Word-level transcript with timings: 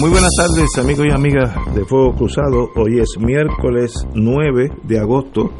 Muy 0.00 0.10
buenas 0.10 0.30
tardes 0.36 0.68
amigos 0.78 1.06
y 1.06 1.10
amigas 1.10 1.54
de 1.74 1.84
Fuego 1.84 2.14
Cruzado. 2.14 2.70
Hoy 2.76 2.98
es 2.98 3.16
miércoles 3.20 3.92
9 4.14 4.70
de 4.84 4.98
agosto. 4.98 5.50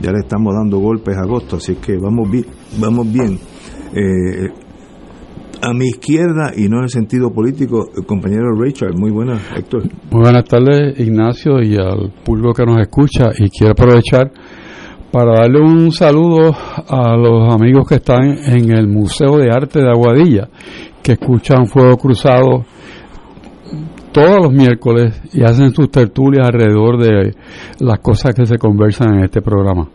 Ya 0.00 0.12
le 0.12 0.18
estamos 0.18 0.54
dando 0.54 0.78
golpes 0.78 1.16
a 1.16 1.22
agosto, 1.22 1.56
así 1.56 1.76
que 1.76 1.96
vamos 1.96 2.30
bien. 2.30 2.46
Vamos 2.78 3.10
bien. 3.12 3.38
Eh, 3.94 4.48
a 5.62 5.72
mi 5.72 5.86
izquierda 5.86 6.52
y 6.56 6.68
no 6.68 6.78
en 6.78 6.84
el 6.84 6.90
sentido 6.90 7.32
político, 7.32 7.88
el 7.96 8.04
compañero 8.04 8.54
Richard. 8.60 8.94
Muy 8.96 9.10
buenas, 9.10 9.40
Héctor. 9.56 9.84
Muy 10.10 10.22
buenas 10.22 10.44
tardes, 10.44 10.98
Ignacio, 11.00 11.60
y 11.62 11.76
al 11.76 12.12
público 12.24 12.52
que 12.52 12.66
nos 12.66 12.78
escucha. 12.80 13.30
Y 13.38 13.48
quiero 13.48 13.72
aprovechar 13.72 14.30
para 15.10 15.40
darle 15.40 15.60
un 15.60 15.90
saludo 15.92 16.54
a 16.88 17.16
los 17.16 17.54
amigos 17.54 17.88
que 17.88 17.96
están 17.96 18.38
en 18.44 18.70
el 18.70 18.86
Museo 18.86 19.38
de 19.38 19.50
Arte 19.50 19.80
de 19.80 19.88
Aguadilla, 19.88 20.48
que 21.02 21.12
escuchan 21.12 21.66
Fuego 21.66 21.96
Cruzado 21.96 22.64
todos 24.12 24.38
los 24.42 24.52
miércoles 24.52 25.20
y 25.32 25.42
hacen 25.42 25.70
sus 25.70 25.90
tertulias 25.90 26.46
alrededor 26.46 26.98
de 26.98 27.34
las 27.80 27.98
cosas 28.00 28.34
que 28.34 28.46
se 28.46 28.58
conversan 28.58 29.14
en 29.14 29.24
este 29.24 29.40
programa. 29.42 29.88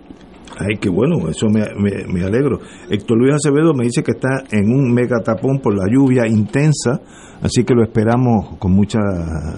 Ay, 0.60 0.78
qué 0.80 0.90
bueno, 0.90 1.28
eso 1.30 1.48
me, 1.50 1.62
me, 1.80 2.24
alegro. 2.24 2.60
Héctor 2.90 3.18
Luis 3.18 3.34
Acevedo 3.34 3.74
me 3.74 3.86
dice 3.86 4.04
que 4.04 4.12
está 4.12 4.44
en 4.52 4.70
un 4.70 4.94
megatapón 4.94 5.60
por 5.60 5.74
la 5.76 5.86
lluvia 5.92 6.28
intensa, 6.28 7.02
así 7.42 7.64
que 7.64 7.74
lo 7.74 7.84
esperamos 7.84 8.58
con 8.60 8.72
mucha, 8.72 9.00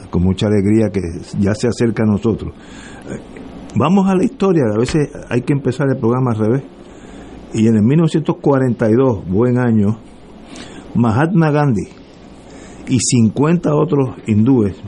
con 0.09 0.23
mucha 0.23 0.47
alegría 0.47 0.89
que 0.93 1.01
ya 1.37 1.53
se 1.53 1.67
acerca 1.67 2.03
a 2.03 2.11
nosotros. 2.11 2.53
Vamos 3.75 4.09
a 4.09 4.15
la 4.15 4.23
historia, 4.23 4.63
a 4.73 4.79
veces 4.79 5.09
hay 5.29 5.41
que 5.41 5.51
empezar 5.51 5.87
el 5.89 5.97
programa 5.97 6.31
al 6.31 6.37
revés. 6.37 6.63
Y 7.53 7.67
en 7.67 7.75
el 7.75 7.83
1942, 7.83 9.27
buen 9.27 9.59
año, 9.59 9.97
Mahatma 10.95 11.51
Gandhi, 11.51 11.87
y 12.87 12.99
50 12.99 13.73
otros 13.75 14.15
hindúes 14.27 14.81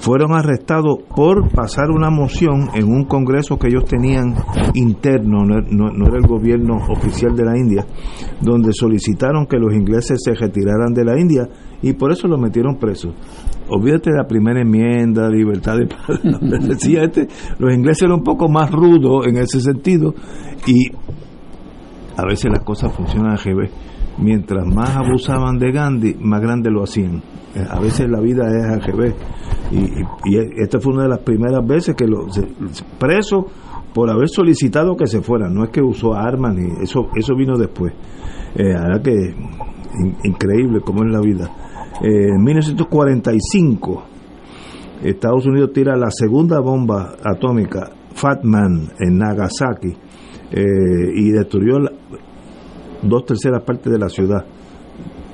fueron 0.00 0.32
arrestados 0.32 0.98
por 1.14 1.50
pasar 1.50 1.90
una 1.90 2.10
moción 2.10 2.70
en 2.74 2.86
un 2.86 3.04
congreso 3.04 3.58
que 3.58 3.68
ellos 3.68 3.84
tenían 3.84 4.34
interno, 4.74 5.44
no, 5.44 6.06
era 6.06 6.16
el 6.16 6.26
gobierno 6.26 6.76
oficial 6.88 7.36
de 7.36 7.44
la 7.44 7.56
India, 7.56 7.86
donde 8.40 8.72
solicitaron 8.72 9.46
que 9.46 9.58
los 9.58 9.74
ingleses 9.74 10.18
se 10.24 10.32
retiraran 10.34 10.94
de 10.94 11.04
la 11.04 11.20
India 11.20 11.48
y 11.82 11.92
por 11.92 12.12
eso 12.12 12.28
los 12.28 12.40
metieron 12.40 12.76
presos. 12.76 13.14
Olvídate 13.68 14.10
de 14.10 14.16
la 14.16 14.26
primera 14.26 14.62
enmienda, 14.62 15.28
libertad 15.28 15.76
de 15.76 15.86
decía 16.66 17.04
este, 17.04 17.28
los 17.58 17.72
ingleses 17.72 18.02
eran 18.02 18.18
un 18.18 18.24
poco 18.24 18.48
más 18.48 18.70
rudos 18.70 19.26
en 19.26 19.36
ese 19.36 19.60
sentido 19.60 20.14
y 20.66 20.90
a 22.16 22.24
veces 22.24 22.50
las 22.50 22.64
cosas 22.64 22.92
funcionan 22.92 23.32
al 23.32 23.38
revés 23.38 23.70
mientras 24.20 24.66
más 24.66 24.96
abusaban 24.96 25.58
de 25.58 25.72
Gandhi, 25.72 26.14
más 26.20 26.40
grande 26.40 26.70
lo 26.70 26.82
hacían. 26.82 27.22
Eh, 27.54 27.64
a 27.68 27.80
veces 27.80 28.08
la 28.08 28.20
vida 28.20 28.46
es 28.46 28.64
al 28.72 28.82
revés. 28.82 29.14
Y, 29.72 30.36
esta 30.62 30.80
fue 30.80 30.94
una 30.94 31.04
de 31.04 31.08
las 31.08 31.20
primeras 31.20 31.64
veces 31.66 31.94
que 31.94 32.06
los 32.06 32.40
preso 32.98 33.46
por 33.94 34.10
haber 34.10 34.28
solicitado 34.28 34.96
que 34.96 35.06
se 35.06 35.20
fueran. 35.20 35.54
No 35.54 35.64
es 35.64 35.70
que 35.70 35.80
usó 35.80 36.14
armas, 36.14 36.54
ni 36.54 36.82
eso, 36.82 37.08
eso 37.16 37.34
vino 37.36 37.56
después. 37.56 37.92
Eh, 38.54 38.74
ahora 38.74 39.00
que 39.02 39.34
increíble 40.24 40.80
como 40.80 41.04
es 41.04 41.12
la 41.12 41.20
vida. 41.20 41.50
Eh, 42.02 42.28
en 42.36 42.42
1945, 42.42 44.04
Estados 45.02 45.46
Unidos 45.46 45.72
tira 45.72 45.96
la 45.96 46.10
segunda 46.10 46.60
bomba 46.60 47.16
atómica, 47.24 47.90
Fat 48.14 48.44
Man, 48.44 48.90
en 48.98 49.18
Nagasaki, 49.18 49.96
y 50.52 51.30
destruyó 51.30 51.78
la, 51.78 51.92
dos 53.02 53.24
terceras 53.24 53.62
partes 53.64 53.92
de 53.92 53.98
la 53.98 54.08
ciudad. 54.08 54.44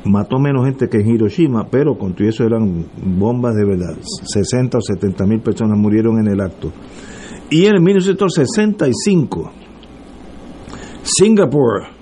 Mató 0.05 0.39
menos 0.39 0.65
gente 0.65 0.89
que 0.89 0.99
en 0.99 1.11
Hiroshima, 1.11 1.67
pero 1.69 1.99
con 1.99 2.15
todo 2.15 2.29
eso 2.29 2.45
eran 2.45 2.87
bombas 2.97 3.55
de 3.57 3.65
verdad. 3.65 3.97
60 4.01 4.79
o 4.79 4.81
70 4.81 5.27
mil 5.27 5.41
personas 5.41 5.77
murieron 5.79 6.19
en 6.21 6.29
el 6.29 6.41
acto. 6.41 6.73
Y 7.51 7.67
en 7.67 7.83
1965, 7.83 9.53
Singapur 11.03 11.97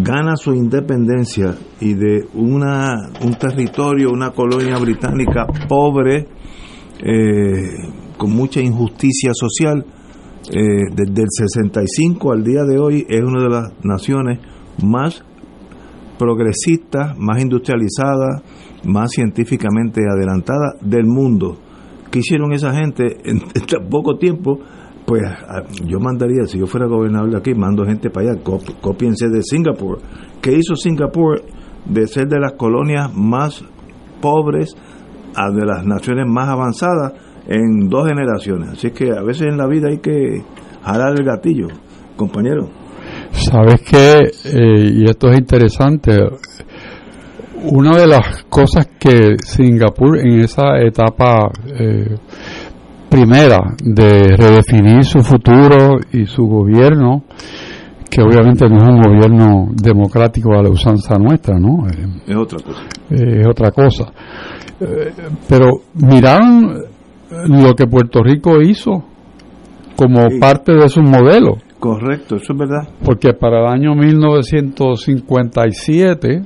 gana 0.00 0.36
su 0.36 0.52
independencia 0.54 1.54
y 1.80 1.94
de 1.94 2.26
una, 2.34 3.10
un 3.22 3.34
territorio, 3.34 4.10
una 4.10 4.30
colonia 4.30 4.78
británica 4.78 5.46
pobre, 5.68 6.26
eh, 7.00 7.70
con 8.16 8.32
mucha 8.32 8.60
injusticia 8.60 9.32
social, 9.34 9.84
eh, 10.50 10.90
desde 10.94 11.22
el 11.22 11.28
65 11.30 12.32
al 12.32 12.44
día 12.44 12.64
de 12.64 12.78
hoy 12.78 13.06
es 13.08 13.22
una 13.22 13.42
de 13.42 13.48
las 13.48 13.72
naciones 13.82 14.40
más 14.82 15.24
progresistas, 16.18 17.16
más 17.18 17.40
industrializadas, 17.40 18.42
más 18.84 19.10
científicamente 19.12 20.02
adelantadas 20.06 20.74
del 20.82 21.06
mundo. 21.06 21.56
¿Qué 22.10 22.18
hicieron 22.18 22.52
esa 22.52 22.74
gente 22.74 23.16
en, 23.24 23.40
tan 23.66 23.88
poco 23.88 24.18
tiempo? 24.18 24.58
Pues 25.06 25.22
yo 25.86 25.98
mandaría, 25.98 26.46
si 26.46 26.58
yo 26.58 26.66
fuera 26.66 26.86
gobernador 26.86 27.30
de 27.30 27.38
aquí, 27.38 27.54
mando 27.54 27.84
gente 27.84 28.10
para 28.10 28.32
allá, 28.32 28.42
copiense 28.80 29.28
de 29.28 29.42
Singapur. 29.42 29.98
¿Qué 30.40 30.52
hizo 30.52 30.76
Singapur 30.76 31.42
de 31.84 32.06
ser 32.06 32.28
de 32.28 32.38
las 32.38 32.52
colonias 32.52 33.14
más 33.14 33.64
pobres 34.20 34.74
a 35.34 35.50
de 35.50 35.66
las 35.66 35.84
naciones 35.84 36.26
más 36.26 36.48
avanzadas? 36.48 37.12
En 37.46 37.88
dos 37.88 38.08
generaciones. 38.08 38.70
Así 38.70 38.90
que 38.90 39.10
a 39.10 39.22
veces 39.22 39.48
en 39.48 39.56
la 39.56 39.66
vida 39.66 39.88
hay 39.88 39.98
que 39.98 40.42
jalar 40.82 41.14
el 41.18 41.24
gatillo, 41.24 41.68
compañero. 42.16 42.68
Sabes 43.32 43.82
que, 43.82 44.18
eh, 44.44 44.90
y 44.92 45.04
esto 45.04 45.30
es 45.30 45.38
interesante, 45.38 46.12
una 47.70 47.96
de 47.96 48.06
las 48.06 48.44
cosas 48.44 48.88
que 48.98 49.36
Singapur 49.42 50.18
en 50.18 50.40
esa 50.40 50.78
etapa 50.80 51.50
eh, 51.78 52.14
primera 53.08 53.74
de 53.82 54.36
redefinir 54.36 55.04
su 55.04 55.20
futuro 55.20 55.98
y 56.12 56.26
su 56.26 56.44
gobierno, 56.46 57.24
que 58.10 58.22
obviamente 58.22 58.68
no 58.68 58.76
es 58.76 58.82
un 58.82 59.00
gobierno 59.00 59.68
democrático 59.72 60.52
a 60.52 60.62
la 60.62 60.70
usanza 60.70 61.16
nuestra, 61.16 61.58
¿no? 61.58 61.86
es 62.26 62.36
otra 62.36 62.58
cosa. 62.62 62.82
es 63.10 63.46
otra 63.46 63.70
cosa. 63.70 64.12
Eh, 64.80 65.12
pero 65.48 65.70
miraron 65.94 66.83
lo 67.48 67.74
que 67.74 67.86
Puerto 67.86 68.22
Rico 68.22 68.60
hizo 68.60 69.04
como 69.96 70.28
parte 70.40 70.72
de 70.72 70.88
su 70.88 71.02
modelo. 71.02 71.58
Correcto, 71.78 72.36
eso 72.36 72.52
es 72.52 72.58
verdad. 72.58 72.88
Porque 73.04 73.34
para 73.34 73.60
el 73.60 73.66
año 73.66 73.94
1957 73.94 76.42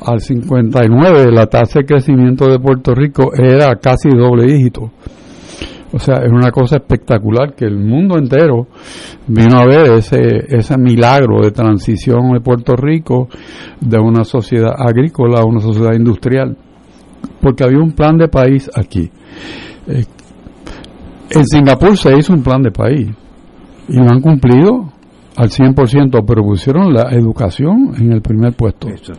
al 0.00 0.20
59 0.20 1.32
la 1.32 1.46
tasa 1.46 1.80
de 1.80 1.86
crecimiento 1.86 2.48
de 2.48 2.60
Puerto 2.60 2.94
Rico 2.94 3.32
era 3.34 3.74
casi 3.76 4.10
doble 4.10 4.44
dígito. 4.44 4.92
O 5.90 5.98
sea, 5.98 6.16
es 6.16 6.30
una 6.30 6.50
cosa 6.50 6.76
espectacular 6.76 7.54
que 7.54 7.64
el 7.64 7.78
mundo 7.78 8.18
entero 8.18 8.66
vino 9.26 9.58
a 9.58 9.64
ver 9.64 9.92
ese, 9.92 10.20
ese 10.48 10.76
milagro 10.76 11.40
de 11.40 11.50
transición 11.50 12.32
de 12.32 12.40
Puerto 12.40 12.76
Rico 12.76 13.28
de 13.80 13.98
una 13.98 14.24
sociedad 14.24 14.74
agrícola 14.76 15.40
a 15.40 15.46
una 15.46 15.60
sociedad 15.60 15.94
industrial. 15.94 16.58
Porque 17.40 17.64
había 17.64 17.78
un 17.78 17.92
plan 17.92 18.18
de 18.18 18.28
país 18.28 18.70
aquí. 18.74 19.10
Eh, 19.86 20.04
en 21.30 21.44
Singapur 21.44 21.96
se 21.96 22.16
hizo 22.16 22.32
un 22.32 22.42
plan 22.42 22.62
de 22.62 22.70
país 22.70 23.08
y 23.88 23.94
lo 23.96 24.10
han 24.10 24.20
cumplido 24.20 24.92
al 25.36 25.48
100%, 25.50 26.24
pero 26.26 26.42
pusieron 26.42 26.92
la 26.92 27.10
educación 27.12 27.92
en 27.98 28.12
el 28.12 28.20
primer 28.22 28.54
puesto. 28.54 28.88
Eso 28.88 29.12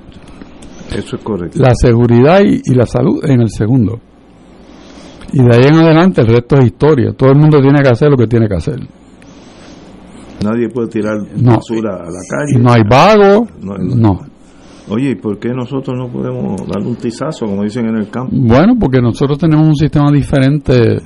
es 1.16 1.24
correcto. 1.24 1.60
La 1.60 1.72
seguridad 1.76 2.42
y, 2.44 2.74
la 2.74 2.86
salud 2.86 3.24
en 3.24 3.42
el 3.42 3.50
segundo. 3.50 4.00
Y 5.32 5.38
de 5.44 5.56
ahí 5.56 5.64
en 5.68 5.76
adelante 5.76 6.22
el 6.22 6.28
resto 6.28 6.58
es 6.58 6.66
historia. 6.66 7.14
Todo 7.14 7.30
el 7.32 7.38
mundo 7.38 7.62
tiene 7.62 7.82
que 7.82 7.90
hacer 7.90 8.10
lo 8.10 8.18
que 8.18 8.28
tiene 8.28 8.48
que 8.48 8.56
hacer. 8.56 8.80
Nadie 10.44 10.70
puede 10.70 10.88
tirar 10.88 11.18
No. 11.36 11.56
basura 11.56 11.96
a 11.96 12.06
la 12.06 12.22
calle. 12.30 12.60
No 12.64 12.72
hay 12.72 12.82
vago, 12.90 13.48
No 13.62 13.74
hay- 13.74 13.96
no. 13.96 14.20
Oye, 14.90 15.12
¿y 15.12 15.16
por 15.16 15.38
qué 15.38 15.50
nosotros 15.50 15.96
no 15.96 16.08
podemos 16.08 16.66
darle 16.68 16.88
un 16.90 16.96
tizazo, 16.96 17.46
como 17.46 17.62
dicen 17.64 17.86
en 17.88 17.98
el 17.98 18.10
campo? 18.10 18.32
Bueno, 18.36 18.74
porque 18.80 19.00
nosotros 19.00 19.38
tenemos 19.38 19.68
un 19.68 19.76
sistema 19.76 20.12
diferente, 20.12 20.98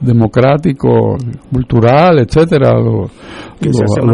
democrático, 0.00 1.16
cultural, 1.52 2.18
etcétera. 2.20 2.72
Los, 2.80 3.10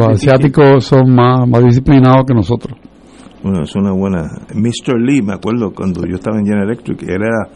asiáticos 0.08 0.84
son 0.84 1.14
más, 1.14 1.48
más 1.48 1.64
disciplinados 1.64 2.24
que 2.26 2.34
nosotros. 2.34 2.78
Bueno, 3.42 3.64
es 3.64 3.74
una 3.74 3.92
buena. 3.92 4.22
Mr. 4.54 4.98
Lee, 5.00 5.20
me 5.22 5.34
acuerdo 5.34 5.72
cuando 5.74 6.02
yo 6.06 6.14
estaba 6.14 6.38
en 6.38 6.44
General 6.44 6.68
Electric, 6.68 7.02
él 7.02 7.22
era 7.22 7.48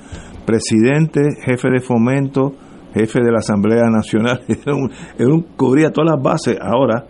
presidente, 0.44 1.20
jefe 1.44 1.68
de 1.70 1.80
fomento, 1.80 2.52
jefe 2.94 3.20
de 3.22 3.30
la 3.30 3.38
Asamblea 3.38 3.84
Nacional, 3.90 4.40
era 4.48 4.74
un, 4.74 4.90
era 5.18 5.28
un- 5.28 5.46
cubría 5.56 5.90
todas 5.92 6.10
las 6.16 6.22
bases. 6.22 6.56
Ahora, 6.60 7.04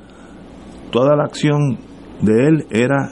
toda 0.90 1.16
la 1.16 1.24
acción 1.24 1.78
de 2.20 2.46
él 2.48 2.66
era 2.70 3.10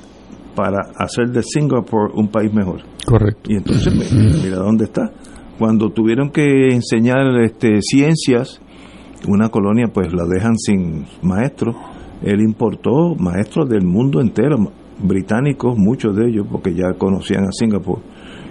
para 0.55 0.79
hacer 0.99 1.29
de 1.31 1.43
Singapur 1.43 2.11
un 2.15 2.29
país 2.29 2.53
mejor. 2.53 2.81
Correcto. 3.07 3.51
Y 3.51 3.57
entonces, 3.57 3.93
mi- 3.93 4.43
mira 4.43 4.57
dónde 4.59 4.85
está. 4.85 5.11
Cuando 5.59 5.91
tuvieron 5.91 6.31
que 6.31 6.69
enseñar 6.69 7.41
este, 7.43 7.81
ciencias, 7.81 8.61
una 9.29 9.49
colonia 9.49 9.87
pues 9.93 10.13
la 10.13 10.25
dejan 10.27 10.57
sin 10.57 11.07
maestros. 11.23 11.77
Él 12.23 12.41
importó 12.41 13.15
maestros 13.19 13.69
del 13.69 13.85
mundo 13.85 14.21
entero, 14.21 14.57
británicos, 15.03 15.77
muchos 15.77 16.17
de 16.17 16.29
ellos, 16.29 16.47
porque 16.51 16.75
ya 16.75 16.95
conocían 16.99 17.45
a 17.45 17.53
Singapur. 17.53 17.99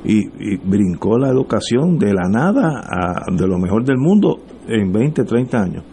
Y, 0.05 0.17
y 0.17 0.57
brincó 0.57 1.17
la 1.17 1.29
educación 1.29 1.97
de 1.97 2.13
la 2.13 2.27
nada 2.29 2.83
a 2.85 3.31
de 3.31 3.47
lo 3.47 3.57
mejor 3.57 3.85
del 3.85 3.97
mundo 3.97 4.39
en 4.67 4.91
20, 4.91 5.23
30 5.23 5.57
años. 5.57 5.83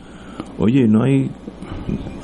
Oye, 0.58 0.86
no 0.86 1.04
hay 1.04 1.30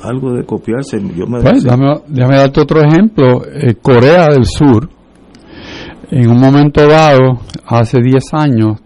algo 0.03 0.33
de 0.33 0.43
copiarse. 0.43 0.99
Yo 1.15 1.25
me 1.27 1.41
Pues, 1.41 1.63
déjame, 1.63 2.01
déjame 2.07 2.37
darte 2.37 2.61
otro 2.61 2.81
ejemplo. 2.81 3.41
Eh, 3.45 3.75
Corea 3.81 4.27
del 4.27 4.45
Sur, 4.45 4.89
en 6.11 6.29
un 6.29 6.39
momento 6.39 6.87
dado, 6.87 7.39
hace 7.65 8.01
10 8.01 8.23
años, 8.33 8.79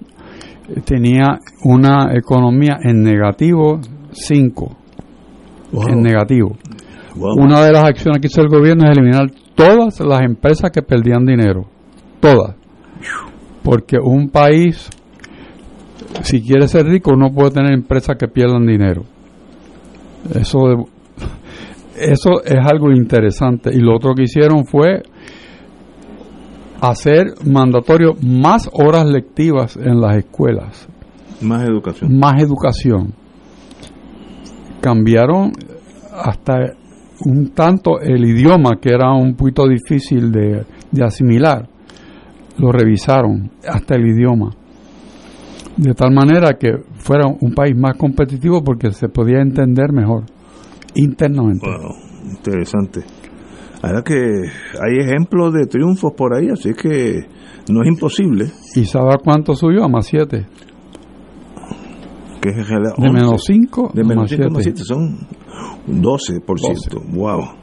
tenía 0.85 1.39
una 1.63 2.13
economía 2.13 2.77
en 2.81 3.03
negativo 3.03 3.79
5. 4.11 4.77
Wow. 5.71 5.87
En 5.87 6.01
negativo. 6.01 6.57
Wow. 7.15 7.35
Una 7.37 7.63
de 7.63 7.73
las 7.73 7.83
acciones 7.83 8.21
que 8.21 8.27
hizo 8.27 8.41
el 8.41 8.47
gobierno 8.47 8.85
es 8.85 8.97
eliminar 8.97 9.29
todas 9.55 9.99
las 9.99 10.21
empresas 10.21 10.71
que 10.71 10.81
perdían 10.81 11.25
dinero. 11.25 11.65
Todas. 12.19 12.55
Porque 13.63 13.97
un 14.01 14.29
país, 14.29 14.89
si 16.23 16.41
quiere 16.41 16.67
ser 16.67 16.85
rico, 16.85 17.15
no 17.15 17.31
puede 17.31 17.51
tener 17.51 17.73
empresas 17.73 18.17
que 18.17 18.27
pierdan 18.27 18.65
dinero. 18.65 19.03
Eso, 20.33 20.87
eso 21.95 22.43
es 22.43 22.59
algo 22.65 22.91
interesante. 22.91 23.69
Y 23.73 23.79
lo 23.79 23.95
otro 23.95 24.15
que 24.15 24.23
hicieron 24.23 24.65
fue 24.65 25.03
hacer 26.81 27.33
mandatorio 27.45 28.15
más 28.21 28.69
horas 28.73 29.05
lectivas 29.05 29.77
en 29.77 30.01
las 30.01 30.17
escuelas 30.17 30.87
Más 31.41 31.63
educación. 31.67 32.17
más 32.19 32.41
educación. 32.41 33.13
Cambiaron 34.81 35.51
hasta 36.11 36.73
un 37.25 37.49
tanto 37.53 37.99
el 38.01 38.25
idioma, 38.25 38.77
que 38.81 38.89
era 38.89 39.13
un 39.13 39.35
poquito 39.35 39.67
difícil 39.67 40.31
de, 40.31 40.65
de 40.91 41.03
asimilar. 41.03 41.69
Lo 42.57 42.71
revisaron, 42.71 43.51
hasta 43.67 43.95
el 43.95 44.07
idioma. 44.07 44.49
De 45.77 45.93
tal 45.93 46.11
manera 46.13 46.57
que 46.59 46.69
fuera 46.95 47.27
un 47.27 47.53
país 47.53 47.75
más 47.77 47.95
competitivo 47.95 48.63
porque 48.63 48.91
se 48.91 49.07
podía 49.07 49.39
entender 49.41 49.93
mejor 49.93 50.23
internamente. 50.95 51.65
Wow, 51.65 51.95
interesante. 52.29 53.01
Ahora 53.81 54.03
que 54.03 54.13
hay 54.15 54.97
ejemplos 54.99 55.53
de 55.53 55.65
triunfos 55.65 56.13
por 56.15 56.35
ahí, 56.35 56.49
así 56.49 56.73
que 56.73 57.25
no 57.71 57.81
es 57.81 57.87
imposible. 57.87 58.51
¿Y 58.75 58.85
sabe 58.85 59.15
cuánto 59.23 59.55
subió? 59.55 59.83
A 59.83 59.87
más 59.87 60.05
7. 60.05 60.45
Que 62.41 62.49
es 62.49 62.57
el 62.57 62.83
De 62.83 62.91
11. 62.97 63.11
menos 63.11 63.43
5 63.45 63.91
de 63.93 64.03
menos 64.03 64.23
más 64.23 64.29
5 64.29 64.49
más 64.51 64.63
7. 64.63 64.77
7 64.77 64.83
son 64.83 65.27
12%. 65.87 67.13
Wow. 67.13 67.61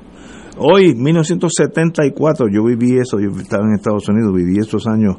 Hoy, 0.60 0.92
1974, 0.96 2.46
yo 2.52 2.64
viví 2.64 2.98
eso, 2.98 3.20
yo 3.20 3.30
estaba 3.40 3.64
en 3.64 3.74
Estados 3.74 4.08
Unidos, 4.08 4.34
viví 4.34 4.58
esos 4.58 4.88
años, 4.88 5.16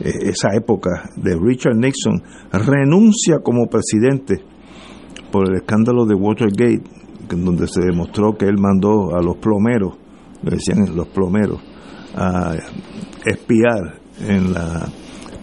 eh, 0.00 0.12
esa 0.22 0.54
época 0.54 1.10
de 1.16 1.36
Richard 1.36 1.74
Nixon, 1.74 2.22
renuncia 2.52 3.40
como 3.42 3.66
presidente 3.66 4.36
por 5.32 5.48
el 5.48 5.56
escándalo 5.56 6.06
de 6.06 6.14
Watergate, 6.14 6.82
donde 7.28 7.66
se 7.66 7.80
demostró 7.80 8.36
que 8.36 8.46
él 8.46 8.56
mandó 8.56 9.16
a 9.16 9.20
los 9.20 9.36
plomeros, 9.38 9.96
le 10.42 10.50
decían 10.50 10.94
los 10.94 11.08
plomeros, 11.08 11.60
a 12.16 12.54
espiar 13.24 14.00
en 14.20 14.52
la 14.52 14.86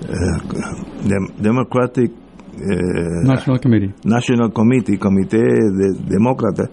eh, 0.02 1.06
Dem- 1.08 1.36
Democratic 1.40 2.12
eh, 2.12 3.24
National 3.24 3.60
Committee. 3.62 3.94
National 4.06 4.52
Committee, 4.54 4.98
Comité 4.98 5.38
de 5.42 5.94
Demócratas, 6.08 6.70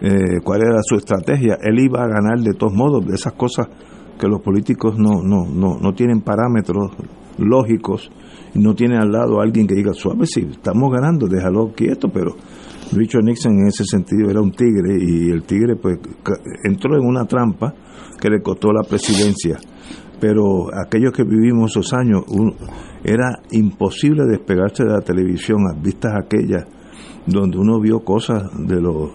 eh, 0.00 0.40
cuál 0.42 0.62
era 0.62 0.80
su 0.82 0.96
estrategia. 0.96 1.58
Él 1.62 1.78
iba 1.80 2.02
a 2.02 2.08
ganar 2.08 2.38
de 2.40 2.52
todos 2.54 2.72
modos, 2.72 3.06
de 3.06 3.14
esas 3.14 3.32
cosas 3.34 3.68
que 4.18 4.28
los 4.28 4.40
políticos 4.42 4.94
no, 4.96 5.22
no, 5.22 5.46
no, 5.52 5.78
no 5.80 5.92
tienen 5.92 6.20
parámetros 6.20 6.92
lógicos, 7.38 8.10
y 8.54 8.60
no 8.60 8.74
tienen 8.74 8.98
al 8.98 9.10
lado 9.10 9.40
a 9.40 9.42
alguien 9.42 9.66
que 9.66 9.74
diga, 9.74 9.92
suave, 9.92 10.26
sí, 10.26 10.46
estamos 10.48 10.92
ganando, 10.92 11.26
déjalo 11.26 11.72
quieto, 11.74 12.08
pero 12.08 12.36
Richard 12.92 13.24
Nixon 13.24 13.58
en 13.58 13.68
ese 13.68 13.84
sentido 13.84 14.30
era 14.30 14.40
un 14.40 14.52
tigre 14.52 14.96
y 15.00 15.30
el 15.30 15.42
tigre 15.44 15.76
pues 15.76 15.98
entró 16.64 16.96
en 16.96 17.06
una 17.06 17.24
trampa 17.24 17.74
que 18.20 18.30
le 18.30 18.40
costó 18.40 18.72
la 18.72 18.82
presidencia. 18.82 19.58
Pero 20.20 20.68
aquellos 20.74 21.12
que 21.12 21.24
vivimos 21.24 21.72
esos 21.72 21.92
años 21.92 22.22
era 23.02 23.40
imposible 23.50 24.24
despegarse 24.26 24.84
de 24.84 24.92
la 24.92 25.00
televisión 25.00 25.58
a 25.68 25.78
vistas 25.80 26.12
aquellas 26.14 26.64
donde 27.26 27.58
uno 27.58 27.80
vio 27.80 28.00
cosas 28.00 28.42
de 28.66 28.80
los 28.80 29.10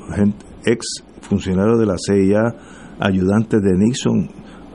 ex 0.66 1.04
funcionarios 1.22 1.80
de 1.80 1.86
la 1.86 1.96
CIA, 1.98 2.56
ayudantes 3.00 3.62
de 3.62 3.78
Nixon, 3.78 4.30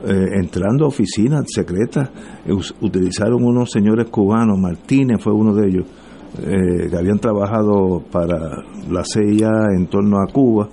eh, 0.07 0.39
entrando 0.39 0.85
a 0.85 0.87
oficinas 0.87 1.45
secretas, 1.47 2.09
utilizaron 2.81 3.43
unos 3.43 3.71
señores 3.71 4.09
cubanos, 4.09 4.57
Martínez 4.59 5.21
fue 5.21 5.33
uno 5.33 5.53
de 5.53 5.67
ellos, 5.67 5.85
eh, 6.39 6.89
que 6.89 6.97
habían 6.97 7.19
trabajado 7.19 8.03
para 8.11 8.63
la 8.89 9.03
CIA 9.03 9.49
en 9.77 9.87
torno 9.87 10.17
a 10.17 10.31
Cuba, 10.31 10.69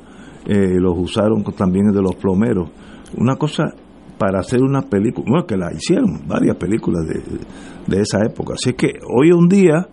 eh, 0.46 0.78
los 0.78 0.94
usaron 0.98 1.44
también 1.56 1.92
de 1.92 2.02
los 2.02 2.14
plomeros. 2.16 2.68
Una 3.16 3.36
cosa 3.36 3.64
para 4.18 4.40
hacer 4.40 4.62
una 4.62 4.82
película, 4.82 5.26
bueno, 5.28 5.46
que 5.46 5.56
la 5.56 5.72
hicieron, 5.72 6.26
varias 6.26 6.56
películas 6.56 7.06
de, 7.06 7.22
de 7.86 8.02
esa 8.02 8.24
época. 8.24 8.54
Así 8.54 8.74
que 8.74 8.92
hoy 9.08 9.32
un 9.32 9.48
día, 9.48 9.88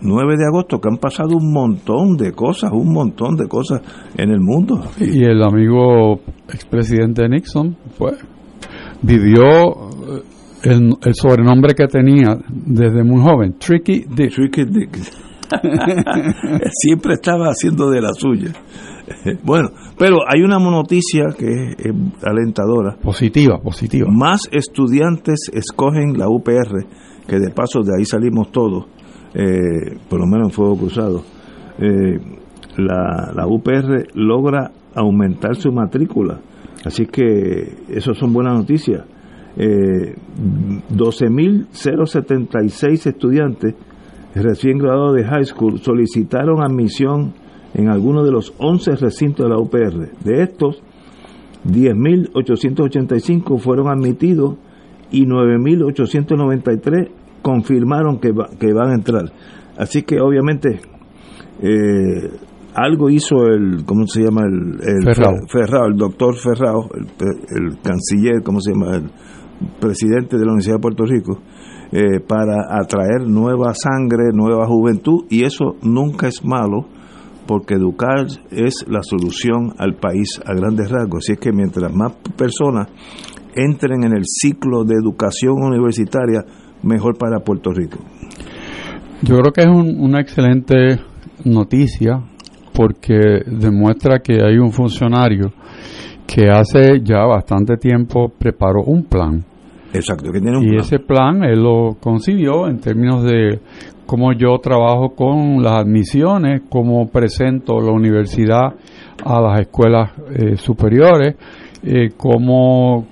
9 0.00 0.36
de 0.36 0.46
agosto, 0.46 0.80
que 0.80 0.88
han 0.88 0.98
pasado 0.98 1.36
un 1.36 1.52
montón 1.52 2.16
de 2.16 2.32
cosas, 2.32 2.70
un 2.72 2.92
montón 2.92 3.36
de 3.36 3.46
cosas 3.46 3.80
en 4.16 4.30
el 4.30 4.40
mundo. 4.40 4.82
Y 4.98 5.24
el 5.24 5.42
amigo 5.42 6.20
expresidente 6.48 7.28
Nixon 7.28 7.76
fue, 7.96 8.12
vivió 9.02 9.44
eh, 9.44 10.22
el, 10.64 10.94
el 11.02 11.14
sobrenombre 11.14 11.74
que 11.74 11.86
tenía 11.86 12.38
desde 12.48 13.02
muy 13.02 13.20
joven, 13.20 13.56
Tricky 13.58 14.04
Dick. 14.08 14.34
Tricky 14.34 14.64
Dick. 14.64 14.98
Siempre 16.72 17.14
estaba 17.14 17.48
haciendo 17.48 17.90
de 17.90 18.00
la 18.00 18.12
suya. 18.12 18.52
Bueno, 19.44 19.68
pero 19.98 20.18
hay 20.28 20.42
una 20.42 20.58
noticia 20.58 21.34
que 21.36 21.46
es, 21.46 21.76
es 21.78 21.92
alentadora. 22.24 22.96
Positiva, 23.02 23.58
positiva. 23.58 24.08
Más 24.10 24.48
estudiantes 24.52 25.50
escogen 25.52 26.16
la 26.16 26.28
UPR, 26.28 26.86
que 27.26 27.38
de 27.38 27.50
paso 27.50 27.80
de 27.82 27.96
ahí 27.98 28.04
salimos 28.04 28.50
todos, 28.52 28.86
eh, 29.34 29.98
por 30.08 30.20
lo 30.20 30.26
menos 30.26 30.48
en 30.48 30.54
Fuego 30.54 30.76
Cruzado. 30.76 31.22
Eh, 31.78 32.18
la, 32.76 33.32
la 33.34 33.46
UPR 33.46 34.06
logra 34.14 34.70
aumentar 34.94 35.56
su 35.56 35.72
matrícula, 35.72 36.40
así 36.84 37.06
que 37.06 37.74
eso 37.88 38.14
son 38.14 38.32
buenas 38.32 38.54
noticias. 38.54 39.04
Eh, 39.56 40.14
12.076 40.94 43.06
estudiantes 43.06 43.74
recién 44.34 44.78
graduados 44.78 45.16
de 45.16 45.24
high 45.24 45.44
school 45.44 45.78
solicitaron 45.80 46.62
admisión 46.62 47.34
en 47.74 47.88
algunos 47.88 48.24
de 48.24 48.32
los 48.32 48.54
11 48.58 48.96
recintos 48.96 49.44
de 49.46 49.50
la 49.50 49.58
UPR. 49.58 50.10
De 50.24 50.42
estos, 50.42 50.82
10.885 51.68 53.58
fueron 53.58 53.88
admitidos 53.88 54.56
y 55.10 55.26
9.893 55.26 57.08
confirmaron 57.42 58.18
que, 58.20 58.32
va- 58.32 58.48
que 58.58 58.72
van 58.72 58.90
a 58.90 58.94
entrar. 58.94 59.32
Así 59.76 60.02
que 60.02 60.20
obviamente 60.20 60.80
eh, 61.62 62.30
algo 62.74 63.10
hizo 63.10 63.46
el, 63.46 63.84
¿cómo 63.84 64.06
se 64.06 64.22
llama? 64.22 64.42
El, 64.46 64.78
el 64.82 65.04
Ferrao. 65.14 65.34
Fer- 65.34 65.48
Ferrao, 65.66 65.86
el 65.88 65.96
doctor 65.96 66.34
Ferrao, 66.36 66.88
el, 66.94 67.06
el 67.66 67.78
canciller, 67.82 68.42
¿cómo 68.42 68.60
se 68.60 68.72
llama? 68.72 68.96
El 68.96 69.10
presidente 69.80 70.36
de 70.36 70.44
la 70.44 70.52
Universidad 70.52 70.76
de 70.76 70.82
Puerto 70.82 71.04
Rico, 71.04 71.38
eh, 71.92 72.20
para 72.26 72.80
atraer 72.80 73.26
nueva 73.26 73.74
sangre, 73.74 74.30
nueva 74.32 74.66
juventud, 74.66 75.26
y 75.28 75.44
eso 75.44 75.76
nunca 75.82 76.28
es 76.28 76.44
malo, 76.44 76.86
porque 77.46 77.74
educar 77.74 78.26
es 78.50 78.84
la 78.88 79.02
solución 79.02 79.74
al 79.78 79.94
país 79.96 80.40
a 80.44 80.54
grandes 80.54 80.90
rasgos. 80.90 81.24
Así 81.24 81.32
es 81.32 81.38
que 81.38 81.52
mientras 81.52 81.92
más 81.92 82.12
personas 82.36 82.88
entren 83.54 84.04
en 84.04 84.12
el 84.16 84.24
ciclo 84.24 84.84
de 84.84 84.94
educación 84.94 85.56
universitaria, 85.62 86.44
mejor 86.82 87.16
para 87.18 87.40
Puerto 87.40 87.70
Rico. 87.70 87.98
Yo 89.22 89.36
creo 89.38 89.52
que 89.52 89.60
es 89.62 89.68
una 89.68 90.20
excelente 90.20 91.00
noticia 91.44 92.22
porque 92.72 93.42
demuestra 93.46 94.20
que 94.20 94.42
hay 94.42 94.58
un 94.58 94.72
funcionario 94.72 95.52
que 96.26 96.48
hace 96.48 97.00
ya 97.02 97.24
bastante 97.26 97.76
tiempo 97.76 98.32
preparó 98.36 98.82
un 98.84 99.04
plan. 99.04 99.44
Exacto, 99.92 100.32
que 100.32 100.40
tiene 100.40 100.58
un 100.58 100.64
y 100.64 100.68
plan. 100.68 100.80
ese 100.80 100.98
plan 100.98 101.44
él 101.44 101.62
lo 101.62 101.96
concibió 102.00 102.66
en 102.68 102.80
términos 102.80 103.24
de 103.24 103.60
cómo 104.06 104.32
yo 104.32 104.58
trabajo 104.58 105.14
con 105.14 105.62
las 105.62 105.84
admisiones, 105.84 106.62
cómo 106.68 107.08
presento 107.08 107.80
la 107.80 107.92
universidad 107.92 108.74
a 109.24 109.40
las 109.40 109.60
escuelas 109.60 110.10
eh, 110.34 110.56
superiores, 110.56 111.36
eh, 111.82 112.10
cómo 112.16 113.06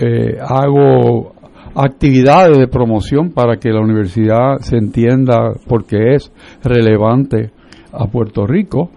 eh, 0.00 0.36
hago 0.40 1.34
actividades 1.74 2.58
de 2.58 2.68
promoción 2.68 3.30
para 3.30 3.56
que 3.56 3.70
la 3.70 3.80
universidad 3.80 4.58
se 4.60 4.76
entienda 4.76 5.54
porque 5.66 6.14
es 6.14 6.32
relevante 6.62 7.50
a 7.92 8.06
Puerto 8.06 8.46
Rico 8.46 8.90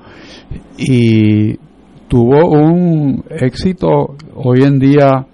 y 0.77 1.56
tuvo 2.08 2.50
un 2.50 3.24
éxito 3.29 4.15
hoy 4.36 4.62
en 4.63 4.79
día 4.79 5.25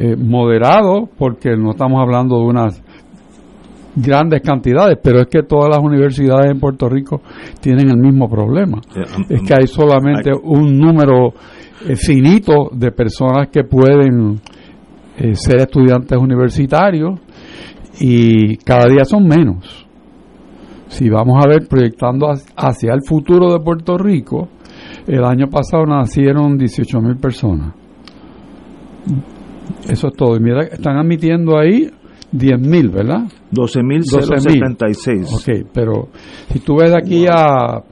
eh, 0.00 0.16
moderado 0.16 1.08
porque 1.18 1.56
no 1.56 1.70
estamos 1.72 2.00
hablando 2.00 2.38
de 2.38 2.44
unas 2.46 2.82
grandes 3.96 4.40
cantidades, 4.42 4.98
pero 5.02 5.20
es 5.20 5.26
que 5.28 5.42
todas 5.42 5.68
las 5.68 5.78
universidades 5.78 6.50
en 6.50 6.58
Puerto 6.60 6.88
Rico 6.88 7.20
tienen 7.60 7.90
el 7.90 7.98
mismo 7.98 8.28
problema. 8.28 8.80
Um, 8.96 9.24
Es 9.28 9.42
que 9.42 9.54
hay 9.54 9.66
solamente 9.66 10.30
un 10.42 10.78
número 10.78 11.34
eh, 11.86 11.96
finito 11.96 12.70
de 12.72 12.92
personas 12.92 13.48
que 13.48 13.64
pueden 13.64 14.40
eh, 15.18 15.34
ser 15.34 15.58
estudiantes 15.58 16.16
universitarios 16.18 17.18
y 18.00 18.56
cada 18.58 18.86
día 18.88 19.04
son 19.04 19.26
menos. 19.26 19.86
Si 20.88 21.08
vamos 21.10 21.44
a 21.44 21.48
ver 21.48 21.68
proyectando 21.68 22.28
hacia- 22.30 22.52
hacia 22.56 22.94
el 22.94 23.00
futuro 23.06 23.52
de 23.52 23.60
Puerto 23.60 23.98
Rico, 23.98 24.48
el 25.06 25.24
año 25.24 25.46
pasado 25.48 25.84
nacieron 25.84 26.56
18 26.56 27.00
mil 27.00 27.16
personas. 27.16 27.74
Eso 29.88 30.08
es 30.08 30.14
todo. 30.16 30.36
Y 30.36 30.40
mira, 30.40 30.62
están 30.62 30.96
admitiendo 30.98 31.58
ahí 31.58 31.90
10 32.32 32.60
mil, 32.60 32.88
¿verdad? 32.90 33.22
12.076. 33.52 35.26
Ok, 35.32 35.66
pero 35.72 36.08
si 36.52 36.60
tú 36.60 36.76
ves 36.76 36.90
de 36.90 36.98
aquí 36.98 37.26
a 37.28 37.82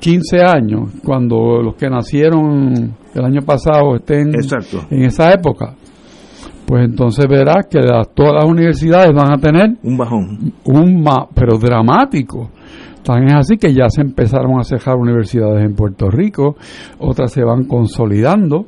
15 0.00 0.42
años, 0.42 0.90
cuando 1.04 1.62
los 1.62 1.74
que 1.76 1.88
nacieron 1.88 2.94
el 3.14 3.24
año 3.24 3.40
pasado 3.42 3.96
estén 3.96 4.34
Exacto. 4.34 4.80
en 4.90 5.04
esa 5.04 5.32
época, 5.32 5.74
pues 6.66 6.84
entonces 6.84 7.26
verás 7.28 7.66
que 7.70 7.78
las- 7.80 8.12
todas 8.14 8.32
las 8.34 8.44
universidades 8.44 9.12
van 9.14 9.32
a 9.32 9.38
tener 9.38 9.76
Un 9.82 9.96
bajón. 9.96 10.52
un 10.64 11.02
ma- 11.02 11.28
pero 11.34 11.58
dramático. 11.58 12.50
Tan 13.02 13.24
es 13.26 13.34
así 13.34 13.56
que 13.56 13.74
ya 13.74 13.88
se 13.88 14.00
empezaron 14.00 14.60
a 14.60 14.62
cerrar 14.64 14.96
universidades 14.96 15.64
en 15.64 15.74
Puerto 15.74 16.08
Rico, 16.08 16.54
otras 17.00 17.32
se 17.32 17.42
van 17.42 17.64
consolidando. 17.64 18.66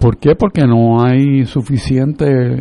¿Por 0.00 0.16
qué? 0.16 0.34
Porque 0.34 0.66
no 0.66 1.04
hay 1.04 1.44
suficiente 1.44 2.56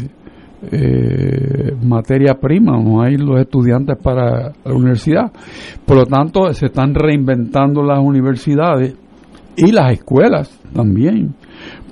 eh, 0.71 1.71
materia 1.81 2.33
prima, 2.33 2.77
no 2.77 3.01
hay 3.01 3.15
los 3.15 3.39
estudiantes 3.39 3.97
para 3.97 4.51
la 4.65 4.73
universidad. 4.73 5.31
Por 5.85 5.97
lo 5.97 6.05
tanto, 6.05 6.53
se 6.53 6.65
están 6.65 6.93
reinventando 6.93 7.81
las 7.81 7.99
universidades 7.99 8.93
y 9.55 9.71
las 9.71 9.93
escuelas 9.93 10.49
también 10.73 11.33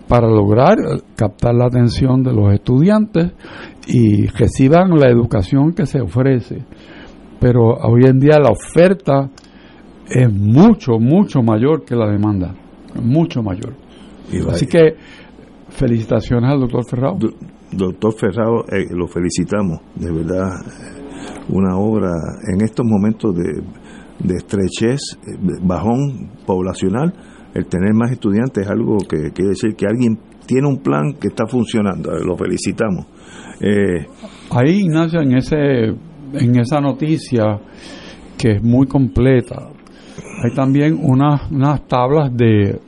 para 0.10 0.28
lograr 0.28 0.76
captar 1.16 1.56
la 1.56 1.68
atención 1.68 2.24
de 2.24 2.34
los 2.34 2.54
estudiantes 2.54 3.32
y 3.88 4.28
reciban 4.28 4.98
la 4.98 5.10
educación 5.10 5.74
que 5.74 5.86
se 5.86 6.02
ofrece. 6.02 6.66
Pero 7.40 7.74
hoy 7.74 8.04
en 8.06 8.20
día 8.20 8.38
la 8.38 8.50
oferta 8.50 9.30
es 10.10 10.32
mucho, 10.32 11.00
mucho 11.00 11.42
mayor 11.42 11.86
que 11.86 11.96
la 11.96 12.10
demanda, 12.10 12.54
mucho 13.02 13.42
mayor. 13.42 13.74
Así 14.50 14.66
que 14.66 14.96
felicitaciones 15.78 16.52
al 16.52 16.60
doctor 16.60 16.84
Ferrao. 16.90 17.18
Do- 17.18 17.34
Doctor 17.72 18.14
Ferrao, 18.14 18.64
eh, 18.72 18.86
lo 18.92 19.08
felicitamos, 19.08 19.80
de 19.96 20.12
verdad, 20.12 20.50
una 21.50 21.78
obra 21.78 22.12
en 22.54 22.62
estos 22.64 22.86
momentos 22.86 23.36
de, 23.36 23.62
de 24.20 24.36
estrechez, 24.36 25.00
eh, 25.28 25.38
de 25.40 25.60
bajón 25.62 26.32
poblacional, 26.46 27.14
el 27.54 27.66
tener 27.66 27.94
más 27.94 28.12
estudiantes 28.12 28.66
es 28.66 28.70
algo 28.70 28.98
que 29.00 29.32
quiere 29.34 29.50
decir 29.50 29.76
que 29.76 29.86
alguien 29.86 30.18
tiene 30.46 30.68
un 30.68 30.78
plan 30.82 31.14
que 31.20 31.28
está 31.28 31.46
funcionando, 31.46 32.12
eh, 32.14 32.22
lo 32.26 32.38
felicitamos. 32.38 33.06
Eh, 33.60 34.06
Ahí, 34.52 34.82
Ignacio, 34.86 35.20
en, 35.22 35.34
ese, 35.36 35.88
en 36.34 36.60
esa 36.60 36.80
noticia 36.80 37.60
que 38.38 38.54
es 38.54 38.64
muy 38.64 38.88
completa, 38.88 39.70
hay 40.44 40.54
también 40.56 40.98
unas, 41.02 41.52
unas 41.52 41.86
tablas 41.88 42.32
de 42.34 42.80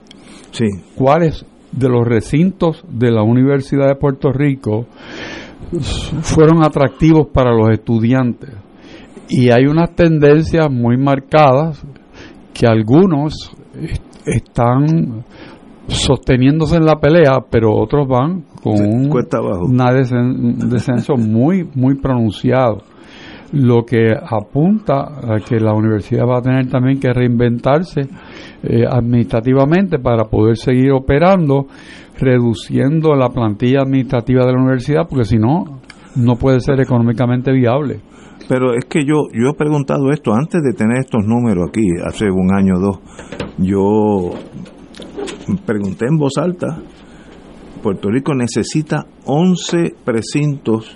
sí, 0.52 0.66
cuáles 0.96 1.46
de 1.72 1.90
los 1.90 2.08
recintos 2.08 2.84
de 2.90 3.12
la 3.12 3.22
Universidad 3.24 3.88
de 3.88 3.96
Puerto 3.96 4.32
Rico 4.32 4.86
fueron 6.22 6.64
atractivos 6.64 7.28
para 7.34 7.54
los 7.54 7.70
estudiantes. 7.72 8.50
Y 9.30 9.52
hay 9.52 9.66
unas 9.66 9.94
tendencias 9.96 10.72
muy 10.72 10.98
marcadas 10.98 11.86
que 12.54 12.66
algunos 12.66 13.52
est- 13.80 14.04
están 14.26 15.24
sosteniéndose 15.88 16.78
en 16.78 16.86
la 16.86 17.00
pelea, 17.00 17.40
pero 17.50 17.76
otros 17.76 18.08
van 18.08 18.44
con 18.64 18.74
un 19.62 20.70
descenso 20.70 21.16
muy, 21.16 21.68
muy 21.76 21.96
pronunciado. 21.96 22.80
Lo 23.52 23.84
que 23.84 24.12
apunta 24.14 25.02
a 25.24 25.40
que 25.40 25.60
la 25.60 25.74
universidad 25.74 26.26
va 26.28 26.38
a 26.38 26.42
tener 26.42 26.70
también 26.70 27.00
que 27.00 27.12
reinventarse 27.12 28.02
eh, 28.64 28.86
administrativamente 28.90 29.98
para 29.98 30.26
poder 30.26 30.58
seguir 30.58 30.92
operando, 30.92 31.66
reduciendo 32.20 33.16
la 33.16 33.30
plantilla 33.30 33.82
administrativa 33.82 34.46
de 34.46 34.54
la 34.54 34.60
universidad, 34.60 35.08
porque 35.10 35.26
si 35.26 35.38
no, 35.38 35.82
no 36.16 36.36
puede 36.36 36.60
ser 36.60 36.80
económicamente 36.80 37.52
viable. 37.52 38.02
Pero 38.48 38.74
es 38.74 38.86
que 38.86 39.06
yo, 39.06 39.28
yo 39.34 39.50
he 39.50 39.54
preguntado 39.54 40.12
esto 40.12 40.34
antes 40.34 40.62
de 40.62 40.74
tener 40.74 41.00
estos 41.00 41.24
números 41.26 41.70
aquí, 41.70 41.88
hace 42.06 42.26
un 42.26 42.54
año 42.54 42.76
o 42.78 42.80
dos. 42.80 43.00
Yo 43.58 44.32
pregunté 45.66 46.06
en 46.06 46.18
voz 46.18 46.38
alta, 46.38 46.80
Puerto 47.82 48.10
Rico 48.10 48.34
necesita 48.34 49.06
11 49.26 49.96
precintos, 50.04 50.96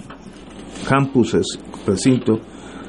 campuses, 0.88 1.60
recintos 1.86 2.40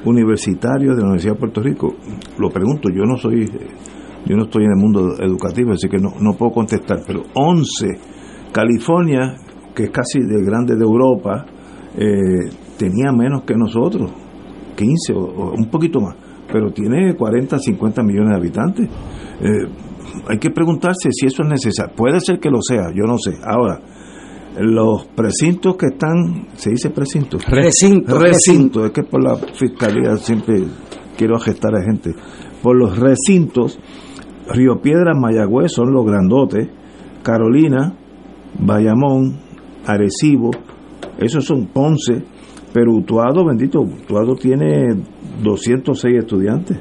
universitarios 0.05 0.95
de 0.95 1.01
la 1.01 1.07
Universidad 1.09 1.33
de 1.33 1.39
Puerto 1.39 1.61
Rico. 1.61 1.95
Lo 2.37 2.49
pregunto, 2.49 2.89
yo 2.89 3.03
no 3.03 3.17
soy, 3.17 3.45
yo 4.25 4.35
no 4.35 4.43
estoy 4.43 4.65
en 4.65 4.71
el 4.71 4.77
mundo 4.77 5.15
educativo, 5.19 5.71
así 5.71 5.89
que 5.89 5.97
no, 5.97 6.11
no 6.19 6.33
puedo 6.33 6.51
contestar, 6.51 6.99
pero 7.05 7.23
11. 7.33 7.87
California, 8.51 9.35
que 9.75 9.83
es 9.83 9.89
casi 9.89 10.19
de 10.19 10.43
grande 10.45 10.75
de 10.75 10.83
Europa, 10.83 11.45
eh, 11.97 12.49
tenía 12.77 13.11
menos 13.11 13.43
que 13.43 13.55
nosotros, 13.55 14.11
15 14.75 15.13
o, 15.13 15.53
un 15.57 15.69
poquito 15.69 15.99
más, 15.99 16.15
pero 16.51 16.71
tiene 16.71 17.15
40, 17.15 17.57
50 17.57 18.03
millones 18.03 18.29
de 18.29 18.35
habitantes. 18.35 18.89
Eh, 19.41 19.67
hay 20.29 20.37
que 20.37 20.51
preguntarse 20.51 21.09
si 21.11 21.25
eso 21.25 21.43
es 21.43 21.49
necesario. 21.49 21.93
Puede 21.95 22.19
ser 22.19 22.39
que 22.39 22.49
lo 22.49 22.61
sea, 22.61 22.91
yo 22.93 23.03
no 23.05 23.17
sé. 23.17 23.33
Ahora, 23.43 23.81
los 24.59 25.05
precintos 25.07 25.75
que 25.75 25.87
están, 25.87 26.47
¿se 26.55 26.71
dice 26.71 26.89
precintos? 26.89 27.43
Recinto, 27.45 28.17
recintos, 28.19 28.85
es 28.85 28.91
que 28.91 29.03
por 29.03 29.23
la 29.23 29.35
fiscalía 29.35 30.15
siempre 30.17 30.63
quiero 31.17 31.39
gestar 31.39 31.75
a 31.75 31.83
gente. 31.83 32.13
Por 32.61 32.77
los 32.77 32.97
recintos, 32.97 33.79
Río 34.47 34.81
Piedra, 34.81 35.13
Mayagüez 35.13 35.71
son 35.71 35.91
los 35.91 36.05
grandotes, 36.05 36.69
Carolina, 37.23 37.95
Bayamón, 38.59 39.39
Arecibo, 39.85 40.51
esos 41.17 41.45
son 41.45 41.67
Ponce, 41.67 42.23
pero 42.73 42.93
Utuado, 42.93 43.45
bendito, 43.45 43.81
Utuado 43.81 44.35
tiene 44.35 44.95
206 45.43 46.17
estudiantes. 46.17 46.77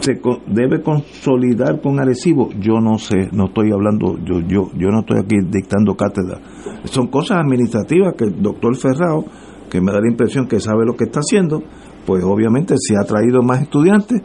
¿Se 0.00 0.18
debe 0.46 0.80
consolidar 0.80 1.82
con 1.82 2.00
Arecibo? 2.00 2.48
Yo 2.58 2.80
no 2.80 2.96
sé, 2.96 3.28
no 3.32 3.48
estoy 3.48 3.70
hablando, 3.70 4.16
yo, 4.24 4.40
yo, 4.40 4.70
yo 4.74 4.88
no 4.88 5.00
estoy 5.00 5.18
aquí 5.18 5.36
dictando 5.50 5.94
cátedra. 5.94 6.40
Son 6.84 7.08
cosas 7.08 7.38
administrativas 7.38 8.14
que 8.16 8.24
el 8.24 8.40
doctor 8.40 8.74
Ferrao, 8.76 9.26
que 9.70 9.80
me 9.82 9.92
da 9.92 10.00
la 10.00 10.10
impresión 10.10 10.48
que 10.48 10.58
sabe 10.58 10.86
lo 10.86 10.94
que 10.94 11.04
está 11.04 11.20
haciendo, 11.20 11.62
pues 12.06 12.24
obviamente 12.24 12.76
si 12.78 12.94
ha 12.94 13.06
traído 13.06 13.42
más 13.42 13.60
estudiantes, 13.60 14.22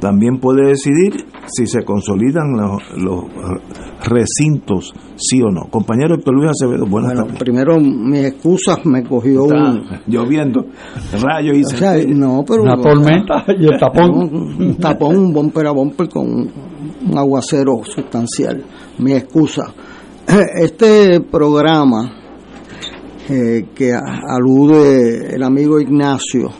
también 0.00 0.38
puede 0.38 0.68
decidir 0.68 1.26
si 1.46 1.66
se 1.66 1.84
consolidan 1.84 2.52
los, 2.56 3.22
recintos, 4.04 4.94
sí 5.16 5.42
o 5.42 5.50
no. 5.50 5.68
Compañero 5.70 6.14
Héctor 6.14 6.34
Luis 6.34 6.50
Acevedo, 6.50 6.86
buenas 6.86 7.14
bueno, 7.14 7.34
Primero, 7.38 7.78
mis 7.80 8.24
excusas 8.24 8.84
me 8.86 9.02
cogió 9.02 9.44
un... 9.44 9.82
Lloviendo, 10.06 10.66
rayos 11.20 11.56
y... 11.56 11.64
O 11.64 11.68
sea, 11.68 11.96
no, 12.06 12.44
pero... 12.46 12.62
Una 12.62 12.80
tormenta 12.80 13.44
y 13.58 13.64
el 13.64 13.78
tapón. 13.78 14.10
Un, 14.58 14.76
tapón, 14.76 15.16
un 15.16 15.32
bumper 15.32 15.66
a 15.66 15.72
bumper 15.72 16.08
con 16.08 16.28
un 16.28 17.18
aguacero 17.18 17.80
sustancial. 17.84 18.62
Mi 18.98 19.12
excusa. 19.12 19.72
Este 20.60 21.20
programa 21.20 22.12
eh, 23.28 23.66
que 23.74 23.92
alude 23.92 25.34
el 25.34 25.42
amigo 25.42 25.80
Ignacio 25.80 26.50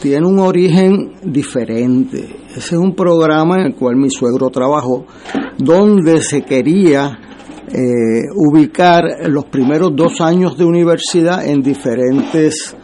tiene 0.00 0.26
un 0.26 0.38
origen 0.38 1.12
diferente. 1.22 2.47
Ese 2.58 2.74
es 2.74 2.80
un 2.80 2.96
programa 2.96 3.60
en 3.60 3.66
el 3.66 3.74
cual 3.76 3.94
mi 3.94 4.10
suegro 4.10 4.50
trabajó, 4.50 5.06
donde 5.58 6.20
se 6.20 6.42
quería 6.42 7.16
eh, 7.68 8.22
ubicar 8.34 9.04
los 9.28 9.44
primeros 9.44 9.94
dos 9.94 10.20
años 10.20 10.58
de 10.58 10.64
universidad 10.64 11.46
en 11.46 11.62
diferentes 11.62 12.74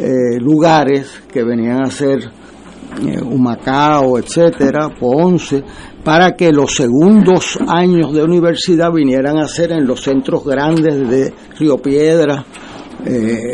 eh, 0.00 0.40
lugares 0.40 1.22
que 1.32 1.44
venían 1.44 1.84
a 1.84 1.90
ser 1.92 2.18
eh, 2.18 3.22
Humacao, 3.22 4.18
etcétera, 4.18 4.88
Ponce, 4.98 5.62
para 6.02 6.32
que 6.32 6.50
los 6.50 6.74
segundos 6.74 7.60
años 7.68 8.12
de 8.12 8.24
universidad 8.24 8.90
vinieran 8.90 9.38
a 9.38 9.46
ser 9.46 9.70
en 9.70 9.86
los 9.86 10.02
centros 10.02 10.44
grandes 10.44 11.08
de 11.08 11.32
Río 11.60 11.78
Piedra, 11.78 12.44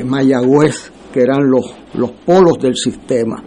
Mayagüez, 0.07 0.93
que 1.13 1.21
eran 1.21 1.51
los, 1.51 1.67
los 1.93 2.11
polos 2.25 2.59
del 2.59 2.75
sistema, 2.75 3.43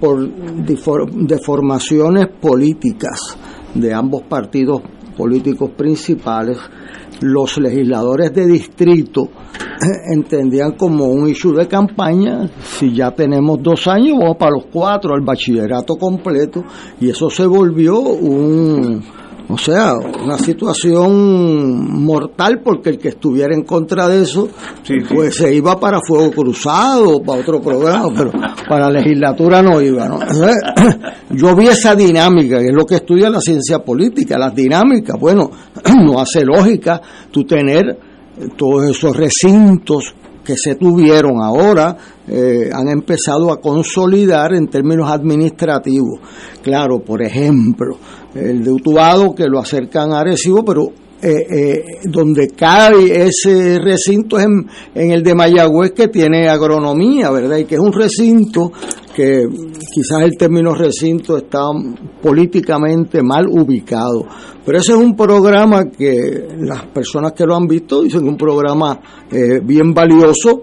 por 0.00 0.30
deformaciones 0.30 2.28
políticas 2.40 3.38
de 3.74 3.92
ambos 3.92 4.22
partidos 4.22 4.82
políticos 5.16 5.70
principales, 5.76 6.58
los 7.20 7.58
legisladores 7.58 8.32
de 8.32 8.46
distrito 8.46 9.24
eh, 9.24 10.14
entendían 10.14 10.72
como 10.72 11.06
un 11.06 11.28
issue 11.28 11.52
de 11.52 11.66
campaña, 11.66 12.48
si 12.62 12.94
ya 12.94 13.10
tenemos 13.10 13.60
dos 13.60 13.88
años, 13.88 14.18
vamos 14.18 14.36
para 14.36 14.52
los 14.52 14.66
cuatro, 14.72 15.14
al 15.14 15.22
bachillerato 15.22 15.96
completo, 15.96 16.64
y 17.00 17.10
eso 17.10 17.28
se 17.28 17.46
volvió 17.46 17.98
un, 17.98 19.02
o 19.50 19.56
sea, 19.56 19.94
una 19.94 20.36
situación 20.36 22.04
mortal 22.04 22.60
porque 22.62 22.90
el 22.90 22.98
que 22.98 23.08
estuviera 23.08 23.54
en 23.54 23.62
contra 23.62 24.06
de 24.06 24.22
eso, 24.22 24.48
pues 25.14 25.36
se 25.36 25.54
iba 25.54 25.80
para 25.80 26.00
Fuego 26.06 26.30
Cruzado, 26.30 27.22
para 27.22 27.40
otro 27.40 27.60
programa, 27.60 28.12
pero 28.14 28.30
para 28.68 28.90
la 28.90 29.00
legislatura 29.00 29.62
no 29.62 29.80
iba. 29.80 30.06
¿no? 30.06 30.18
yo 31.30 31.56
vi 31.56 31.68
esa 31.68 31.94
dinámica, 31.94 32.58
que 32.58 32.66
es 32.66 32.74
lo 32.74 32.84
que 32.84 32.96
estudia 32.96 33.30
la 33.30 33.40
ciencia 33.40 33.78
política, 33.78 34.36
las 34.38 34.54
dinámicas. 34.54 35.16
Bueno, 35.18 35.50
no 36.04 36.20
hace 36.20 36.44
lógica 36.44 37.00
tú 37.30 37.44
tener 37.44 37.98
todos 38.54 38.90
esos 38.90 39.16
recintos 39.16 40.14
que 40.48 40.56
se 40.56 40.76
tuvieron 40.76 41.42
ahora 41.42 41.94
eh, 42.26 42.70
han 42.72 42.88
empezado 42.88 43.52
a 43.52 43.60
consolidar 43.60 44.54
en 44.54 44.68
términos 44.68 45.10
administrativos. 45.10 46.20
Claro, 46.62 47.00
por 47.00 47.20
ejemplo, 47.20 47.98
el 48.34 48.64
de 48.64 48.70
Utuado 48.70 49.34
que 49.34 49.46
lo 49.46 49.58
acercan 49.58 50.10
a 50.10 50.20
Arecibo, 50.20 50.64
pero 50.64 50.90
eh, 51.20 51.46
eh, 51.50 51.84
donde 52.04 52.48
cae 52.50 53.26
ese 53.26 53.80
recinto 53.80 54.38
es 54.38 54.46
en, 54.94 55.10
el 55.10 55.22
de 55.24 55.34
Mayagüez 55.34 55.90
que 55.90 56.06
tiene 56.06 56.48
agronomía, 56.48 57.30
¿verdad? 57.32 57.56
Y 57.56 57.64
que 57.64 57.74
es 57.74 57.80
un 57.80 57.92
recinto 57.92 58.70
que 59.16 59.48
quizás 59.92 60.22
el 60.22 60.36
término 60.38 60.76
recinto 60.76 61.36
está 61.36 61.62
políticamente 62.22 63.20
mal 63.20 63.48
ubicado. 63.48 64.26
Pero 64.64 64.78
ese 64.78 64.92
es 64.92 64.98
un 64.98 65.16
programa 65.16 65.90
que 65.90 66.46
las 66.60 66.86
personas 66.86 67.32
que 67.32 67.44
lo 67.44 67.56
han 67.56 67.66
visto 67.66 68.02
dicen 68.02 68.22
que 68.22 68.28
un 68.28 68.36
programa 68.36 69.00
eh, 69.32 69.60
bien 69.60 69.92
valioso. 69.92 70.62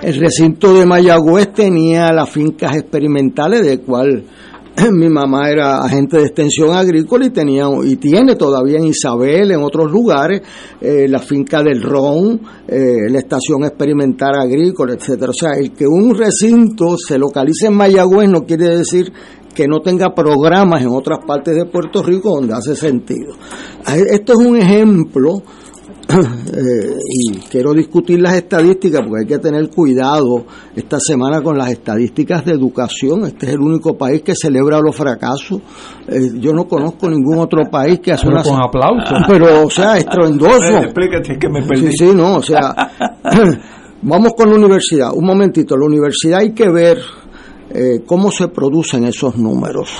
El 0.00 0.14
recinto 0.14 0.72
de 0.72 0.86
Mayagüez 0.86 1.52
tenía 1.52 2.10
las 2.10 2.30
fincas 2.30 2.74
experimentales 2.74 3.66
de 3.66 3.80
cual 3.80 4.24
mi 4.92 5.08
mamá 5.08 5.50
era 5.50 5.78
agente 5.78 6.18
de 6.18 6.24
extensión 6.24 6.76
agrícola 6.76 7.26
y 7.26 7.30
tenía 7.30 7.66
y 7.82 7.96
tiene 7.96 8.36
todavía 8.36 8.78
en 8.78 8.86
Isabel, 8.86 9.50
en 9.50 9.62
otros 9.62 9.90
lugares, 9.90 10.42
eh, 10.80 11.08
la 11.08 11.18
finca 11.18 11.62
del 11.62 11.82
Ron, 11.82 12.40
eh, 12.68 13.08
la 13.08 13.18
estación 13.18 13.64
experimental 13.64 14.34
agrícola, 14.38 14.94
etcétera. 14.94 15.30
O 15.30 15.34
sea, 15.34 15.52
el 15.52 15.72
que 15.72 15.86
un 15.86 16.14
recinto 16.14 16.96
se 16.98 17.18
localice 17.18 17.68
en 17.68 17.74
Mayagüez 17.74 18.28
no 18.28 18.42
quiere 18.42 18.76
decir 18.76 19.12
que 19.54 19.66
no 19.66 19.80
tenga 19.80 20.14
programas 20.14 20.82
en 20.82 20.88
otras 20.88 21.20
partes 21.26 21.56
de 21.56 21.64
Puerto 21.64 22.02
Rico 22.02 22.34
donde 22.34 22.52
hace 22.52 22.76
sentido. 22.76 23.34
Esto 24.10 24.34
es 24.34 24.38
un 24.38 24.56
ejemplo 24.56 25.42
Eh, 26.08 26.94
y 27.04 27.38
quiero 27.50 27.72
discutir 27.74 28.20
las 28.20 28.34
estadísticas 28.34 29.02
porque 29.02 29.22
hay 29.22 29.26
que 29.26 29.38
tener 29.38 29.68
cuidado 29.70 30.46
esta 30.74 30.98
semana 31.00 31.42
con 31.42 31.58
las 31.58 31.70
estadísticas 31.70 32.44
de 32.44 32.52
educación. 32.52 33.26
Este 33.26 33.46
es 33.46 33.52
el 33.54 33.60
único 33.60 33.96
país 33.98 34.22
que 34.22 34.34
celebra 34.34 34.80
los 34.80 34.94
fracasos. 34.94 35.60
Eh, 36.06 36.30
yo 36.34 36.52
no 36.52 36.66
conozco 36.66 37.10
ningún 37.10 37.38
otro 37.38 37.64
país 37.70 37.98
que 38.00 38.12
hace 38.12 38.28
una... 38.28 38.42
con 38.42 38.60
aplausos. 38.60 39.18
Pero, 39.26 39.66
o 39.66 39.70
sea, 39.70 39.96
estruendoso. 39.96 40.78
Explícate 40.78 41.38
que 41.38 41.48
me 41.48 41.62
perdí. 41.62 41.90
Sí, 41.90 42.06
sí, 42.06 42.14
no, 42.14 42.36
o 42.36 42.42
sea, 42.42 42.72
vamos 44.02 44.32
con 44.36 44.50
la 44.50 44.56
universidad. 44.56 45.10
Un 45.12 45.26
momentito, 45.26 45.76
la 45.76 45.86
universidad 45.86 46.40
hay 46.40 46.52
que 46.52 46.70
ver 46.70 46.98
eh, 47.70 48.02
cómo 48.06 48.30
se 48.30 48.48
producen 48.48 49.04
esos 49.06 49.36
números 49.36 49.90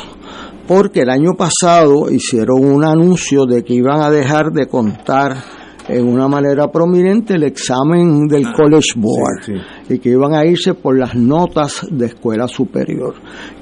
porque 0.68 1.02
el 1.02 1.10
año 1.10 1.34
pasado 1.34 2.10
hicieron 2.10 2.64
un 2.64 2.84
anuncio 2.84 3.46
de 3.46 3.62
que 3.62 3.74
iban 3.74 4.00
a 4.00 4.10
dejar 4.10 4.50
de 4.50 4.66
contar 4.66 5.36
en 5.88 6.06
una 6.06 6.28
manera 6.28 6.70
prominente 6.70 7.34
el 7.34 7.44
examen 7.44 8.26
del 8.26 8.46
ah, 8.46 8.52
College 8.56 8.94
Board 8.96 9.62
y 9.88 9.98
que 9.98 10.10
iban 10.10 10.34
a 10.34 10.44
irse 10.44 10.74
por 10.74 10.98
las 10.98 11.14
notas 11.14 11.86
de 11.90 12.06
escuela 12.06 12.48
superior. 12.48 13.14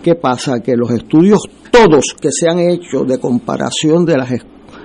¿Qué 0.03 0.15
pasa? 0.15 0.61
Que 0.61 0.77
los 0.77 0.91
estudios 0.91 1.41
todos 1.71 2.15
que 2.21 2.31
se 2.31 2.49
han 2.49 2.59
hecho 2.59 3.05
de 3.05 3.19
comparación 3.19 4.05
de 4.05 4.17
las 4.17 4.31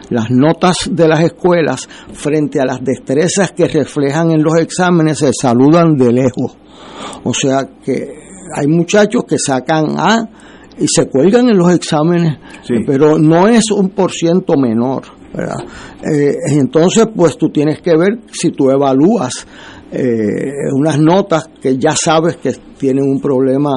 las 0.09 0.31
notas 0.31 0.89
de 0.89 1.07
las 1.07 1.19
escuelas 1.19 1.87
frente 2.13 2.59
a 2.59 2.65
las 2.65 2.83
destrezas 2.83 3.51
que 3.51 3.67
reflejan 3.67 4.31
en 4.31 4.41
los 4.41 4.55
exámenes 4.57 5.19
se 5.19 5.31
saludan 5.33 5.95
de 5.97 6.11
lejos. 6.11 6.57
O 7.23 7.33
sea 7.33 7.69
que 7.83 8.19
hay 8.55 8.67
muchachos 8.67 9.23
que 9.27 9.37
sacan 9.37 9.99
A 9.99 10.27
y 10.79 10.87
se 10.87 11.07
cuelgan 11.07 11.49
en 11.49 11.57
los 11.57 11.71
exámenes, 11.73 12.37
pero 12.87 13.19
no 13.19 13.47
es 13.47 13.69
un 13.69 13.89
por 13.89 14.11
ciento 14.11 14.57
menor. 14.57 15.18
Eh, 15.33 16.35
entonces, 16.51 17.07
pues 17.15 17.37
tú 17.37 17.49
tienes 17.49 17.81
que 17.81 17.95
ver 17.95 18.19
si 18.31 18.51
tú 18.51 18.69
evalúas 18.69 19.45
eh, 19.91 20.51
unas 20.73 20.99
notas 20.99 21.49
que 21.61 21.77
ya 21.77 21.95
sabes 21.95 22.37
que 22.37 22.53
tienen 22.77 23.03
un 23.03 23.19
problema 23.19 23.71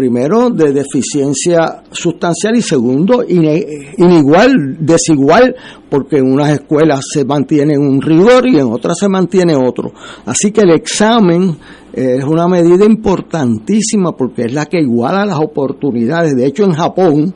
primero 0.00 0.48
de 0.48 0.72
deficiencia 0.72 1.82
sustancial 1.90 2.56
y 2.56 2.62
segundo 2.62 3.22
inigual, 3.28 4.78
desigual, 4.80 5.54
porque 5.90 6.16
en 6.16 6.32
unas 6.32 6.52
escuelas 6.52 7.00
se 7.12 7.26
mantiene 7.26 7.76
un 7.76 8.00
rigor 8.00 8.48
y 8.48 8.58
en 8.58 8.72
otras 8.72 8.96
se 8.98 9.10
mantiene 9.10 9.54
otro. 9.54 9.92
Así 10.24 10.52
que 10.52 10.62
el 10.62 10.70
examen 10.70 11.54
eh, 11.92 12.16
es 12.18 12.24
una 12.24 12.48
medida 12.48 12.86
importantísima 12.86 14.12
porque 14.12 14.46
es 14.46 14.54
la 14.54 14.64
que 14.64 14.80
iguala 14.80 15.26
las 15.26 15.38
oportunidades. 15.38 16.34
De 16.34 16.46
hecho, 16.46 16.64
en 16.64 16.72
Japón, 16.72 17.34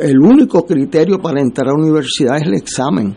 el 0.00 0.18
único 0.20 0.64
criterio 0.64 1.18
para 1.18 1.40
entrar 1.40 1.68
a 1.68 1.72
la 1.72 1.82
universidad 1.82 2.36
es 2.36 2.44
el 2.44 2.54
examen, 2.54 3.14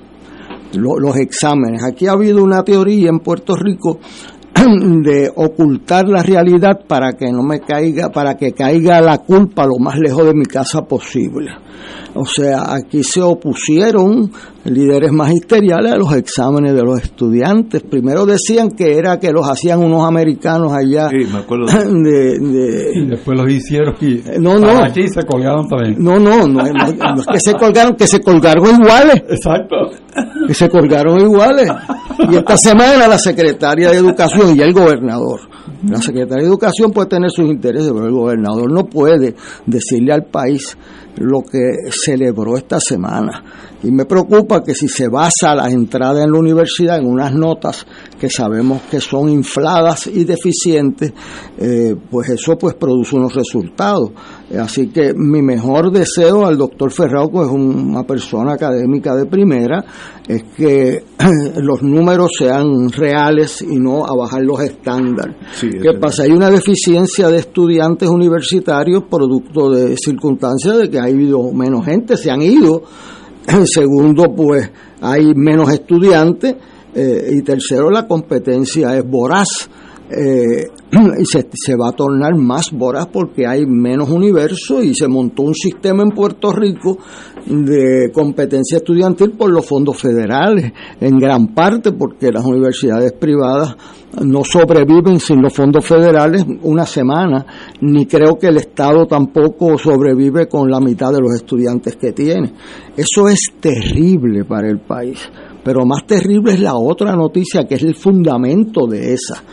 los 0.74 1.16
exámenes. 1.18 1.84
Aquí 1.84 2.08
ha 2.08 2.14
habido 2.14 2.44
una 2.44 2.64
teoría 2.64 3.10
en 3.10 3.20
Puerto 3.20 3.56
Rico 3.56 4.00
de 5.04 5.32
ocultar 5.36 6.08
la 6.08 6.24
realidad 6.24 6.86
para 6.88 7.14
que 7.14 7.32
no 7.32 7.44
me 7.44 7.60
caiga, 7.60 8.10
para 8.10 8.36
que 8.36 8.54
caiga 8.54 9.02
la 9.02 9.20
culpa 9.20 9.66
lo 9.68 9.78
más 9.80 10.00
lejos 10.00 10.26
de 10.26 10.34
mi 10.34 10.46
casa 10.46 10.82
posible. 10.82 11.52
O 12.16 12.26
sea, 12.26 12.74
aquí 12.74 13.04
se 13.04 13.22
opusieron 13.22 14.32
líderes 14.68 15.12
magisteriales 15.12 15.94
a 15.94 15.98
los 15.98 16.14
exámenes 16.14 16.74
de 16.74 16.84
los 16.84 17.02
estudiantes. 17.02 17.84
Primero 17.84 18.26
decían 18.26 18.70
que 18.70 18.98
era 18.98 19.20
que 19.20 19.32
los 19.32 19.50
hacían 19.50 19.80
unos 19.80 20.06
americanos 20.06 20.74
allá. 20.74 21.10
Sí, 21.10 21.26
me 21.32 21.40
acuerdo. 21.40 21.66
De, 21.68 22.92
y 22.94 23.06
después 23.08 23.38
los 23.38 23.52
hicieron 23.52 23.96
y 24.02 24.22
no, 24.40 24.60
no. 24.60 24.84
aquí 24.84 25.08
se 25.08 25.24
colgaron 25.24 25.68
también. 25.68 25.96
No, 25.98 26.20
no, 26.20 26.48
no, 26.48 26.64
no, 26.64 27.22
es 27.22 27.26
que 27.32 27.40
se 27.40 27.54
colgaron, 27.54 27.96
que 27.96 28.08
se 28.08 28.20
colgaron 28.20 28.66
iguales. 28.66 29.24
Exacto. 29.30 29.76
Que 30.48 30.54
se 30.54 30.70
colgaron 30.70 31.20
iguales. 31.20 31.70
Y 32.30 32.36
esta 32.36 32.58
semana 32.58 33.08
la 33.08 33.18
secretaria 33.18 33.92
de 33.92 33.98
Educación 33.98 34.58
y 34.58 34.62
el 34.62 34.74
gobernador. 34.74 35.42
La 35.88 36.02
secretaria 36.02 36.44
de 36.44 36.50
Educación 36.50 36.92
puede 36.92 37.08
tener 37.08 37.30
sus 37.30 37.46
intereses, 37.46 37.92
pero 37.94 38.06
el 38.06 38.14
gobernador 38.14 38.72
no 38.72 38.86
puede 38.86 39.36
decirle 39.66 40.14
al 40.14 40.26
país 40.26 40.78
lo 41.18 41.42
que 41.42 41.92
celebró 41.92 42.58
esta 42.58 42.80
semana. 42.80 43.44
Y 43.84 43.92
me 43.92 44.06
preocupa 44.06 44.64
que 44.64 44.74
si 44.74 44.88
se 44.88 45.08
basa 45.08 45.54
la 45.56 45.70
entrada 45.70 46.24
en 46.24 46.32
la 46.32 46.40
universidad 46.40 46.98
en 46.98 47.06
unas 47.06 47.34
notas 47.34 47.86
que 48.20 48.30
sabemos 48.30 48.82
que 48.90 49.00
son 49.00 49.30
infladas 49.30 50.08
y 50.08 50.24
deficientes, 50.24 51.14
eh, 51.58 51.96
pues 52.10 52.30
eso 52.30 52.58
pues 52.58 52.76
produce 52.76 53.16
unos 53.16 53.36
resultados. 53.36 54.12
Así 54.56 54.88
que 54.88 55.14
mi 55.14 55.42
mejor 55.42 55.92
deseo 55.92 56.46
al 56.46 56.58
doctor 56.58 56.90
Ferrao, 56.92 57.30
que 57.30 57.42
es 57.42 57.48
una 57.48 58.04
persona 58.04 58.54
académica 58.54 59.14
de 59.14 59.26
primera, 59.26 59.84
es 60.26 60.44
que 60.56 61.04
los 61.62 61.84
números 61.84 62.32
sean 62.38 62.90
reales 62.90 63.62
y 63.62 63.78
no 63.78 64.06
a 64.06 64.16
bajar 64.16 64.44
los 64.44 64.62
estándares. 64.62 65.36
¿Qué 65.60 66.00
pasa? 66.00 66.24
Hay 66.24 66.32
una 66.32 66.50
deficiencia 66.50 67.30
de 67.30 67.40
estudiantes 67.40 68.08
universitarios 68.08 69.04
producto 69.10 69.70
de 69.70 69.98
circunstancias 69.98 70.78
de 70.78 70.90
que 70.90 71.00
ha 71.00 71.04
habido 71.04 71.52
menos 71.52 71.86
gente, 71.86 72.16
se 72.16 72.32
han 72.32 72.42
ido. 72.42 72.84
Segundo, 73.66 74.34
pues 74.34 74.72
hay 75.02 75.34
menos 75.36 75.72
estudiantes. 75.74 76.56
Eh, 76.96 77.32
y 77.34 77.42
tercero, 77.42 77.92
la 77.92 78.08
competencia 78.08 78.98
es 78.98 79.04
voraz. 79.06 79.70
Eh, 80.10 80.68
y 81.20 81.26
se, 81.26 81.76
va 81.76 81.90
a 81.90 81.92
tornar 81.92 82.34
más 82.36 82.72
voraz 82.72 83.08
porque 83.08 83.46
hay 83.46 83.66
menos 83.66 84.10
universo 84.10 84.82
y 84.82 84.96
se 84.96 85.08
montó 85.10 85.44
un 85.44 85.54
sistema 85.54 86.02
en 86.02 86.12
Puerto 86.12 86.54
Rico 86.54 86.98
de 87.46 88.10
competencia 88.14 88.78
estudiantil 88.78 89.32
por 89.32 89.52
los 89.52 89.66
fondos 89.66 89.98
federales, 89.98 90.72
en 91.02 91.20
gran 91.20 91.54
parte 91.54 91.92
porque 91.92 92.32
las 92.32 92.46
universidades 92.46 93.14
privadas 93.14 93.76
no 94.24 94.46
sobreviven 94.46 95.20
sin 95.20 95.42
los 95.42 95.54
fondos 95.54 95.86
federales 95.86 96.46
una 96.62 96.86
semana, 96.86 97.46
ni 97.82 98.06
creo 98.06 98.36
que 98.36 98.48
el 98.48 98.58
Estado 98.58 99.06
tampoco 99.08 99.78
sobrevive 99.78 100.48
con 100.48 100.72
la 100.72 100.80
mitad 100.80 101.12
de 101.12 101.20
los 101.20 101.34
estudiantes 101.36 101.98
que 101.98 102.14
tiene. 102.14 102.54
Eso 102.96 103.28
es 103.28 103.42
terrible 103.60 104.46
para 104.46 104.70
el 104.70 104.80
país, 104.80 105.20
pero 105.66 105.86
más 105.86 106.06
terrible 106.08 106.54
es 106.54 106.62
la 106.62 106.76
otra 106.76 107.14
noticia 107.14 107.66
que 107.68 107.76
es 107.76 107.84
el 107.84 107.96
fundamento 107.96 108.88
de 108.88 109.14
esa 109.14 109.44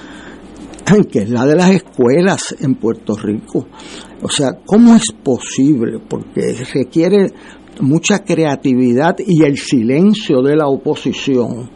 que 1.11 1.21
es 1.21 1.31
la 1.31 1.47
de 1.47 1.57
las 1.57 1.71
escuelas 1.71 2.55
en 2.61 2.75
Puerto 2.75 3.17
Rico. 3.17 3.67
O 4.23 4.29
sea, 4.29 4.53
¿cómo 4.65 4.95
es 4.95 5.13
posible? 5.23 5.99
Porque 6.09 6.65
requiere 6.73 7.33
mucha 7.81 8.21
creatividad 8.21 9.17
y 9.19 9.43
el 9.43 9.57
silencio 9.57 10.43
de 10.43 10.57
la 10.57 10.69
oposición. 10.69 11.71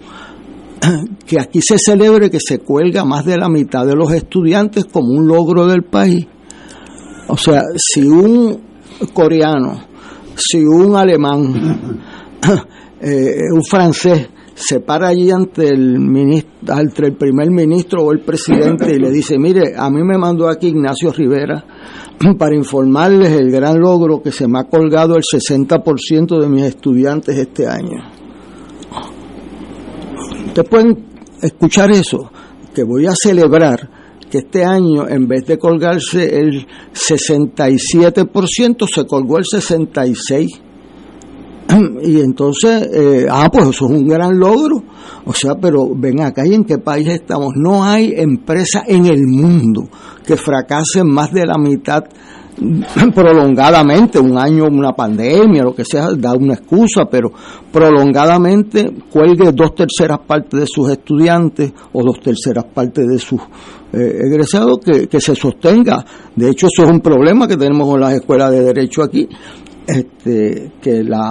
Que 1.26 1.38
aquí 1.38 1.60
se 1.60 1.76
celebre 1.76 2.30
que 2.30 2.38
se 2.40 2.60
cuelga 2.60 3.04
más 3.04 3.26
de 3.26 3.36
la 3.36 3.50
mitad 3.50 3.84
de 3.84 3.94
los 3.94 4.10
estudiantes 4.12 4.86
como 4.86 5.08
un 5.08 5.26
logro 5.26 5.66
del 5.66 5.82
país. 5.82 6.26
O 7.26 7.36
sea, 7.36 7.60
si 7.76 8.06
un 8.06 8.58
coreano, 9.12 9.82
si 10.34 10.64
un 10.64 10.96
alemán, 10.96 12.00
eh, 13.02 13.42
un 13.52 13.62
francés 13.62 14.28
se 14.58 14.80
para 14.80 15.08
allí 15.08 15.30
ante 15.30 15.68
el, 15.68 16.00
ministro, 16.00 16.74
ante 16.74 17.06
el 17.06 17.16
primer 17.16 17.48
ministro 17.50 18.02
o 18.02 18.12
el 18.12 18.20
presidente 18.20 18.92
y 18.92 18.98
le 18.98 19.12
dice, 19.12 19.38
mire, 19.38 19.74
a 19.76 19.88
mí 19.88 20.02
me 20.02 20.18
mandó 20.18 20.48
aquí 20.48 20.68
Ignacio 20.68 21.12
Rivera 21.12 21.64
para 22.38 22.56
informarles 22.56 23.30
el 23.32 23.52
gran 23.52 23.78
logro 23.78 24.20
que 24.20 24.32
se 24.32 24.48
me 24.48 24.58
ha 24.58 24.64
colgado 24.64 25.14
el 25.14 25.22
60% 25.22 26.40
de 26.40 26.48
mis 26.48 26.64
estudiantes 26.64 27.36
este 27.36 27.68
año. 27.68 28.02
Ustedes 30.48 30.68
pueden 30.68 31.06
escuchar 31.40 31.92
eso, 31.92 32.30
que 32.74 32.82
voy 32.82 33.06
a 33.06 33.12
celebrar 33.14 33.90
que 34.28 34.38
este 34.38 34.64
año 34.64 35.08
en 35.08 35.28
vez 35.28 35.46
de 35.46 35.56
colgarse 35.56 36.36
el 36.36 36.66
67% 36.92 38.86
se 38.92 39.06
colgó 39.06 39.38
el 39.38 39.44
66% 39.44 40.67
y 42.02 42.20
entonces, 42.20 42.88
eh, 42.92 43.26
ah, 43.30 43.48
pues 43.52 43.68
eso 43.68 43.86
es 43.86 43.90
un 43.90 44.08
gran 44.08 44.38
logro. 44.38 44.82
O 45.24 45.32
sea, 45.34 45.54
pero 45.56 45.88
ven 45.94 46.22
acá 46.22 46.46
y 46.46 46.54
en 46.54 46.64
qué 46.64 46.78
país 46.78 47.08
estamos. 47.08 47.52
No 47.56 47.84
hay 47.84 48.14
empresa 48.16 48.84
en 48.86 49.06
el 49.06 49.26
mundo 49.26 49.88
que 50.24 50.36
fracase 50.36 51.04
más 51.04 51.32
de 51.32 51.44
la 51.44 51.58
mitad 51.58 52.04
prolongadamente, 53.14 54.18
un 54.18 54.38
año, 54.38 54.64
una 54.64 54.92
pandemia, 54.92 55.62
lo 55.62 55.74
que 55.74 55.84
sea, 55.84 56.08
da 56.16 56.32
una 56.32 56.54
excusa, 56.54 57.04
pero 57.10 57.30
prolongadamente 57.70 58.90
cuelgue 59.10 59.52
dos 59.52 59.74
terceras 59.74 60.20
partes 60.26 60.60
de 60.60 60.66
sus 60.66 60.90
estudiantes 60.90 61.72
o 61.92 62.02
dos 62.02 62.20
terceras 62.20 62.64
partes 62.64 63.06
de 63.06 63.18
sus 63.18 63.40
eh, 63.92 64.22
egresados 64.24 64.78
que, 64.78 65.06
que 65.06 65.20
se 65.20 65.34
sostenga. 65.34 66.04
De 66.34 66.50
hecho, 66.50 66.66
eso 66.66 66.84
es 66.84 66.90
un 66.90 67.00
problema 67.00 67.46
que 67.46 67.56
tenemos 67.56 67.88
con 67.88 68.00
las 68.00 68.14
escuelas 68.14 68.50
de 68.50 68.62
derecho 68.62 69.02
aquí, 69.02 69.28
este, 69.88 70.72
que 70.82 71.02
las 71.02 71.24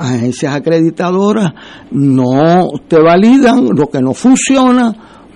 agencias 0.00 0.52
acreditadoras 0.52 1.52
no 1.92 2.66
te 2.88 3.00
validan 3.00 3.68
lo 3.72 3.86
que 3.86 4.00
no 4.00 4.14
funciona. 4.14 4.92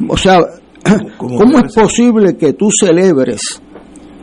O 0.08 0.16
sea, 0.16 0.40
¿cómo, 1.16 1.58
es 1.64 1.72
posible 1.72 2.36
que 2.36 2.54
tú 2.54 2.68
celebres 2.76 3.62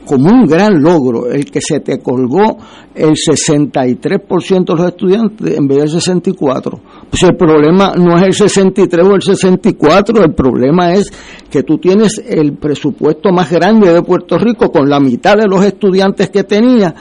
como 0.06 0.28
un 0.32 0.46
gran 0.48 0.82
logro 0.82 1.32
el 1.32 1.46
que 1.46 1.62
se 1.62 1.80
te 1.80 2.00
colgó 2.00 2.58
el 2.94 3.12
63% 3.12 4.66
de 4.66 4.76
los 4.76 4.88
estudiantes 4.88 5.58
en 5.58 5.68
vez 5.68 5.78
del 5.78 6.02
64%? 6.02 6.80
Pues 7.10 7.24
el 7.24 7.38
problema 7.38 7.94
no 7.96 8.18
es 8.18 8.24
el 8.24 8.34
63 8.34 9.06
o 9.06 9.16
el 9.16 9.22
64, 9.22 10.26
el 10.26 10.34
problema 10.34 10.92
es 10.92 11.10
que 11.50 11.64
tú 11.64 11.78
tienes 11.78 12.22
el 12.28 12.58
presupuesto 12.58 13.32
más 13.32 13.50
grande 13.50 13.94
de 13.94 14.02
Puerto 14.02 14.38
Rico 14.38 14.70
con 14.70 14.90
la 14.90 15.00
mitad 15.00 15.38
de 15.38 15.48
los 15.48 15.64
estudiantes 15.64 16.30
que 16.30 16.44
tenía 16.44 16.94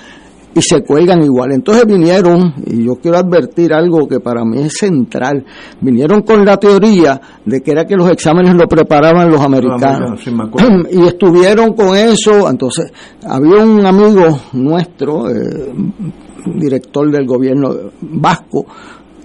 y 0.58 0.62
se 0.62 0.82
cuelgan 0.82 1.22
igual. 1.22 1.52
Entonces 1.52 1.84
vinieron, 1.86 2.54
y 2.66 2.84
yo 2.84 2.96
quiero 2.96 3.18
advertir 3.18 3.72
algo 3.72 4.08
que 4.08 4.18
para 4.18 4.44
mí 4.44 4.60
es 4.62 4.74
central, 4.74 5.44
vinieron 5.80 6.22
con 6.22 6.44
la 6.44 6.56
teoría 6.56 7.20
de 7.44 7.60
que 7.60 7.70
era 7.70 7.86
que 7.86 7.94
los 7.94 8.10
exámenes 8.10 8.54
lo 8.54 8.66
preparaban 8.66 9.30
los 9.30 9.40
americanos. 9.40 10.20
y 10.90 11.06
estuvieron 11.06 11.74
con 11.74 11.96
eso, 11.96 12.50
entonces 12.50 12.92
había 13.24 13.62
un 13.62 13.86
amigo 13.86 14.38
nuestro, 14.52 15.30
eh, 15.30 15.72
director 16.56 17.10
del 17.10 17.26
gobierno 17.26 17.68
vasco, 18.00 18.66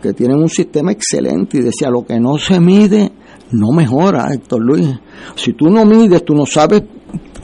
que 0.02 0.14
tiene 0.14 0.36
un 0.36 0.50
sistema 0.50 0.92
excelente 0.92 1.58
y 1.58 1.62
decía, 1.62 1.90
lo 1.90 2.06
que 2.06 2.20
no 2.20 2.38
se 2.38 2.60
mide, 2.60 3.12
no 3.52 3.72
mejora, 3.72 4.28
Héctor 4.34 4.62
Luis. 4.62 4.90
Si 5.36 5.54
tú 5.54 5.70
no 5.70 5.86
mides, 5.86 6.26
tú 6.26 6.36
no 6.36 6.46
sabes 6.46 6.84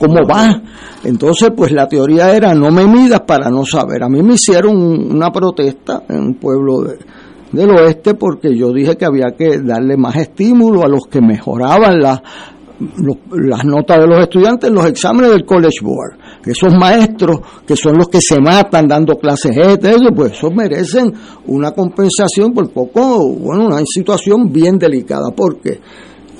cómo 0.00 0.26
va. 0.26 0.62
Entonces, 1.04 1.50
pues 1.54 1.70
la 1.72 1.86
teoría 1.86 2.34
era 2.34 2.54
no 2.54 2.70
me 2.70 2.86
midas 2.86 3.20
para 3.20 3.50
no 3.50 3.64
saber. 3.64 4.02
A 4.02 4.08
mí 4.08 4.22
me 4.22 4.34
hicieron 4.34 4.76
una 4.76 5.30
protesta 5.30 6.02
en 6.08 6.20
un 6.20 6.34
pueblo 6.34 6.82
del 7.52 7.70
oeste 7.70 8.14
porque 8.14 8.56
yo 8.56 8.72
dije 8.72 8.96
que 8.96 9.04
había 9.04 9.32
que 9.36 9.58
darle 9.58 9.96
más 9.96 10.16
estímulo 10.16 10.82
a 10.82 10.88
los 10.88 11.06
que 11.06 11.20
mejoraban 11.20 12.00
las 12.00 12.22
notas 13.64 13.98
de 13.98 14.06
los 14.06 14.20
estudiantes 14.20 14.70
en 14.70 14.74
los 14.74 14.86
exámenes 14.86 15.32
del 15.32 15.44
College 15.44 15.80
Board. 15.82 16.14
Esos 16.46 16.72
maestros 16.74 17.40
que 17.66 17.76
son 17.76 17.98
los 17.98 18.08
que 18.08 18.20
se 18.22 18.40
matan 18.40 18.88
dando 18.88 19.16
clases 19.16 19.54
pues 20.16 20.32
esos 20.32 20.54
merecen 20.54 21.12
una 21.46 21.72
compensación 21.72 22.54
por 22.54 22.70
poco, 22.70 23.34
bueno, 23.34 23.66
una 23.66 23.82
situación 23.84 24.50
bien 24.50 24.78
delicada. 24.78 25.30
porque 25.36 25.80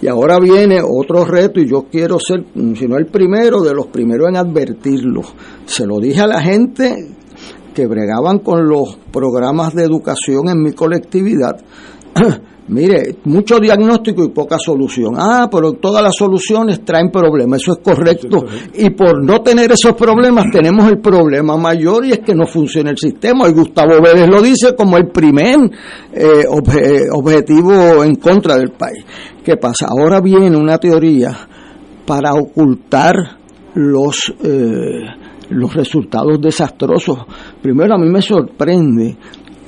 y 0.03 0.09
ahora 0.09 0.39
viene 0.39 0.81
otro 0.83 1.25
reto 1.25 1.61
y 1.61 1.69
yo 1.69 1.87
quiero 1.91 2.19
ser, 2.19 2.45
si 2.55 2.87
no 2.87 2.97
el 2.97 3.07
primero, 3.07 3.61
de 3.61 3.75
los 3.75 3.89
primeros 3.89 4.29
en 4.29 4.37
advertirlo. 4.37 5.23
Se 5.67 5.87
lo 5.87 5.99
dije 5.99 6.21
a 6.21 6.27
la 6.27 6.41
gente 6.41 7.09
que 7.75 7.87
bregaban 7.87 8.39
con 8.39 8.67
los 8.67 8.97
programas 9.13 9.75
de 9.75 9.85
educación 9.85 10.49
en 10.49 10.63
mi 10.63 10.73
colectividad. 10.73 11.61
Mire, 12.71 13.17
mucho 13.25 13.59
diagnóstico 13.59 14.23
y 14.23 14.29
poca 14.29 14.57
solución. 14.57 15.15
Ah, 15.19 15.49
pero 15.51 15.73
todas 15.73 16.05
las 16.05 16.15
soluciones 16.15 16.85
traen 16.85 17.11
problemas, 17.11 17.63
eso 17.63 17.73
es 17.73 17.79
correcto. 17.79 18.45
Y 18.75 18.91
por 18.91 19.25
no 19.25 19.43
tener 19.43 19.73
esos 19.73 19.95
problemas 19.95 20.47
tenemos 20.53 20.89
el 20.89 21.01
problema 21.01 21.57
mayor 21.57 22.05
y 22.07 22.13
es 22.13 22.21
que 22.21 22.33
no 22.33 22.47
funciona 22.47 22.91
el 22.91 22.99
sistema. 22.99 23.49
Y 23.49 23.53
Gustavo 23.53 24.01
Vélez 24.01 24.29
lo 24.29 24.41
dice 24.41 24.77
como 24.77 24.97
el 24.99 25.09
primer 25.09 25.59
eh, 26.13 26.45
objetivo 27.13 28.05
en 28.05 28.15
contra 28.15 28.57
del 28.57 28.71
país. 28.71 29.05
¿Qué 29.43 29.57
pasa? 29.57 29.89
Ahora 29.89 30.21
viene 30.21 30.57
una 30.57 30.79
teoría 30.79 31.37
para 32.07 32.35
ocultar 32.35 33.17
los... 33.75 34.33
Eh, 34.45 35.27
los 35.51 35.75
resultados 35.75 36.41
desastrosos. 36.41 37.19
Primero, 37.61 37.95
a 37.95 37.99
mí 37.99 38.09
me 38.09 38.23
sorprende 38.23 39.17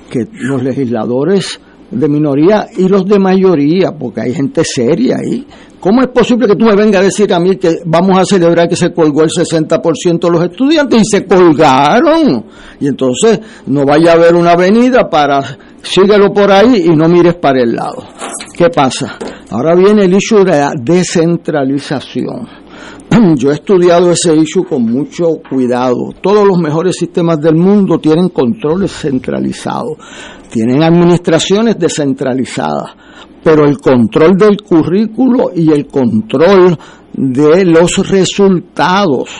que 0.08 0.28
los 0.32 0.62
legisladores 0.62 1.60
de 1.92 2.08
minoría 2.08 2.66
y 2.76 2.88
los 2.88 3.04
de 3.06 3.18
mayoría, 3.18 3.92
porque 3.92 4.22
hay 4.22 4.34
gente 4.34 4.64
seria 4.64 5.16
ahí. 5.22 5.46
¿Cómo 5.78 6.00
es 6.00 6.08
posible 6.08 6.46
que 6.46 6.54
tú 6.54 6.64
me 6.64 6.76
vengas 6.76 7.00
a 7.00 7.04
decir 7.04 7.32
a 7.34 7.40
mí 7.40 7.56
que 7.56 7.78
vamos 7.84 8.16
a 8.16 8.24
celebrar 8.24 8.68
que 8.68 8.76
se 8.76 8.92
colgó 8.92 9.22
el 9.22 9.30
60% 9.30 10.20
de 10.20 10.30
los 10.30 10.42
estudiantes 10.44 11.00
y 11.00 11.04
se 11.04 11.26
colgaron? 11.26 12.44
Y 12.78 12.86
entonces 12.86 13.40
no 13.66 13.84
vaya 13.84 14.12
a 14.12 14.14
haber 14.14 14.34
una 14.34 14.52
avenida 14.52 15.10
para 15.10 15.42
síguelo 15.82 16.32
por 16.32 16.52
ahí 16.52 16.84
y 16.86 16.96
no 16.96 17.08
mires 17.08 17.34
para 17.34 17.62
el 17.62 17.74
lado. 17.74 18.04
¿Qué 18.56 18.68
pasa? 18.70 19.18
Ahora 19.50 19.74
viene 19.74 20.04
el 20.04 20.14
issue 20.14 20.44
de 20.44 20.52
la 20.52 20.72
descentralización. 20.80 22.62
yo 23.36 23.50
he 23.50 23.54
estudiado 23.54 24.10
ese 24.10 24.34
issue 24.36 24.64
con 24.64 24.84
mucho 24.84 25.40
cuidado. 25.48 26.12
Todos 26.22 26.46
los 26.46 26.58
mejores 26.58 26.96
sistemas 26.96 27.40
del 27.40 27.56
mundo 27.56 27.98
tienen 27.98 28.28
controles 28.28 28.92
centralizados, 28.92 29.98
tienen 30.52 30.82
administraciones 30.82 31.78
descentralizadas, 31.78 32.92
pero 33.42 33.64
el 33.64 33.78
control 33.78 34.36
del 34.36 34.60
currículo 34.60 35.50
y 35.54 35.72
el 35.72 35.86
control 35.86 36.76
de 37.14 37.64
los 37.64 38.06
resultados, 38.08 39.30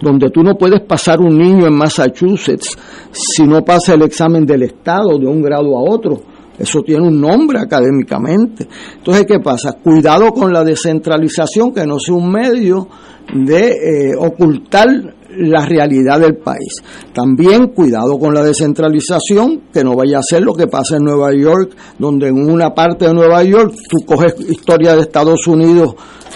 donde 0.00 0.30
tú 0.30 0.42
no 0.42 0.56
puedes 0.56 0.80
pasar 0.80 1.20
un 1.20 1.38
niño 1.38 1.66
en 1.66 1.76
Massachusetts 1.76 2.76
si 3.12 3.44
no 3.44 3.64
pasa 3.64 3.94
el 3.94 4.02
examen 4.02 4.44
del 4.44 4.64
Estado 4.64 5.16
de 5.16 5.26
un 5.26 5.40
grado 5.40 5.76
a 5.76 5.80
otro. 5.80 6.20
Eso 6.58 6.82
tiene 6.82 7.06
un 7.06 7.20
nombre 7.20 7.60
académicamente. 7.60 8.66
Entonces, 8.96 9.26
¿qué 9.26 9.38
pasa? 9.38 9.74
Cuidado 9.82 10.32
con 10.32 10.52
la 10.52 10.64
descentralización, 10.64 11.72
que 11.72 11.86
no 11.86 11.98
sea 11.98 12.14
un 12.14 12.30
medio 12.30 12.88
de 13.32 13.68
eh, 13.70 14.16
ocultar 14.18 14.88
la 15.36 15.64
realidad 15.64 16.20
del 16.20 16.36
país. 16.36 16.82
También 17.12 17.68
cuidado 17.68 18.18
con 18.18 18.34
la 18.34 18.42
descentralización, 18.42 19.62
que 19.72 19.84
no 19.84 19.94
vaya 19.94 20.18
a 20.18 20.22
ser 20.22 20.42
lo 20.42 20.54
que 20.54 20.66
pasa 20.66 20.96
en 20.96 21.04
Nueva 21.04 21.32
York, 21.32 21.76
donde 21.98 22.28
en 22.28 22.50
una 22.50 22.74
parte 22.74 23.06
de 23.06 23.14
Nueva 23.14 23.42
York 23.44 23.74
tú 23.88 24.04
coges 24.04 24.34
historia 24.48 24.94
de 24.94 25.02
Estados 25.02 25.46
Unidos 25.46 25.94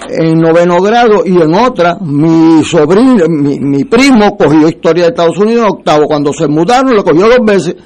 en 0.08 0.38
noveno 0.38 0.80
grado 0.80 1.22
y 1.24 1.40
en 1.40 1.54
otra 1.54 1.96
mi 2.00 2.62
sobrino, 2.64 3.26
mi, 3.28 3.58
mi 3.60 3.84
primo 3.84 4.36
cogió 4.36 4.68
historia 4.68 5.04
de 5.04 5.10
Estados 5.10 5.38
Unidos 5.38 5.64
en 5.64 5.70
octavo. 5.70 6.06
Cuando 6.06 6.32
se 6.32 6.46
mudaron 6.46 6.94
lo 6.94 7.04
cogió 7.04 7.28
dos 7.28 7.44
veces. 7.44 7.76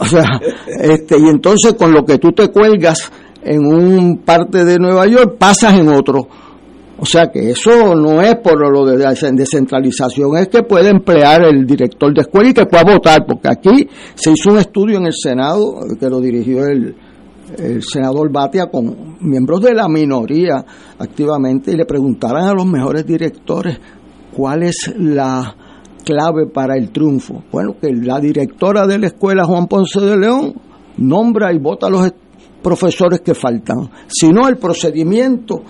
O 0.00 0.06
sea, 0.06 0.40
este, 0.66 1.18
y 1.18 1.28
entonces 1.28 1.74
con 1.74 1.92
lo 1.92 2.04
que 2.04 2.18
tú 2.18 2.32
te 2.32 2.48
cuelgas 2.48 3.12
en 3.42 3.66
un 3.66 4.18
parte 4.24 4.64
de 4.64 4.78
Nueva 4.78 5.06
York, 5.06 5.36
pasas 5.38 5.78
en 5.78 5.88
otro. 5.88 6.26
O 6.98 7.06
sea 7.06 7.30
que 7.30 7.50
eso 7.50 7.94
no 7.94 8.20
es 8.20 8.36
por 8.36 8.58
lo 8.70 8.84
de 8.84 8.98
descentralización, 9.32 10.36
es 10.36 10.48
que 10.48 10.62
puede 10.62 10.90
emplear 10.90 11.42
el 11.44 11.66
director 11.66 12.12
de 12.12 12.20
escuela 12.20 12.50
y 12.50 12.54
que 12.54 12.66
pueda 12.66 12.84
votar, 12.84 13.24
porque 13.26 13.48
aquí 13.48 13.88
se 14.14 14.32
hizo 14.32 14.50
un 14.50 14.58
estudio 14.58 14.98
en 14.98 15.06
el 15.06 15.14
Senado 15.14 15.76
que 15.98 16.10
lo 16.10 16.20
dirigió 16.20 16.66
el, 16.66 16.94
el 17.58 17.82
senador 17.82 18.30
Batia 18.30 18.66
con 18.66 19.16
miembros 19.20 19.62
de 19.62 19.74
la 19.74 19.88
minoría 19.88 20.64
activamente 20.98 21.72
y 21.72 21.76
le 21.76 21.86
preguntaran 21.86 22.48
a 22.48 22.54
los 22.54 22.66
mejores 22.66 23.06
directores 23.06 23.78
cuál 24.34 24.62
es 24.62 24.92
la 24.96 25.56
clave 26.10 26.46
para 26.46 26.76
el 26.76 26.90
triunfo. 26.90 27.44
Bueno, 27.52 27.76
que 27.80 27.92
la 27.92 28.18
directora 28.18 28.86
de 28.86 28.98
la 28.98 29.06
escuela 29.06 29.44
Juan 29.44 29.66
Ponce 29.68 30.00
de 30.00 30.16
León 30.16 30.54
nombra 30.96 31.52
y 31.52 31.58
vota 31.58 31.86
a 31.86 31.90
los 31.90 32.12
profesores 32.62 33.20
que 33.20 33.34
faltan. 33.34 33.90
Si 34.08 34.28
no, 34.30 34.48
el 34.48 34.58
procedimiento 34.58 35.62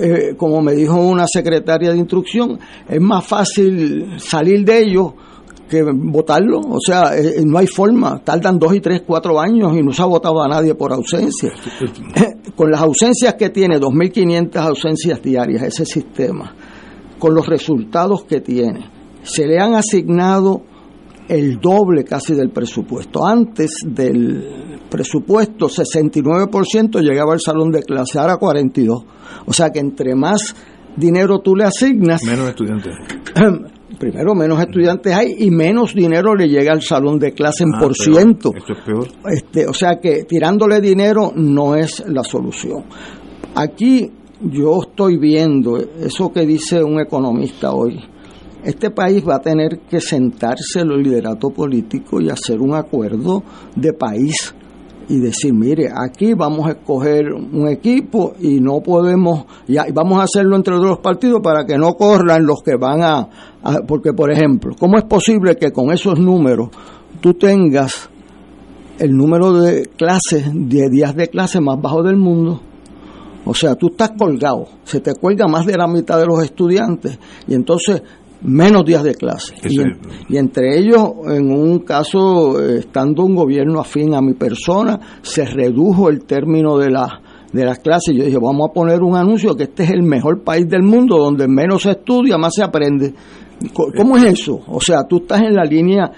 eh, 0.00 0.34
como 0.36 0.62
me 0.62 0.72
dijo 0.72 0.96
una 0.96 1.26
secretaria 1.26 1.90
de 1.90 1.98
instrucción, 1.98 2.58
es 2.88 3.00
más 3.00 3.26
fácil 3.26 4.18
salir 4.18 4.64
de 4.64 4.82
ellos 4.82 5.12
que 5.68 5.82
votarlo. 5.82 6.60
O 6.60 6.78
sea, 6.80 7.16
eh, 7.16 7.42
no 7.44 7.58
hay 7.58 7.66
forma. 7.66 8.22
Tardan 8.24 8.58
dos 8.58 8.74
y 8.74 8.80
tres, 8.80 9.02
cuatro 9.06 9.38
años 9.40 9.76
y 9.76 9.82
no 9.82 9.92
se 9.92 10.02
ha 10.02 10.06
votado 10.06 10.42
a 10.42 10.48
nadie 10.48 10.74
por 10.74 10.92
ausencia. 10.92 11.52
Con 12.56 12.70
las 12.70 12.80
ausencias 12.80 13.34
que 13.34 13.50
tiene, 13.50 13.78
2.500 13.78 14.56
ausencias 14.56 15.20
diarias, 15.22 15.62
ese 15.62 15.84
sistema, 15.84 16.54
con 17.18 17.34
los 17.34 17.46
resultados 17.46 18.24
que 18.24 18.40
tiene, 18.40 18.84
se 19.22 19.46
le 19.46 19.58
han 19.58 19.74
asignado 19.74 20.62
el 21.28 21.60
doble 21.60 22.04
casi 22.04 22.34
del 22.34 22.50
presupuesto. 22.50 23.26
Antes 23.26 23.70
del 23.86 24.80
presupuesto, 24.88 25.68
69% 25.68 27.00
llegaba 27.00 27.34
al 27.34 27.40
salón 27.40 27.70
de 27.70 27.82
clase, 27.82 28.18
ahora 28.18 28.38
42%. 28.38 29.04
O 29.46 29.52
sea 29.52 29.70
que 29.70 29.78
entre 29.78 30.14
más 30.14 30.54
dinero 30.96 31.40
tú 31.40 31.54
le 31.54 31.64
asignas... 31.64 32.22
Menos 32.24 32.48
estudiantes. 32.48 32.94
Primero, 33.98 34.34
menos 34.34 34.60
estudiantes 34.60 35.12
hay 35.12 35.34
y 35.38 35.50
menos 35.50 35.92
dinero 35.92 36.34
le 36.34 36.46
llega 36.46 36.72
al 36.72 36.82
salón 36.82 37.18
de 37.18 37.32
clase 37.32 37.64
en 37.64 37.70
ah, 37.74 37.80
por 37.80 37.94
ciento. 37.96 38.52
Esto 38.54 38.72
es 38.72 38.78
peor. 38.84 39.08
Este, 39.28 39.66
o 39.66 39.72
sea 39.72 39.98
que 39.98 40.22
tirándole 40.22 40.80
dinero 40.80 41.32
no 41.34 41.74
es 41.74 42.04
la 42.06 42.22
solución. 42.22 42.84
Aquí 43.56 44.08
yo 44.40 44.82
estoy 44.82 45.18
viendo 45.18 45.78
eso 45.78 46.30
que 46.32 46.46
dice 46.46 46.84
un 46.84 47.00
economista 47.00 47.72
hoy 47.72 47.98
este 48.68 48.90
país 48.90 49.26
va 49.26 49.36
a 49.36 49.40
tener 49.40 49.78
que 49.88 49.98
sentarse 49.98 50.80
el 50.80 51.02
liderato 51.02 51.48
político 51.48 52.20
y 52.20 52.28
hacer 52.28 52.60
un 52.60 52.74
acuerdo 52.74 53.42
de 53.74 53.94
país 53.94 54.54
y 55.08 55.18
decir, 55.18 55.54
mire, 55.54 55.88
aquí 55.88 56.34
vamos 56.34 56.66
a 56.66 56.72
escoger 56.72 57.32
un 57.32 57.66
equipo 57.66 58.34
y 58.38 58.60
no 58.60 58.80
podemos, 58.80 59.46
y 59.66 59.76
vamos 59.94 60.20
a 60.20 60.24
hacerlo 60.24 60.54
entre 60.54 60.76
los 60.76 60.98
partidos 60.98 61.40
para 61.42 61.64
que 61.64 61.78
no 61.78 61.94
corran 61.94 62.44
los 62.44 62.60
que 62.62 62.76
van 62.76 63.02
a, 63.02 63.28
porque 63.86 64.12
por 64.12 64.30
ejemplo, 64.30 64.74
¿cómo 64.78 64.98
es 64.98 65.04
posible 65.04 65.56
que 65.56 65.72
con 65.72 65.90
esos 65.90 66.18
números 66.18 66.68
tú 67.22 67.32
tengas 67.32 68.10
el 68.98 69.16
número 69.16 69.62
de 69.62 69.88
clases, 69.96 70.44
de 70.52 70.90
días 70.90 71.16
de 71.16 71.28
clase 71.28 71.58
más 71.58 71.80
bajo 71.80 72.02
del 72.02 72.18
mundo? 72.18 72.60
O 73.46 73.54
sea, 73.54 73.76
tú 73.76 73.86
estás 73.92 74.10
colgado, 74.10 74.66
se 74.84 75.00
te 75.00 75.14
cuelga 75.14 75.48
más 75.48 75.64
de 75.64 75.74
la 75.78 75.86
mitad 75.86 76.18
de 76.18 76.26
los 76.26 76.44
estudiantes 76.44 77.18
y 77.46 77.54
entonces 77.54 78.02
menos 78.42 78.84
días 78.84 79.02
de 79.02 79.14
clase. 79.14 79.54
Y, 80.28 80.36
entre 80.36 80.78
ellos, 80.78 81.12
en 81.26 81.50
un 81.50 81.80
caso, 81.80 82.60
estando 82.60 83.24
un 83.24 83.34
gobierno 83.34 83.80
afín 83.80 84.14
a 84.14 84.20
mi 84.20 84.34
persona, 84.34 84.98
se 85.22 85.44
redujo 85.44 86.08
el 86.08 86.24
término 86.24 86.78
de, 86.78 86.90
la, 86.90 87.20
de 87.52 87.64
las 87.64 87.78
clases. 87.78 88.14
Yo 88.14 88.24
dije, 88.24 88.38
vamos 88.38 88.68
a 88.70 88.72
poner 88.72 89.02
un 89.02 89.16
anuncio 89.16 89.56
que 89.56 89.64
este 89.64 89.84
es 89.84 89.90
el 89.90 90.02
mejor 90.02 90.42
país 90.42 90.68
del 90.68 90.82
mundo, 90.82 91.18
donde 91.18 91.48
menos 91.48 91.82
se 91.82 91.92
estudia, 91.92 92.38
más 92.38 92.54
se 92.54 92.62
aprende. 92.62 93.14
¿Cómo 93.72 94.16
es 94.16 94.24
eso? 94.24 94.60
O 94.68 94.80
sea, 94.80 95.04
tú 95.08 95.18
estás 95.18 95.40
en 95.40 95.54
la 95.54 95.64
línea 95.64 96.10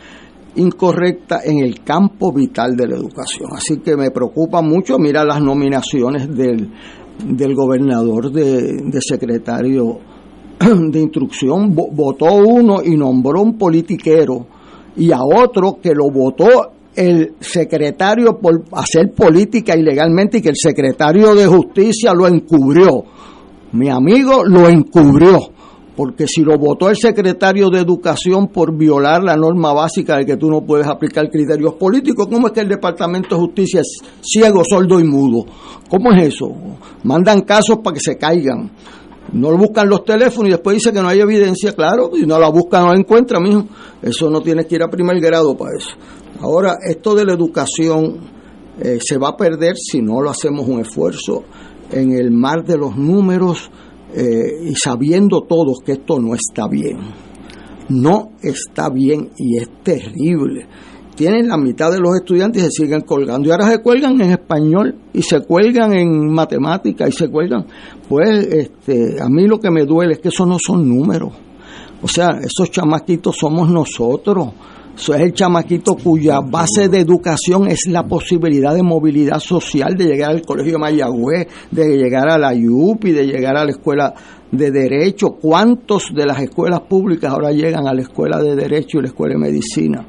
incorrecta 0.57 1.41
en 1.45 1.61
el 1.61 1.83
campo 1.83 2.33
vital 2.33 2.77
de 2.77 2.89
la 2.89 2.97
educación. 2.97 3.51
Así 3.55 3.79
que 3.79 3.97
me 3.97 4.11
preocupa 4.11 4.61
mucho, 4.61 4.99
mira 4.99 5.25
las 5.25 5.41
nominaciones 5.41 6.29
del, 6.37 6.71
del 7.25 7.55
gobernador 7.55 8.31
de, 8.31 8.83
de 8.85 9.01
secretario 9.01 10.10
de 10.91 11.01
instrucción 11.01 11.75
votó 11.75 12.27
uno 12.35 12.83
y 12.85 12.95
nombró 12.97 13.41
un 13.41 13.57
politiquero 13.57 14.47
y 14.97 15.11
a 15.11 15.21
otro 15.23 15.79
que 15.83 15.95
lo 15.95 16.11
votó 16.11 16.73
el 16.95 17.35
secretario 17.41 18.39
por 18.39 18.65
hacer 18.73 19.13
política 19.15 19.75
ilegalmente 19.75 20.39
y 20.39 20.43
que 20.43 20.51
el 20.51 20.57
secretario 20.57 21.35
de 21.35 21.47
justicia 21.47 22.13
lo 22.13 22.27
encubrió. 22.27 23.05
Mi 23.73 23.89
amigo 23.89 24.45
lo 24.45 24.69
encubrió, 24.69 25.39
porque 25.97 26.27
si 26.27 26.43
lo 26.43 26.59
votó 26.59 26.91
el 26.91 26.97
secretario 26.97 27.71
de 27.71 27.79
educación 27.79 28.49
por 28.49 28.77
violar 28.77 29.23
la 29.23 29.37
norma 29.37 29.73
básica 29.73 30.17
de 30.19 30.27
que 30.27 30.37
tú 30.37 30.51
no 30.51 30.63
puedes 30.63 30.89
aplicar 30.89 31.31
criterios 31.31 31.75
políticos, 31.75 32.27
¿cómo 32.31 32.49
es 32.49 32.53
que 32.53 32.61
el 32.61 32.69
Departamento 32.69 33.37
de 33.37 33.41
Justicia 33.41 33.81
es 33.81 34.01
ciego, 34.21 34.63
sordo 34.69 35.01
y 35.01 35.05
mudo? 35.05 35.47
¿Cómo 35.89 36.13
es 36.13 36.35
eso? 36.35 36.53
Mandan 37.05 37.43
casos 37.43 37.79
para 37.83 37.95
que 37.95 38.01
se 38.01 38.19
caigan 38.19 38.71
no 39.33 39.51
lo 39.51 39.59
buscan 39.59 39.89
los 39.89 40.05
teléfonos 40.05 40.49
y 40.49 40.53
después 40.53 40.77
dice 40.77 40.93
que 40.93 41.01
no 41.01 41.09
hay 41.09 41.21
evidencia, 41.21 41.73
claro, 41.73 42.11
y 42.17 42.27
no 42.27 42.39
la 42.39 42.49
buscan, 42.49 42.85
no 42.85 42.93
la 42.93 42.99
encuentran, 42.99 43.43
mijo. 43.43 43.65
Eso 44.03 44.29
no 44.31 44.41
tiene 44.41 44.67
que 44.67 44.75
ir 44.75 44.83
a 44.83 44.89
primer 44.89 45.21
grado 45.21 45.57
para 45.57 45.77
eso. 45.77 45.91
Ahora, 46.41 46.79
esto 46.83 47.15
de 47.15 47.25
la 47.25 47.35
educación 47.35 48.19
eh, 48.81 48.99
se 49.01 49.19
va 49.19 49.31
a 49.31 49.37
perder 49.37 49.77
si 49.77 50.01
no 50.01 50.21
lo 50.21 50.31
hacemos 50.31 50.67
un 50.67 50.81
esfuerzo 50.81 51.45
en 51.91 52.13
el 52.13 52.31
mar 52.31 52.65
de 52.65 52.79
los 52.79 52.97
números 52.97 53.71
eh, 54.15 54.65
y 54.65 54.75
sabiendo 54.75 55.43
todos 55.43 55.79
que 55.85 55.93
esto 55.93 56.19
no 56.19 56.35
está 56.35 56.67
bien. 56.67 56.99
No 57.89 58.33
está 58.43 58.89
bien 58.89 59.31
y 59.37 59.59
es 59.59 59.69
terrible 59.83 60.67
tienen 61.21 61.49
la 61.49 61.59
mitad 61.59 61.93
de 61.93 62.01
los 62.01 62.17
estudiantes 62.17 62.63
y 62.63 62.65
se 62.65 62.71
siguen 62.71 63.03
colgando. 63.03 63.47
Y 63.47 63.51
ahora 63.51 63.69
se 63.69 63.83
cuelgan 63.83 64.19
en 64.23 64.31
español 64.31 64.95
y 65.13 65.21
se 65.21 65.41
cuelgan 65.41 65.93
en 65.93 66.33
matemática 66.33 67.07
y 67.07 67.13
se 67.13 67.29
cuelgan. 67.29 67.67
Pues 68.09 68.47
este, 68.47 69.21
a 69.21 69.29
mí 69.29 69.47
lo 69.47 69.61
que 69.61 69.71
me 69.71 69.85
duele 69.85 70.15
es 70.15 70.21
que 70.21 70.29
eso 70.29 70.47
no 70.47 70.57
son 70.59 70.89
números. 70.89 71.35
O 72.01 72.09
sea, 72.09 72.39
esos 72.41 72.71
chamaquitos 72.71 73.37
somos 73.37 73.69
nosotros. 73.69 74.49
Eso 74.97 75.15
es 75.15 75.21
el 75.21 75.35
chamaquito 75.35 75.95
cuya 75.95 76.41
base 76.41 76.89
de 76.89 77.01
educación 77.01 77.69
es 77.69 77.87
la 77.87 78.05
posibilidad 78.05 78.75
de 78.75 78.83
movilidad 78.83 79.41
social, 79.41 79.95
de 79.99 80.07
llegar 80.07 80.31
al 80.31 80.41
colegio 80.41 80.73
de 80.73 80.79
Mayagüez, 80.79 81.49
de 81.71 81.99
llegar 81.99 82.31
a 82.31 82.39
la 82.39 82.55
YUPI, 82.55 83.13
de 83.13 83.27
llegar 83.27 83.59
a 83.59 83.65
la 83.67 83.73
escuela 83.73 84.15
de 84.51 84.71
Derecho. 84.71 85.37
¿Cuántos 85.41 86.15
de 86.15 86.25
las 86.25 86.41
escuelas 86.41 86.81
públicas 86.81 87.31
ahora 87.31 87.53
llegan 87.53 87.87
a 87.87 87.93
la 87.93 88.01
escuela 88.01 88.39
de 88.43 88.57
Derecho 88.57 88.99
y 88.99 89.03
la 89.03 89.09
escuela 89.09 89.35
de 89.35 89.41
Medicina? 89.41 90.07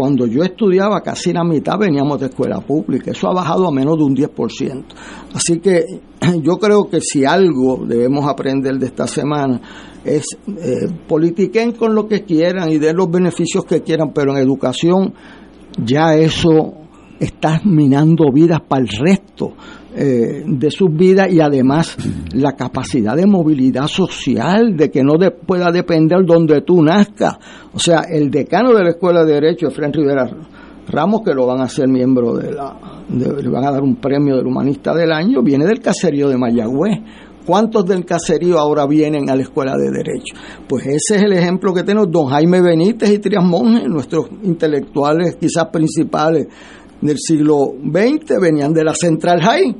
Cuando 0.00 0.26
yo 0.26 0.42
estudiaba, 0.42 1.02
casi 1.02 1.30
la 1.30 1.44
mitad 1.44 1.78
veníamos 1.78 2.18
de 2.18 2.28
escuela 2.28 2.58
pública. 2.62 3.10
Eso 3.10 3.28
ha 3.28 3.34
bajado 3.34 3.68
a 3.68 3.70
menos 3.70 3.98
de 3.98 4.04
un 4.04 4.16
10%. 4.16 4.84
Así 5.34 5.60
que 5.60 5.84
yo 6.42 6.56
creo 6.56 6.88
que 6.88 7.02
si 7.02 7.26
algo 7.26 7.84
debemos 7.84 8.26
aprender 8.26 8.78
de 8.78 8.86
esta 8.86 9.06
semana 9.06 9.60
es 10.02 10.24
eh, 10.48 10.88
politiquen 11.06 11.72
con 11.72 11.94
lo 11.94 12.08
que 12.08 12.22
quieran 12.24 12.72
y 12.72 12.78
den 12.78 12.96
los 12.96 13.10
beneficios 13.10 13.66
que 13.66 13.82
quieran, 13.82 14.12
pero 14.14 14.32
en 14.32 14.38
educación 14.38 15.12
ya 15.76 16.14
eso 16.14 16.76
está 17.18 17.60
minando 17.66 18.32
vidas 18.32 18.60
para 18.66 18.80
el 18.80 18.88
resto 18.88 19.52
eh, 19.94 20.44
de 20.46 20.70
sus 20.70 20.94
vidas 20.94 21.32
y 21.32 21.40
además 21.40 21.96
la 22.32 22.52
capacidad 22.52 23.16
de 23.16 23.26
movilidad 23.26 23.86
social, 23.86 24.76
de 24.76 24.90
que 24.90 25.02
no 25.02 25.14
pueda 25.46 25.70
depender 25.72 26.24
donde 26.24 26.62
tú 26.62 26.82
nazcas. 26.82 27.36
O 27.72 27.78
sea, 27.78 28.02
el 28.08 28.30
decano 28.30 28.72
de 28.72 28.84
la 28.84 28.90
Escuela 28.90 29.24
de 29.24 29.34
Derecho, 29.34 29.68
Efraín 29.68 29.92
Rivera 29.92 30.30
Ramos, 30.88 31.22
que 31.24 31.34
lo 31.34 31.46
van 31.46 31.60
a 31.60 31.64
hacer 31.64 31.88
miembro 31.88 32.36
de 32.36 32.52
la, 32.52 32.76
le 33.08 33.48
van 33.48 33.64
a 33.64 33.72
dar 33.72 33.82
un 33.82 33.96
premio 33.96 34.36
del 34.36 34.46
humanista 34.46 34.94
del 34.94 35.12
año, 35.12 35.42
viene 35.42 35.66
del 35.66 35.80
caserío 35.80 36.28
de 36.28 36.36
Mayagüez. 36.36 36.98
¿Cuántos 37.46 37.84
del 37.86 38.04
caserío 38.04 38.58
ahora 38.58 38.86
vienen 38.86 39.28
a 39.30 39.34
la 39.34 39.42
escuela 39.42 39.74
de 39.76 39.90
Derecho? 39.90 40.36
Pues 40.68 40.86
ese 40.86 41.16
es 41.16 41.22
el 41.22 41.32
ejemplo 41.32 41.72
que 41.72 41.82
tenemos. 41.82 42.10
Don 42.10 42.26
Jaime 42.26 42.60
Benítez 42.60 43.10
y 43.10 43.18
Trias 43.18 43.42
Monge, 43.42 43.88
nuestros 43.88 44.26
intelectuales 44.42 45.36
quizás 45.36 45.66
principales 45.72 46.46
del 47.00 47.18
siglo 47.18 47.74
XX, 47.82 48.40
venían 48.40 48.72
de 48.72 48.84
la 48.84 48.94
Central 48.94 49.40
High. 49.42 49.76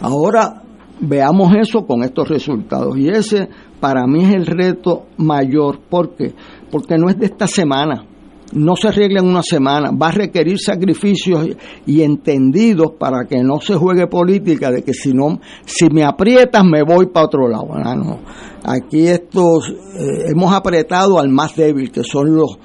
Ahora 0.00 0.62
veamos 1.00 1.54
eso 1.56 1.86
con 1.86 2.02
estos 2.02 2.28
resultados. 2.28 2.96
Y 2.96 3.08
ese 3.08 3.48
para 3.80 4.06
mí 4.06 4.24
es 4.24 4.34
el 4.34 4.46
reto 4.46 5.06
mayor. 5.16 5.80
¿Por 5.88 6.14
qué? 6.14 6.34
Porque 6.70 6.96
no 6.96 7.08
es 7.08 7.18
de 7.18 7.26
esta 7.26 7.46
semana 7.46 8.04
no 8.52 8.76
se 8.76 8.88
arregla 8.88 9.20
en 9.20 9.28
una 9.28 9.42
semana, 9.42 9.90
va 9.90 10.08
a 10.08 10.12
requerir 10.12 10.58
sacrificios 10.58 11.48
y 11.86 12.02
entendidos 12.02 12.92
para 12.98 13.26
que 13.26 13.42
no 13.42 13.60
se 13.60 13.74
juegue 13.74 14.06
política 14.06 14.70
de 14.70 14.82
que 14.82 14.94
si 14.94 15.12
no, 15.12 15.40
si 15.64 15.88
me 15.90 16.04
aprietas 16.04 16.64
me 16.64 16.82
voy 16.82 17.06
para 17.06 17.26
otro 17.26 17.48
lado. 17.48 17.68
Ah, 17.72 17.94
no. 17.94 18.20
Aquí 18.64 19.06
estos 19.06 19.68
eh, 19.68 20.30
hemos 20.30 20.52
apretado 20.52 21.18
al 21.18 21.28
más 21.28 21.54
débil, 21.56 21.90
que 21.90 22.02
son 22.02 22.34
los, 22.34 22.58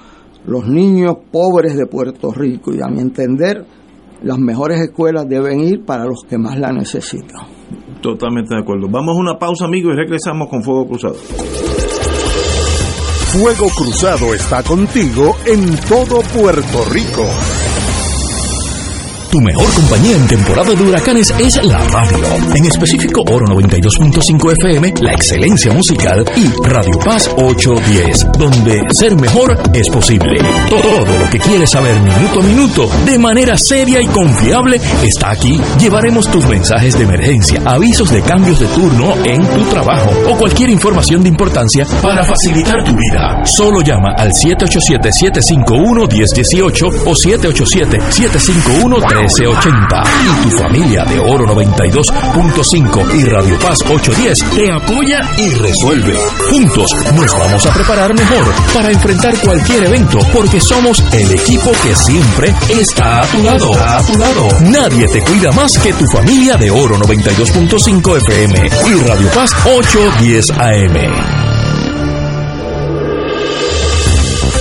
los 0.46 0.66
niños 0.66 1.16
pobres 1.30 1.76
de 1.76 1.86
Puerto 1.86 2.32
Rico, 2.32 2.72
y 2.74 2.80
a 2.82 2.88
mi 2.88 3.00
entender, 3.00 3.64
las 4.22 4.38
mejores 4.38 4.80
escuelas 4.80 5.28
deben 5.28 5.60
ir 5.60 5.84
para 5.84 6.04
los 6.04 6.24
que 6.28 6.38
más 6.38 6.58
la 6.58 6.72
necesitan. 6.72 7.46
Totalmente 8.00 8.54
de 8.54 8.60
acuerdo. 8.60 8.88
Vamos 8.88 9.16
a 9.16 9.20
una 9.20 9.38
pausa, 9.38 9.64
amigos, 9.64 9.94
y 9.94 9.96
regresamos 9.96 10.48
con 10.48 10.62
Fuego 10.62 10.86
Cruzado. 10.86 11.14
Fuego 13.32 13.66
Cruzado 13.76 14.32
está 14.34 14.62
contigo 14.62 15.34
en 15.46 15.76
todo 15.88 16.20
Puerto 16.38 16.84
Rico. 16.92 17.24
Tu 19.34 19.40
mejor 19.40 19.66
compañía 19.74 20.14
en 20.14 20.28
temporada 20.28 20.72
de 20.74 20.84
huracanes 20.84 21.34
es 21.40 21.60
la 21.64 21.78
radio. 21.88 22.18
En 22.54 22.66
específico, 22.66 23.24
Oro 23.28 23.44
92.5 23.46 24.52
FM, 24.52 24.94
la 25.00 25.12
excelencia 25.12 25.72
musical 25.72 26.24
y 26.36 26.52
Radio 26.62 26.96
Paz 27.04 27.28
810, 27.36 28.28
donde 28.38 28.80
ser 28.92 29.20
mejor 29.20 29.60
es 29.74 29.90
posible. 29.90 30.38
Todo 30.70 31.04
lo 31.18 31.28
que 31.30 31.40
quieres 31.40 31.68
saber 31.68 32.00
minuto 32.00 32.38
a 32.38 32.44
minuto, 32.44 32.88
de 33.04 33.18
manera 33.18 33.58
seria 33.58 34.00
y 34.00 34.06
confiable, 34.06 34.80
está 35.02 35.32
aquí. 35.32 35.60
Llevaremos 35.80 36.30
tus 36.30 36.46
mensajes 36.46 36.96
de 36.96 37.02
emergencia, 37.02 37.60
avisos 37.64 38.12
de 38.12 38.22
cambios 38.22 38.60
de 38.60 38.68
turno 38.68 39.16
en 39.24 39.44
tu 39.44 39.64
trabajo 39.64 40.12
o 40.28 40.36
cualquier 40.36 40.70
información 40.70 41.24
de 41.24 41.30
importancia 41.30 41.84
para 42.00 42.22
facilitar 42.22 42.84
tu 42.84 42.94
vida. 42.94 43.44
Solo 43.44 43.82
llama 43.82 44.14
al 44.16 44.30
787-751-1018 44.30 47.02
o 47.04 47.16
787-751-3 49.26 50.04
y 50.22 50.42
tu 50.42 50.50
familia 50.58 51.04
de 51.04 51.18
Oro 51.18 51.46
92.5 51.46 53.14
y 53.14 53.24
Radio 53.24 53.58
Paz 53.58 53.78
810 53.82 54.38
te 54.54 54.72
apoya 54.72 55.20
y 55.36 55.50
resuelve. 55.50 56.18
Juntos 56.50 56.90
nos 57.14 57.32
vamos 57.32 57.66
a 57.66 57.72
preparar 57.72 58.14
mejor 58.14 58.44
para 58.72 58.90
enfrentar 58.90 59.36
cualquier 59.38 59.84
evento 59.84 60.18
porque 60.32 60.60
somos 60.60 61.02
el 61.12 61.32
equipo 61.32 61.70
que 61.82 61.94
siempre 61.94 62.54
está 62.68 63.22
a 63.22 63.26
tu 63.26 63.42
lado. 63.42 63.74
A 63.74 64.02
tu 64.02 64.18
lado. 64.18 64.48
Nadie 64.60 65.06
te 65.08 65.20
cuida 65.22 65.52
más 65.52 65.78
que 65.78 65.92
tu 65.94 66.06
familia 66.06 66.56
de 66.56 66.70
Oro 66.70 66.96
92.5 66.98 68.16
FM 68.16 68.70
y 68.86 69.08
Radio 69.08 69.28
Paz 69.30 69.50
810 69.64 70.50
AM. 70.50 71.43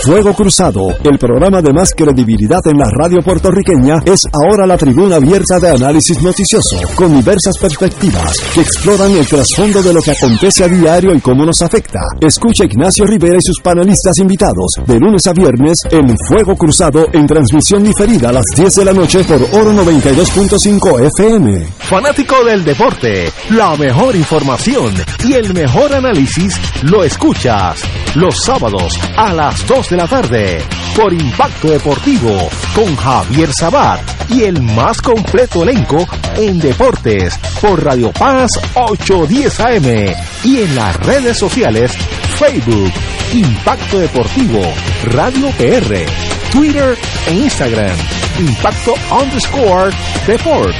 Fuego 0.03 0.33
Cruzado, 0.33 0.89
el 1.01 1.17
programa 1.17 1.61
de 1.61 1.71
más 1.71 1.93
credibilidad 1.95 2.59
en 2.65 2.77
la 2.77 2.89
radio 2.89 3.21
puertorriqueña, 3.21 4.01
es 4.03 4.27
ahora 4.33 4.67
la 4.67 4.75
tribuna 4.75 5.15
abierta 5.15 5.61
de 5.61 5.69
análisis 5.69 6.21
noticioso, 6.21 6.75
con 6.93 7.15
diversas 7.15 7.57
perspectivas 7.57 8.35
que 8.53 8.59
exploran 8.59 9.11
el 9.11 9.25
trasfondo 9.25 9.81
de 9.81 9.93
lo 9.93 10.01
que 10.01 10.11
acontece 10.11 10.65
a 10.65 10.67
diario 10.67 11.15
y 11.15 11.21
cómo 11.21 11.45
nos 11.45 11.61
afecta. 11.61 12.01
Escucha 12.19 12.65
Ignacio 12.65 13.05
Rivera 13.05 13.37
y 13.37 13.41
sus 13.41 13.61
panelistas 13.61 14.17
invitados 14.17 14.73
de 14.85 14.99
lunes 14.99 15.25
a 15.25 15.31
viernes 15.31 15.77
en 15.89 16.13
Fuego 16.27 16.57
Cruzado 16.57 17.07
en 17.13 17.25
transmisión 17.25 17.81
diferida 17.81 18.27
a 18.27 18.33
las 18.33 18.45
10 18.57 18.75
de 18.75 18.85
la 18.85 18.91
noche 18.91 19.23
por 19.23 19.41
Oro 19.53 19.71
92.5 19.71 21.07
FM. 21.15 21.65
Fanático 21.79 22.43
del 22.43 22.65
deporte, 22.65 23.31
la 23.51 23.77
mejor 23.77 24.17
información 24.17 24.93
y 25.23 25.31
el 25.31 25.53
mejor 25.53 25.93
análisis 25.93 26.59
lo 26.83 27.05
escuchas 27.05 27.81
los 28.15 28.43
sábados 28.43 28.99
a 29.15 29.33
las 29.33 29.65
2 29.65 29.92
de 29.93 29.97
la 29.97 30.07
tarde 30.07 30.57
por 30.95 31.13
Impacto 31.13 31.69
Deportivo 31.69 32.49
con 32.73 32.95
Javier 32.95 33.51
Sabat 33.53 34.01
y 34.29 34.43
el 34.43 34.59
más 34.59 34.99
completo 34.99 35.61
elenco 35.61 36.07
en 36.35 36.57
deportes 36.57 37.37
por 37.61 37.83
Radio 37.83 38.11
Paz 38.11 38.49
810 38.73 39.59
AM 39.59 40.15
y 40.45 40.61
en 40.61 40.75
las 40.75 40.97
redes 40.97 41.37
sociales 41.37 41.91
Facebook, 42.37 42.91
Impacto 43.33 43.99
Deportivo, 43.99 44.61
Radio 45.11 45.49
PR, 45.57 46.05
Twitter 46.51 46.97
e 47.27 47.33
Instagram, 47.33 47.95
Impacto 48.39 48.93
underscore 49.11 49.91
Deport. 50.25 50.75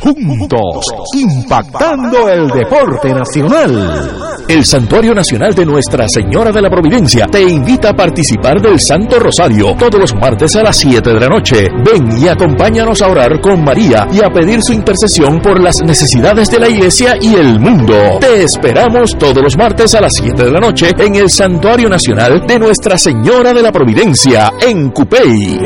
Juntos, 0.00 0.86
impactando 1.14 2.28
el 2.28 2.48
deporte 2.48 3.12
nacional. 3.12 4.28
El 4.48 4.64
Santuario 4.64 5.14
Nacional 5.14 5.54
de 5.54 5.66
Nuestra 5.66 6.06
Señora 6.08 6.50
de 6.50 6.62
la 6.62 6.70
Providencia 6.70 7.26
te 7.26 7.42
invita 7.42 7.90
a 7.90 7.94
participar 7.94 8.62
del 8.62 8.80
Santo 8.80 9.18
Rosario 9.18 9.74
todos 9.78 10.00
los 10.00 10.14
martes 10.14 10.56
a 10.56 10.62
las 10.62 10.76
7 10.78 11.12
de 11.12 11.20
la 11.20 11.28
noche. 11.28 11.68
Ven 11.84 12.16
y 12.18 12.28
acompáñanos 12.28 13.02
a 13.02 13.08
orar 13.08 13.42
con 13.42 13.62
María 13.62 14.08
y 14.10 14.24
a 14.24 14.30
pedir 14.30 14.62
su 14.62 14.72
intercesión 14.72 15.40
por 15.40 15.60
las 15.60 15.82
necesidades 15.82 16.50
de 16.50 16.60
la 16.60 16.68
iglesia 16.70 17.16
y 17.20 17.34
el 17.34 17.60
mundo. 17.60 17.94
Te 18.20 18.42
esperamos 18.42 19.18
todos 19.18 19.42
los 19.42 19.58
martes 19.58 19.94
a 19.94 20.00
las 20.00 20.14
7 20.14 20.44
de 20.44 20.50
la 20.50 20.60
noche 20.60 20.87
en 20.96 21.16
el 21.16 21.28
Santuario 21.28 21.88
Nacional 21.88 22.46
de 22.46 22.58
Nuestra 22.58 22.96
Señora 22.96 23.52
de 23.52 23.62
la 23.62 23.70
Providencia 23.70 24.52
en 24.60 24.90
Cupey. 24.90 25.58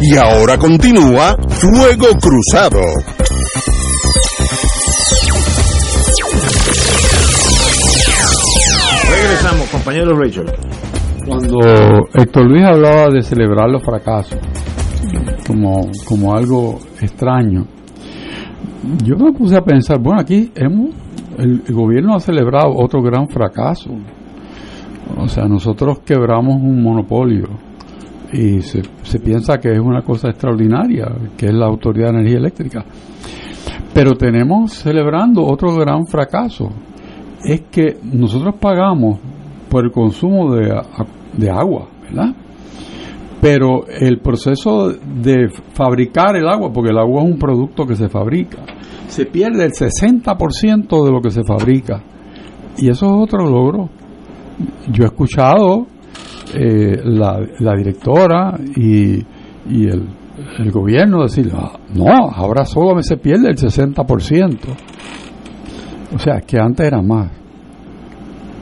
Y 0.00 0.16
ahora 0.16 0.58
continúa 0.58 1.36
Fuego 1.48 2.08
Cruzado. 2.20 2.80
Regresamos, 9.10 9.68
compañero 9.70 10.18
Rachel. 10.18 10.46
Cuando 11.26 11.58
Héctor 12.14 12.46
Luis 12.46 12.64
hablaba 12.64 13.08
de 13.08 13.22
celebrar 13.22 13.68
los 13.70 13.82
fracasos 13.82 14.38
como, 15.46 15.88
como 16.04 16.34
algo 16.34 16.78
extraño, 17.00 17.66
yo 19.04 19.16
me 19.16 19.32
puse 19.32 19.56
a 19.56 19.62
pensar, 19.62 19.98
bueno, 19.98 20.20
aquí 20.20 20.50
hemos, 20.54 20.94
el, 21.38 21.62
gobierno 21.70 22.14
ha 22.14 22.20
celebrado 22.20 22.74
otro 22.76 23.02
gran 23.02 23.28
fracaso. 23.28 23.90
O 25.16 25.28
sea, 25.28 25.46
nosotros 25.46 26.00
quebramos 26.00 26.56
un 26.56 26.82
monopolio 26.82 27.48
y 28.32 28.60
se, 28.60 28.82
se, 29.02 29.18
piensa 29.20 29.58
que 29.58 29.72
es 29.72 29.78
una 29.78 30.02
cosa 30.02 30.28
extraordinaria, 30.28 31.06
que 31.36 31.46
es 31.46 31.54
la 31.54 31.66
Autoridad 31.66 32.12
de 32.12 32.18
Energía 32.18 32.38
Eléctrica. 32.38 32.84
Pero 33.94 34.14
tenemos 34.14 34.74
celebrando 34.74 35.44
otro 35.44 35.74
gran 35.74 36.06
fracaso, 36.06 36.70
es 37.42 37.62
que 37.70 37.96
nosotros 38.02 38.56
pagamos 38.60 39.18
por 39.68 39.84
el 39.84 39.90
consumo 39.90 40.54
de, 40.54 40.74
de 41.36 41.50
agua, 41.50 41.88
¿verdad? 42.02 42.34
Pero 43.40 43.86
el 43.86 44.18
proceso 44.18 44.90
de 44.90 45.48
fabricar 45.72 46.36
el 46.36 46.48
agua, 46.48 46.72
porque 46.72 46.90
el 46.90 46.98
agua 46.98 47.22
es 47.22 47.30
un 47.30 47.38
producto 47.38 47.86
que 47.86 47.94
se 47.94 48.08
fabrica, 48.08 48.58
se 49.06 49.26
pierde 49.26 49.64
el 49.64 49.72
60% 49.72 51.04
de 51.04 51.12
lo 51.12 51.20
que 51.20 51.30
se 51.30 51.44
fabrica. 51.44 52.02
Y 52.76 52.90
eso 52.90 53.06
es 53.06 53.12
otro 53.12 53.48
logro. 53.48 53.88
Yo 54.90 55.04
he 55.04 55.06
escuchado 55.06 55.86
eh, 56.54 57.00
la, 57.04 57.40
la, 57.60 57.74
directora 57.76 58.58
y, 58.76 59.18
y 59.68 59.84
el, 59.86 60.08
el, 60.58 60.70
gobierno 60.70 61.22
decir, 61.22 61.50
ah, 61.54 61.78
no, 61.94 62.06
ahora 62.06 62.64
solo 62.64 63.00
se 63.02 63.16
pierde 63.16 63.48
el 63.50 63.56
60%. 63.56 64.58
O 66.14 66.18
sea, 66.18 66.40
que 66.40 66.58
antes 66.58 66.86
era 66.86 67.02
más. 67.02 67.30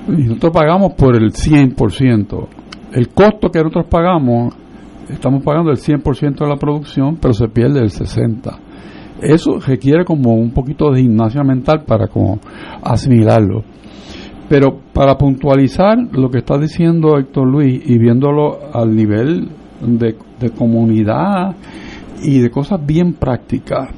Y 0.08 0.22
nosotros 0.22 0.52
pagamos 0.52 0.94
por 0.94 1.16
el 1.16 1.32
100%. 1.32 2.48
El 2.92 3.08
costo 3.08 3.50
que 3.50 3.58
nosotros 3.58 3.86
pagamos, 3.88 4.54
estamos 5.08 5.42
pagando 5.42 5.70
el 5.70 5.78
100% 5.78 6.38
de 6.38 6.48
la 6.48 6.56
producción, 6.56 7.16
pero 7.20 7.34
se 7.34 7.48
pierde 7.48 7.80
el 7.80 7.90
60%. 7.90 8.58
Eso 9.22 9.58
requiere 9.58 10.04
como 10.04 10.34
un 10.34 10.50
poquito 10.50 10.90
de 10.90 11.00
gimnasia 11.00 11.42
mental 11.42 11.84
para 11.86 12.06
como 12.06 12.38
asimilarlo. 12.82 13.64
Pero 14.48 14.78
para 14.92 15.16
puntualizar 15.16 15.96
lo 16.12 16.28
que 16.28 16.38
está 16.38 16.58
diciendo 16.58 17.18
Héctor 17.18 17.48
Luis 17.48 17.82
y 17.84 17.98
viéndolo 17.98 18.58
al 18.72 18.94
nivel 18.94 19.48
de, 19.80 20.16
de 20.38 20.50
comunidad 20.50 21.56
y 22.22 22.40
de 22.40 22.50
cosas 22.50 22.84
bien 22.84 23.14
prácticas, 23.14 23.88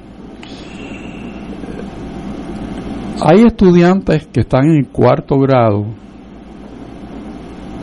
hay 3.21 3.43
estudiantes 3.43 4.29
que 4.29 4.41
están 4.41 4.71
en 4.71 4.85
cuarto 4.85 5.37
grado 5.39 5.87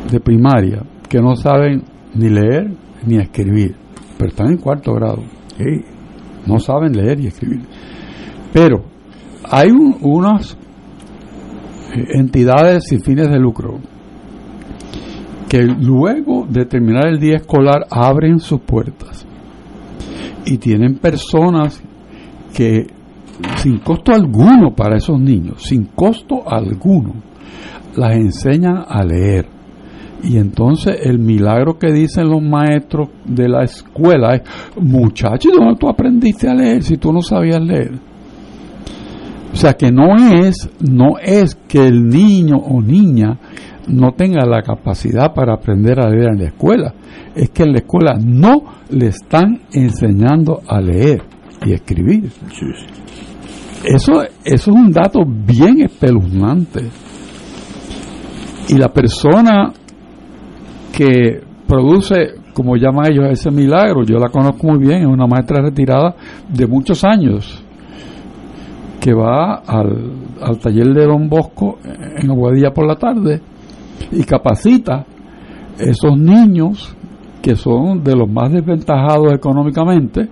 de 0.09 0.19
primaria 0.21 0.84
que 1.09 1.19
no 1.19 1.36
saben 1.36 1.84
ni 2.13 2.30
leer 2.30 2.84
ni 3.06 3.18
escribir, 3.18 3.76
pero 4.18 4.30
están 4.30 4.51
en 4.51 4.58
cuarto 4.58 4.93
grado. 4.93 5.24
No 6.45 6.60
saben 6.60 6.93
leer 6.93 7.20
y 7.20 7.28
escribir. 7.28 7.62
Pero 8.53 8.86
hay 9.49 9.70
unas 10.01 10.58
entidades 11.93 12.86
sin 12.88 13.01
fines 13.01 13.30
de 13.30 13.39
lucro 13.39 13.80
que 15.49 15.62
luego 15.64 16.45
de 16.49 16.66
terminar 16.66 17.08
el 17.08 17.20
día 17.20 17.38
escolar 17.38 17.86
abren 17.89 18.39
sus 18.39 18.62
puertas 18.62 19.26
y 20.45 20.58
tienen 20.58 20.95
personas 20.97 21.82
que 22.53 22.88
sin 23.58 23.80
costo 23.80 24.14
alguno 24.14 24.74
para 24.76 24.97
esos 24.97 25.20
niños, 25.20 25.64
sin 25.64 25.86
costo 25.86 26.43
alguno, 26.47 27.14
las 27.95 28.16
enseñan 28.16 28.84
a 28.88 29.03
leer. 29.03 29.55
Y 30.24 30.38
entonces 30.38 30.97
el 31.03 31.20
milagro 31.20 31.78
que 31.78 31.91
dicen 31.91 32.30
los 32.30 32.41
maestros 32.41 33.09
de 33.26 33.47
la 33.47 33.63
escuela 33.63 34.36
es, 34.36 34.41
muchacho, 34.82 35.49
¿dónde 35.55 35.76
tú 35.80 35.88
aprendiste 35.88 36.47
a 36.47 36.55
leer 36.55 36.84
si 36.84 36.97
tú 36.97 37.11
no 37.11 37.22
sabías 37.22 37.61
leer? 37.61 37.91
O 39.53 39.55
sea 39.55 39.74
que 39.74 39.91
no 39.91 40.16
es, 40.16 40.70
no 40.82 41.18
es 41.22 41.55
que 41.55 41.88
el 41.88 42.09
niño 42.09 42.57
o 42.57 42.82
niña 42.82 43.39
no 43.88 44.13
tenga 44.13 44.45
la 44.45 44.61
capacidad 44.61 45.34
para 45.34 45.53
aprender 45.53 45.99
a 45.99 46.09
leer 46.09 46.32
en 46.34 46.39
la 46.39 46.47
escuela, 46.47 46.93
es 47.36 47.51
que 47.51 47.63
en 47.63 47.72
la 47.74 47.80
escuela 47.80 48.16
no 48.22 48.63
le 48.89 49.07
están 49.07 49.61
enseñando 49.72 50.61
a 50.68 50.82
leer 50.82 51.22
y 51.66 51.74
escribir. 51.74 52.32
Eso, 53.84 54.24
eso 54.24 54.32
es 54.43 54.68
un 54.68 54.91
dato 54.91 55.20
bien 55.26 55.84
espeluznante. 55.84 56.89
Y 58.68 58.78
la 58.78 58.89
persona 58.89 59.72
que 60.95 61.41
produce, 61.67 62.35
como 62.53 62.77
llaman 62.77 63.11
ellos, 63.11 63.25
ese 63.29 63.51
milagro, 63.51 64.03
yo 64.03 64.17
la 64.17 64.29
conozco 64.29 64.67
muy 64.67 64.79
bien, 64.79 65.01
es 65.01 65.07
una 65.07 65.27
maestra 65.27 65.61
retirada 65.61 66.15
de 66.47 66.67
muchos 66.67 67.03
años, 67.03 67.61
que 69.01 69.13
va 69.13 69.55
al, 69.55 70.13
al 70.41 70.57
taller 70.57 70.93
de 70.93 71.05
Don 71.05 71.27
Bosco 71.27 71.77
en 71.83 72.31
Aguadilla 72.31 72.71
por 72.71 72.87
la 72.87 72.95
tarde 72.95 73.41
y 74.11 74.23
capacita 74.23 75.05
esos 75.77 76.17
niños 76.17 76.95
que 77.41 77.55
son 77.55 78.03
de 78.03 78.15
los 78.15 78.27
más 78.27 78.51
desventajados 78.51 79.33
económicamente 79.33 80.27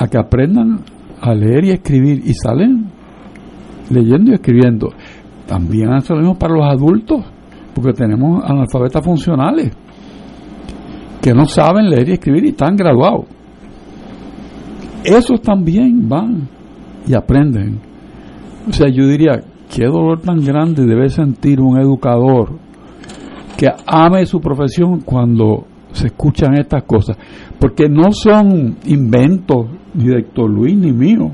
a 0.00 0.08
que 0.08 0.18
aprendan 0.18 0.80
a 1.20 1.34
leer 1.34 1.64
y 1.66 1.70
escribir. 1.70 2.22
Y 2.24 2.34
salen 2.34 2.86
leyendo 3.90 4.32
y 4.32 4.34
escribiendo. 4.34 4.88
También 5.46 5.92
hace 5.92 6.12
lo 6.12 6.20
mismo 6.20 6.38
para 6.38 6.54
los 6.54 6.64
adultos 6.64 7.24
porque 7.74 7.92
tenemos 7.92 8.42
analfabetas 8.44 9.04
funcionales 9.04 9.72
que 11.20 11.32
no 11.32 11.46
saben 11.46 11.88
leer 11.88 12.08
y 12.08 12.12
escribir 12.12 12.44
y 12.44 12.48
están 12.50 12.76
graduados. 12.76 13.24
Esos 15.04 15.40
también 15.40 16.08
van 16.08 16.48
y 17.06 17.14
aprenden. 17.14 17.80
O 18.68 18.72
sea, 18.72 18.88
yo 18.90 19.06
diría, 19.06 19.42
qué 19.74 19.86
dolor 19.86 20.20
tan 20.20 20.44
grande 20.44 20.84
debe 20.86 21.08
sentir 21.08 21.60
un 21.60 21.78
educador 21.78 22.58
que 23.56 23.68
ame 23.86 24.26
su 24.26 24.40
profesión 24.40 25.00
cuando 25.00 25.66
se 25.92 26.08
escuchan 26.08 26.58
estas 26.58 26.82
cosas. 26.84 27.16
Porque 27.58 27.88
no 27.88 28.12
son 28.12 28.76
inventos 28.86 29.66
ni 29.94 30.06
de 30.06 30.18
Héctor 30.18 30.50
Luis 30.50 30.76
ni 30.76 30.92
mío. 30.92 31.30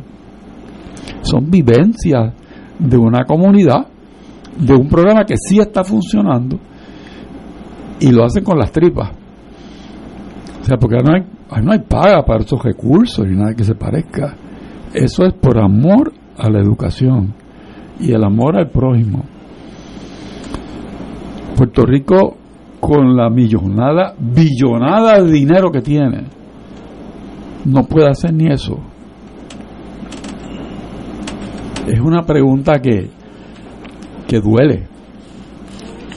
Son 1.22 1.51
vivencias 1.51 2.32
de 2.78 2.97
una 2.97 3.24
comunidad 3.24 3.86
de 4.59 4.74
un 4.74 4.88
programa 4.88 5.24
que 5.24 5.36
sí 5.36 5.59
está 5.59 5.84
funcionando 5.84 6.59
y 8.01 8.11
lo 8.11 8.24
hacen 8.24 8.44
con 8.44 8.59
las 8.59 8.72
tripas. 8.72 9.11
O 10.61 10.64
sea, 10.64 10.76
porque 10.76 10.96
no 10.96 11.14
hay, 11.14 11.62
no 11.62 11.72
hay 11.72 11.80
paga 11.80 12.24
para 12.24 12.40
esos 12.40 12.62
recursos 12.62 13.26
ni 13.26 13.36
nada 13.36 13.55
que 13.55 13.64
se 13.64 13.74
parezca. 13.74 14.34
Eso 14.92 15.24
es 15.24 15.34
por 15.34 15.59
amor 15.59 16.12
a 16.36 16.51
la 16.51 16.61
educación 16.61 17.34
y 17.98 18.12
el 18.12 18.24
amor 18.24 18.57
al 18.57 18.70
prójimo. 18.70 19.24
Puerto 21.57 21.84
Rico, 21.84 22.36
con 22.80 23.14
la 23.16 23.28
millonada, 23.28 24.14
billonada 24.18 25.22
de 25.22 25.30
dinero 25.30 25.70
que 25.70 25.82
tiene, 25.82 26.24
no 27.66 27.84
puede 27.84 28.09
hacer 28.09 28.32
ni 28.32 28.46
eso. 28.46 28.78
Es 31.86 32.01
una 32.01 32.22
pregunta 32.22 32.80
que, 32.80 33.11
que 34.31 34.41
duele. 34.41 34.87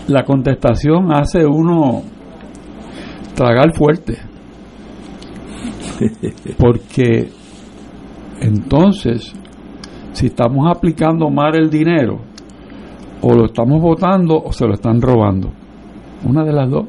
La 0.07 0.23
contestación 0.23 1.11
hace 1.11 1.47
uno 1.47 2.03
tragar 3.33 3.73
fuerte. 3.73 4.19
Porque 6.59 7.31
entonces, 8.39 9.33
si 10.11 10.27
estamos 10.27 10.67
aplicando 10.69 11.31
mal 11.31 11.55
el 11.55 11.71
dinero, 11.71 12.19
o 13.21 13.33
lo 13.33 13.45
estamos 13.45 13.81
votando 13.81 14.35
o 14.35 14.51
se 14.51 14.67
lo 14.67 14.73
están 14.73 15.01
robando. 15.01 15.51
Una 16.23 16.43
de 16.43 16.53
las 16.53 16.69
dos. 16.69 16.85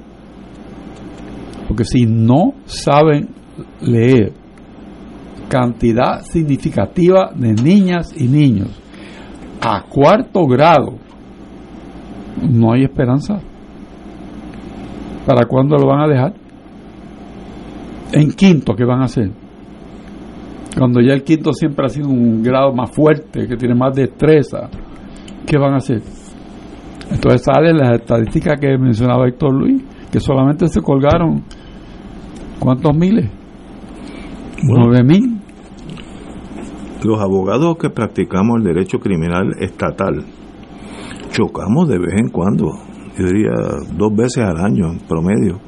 Porque 1.66 1.84
si 1.84 2.04
no 2.04 2.52
saben 2.66 3.30
leer 3.80 4.32
cantidad 5.48 6.20
significativa 6.20 7.30
de 7.34 7.54
niñas 7.54 8.12
y 8.14 8.26
niños 8.26 8.68
a 9.60 9.82
cuarto 9.88 10.46
grado, 10.46 11.03
no 12.42 12.72
hay 12.72 12.84
esperanza. 12.84 13.40
¿Para 15.26 15.46
cuándo 15.46 15.76
lo 15.76 15.86
van 15.86 16.00
a 16.00 16.08
dejar? 16.08 16.34
En 18.12 18.30
quinto, 18.32 18.74
¿qué 18.74 18.84
van 18.84 19.00
a 19.00 19.04
hacer? 19.04 19.30
Cuando 20.76 21.00
ya 21.00 21.14
el 21.14 21.22
quinto 21.22 21.52
siempre 21.52 21.86
ha 21.86 21.88
sido 21.88 22.08
un 22.08 22.42
grado 22.42 22.72
más 22.74 22.90
fuerte, 22.90 23.46
que 23.46 23.56
tiene 23.56 23.74
más 23.74 23.94
destreza, 23.94 24.68
¿qué 25.46 25.56
van 25.56 25.74
a 25.74 25.76
hacer? 25.76 26.02
Entonces 27.10 27.42
salen 27.42 27.76
las 27.76 28.00
estadísticas 28.00 28.58
que 28.60 28.76
mencionaba 28.76 29.28
Héctor 29.28 29.54
Luis, 29.54 29.82
que 30.10 30.20
solamente 30.20 30.68
se 30.68 30.80
colgaron, 30.80 31.44
¿cuántos 32.58 32.96
miles? 32.96 33.30
Nueve 34.62 35.02
mil. 35.04 35.40
Los 37.04 37.20
abogados 37.20 37.76
que 37.76 37.90
practicamos 37.90 38.58
el 38.58 38.64
derecho 38.64 38.98
criminal 38.98 39.52
estatal 39.60 40.24
chocamos 41.34 41.88
de 41.88 41.98
vez 41.98 42.14
en 42.16 42.28
cuando, 42.28 42.70
yo 43.18 43.26
diría 43.26 43.50
dos 43.96 44.14
veces 44.14 44.44
al 44.44 44.56
año 44.56 44.92
en 44.92 45.00
promedio, 45.00 45.58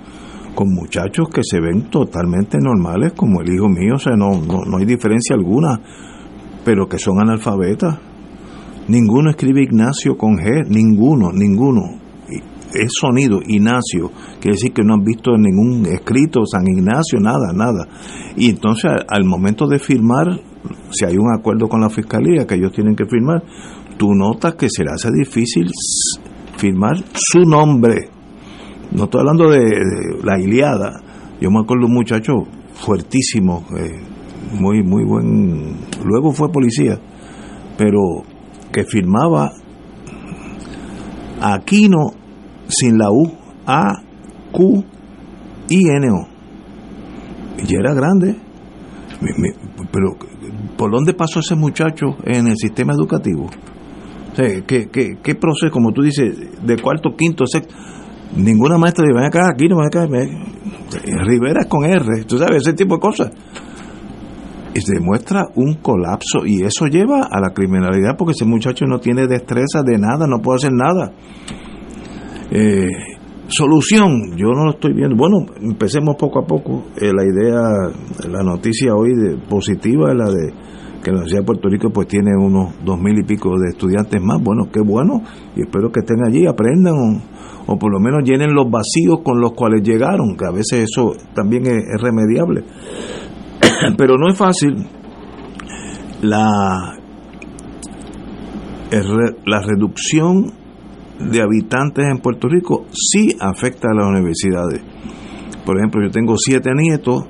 con 0.54 0.72
muchachos 0.72 1.28
que 1.28 1.42
se 1.42 1.60
ven 1.60 1.90
totalmente 1.90 2.56
normales, 2.60 3.12
como 3.14 3.40
el 3.42 3.52
hijo 3.52 3.68
mío, 3.68 3.94
o 3.96 3.98
sea, 3.98 4.16
no, 4.16 4.30
no, 4.30 4.64
no 4.64 4.78
hay 4.78 4.86
diferencia 4.86 5.34
alguna, 5.34 5.80
pero 6.64 6.88
que 6.88 6.98
son 6.98 7.20
analfabetas. 7.20 7.98
Ninguno 8.88 9.30
escribe 9.30 9.64
Ignacio 9.64 10.16
con 10.16 10.36
G, 10.36 10.68
ninguno, 10.68 11.32
ninguno. 11.32 11.82
Es 12.72 12.92
sonido, 13.00 13.40
Ignacio, 13.44 14.10
quiere 14.40 14.54
decir 14.54 14.72
que 14.72 14.82
no 14.82 14.94
han 14.94 15.02
visto 15.02 15.36
ningún 15.36 15.86
escrito 15.86 16.44
San 16.46 16.66
Ignacio, 16.66 17.18
nada, 17.20 17.52
nada. 17.52 17.88
Y 18.36 18.50
entonces 18.50 18.90
al 19.08 19.24
momento 19.24 19.66
de 19.66 19.78
firmar, 19.78 20.26
si 20.90 21.04
hay 21.04 21.16
un 21.16 21.34
acuerdo 21.36 21.68
con 21.68 21.80
la 21.80 21.90
fiscalía 21.90 22.46
que 22.46 22.54
ellos 22.54 22.72
tienen 22.72 22.94
que 22.94 23.06
firmar, 23.06 23.42
tú 23.96 24.14
notas 24.14 24.54
que 24.54 24.68
se 24.68 24.84
le 24.84 24.90
hace 24.92 25.10
difícil 25.12 25.70
firmar 26.56 26.96
su 27.14 27.40
nombre. 27.40 28.08
No 28.92 29.04
estoy 29.04 29.20
hablando 29.20 29.50
de, 29.50 29.60
la 30.22 30.38
Iliada. 30.38 31.00
Yo 31.40 31.50
me 31.50 31.60
acuerdo 31.60 31.86
un 31.86 31.94
muchacho 31.94 32.32
fuertísimo, 32.74 33.64
eh, 33.76 34.00
muy, 34.58 34.82
muy 34.82 35.04
buen. 35.04 35.76
Luego 36.04 36.32
fue 36.32 36.50
policía, 36.50 36.98
pero 37.76 38.00
que 38.72 38.84
firmaba 38.84 39.52
Aquino 41.40 42.12
sin 42.68 42.98
la 42.98 43.10
U, 43.10 43.30
A, 43.66 44.02
Q, 44.52 44.84
I, 45.68 45.88
N, 45.88 46.10
O. 46.10 46.26
Y 47.66 47.74
era 47.74 47.92
grande. 47.94 48.36
Pero, 49.92 50.16
¿por 50.76 50.90
dónde 50.90 51.14
pasó 51.14 51.40
ese 51.40 51.54
muchacho 51.54 52.16
en 52.24 52.48
el 52.48 52.56
sistema 52.56 52.92
educativo? 52.92 53.48
¿Qué, 54.36 54.88
qué, 54.92 55.18
qué 55.22 55.34
proceso, 55.34 55.72
como 55.72 55.92
tú 55.92 56.02
dices, 56.02 56.36
de 56.62 56.76
cuarto, 56.78 57.14
quinto, 57.16 57.46
sexto? 57.46 57.74
Ninguna 58.36 58.76
maestra 58.76 59.04
dice, 59.04 59.16
ven 59.16 59.24
acá, 59.24 59.48
aquí 59.52 59.68
no 59.68 59.76
ven 59.76 59.86
acá. 59.86 60.06
Ven. 60.06 60.56
Rivera 61.24 61.64
con 61.64 61.84
R, 61.84 62.24
tú 62.24 62.38
sabes, 62.38 62.62
ese 62.62 62.74
tipo 62.74 62.94
de 62.94 63.00
cosas. 63.00 63.30
y 64.74 64.80
se 64.80 64.94
demuestra 64.94 65.46
un 65.54 65.74
colapso 65.76 66.44
y 66.44 66.62
eso 66.62 66.86
lleva 66.86 67.28
a 67.30 67.40
la 67.40 67.54
criminalidad 67.54 68.14
porque 68.18 68.32
ese 68.32 68.44
muchacho 68.44 68.84
no 68.84 68.98
tiene 68.98 69.26
destreza 69.26 69.82
de 69.82 69.98
nada, 69.98 70.26
no 70.26 70.40
puede 70.42 70.56
hacer 70.56 70.72
nada. 70.72 71.12
Eh, 72.50 72.88
solución, 73.48 74.36
yo 74.36 74.48
no 74.48 74.64
lo 74.64 74.70
estoy 74.72 74.92
viendo. 74.92 75.16
Bueno, 75.16 75.46
empecemos 75.62 76.16
poco 76.16 76.40
a 76.40 76.46
poco. 76.46 76.84
Eh, 77.00 77.10
la 77.12 77.24
idea, 77.24 77.60
la 78.28 78.42
noticia 78.42 78.94
hoy 78.94 79.14
de, 79.14 79.38
positiva 79.48 80.10
es 80.10 80.16
la 80.16 80.30
de 80.30 80.75
que 81.06 81.12
la 81.12 81.18
Universidad 81.18 81.42
de 81.42 81.46
Puerto 81.46 81.68
Rico 81.68 81.90
pues 81.90 82.08
tiene 82.08 82.32
unos 82.36 82.74
dos 82.84 82.98
mil 82.98 83.16
y 83.16 83.22
pico 83.22 83.50
de 83.60 83.68
estudiantes 83.68 84.20
más. 84.20 84.42
Bueno, 84.42 84.64
qué 84.72 84.80
bueno 84.80 85.22
y 85.54 85.60
espero 85.60 85.92
que 85.92 86.00
estén 86.00 86.24
allí, 86.26 86.48
aprendan 86.48 86.94
o, 86.94 87.72
o 87.72 87.78
por 87.78 87.92
lo 87.92 88.00
menos 88.00 88.28
llenen 88.28 88.52
los 88.52 88.68
vacíos 88.68 89.20
con 89.22 89.40
los 89.40 89.52
cuales 89.52 89.82
llegaron, 89.84 90.36
que 90.36 90.44
a 90.44 90.50
veces 90.50 90.90
eso 90.90 91.12
también 91.32 91.64
es, 91.64 91.84
es 91.94 92.00
remediable. 92.02 92.64
Pero 93.96 94.16
no 94.18 94.28
es 94.28 94.36
fácil. 94.36 94.84
La, 96.22 96.98
la 98.90 99.60
reducción 99.60 100.54
de 101.20 101.40
habitantes 101.40 102.04
en 102.10 102.18
Puerto 102.18 102.48
Rico 102.48 102.86
sí 102.90 103.36
afecta 103.38 103.90
a 103.92 103.94
las 103.94 104.08
universidades. 104.08 104.82
Por 105.64 105.78
ejemplo, 105.78 106.02
yo 106.02 106.10
tengo 106.10 106.36
siete 106.36 106.70
nietos, 106.74 107.26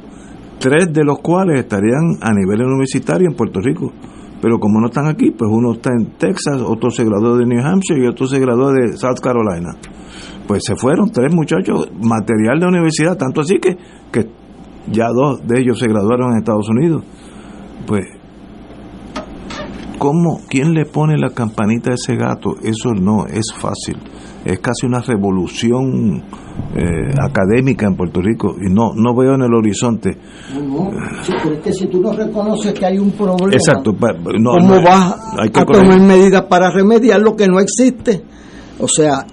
tres 0.58 0.92
de 0.92 1.04
los 1.04 1.18
cuales 1.18 1.60
estarían 1.60 2.18
a 2.20 2.32
nivel 2.32 2.62
universitario 2.62 3.28
en 3.28 3.36
Puerto 3.36 3.60
Rico. 3.60 3.92
Pero 4.40 4.58
como 4.58 4.80
no 4.80 4.88
están 4.88 5.06
aquí, 5.06 5.30
pues 5.30 5.50
uno 5.50 5.72
está 5.72 5.90
en 5.90 6.18
Texas, 6.18 6.60
otro 6.60 6.90
se 6.90 7.04
graduó 7.04 7.36
de 7.36 7.46
New 7.46 7.64
Hampshire 7.64 8.04
y 8.04 8.06
otro 8.06 8.26
se 8.26 8.38
graduó 8.38 8.70
de 8.72 8.96
South 8.96 9.20
Carolina. 9.22 9.74
Pues 10.46 10.62
se 10.64 10.76
fueron 10.76 11.10
tres 11.10 11.34
muchachos, 11.34 11.90
material 12.00 12.60
de 12.60 12.66
universidad, 12.66 13.16
tanto 13.16 13.40
así 13.40 13.58
que, 13.58 13.76
que 14.12 14.28
ya 14.92 15.08
dos 15.08 15.46
de 15.46 15.60
ellos 15.60 15.78
se 15.78 15.86
graduaron 15.88 16.32
en 16.32 16.38
Estados 16.38 16.68
Unidos. 16.68 17.02
Pues, 17.86 18.04
¿cómo, 19.98 20.40
quién 20.48 20.74
le 20.74 20.84
pone 20.84 21.16
la 21.16 21.30
campanita 21.30 21.90
a 21.90 21.94
ese 21.94 22.14
gato? 22.16 22.56
Eso 22.62 22.92
no 22.92 23.26
es 23.26 23.52
fácil. 23.56 23.96
Es 24.46 24.60
casi 24.60 24.86
una 24.86 25.00
revolución 25.00 26.22
eh, 26.76 27.12
académica 27.20 27.86
en 27.86 27.96
Puerto 27.96 28.20
Rico 28.22 28.54
y 28.60 28.72
no 28.72 28.92
no 28.94 29.14
veo 29.16 29.34
en 29.34 29.42
el 29.42 29.52
horizonte. 29.52 30.16
No, 30.54 30.90
sí, 31.22 31.32
pero 31.42 31.56
es 31.56 31.62
que 31.62 31.72
si 31.72 31.86
tú 31.88 32.00
no 32.00 32.12
reconoces 32.12 32.72
que 32.72 32.86
hay 32.86 32.98
un 32.98 33.10
problema, 33.10 33.52
Exacto, 33.52 33.92
no, 34.38 34.52
¿cómo 34.52 34.82
vas 34.82 35.16
hay 35.38 35.50
que 35.50 35.60
a 35.60 35.64
tomar 35.64 36.00
medidas 36.00 36.44
para 36.44 36.70
remediar 36.70 37.20
lo 37.20 37.34
que 37.34 37.48
no 37.48 37.58
existe? 37.58 38.22
O 38.78 38.86
sea, 38.86 39.26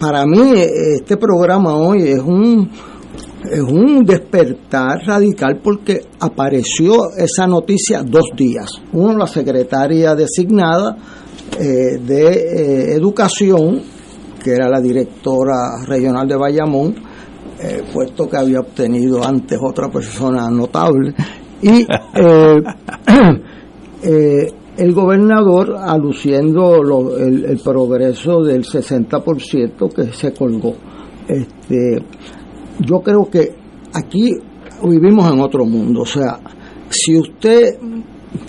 para 0.00 0.26
mí 0.26 0.52
eh, 0.56 0.96
este 0.96 1.16
programa 1.16 1.76
hoy 1.76 2.08
es 2.08 2.20
un 2.20 2.68
es 3.44 3.60
un 3.60 4.04
despertar 4.04 5.00
radical 5.06 5.60
porque 5.62 6.02
apareció 6.20 7.10
esa 7.16 7.46
noticia 7.46 8.02
dos 8.02 8.26
días. 8.36 8.70
Uno, 8.92 9.16
la 9.16 9.26
secretaria 9.26 10.14
designada 10.14 10.96
eh, 11.58 11.98
de 11.98 12.26
eh, 12.26 12.94
Educación, 12.94 13.80
que 14.42 14.52
era 14.52 14.68
la 14.68 14.80
directora 14.80 15.84
regional 15.86 16.26
de 16.26 16.36
Bayamón, 16.36 16.94
eh, 17.62 17.82
puesto 17.92 18.28
que 18.28 18.36
había 18.36 18.60
obtenido 18.60 19.22
antes 19.24 19.58
otra 19.62 19.88
persona 19.88 20.50
notable, 20.50 21.14
y 21.62 21.82
eh, 21.82 22.62
eh, 24.02 24.52
el 24.76 24.92
gobernador 24.92 25.76
aluciendo 25.78 26.80
el, 27.18 27.44
el 27.44 27.58
progreso 27.58 28.42
del 28.42 28.64
60% 28.64 29.94
que 29.94 30.12
se 30.12 30.32
colgó. 30.32 30.74
Este, 31.28 32.02
yo 32.80 33.00
creo 33.00 33.28
que 33.30 33.54
aquí 33.92 34.32
vivimos 34.82 35.30
en 35.30 35.40
otro 35.40 35.66
mundo, 35.66 36.02
o 36.02 36.06
sea, 36.06 36.40
si 36.88 37.18
usted, 37.18 37.78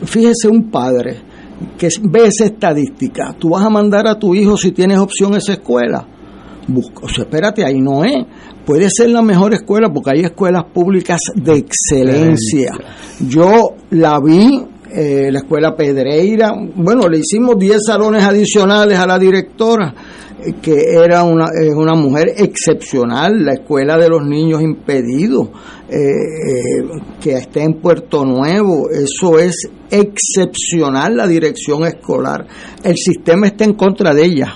fíjese 0.05 0.47
un 0.47 0.71
padre 0.71 1.30
que 1.77 1.89
ve 2.03 2.27
esa 2.27 2.45
estadística, 2.45 3.35
tú 3.37 3.49
vas 3.49 3.63
a 3.63 3.69
mandar 3.69 4.07
a 4.07 4.17
tu 4.17 4.35
hijo 4.35 4.57
si 4.57 4.71
tienes 4.71 4.97
opción 4.97 5.33
a 5.33 5.37
esa 5.37 5.53
escuela, 5.53 6.07
Busca, 6.67 7.05
o 7.05 7.09
sea, 7.09 7.23
espérate, 7.23 7.65
ahí 7.65 7.81
no 7.81 8.05
es. 8.05 8.25
Puede 8.65 8.87
ser 8.89 9.09
la 9.09 9.21
mejor 9.21 9.53
escuela 9.53 9.91
porque 9.91 10.11
hay 10.11 10.19
escuelas 10.21 10.65
públicas 10.71 11.19
de 11.35 11.53
excelencia. 11.57 12.71
Yo 13.27 13.75
la 13.89 14.19
vi, 14.19 14.63
eh, 14.93 15.31
la 15.31 15.39
escuela 15.39 15.75
Pedreira, 15.75 16.53
bueno, 16.75 17.07
le 17.09 17.19
hicimos 17.19 17.57
10 17.57 17.83
salones 17.83 18.23
adicionales 18.23 18.99
a 18.99 19.07
la 19.07 19.17
directora, 19.17 19.93
eh, 20.45 20.53
que 20.61 20.75
era 21.03 21.23
una, 21.23 21.45
es 21.59 21.73
una 21.73 21.95
mujer 21.95 22.33
excepcional, 22.37 23.43
la 23.43 23.53
escuela 23.53 23.97
de 23.97 24.09
los 24.09 24.21
niños 24.23 24.61
impedidos, 24.61 25.49
eh, 25.89 25.97
eh, 25.97 27.01
que 27.19 27.33
está 27.33 27.63
en 27.63 27.81
Puerto 27.81 28.23
Nuevo, 28.23 28.89
eso 28.91 29.39
es 29.39 29.67
excepcional 29.91 31.15
la 31.17 31.27
dirección 31.27 31.83
escolar. 31.85 32.47
El 32.83 32.95
sistema 32.97 33.47
está 33.47 33.65
en 33.65 33.73
contra 33.73 34.13
de 34.13 34.25
ella 34.25 34.55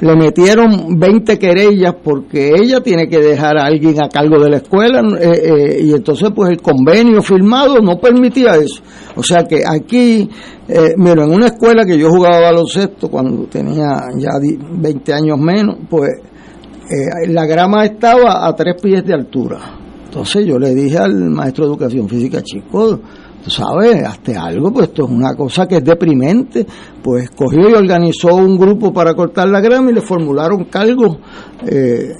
le 0.00 0.14
metieron 0.14 0.96
20 0.96 1.38
querellas 1.40 1.96
porque 2.04 2.52
ella 2.54 2.80
tiene 2.80 3.08
que 3.08 3.18
dejar 3.18 3.58
a 3.58 3.64
alguien 3.66 4.00
a 4.00 4.08
cargo 4.08 4.38
de 4.38 4.48
la 4.48 4.58
escuela 4.58 5.00
eh, 5.20 5.42
eh, 5.42 5.80
y 5.82 5.92
entonces 5.92 6.30
pues 6.34 6.50
el 6.50 6.62
convenio 6.62 7.20
firmado 7.20 7.80
no 7.80 7.98
permitía 7.98 8.54
eso. 8.54 8.80
O 9.16 9.24
sea 9.24 9.42
que 9.42 9.64
aquí, 9.66 10.30
eh, 10.68 10.94
en 10.96 11.18
una 11.34 11.46
escuela 11.46 11.84
que 11.84 11.98
yo 11.98 12.10
jugaba 12.10 12.42
baloncesto 12.42 13.08
cuando 13.10 13.46
tenía 13.48 13.88
ya 14.16 14.38
di- 14.40 14.56
20 14.56 15.12
años 15.12 15.36
menos, 15.40 15.78
pues 15.90 16.10
eh, 16.88 17.28
la 17.32 17.44
grama 17.46 17.84
estaba 17.84 18.46
a 18.46 18.54
tres 18.54 18.80
pies 18.80 19.04
de 19.04 19.14
altura. 19.14 19.58
Entonces 20.04 20.46
yo 20.46 20.60
le 20.60 20.76
dije 20.76 20.96
al 20.96 21.28
maestro 21.30 21.64
de 21.64 21.70
educación 21.72 22.08
física, 22.08 22.40
chico, 22.40 23.00
tú 23.42 23.50
sabes, 23.50 24.04
hazte 24.04 24.36
algo, 24.36 24.72
pues 24.72 24.88
esto 24.88 25.04
es 25.04 25.10
una 25.10 25.34
cosa 25.34 25.66
que 25.66 25.76
es 25.76 25.84
deprimente. 25.84 26.66
Pues 27.02 27.30
cogió 27.30 27.68
y 27.70 27.74
organizó 27.74 28.34
un 28.34 28.58
grupo 28.58 28.92
para 28.92 29.14
cortar 29.14 29.48
la 29.48 29.60
grama 29.60 29.90
y 29.90 29.94
le 29.94 30.00
formularon 30.00 30.64
cargos 30.64 31.18
eh, 31.66 32.12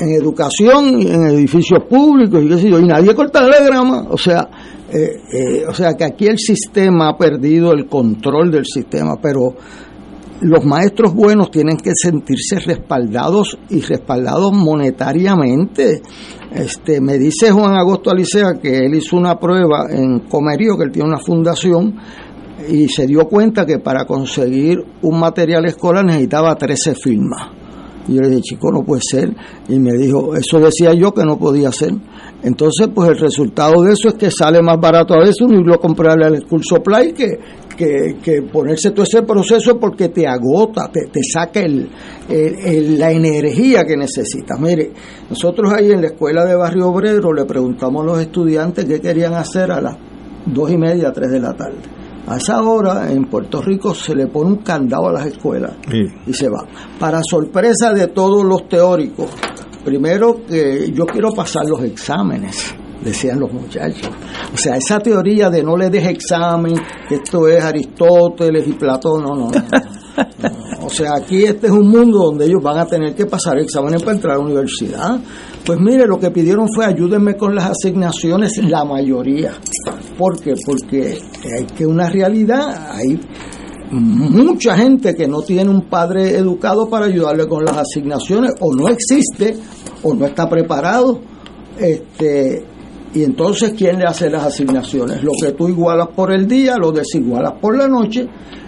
en 0.00 0.08
educación 0.10 1.02
en 1.02 1.26
edificios 1.28 1.84
públicos 1.88 2.42
y 2.42 2.48
qué 2.48 2.58
sé 2.58 2.70
yo, 2.70 2.78
y 2.78 2.86
nadie 2.86 3.14
cortaba 3.14 3.48
la 3.48 3.64
grama. 3.64 4.06
O 4.10 4.18
sea, 4.18 4.48
eh, 4.92 5.22
eh, 5.32 5.64
o 5.66 5.72
sea 5.72 5.94
que 5.94 6.04
aquí 6.04 6.26
el 6.26 6.38
sistema 6.38 7.08
ha 7.08 7.16
perdido 7.16 7.72
el 7.72 7.86
control 7.86 8.50
del 8.50 8.66
sistema, 8.66 9.16
pero 9.20 9.54
los 10.42 10.64
maestros 10.64 11.14
buenos 11.14 11.50
tienen 11.50 11.76
que 11.76 11.92
sentirse 11.94 12.58
respaldados 12.58 13.58
y 13.70 13.80
respaldados 13.80 14.52
monetariamente. 14.52 16.02
Este, 16.52 17.00
me 17.00 17.16
dice 17.18 17.50
Juan 17.50 17.74
Agosto 17.74 18.10
Alicea 18.10 18.54
que 18.60 18.78
él 18.78 18.94
hizo 18.94 19.16
una 19.16 19.38
prueba 19.38 19.86
en 19.90 20.20
Comerío, 20.20 20.76
que 20.76 20.84
él 20.84 20.92
tiene 20.92 21.08
una 21.08 21.20
fundación, 21.20 21.94
y 22.68 22.88
se 22.88 23.06
dio 23.06 23.26
cuenta 23.26 23.64
que 23.64 23.78
para 23.78 24.04
conseguir 24.04 24.78
un 25.02 25.18
material 25.18 25.64
escolar 25.64 26.04
necesitaba 26.04 26.54
13 26.56 26.94
firmas. 26.94 27.62
Y 28.08 28.14
yo 28.14 28.20
le 28.20 28.30
dije, 28.30 28.42
chico, 28.42 28.72
no 28.72 28.82
puede 28.82 29.02
ser. 29.02 29.34
Y 29.68 29.78
me 29.78 29.92
dijo, 29.92 30.34
eso 30.34 30.58
decía 30.58 30.92
yo 30.92 31.12
que 31.14 31.24
no 31.24 31.38
podía 31.38 31.70
ser. 31.70 31.92
Entonces, 32.42 32.88
pues 32.92 33.10
el 33.10 33.18
resultado 33.18 33.82
de 33.82 33.92
eso 33.92 34.08
es 34.08 34.14
que 34.14 34.30
sale 34.30 34.60
más 34.60 34.80
barato 34.80 35.14
a 35.14 35.20
veces 35.20 35.40
uno 35.40 35.60
irlo 35.60 35.74
a 35.74 35.78
comprarle 35.78 36.26
al 36.26 36.38
school 36.38 36.62
supply 36.64 37.12
que, 37.12 37.38
que, 37.76 38.16
que 38.22 38.42
ponerse 38.42 38.90
todo 38.90 39.04
ese 39.04 39.22
proceso 39.22 39.78
porque 39.78 40.08
te 40.08 40.26
agota, 40.26 40.90
te, 40.92 41.06
te 41.12 41.20
saca 41.22 41.60
el, 41.60 41.88
el- 42.28 42.56
el- 42.64 42.98
la 42.98 43.10
energía 43.10 43.84
que 43.84 43.96
necesitas. 43.96 44.58
Mire, 44.60 44.92
nosotros 45.30 45.72
ahí 45.72 45.90
en 45.92 46.00
la 46.02 46.08
escuela 46.08 46.44
de 46.44 46.54
Barrio 46.54 46.88
Obrero 46.88 47.32
le 47.32 47.44
preguntamos 47.44 48.02
a 48.02 48.06
los 48.06 48.20
estudiantes 48.20 48.84
qué 48.84 49.00
querían 49.00 49.34
hacer 49.34 49.70
a 49.72 49.80
las 49.80 49.96
dos 50.46 50.70
y 50.70 50.76
media, 50.76 51.12
tres 51.12 51.30
de 51.30 51.40
la 51.40 51.54
tarde. 51.54 51.78
A 52.26 52.36
esa 52.36 52.62
hora 52.62 53.10
en 53.10 53.24
Puerto 53.24 53.60
Rico 53.60 53.94
se 53.94 54.14
le 54.14 54.28
pone 54.28 54.50
un 54.50 54.56
candado 54.58 55.08
a 55.08 55.12
las 55.12 55.26
escuelas 55.26 55.72
Sí. 55.90 56.04
y 56.26 56.32
se 56.32 56.48
va. 56.48 56.64
Para 57.00 57.20
sorpresa 57.28 57.92
de 57.92 58.06
todos 58.08 58.44
los 58.44 58.68
teóricos, 58.68 59.28
primero 59.84 60.44
que 60.46 60.92
yo 60.92 61.04
quiero 61.06 61.32
pasar 61.32 61.64
los 61.66 61.82
exámenes, 61.82 62.74
decían 63.02 63.40
los 63.40 63.52
muchachos. 63.52 64.08
O 64.52 64.56
sea, 64.56 64.76
esa 64.76 64.98
teoría 65.00 65.50
de 65.50 65.62
no 65.62 65.76
le 65.76 65.90
deje 65.90 66.10
examen, 66.10 66.74
que 67.08 67.16
esto 67.16 67.48
es 67.48 67.62
Aristóteles 67.62 68.66
y 68.66 68.72
Platón, 68.72 69.22
no, 69.22 69.34
no, 69.34 69.50
no. 69.50 69.50
no. 69.50 70.84
O 70.84 70.90
sea, 70.90 71.14
aquí 71.14 71.44
este 71.44 71.68
es 71.68 71.72
un 71.72 71.88
mundo 71.88 72.18
donde 72.18 72.44
ellos 72.44 72.62
van 72.62 72.78
a 72.78 72.86
tener 72.86 73.14
que 73.14 73.26
pasar 73.26 73.58
exámenes 73.58 74.02
para 74.02 74.16
entrar 74.16 74.34
a 74.34 74.38
la 74.38 74.44
universidad. 74.44 75.20
Pues 75.64 75.78
mire, 75.80 76.06
lo 76.06 76.18
que 76.18 76.30
pidieron 76.30 76.66
fue 76.74 76.84
ayúdenme 76.84 77.36
con 77.36 77.54
las 77.54 77.70
asignaciones, 77.70 78.58
la 78.64 78.84
mayoría. 78.84 79.52
¿Por 80.18 80.40
qué? 80.40 80.54
Porque 80.66 81.18
hay 81.56 81.64
que 81.66 81.86
una 81.86 82.08
realidad, 82.08 82.90
hay 82.90 83.18
mucha 83.92 84.76
gente 84.76 85.14
que 85.14 85.28
no 85.28 85.42
tiene 85.42 85.70
un 85.70 85.82
padre 85.88 86.36
educado 86.36 86.88
para 86.88 87.06
ayudarle 87.06 87.46
con 87.46 87.64
las 87.64 87.76
asignaciones 87.76 88.52
o 88.60 88.74
no 88.74 88.88
existe 88.88 89.56
o 90.02 90.14
no 90.14 90.26
está 90.26 90.48
preparado 90.48 91.20
este 91.78 92.64
y 93.14 93.24
entonces 93.24 93.74
quién 93.76 93.98
le 93.98 94.04
hace 94.04 94.30
las 94.30 94.44
asignaciones 94.44 95.22
lo 95.22 95.32
que 95.40 95.52
tú 95.52 95.68
igualas 95.68 96.08
por 96.08 96.32
el 96.32 96.46
día 96.46 96.76
lo 96.76 96.92
desigualas 96.92 97.54
por 97.60 97.76
la 97.76 97.88
noche. 97.88 98.26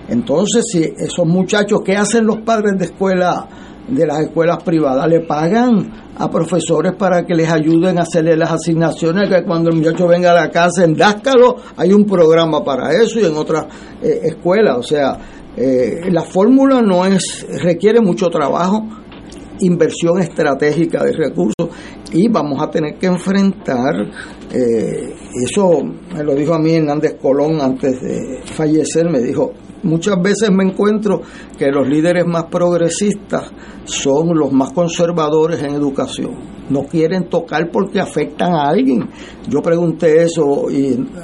Entonces 0.08 0.66
si 0.70 0.82
esos 0.82 1.26
muchachos 1.26 1.80
que 1.82 1.96
hacen 1.96 2.26
los 2.26 2.38
padres 2.38 2.78
de 2.78 2.84
escuela 2.84 3.48
de 3.88 4.06
las 4.06 4.20
escuelas 4.20 4.62
privadas 4.62 5.06
le 5.08 5.20
pagan 5.20 5.92
a 6.16 6.30
profesores 6.30 6.94
para 6.96 7.24
que 7.24 7.34
les 7.34 7.50
ayuden 7.50 7.98
a 7.98 8.02
hacerle 8.02 8.36
las 8.36 8.52
asignaciones, 8.52 9.28
que 9.28 9.44
cuando 9.44 9.70
el 9.70 9.76
muchacho 9.76 10.06
venga 10.06 10.30
a 10.30 10.34
la 10.34 10.50
casa 10.50 10.84
en 10.84 10.94
Dáscalo 10.94 11.56
hay 11.76 11.92
un 11.92 12.04
programa 12.04 12.62
para 12.62 12.92
eso 12.92 13.20
y 13.20 13.24
en 13.24 13.36
otras 13.36 13.66
eh, 14.02 14.20
escuelas. 14.24 14.78
O 14.78 14.82
sea, 14.82 15.18
eh, 15.56 16.10
la 16.10 16.22
fórmula 16.22 16.80
no 16.82 17.04
es, 17.04 17.46
requiere 17.62 18.00
mucho 18.00 18.28
trabajo, 18.28 18.86
inversión 19.60 20.20
estratégica 20.20 21.04
de 21.04 21.12
recursos 21.12 21.68
y 22.12 22.28
vamos 22.28 22.62
a 22.62 22.70
tener 22.70 22.96
que 22.96 23.06
enfrentar, 23.06 23.94
eh, 24.52 25.14
eso 25.44 25.82
me 26.14 26.22
lo 26.22 26.34
dijo 26.34 26.54
a 26.54 26.58
mí 26.58 26.74
Hernández 26.74 27.16
Colón 27.20 27.60
antes 27.60 28.00
de 28.00 28.40
fallecer, 28.44 29.10
me 29.10 29.20
dijo, 29.20 29.52
muchas 29.82 30.20
veces 30.22 30.50
me 30.50 30.64
encuentro 30.64 31.22
que 31.58 31.70
los 31.70 31.88
líderes 31.88 32.26
más 32.26 32.44
progresistas 32.44 33.50
son 33.84 34.36
los 34.38 34.52
más 34.52 34.72
conservadores 34.72 35.62
en 35.62 35.74
educación. 35.74 36.53
No 36.70 36.84
quieren 36.84 37.28
tocar 37.28 37.70
porque 37.70 38.00
afectan 38.00 38.54
a 38.54 38.68
alguien. 38.68 39.08
Yo 39.48 39.60
pregunté 39.60 40.22
eso 40.22 40.68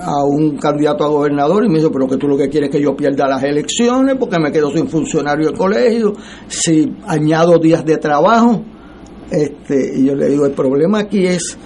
a 0.00 0.24
un 0.24 0.56
candidato 0.58 1.04
a 1.04 1.08
gobernador 1.08 1.64
y 1.64 1.68
me 1.68 1.78
dijo, 1.78 1.90
pero 1.90 2.06
que 2.06 2.16
tú 2.16 2.28
lo 2.28 2.36
que 2.36 2.48
quieres 2.48 2.68
es 2.68 2.76
que 2.76 2.82
yo 2.82 2.94
pierda 2.94 3.26
las 3.26 3.42
elecciones 3.42 4.16
porque 4.18 4.38
me 4.38 4.52
quedo 4.52 4.70
sin 4.70 4.88
funcionario 4.88 5.50
de 5.50 5.56
colegio, 5.56 6.12
si 6.46 6.94
añado 7.06 7.58
días 7.58 7.84
de 7.84 7.96
trabajo. 7.96 8.62
Este, 9.30 9.98
y 9.98 10.06
yo 10.06 10.14
le 10.14 10.28
digo, 10.28 10.44
el 10.44 10.52
problema 10.52 11.00
aquí 11.00 11.26
es 11.26 11.56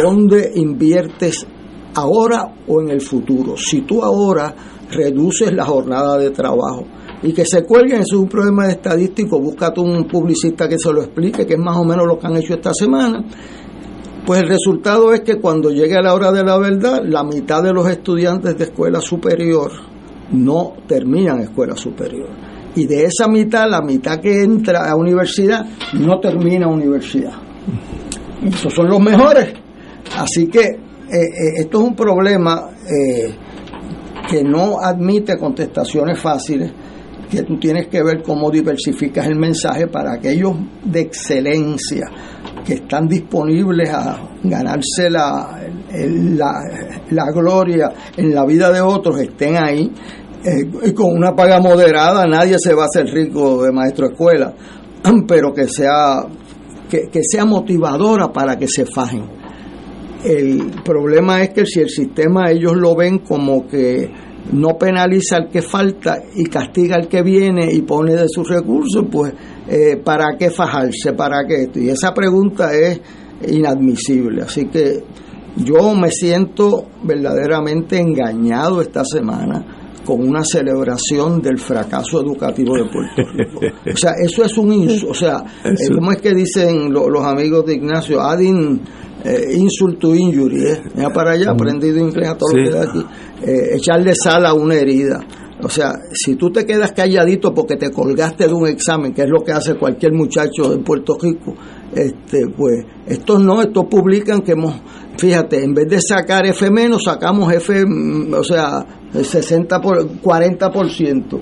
dónde 0.00 0.52
inviertes 0.54 1.46
ahora 1.94 2.54
o 2.66 2.80
en 2.80 2.90
el 2.90 3.00
futuro. 3.00 3.56
Si 3.56 3.80
tú 3.82 4.02
ahora 4.04 4.54
reduces 4.90 5.52
la 5.52 5.64
jornada 5.64 6.18
de 6.18 6.30
trabajo 6.30 6.84
y 7.22 7.32
que 7.32 7.44
se 7.44 7.64
cuelguen, 7.64 8.00
eso 8.00 8.16
es 8.16 8.20
un 8.22 8.28
problema 8.28 8.68
estadístico, 8.68 9.40
búscate 9.40 9.80
un 9.80 10.06
publicista 10.06 10.68
que 10.68 10.78
se 10.78 10.92
lo 10.92 11.02
explique, 11.02 11.46
que 11.46 11.54
es 11.54 11.58
más 11.58 11.76
o 11.76 11.84
menos 11.84 12.06
lo 12.06 12.18
que 12.18 12.26
han 12.26 12.36
hecho 12.36 12.54
esta 12.54 12.72
semana. 12.72 13.24
Pues 14.24 14.42
el 14.42 14.48
resultado 14.48 15.12
es 15.12 15.20
que 15.20 15.36
cuando 15.36 15.70
llegue 15.70 15.96
a 15.96 16.02
la 16.02 16.14
hora 16.14 16.30
de 16.30 16.44
la 16.44 16.58
verdad, 16.58 17.02
la 17.04 17.24
mitad 17.24 17.62
de 17.62 17.72
los 17.72 17.88
estudiantes 17.88 18.58
de 18.58 18.64
escuela 18.64 19.00
superior 19.00 19.72
no 20.32 20.74
terminan 20.86 21.40
escuela 21.40 21.74
superior. 21.74 22.28
Y 22.74 22.86
de 22.86 23.04
esa 23.04 23.26
mitad, 23.26 23.68
la 23.68 23.80
mitad 23.80 24.20
que 24.20 24.42
entra 24.42 24.88
a 24.88 24.94
universidad 24.94 25.66
no 25.94 26.20
termina 26.20 26.68
universidad. 26.68 27.32
Esos 28.44 28.72
son 28.72 28.88
los 28.88 29.00
mejores. 29.00 29.54
Así 30.16 30.46
que 30.46 30.60
eh, 30.60 30.76
eh, 31.10 31.60
esto 31.60 31.78
es 31.78 31.84
un 31.84 31.96
problema 31.96 32.68
eh, 32.86 33.34
que 34.28 34.44
no 34.44 34.78
admite 34.78 35.38
contestaciones 35.38 36.20
fáciles, 36.20 36.70
que 37.30 37.42
tú 37.42 37.58
tienes 37.58 37.88
que 37.88 38.02
ver 38.02 38.22
cómo 38.22 38.50
diversificas 38.50 39.26
el 39.26 39.36
mensaje 39.36 39.86
para 39.86 40.14
aquellos 40.14 40.56
de 40.84 41.00
excelencia 41.00 42.06
que 42.64 42.74
están 42.74 43.06
disponibles 43.06 43.90
a 43.90 44.18
ganarse 44.42 45.10
la, 45.10 45.58
la, 47.10 47.24
gloria 47.32 47.92
en 48.16 48.34
la 48.34 48.44
vida 48.44 48.70
de 48.70 48.80
otros, 48.80 49.20
estén 49.20 49.56
ahí. 49.56 49.90
Eh, 50.44 50.94
con 50.94 51.12
una 51.12 51.34
paga 51.34 51.58
moderada 51.58 52.24
nadie 52.24 52.56
se 52.58 52.72
va 52.72 52.84
a 52.84 52.86
hacer 52.86 53.06
rico 53.06 53.64
de 53.64 53.72
maestro 53.72 54.06
de 54.06 54.12
escuela, 54.12 54.54
pero 55.26 55.52
que 55.52 55.66
sea, 55.66 56.20
que, 56.88 57.08
que 57.10 57.20
sea 57.22 57.44
motivadora 57.44 58.32
para 58.32 58.56
que 58.56 58.68
se 58.68 58.86
fajen 58.86 59.38
el 60.24 60.72
problema 60.84 61.42
es 61.42 61.50
que 61.50 61.64
si 61.64 61.80
el 61.80 61.88
sistema 61.88 62.50
ellos 62.50 62.74
lo 62.76 62.96
ven 62.96 63.18
como 63.18 63.66
que 63.66 64.10
no 64.52 64.78
penaliza 64.78 65.36
al 65.36 65.48
que 65.48 65.62
falta 65.62 66.18
y 66.34 66.44
castiga 66.44 66.96
al 66.96 67.08
que 67.08 67.22
viene 67.22 67.72
y 67.72 67.82
pone 67.82 68.14
de 68.14 68.28
sus 68.28 68.48
recursos, 68.48 69.04
pues 69.10 69.32
eh, 69.68 70.00
¿para 70.02 70.36
qué 70.38 70.50
fajarse? 70.50 71.12
¿Para 71.12 71.46
qué 71.46 71.68
Y 71.74 71.90
esa 71.90 72.14
pregunta 72.14 72.74
es 72.74 73.00
inadmisible. 73.46 74.42
Así 74.42 74.66
que 74.66 75.04
yo 75.56 75.94
me 75.94 76.10
siento 76.10 76.86
verdaderamente 77.02 77.98
engañado 77.98 78.80
esta 78.80 79.04
semana 79.04 79.64
con 80.04 80.26
una 80.26 80.42
celebración 80.42 81.42
del 81.42 81.58
fracaso 81.58 82.22
educativo 82.22 82.74
de 82.76 82.84
Puerto 82.84 83.22
Rico. 83.34 83.60
O 83.92 83.96
sea, 83.96 84.12
eso 84.18 84.42
es 84.42 84.56
un... 84.56 84.88
O 85.06 85.12
sea, 85.12 85.44
¿cómo 85.94 86.12
es 86.12 86.22
que 86.22 86.32
dicen 86.32 86.90
los 86.90 87.22
amigos 87.24 87.66
de 87.66 87.74
Ignacio? 87.74 88.22
Adin 88.22 88.80
eh, 89.28 89.56
insult 89.56 89.98
to 89.98 90.14
injury, 90.14 90.64
¿eh? 90.64 90.82
para 91.12 91.32
allá, 91.32 91.50
aprendido 91.50 91.98
inglés 91.98 92.28
a 92.28 92.38
todo 92.38 92.56
lo 92.56 92.64
que 92.64 92.70
da 92.70 92.82
aquí, 92.84 93.04
eh, 93.42 93.76
echarle 93.76 94.14
sal 94.14 94.46
a 94.46 94.54
una 94.54 94.74
herida. 94.74 95.20
O 95.60 95.68
sea, 95.68 95.92
si 96.12 96.36
tú 96.36 96.50
te 96.50 96.64
quedas 96.64 96.92
calladito 96.92 97.52
porque 97.52 97.76
te 97.76 97.90
colgaste 97.90 98.46
de 98.46 98.54
un 98.54 98.68
examen, 98.68 99.12
que 99.12 99.22
es 99.22 99.28
lo 99.28 99.42
que 99.42 99.52
hace 99.52 99.74
cualquier 99.74 100.12
muchacho 100.12 100.72
en 100.72 100.84
Puerto 100.84 101.16
Rico, 101.20 101.54
este, 101.92 102.46
pues 102.56 102.84
estos 103.06 103.42
no, 103.42 103.60
estos 103.60 103.86
publican 103.86 104.40
que 104.42 104.52
hemos, 104.52 104.80
fíjate, 105.16 105.64
en 105.64 105.74
vez 105.74 105.88
de 105.88 106.00
sacar 106.00 106.46
F 106.46 106.70
menos, 106.70 107.02
sacamos 107.04 107.52
F, 107.52 107.84
mm, 107.84 108.34
o 108.34 108.44
sea, 108.44 108.86
60 109.12 109.80
por 109.80 110.06
40%. 110.20 111.40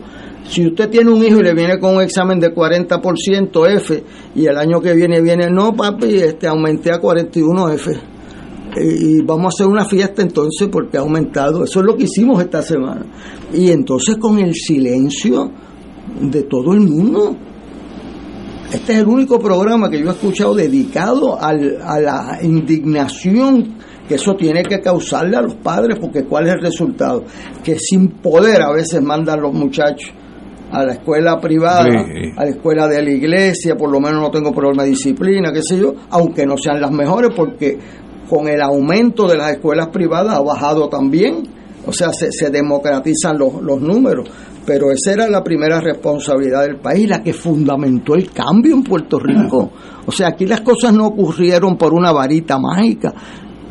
Si 0.49 0.67
usted 0.67 0.89
tiene 0.89 1.11
un 1.11 1.25
hijo 1.25 1.41
y 1.41 1.43
le 1.43 1.55
viene 1.55 1.79
con 1.79 1.97
un 1.97 2.03
examen 2.03 2.39
de 2.39 2.55
40% 2.55 3.77
F 3.77 4.05
y 4.35 4.47
el 4.47 4.57
año 4.57 4.81
que 4.81 4.95
viene 4.95 5.21
viene, 5.21 5.51
no 5.51 5.75
papi, 5.75 6.17
este 6.17 6.47
aumenté 6.47 6.93
a 6.93 7.01
41 7.01 7.71
F. 7.71 7.93
Y 8.79 9.23
vamos 9.23 9.47
a 9.47 9.49
hacer 9.55 9.67
una 9.67 9.85
fiesta 9.87 10.23
entonces 10.23 10.69
porque 10.71 10.99
ha 10.99 11.01
aumentado. 11.01 11.65
Eso 11.65 11.81
es 11.81 11.87
lo 11.87 11.97
que 11.97 12.05
hicimos 12.05 12.41
esta 12.41 12.63
semana. 12.63 13.05
Y 13.53 13.71
entonces 13.71 14.17
con 14.19 14.39
el 14.39 14.55
silencio 14.55 15.51
de 16.21 16.43
todo 16.45 16.75
el 16.75 16.81
mundo. 16.81 17.37
Este 18.73 18.95
es 18.95 18.99
el 18.99 19.07
único 19.07 19.39
programa 19.39 19.89
que 19.89 20.01
yo 20.01 20.09
he 20.09 20.13
escuchado 20.13 20.55
dedicado 20.55 21.41
al, 21.41 21.79
a 21.83 22.01
la 22.01 22.39
indignación 22.43 23.77
que 24.09 24.17
eso 24.17 24.35
tiene 24.37 24.63
que 24.63 24.81
causarle 24.81 25.37
a 25.37 25.43
los 25.43 25.55
padres, 25.55 25.99
porque 26.01 26.25
¿cuál 26.25 26.47
es 26.47 26.55
el 26.55 26.61
resultado? 26.61 27.25
Que 27.65 27.77
sin 27.79 28.09
poder 28.09 28.63
a 28.63 28.73
veces 28.73 29.03
mandan 29.03 29.41
los 29.41 29.53
muchachos 29.53 30.13
a 30.71 30.85
la 30.85 30.95
escuela 30.95 31.41
privada, 31.41 31.85
a 32.37 32.45
la 32.45 32.51
escuela 32.51 32.89
de 32.89 33.03
la 33.03 33.11
iglesia, 33.11 33.77
por 33.77 33.91
lo 33.91 34.01
menos 34.01 34.21
no 34.21 34.31
tengo 34.31 34.53
problema 34.53 34.83
de 34.83 34.91
disciplina, 34.91 35.53
qué 35.53 35.63
sé 35.63 35.79
yo, 35.79 35.95
aunque 36.11 36.45
no 36.45 36.57
sean 36.57 36.81
las 36.81 36.91
mejores, 36.91 37.33
porque 37.35 37.79
con 38.29 38.49
el 38.49 38.61
aumento 38.61 39.29
de 39.29 39.37
las 39.37 39.53
escuelas 39.53 39.89
privadas 39.89 40.37
ha 40.37 40.43
bajado 40.43 40.89
también, 40.89 41.45
o 41.87 41.93
sea, 41.93 42.13
se, 42.13 42.33
se 42.33 42.51
democratizan 42.51 43.39
los, 43.39 43.63
los 43.63 43.81
números, 43.81 44.29
pero 44.67 44.91
esa 44.91 45.13
era 45.13 45.29
la 45.29 45.45
primera 45.45 45.81
responsabilidad 45.81 46.63
del 46.63 46.79
país, 46.79 47.09
la 47.09 47.23
que 47.23 47.33
fundamentó 47.33 48.15
el 48.17 48.33
cambio 48.33 48.75
en 48.75 48.83
Puerto 48.83 49.21
Rico. 49.21 49.71
O 50.05 50.11
sea, 50.11 50.29
aquí 50.29 50.45
las 50.45 50.63
cosas 50.63 50.93
no 50.93 51.07
ocurrieron 51.07 51.79
por 51.79 51.95
una 51.95 52.11
varita 52.11 52.59
mágica, 52.59 53.15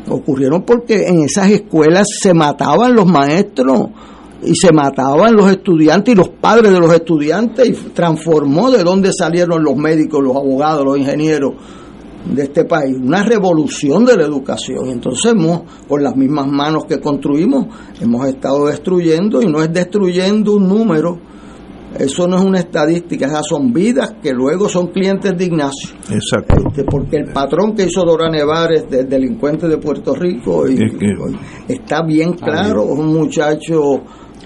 ocurrieron 0.08 0.62
porque 0.62 1.06
en 1.06 1.20
esas 1.20 1.50
escuelas 1.50 2.06
se 2.18 2.32
mataban 2.32 2.94
los 2.94 3.06
maestros 3.06 3.90
y 4.42 4.54
se 4.54 4.72
mataban 4.72 5.34
los 5.34 5.50
estudiantes 5.50 6.14
y 6.14 6.16
los 6.16 6.28
padres 6.28 6.72
de 6.72 6.80
los 6.80 6.92
estudiantes 6.92 7.68
y 7.68 7.72
transformó 7.90 8.70
de 8.70 8.84
dónde 8.84 9.10
salieron 9.12 9.62
los 9.62 9.76
médicos, 9.76 10.22
los 10.22 10.36
abogados, 10.36 10.84
los 10.84 10.98
ingenieros 10.98 11.54
de 12.34 12.42
este 12.42 12.64
país, 12.64 12.96
una 13.00 13.22
revolución 13.22 14.04
de 14.04 14.16
la 14.16 14.24
educación. 14.24 14.88
Entonces, 14.88 15.32
hemos, 15.32 15.62
con 15.88 16.02
las 16.02 16.16
mismas 16.16 16.48
manos 16.48 16.84
que 16.86 16.98
construimos, 16.98 17.66
hemos 18.00 18.26
estado 18.26 18.66
destruyendo 18.66 19.40
y 19.42 19.46
no 19.46 19.62
es 19.62 19.72
destruyendo 19.72 20.54
un 20.56 20.68
número, 20.68 21.18
eso 21.98 22.26
no 22.26 22.36
es 22.36 22.44
una 22.44 22.58
estadística, 22.58 23.26
esas 23.26 23.46
son 23.48 23.72
vidas 23.72 24.16
que 24.22 24.32
luego 24.32 24.68
son 24.68 24.88
clientes 24.88 25.32
de 25.36 25.44
Ignacio. 25.44 25.90
Exacto. 26.10 26.56
Este, 26.68 26.84
porque 26.84 27.18
el 27.18 27.32
patrón 27.32 27.74
que 27.74 27.84
hizo 27.84 28.04
Dora 28.04 28.28
Nevares, 28.28 28.88
del 28.90 29.08
delincuente 29.08 29.68
de 29.68 29.78
Puerto 29.78 30.14
Rico, 30.14 30.64
está 31.68 32.02
bien 32.02 32.34
claro, 32.34 32.82
un 32.82 33.14
muchacho 33.14 34.02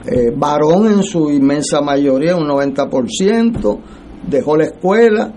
eh, 0.07 0.33
varón 0.35 0.87
en 0.87 1.03
su 1.03 1.31
inmensa 1.31 1.81
mayoría, 1.81 2.37
un 2.37 2.49
90%, 2.49 3.79
dejó 4.29 4.57
la 4.57 4.65
escuela, 4.65 5.33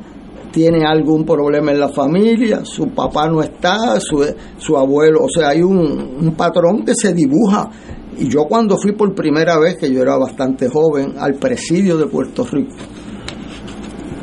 tiene 0.52 0.86
algún 0.86 1.26
problema 1.26 1.72
en 1.72 1.80
la 1.80 1.90
familia, 1.90 2.64
su 2.64 2.88
papá 2.90 3.28
no 3.28 3.42
está, 3.42 4.00
su, 4.00 4.24
su 4.58 4.78
abuelo, 4.78 5.24
o 5.24 5.30
sea, 5.30 5.50
hay 5.50 5.62
un, 5.62 6.18
un 6.22 6.36
patrón 6.36 6.86
que 6.86 6.94
se 6.96 7.14
dibuja. 7.14 7.70
Y 8.18 8.30
yo 8.30 8.46
cuando 8.46 8.78
fui 8.78 8.92
por 8.92 9.16
primera 9.16 9.58
vez, 9.58 9.78
que 9.78 9.92
yo 9.92 10.02
era 10.02 10.16
bastante 10.18 10.70
joven, 10.70 11.16
al 11.18 11.34
presidio 11.34 11.98
de 11.98 12.06
Puerto 12.06 12.46
Rico, 12.46 12.76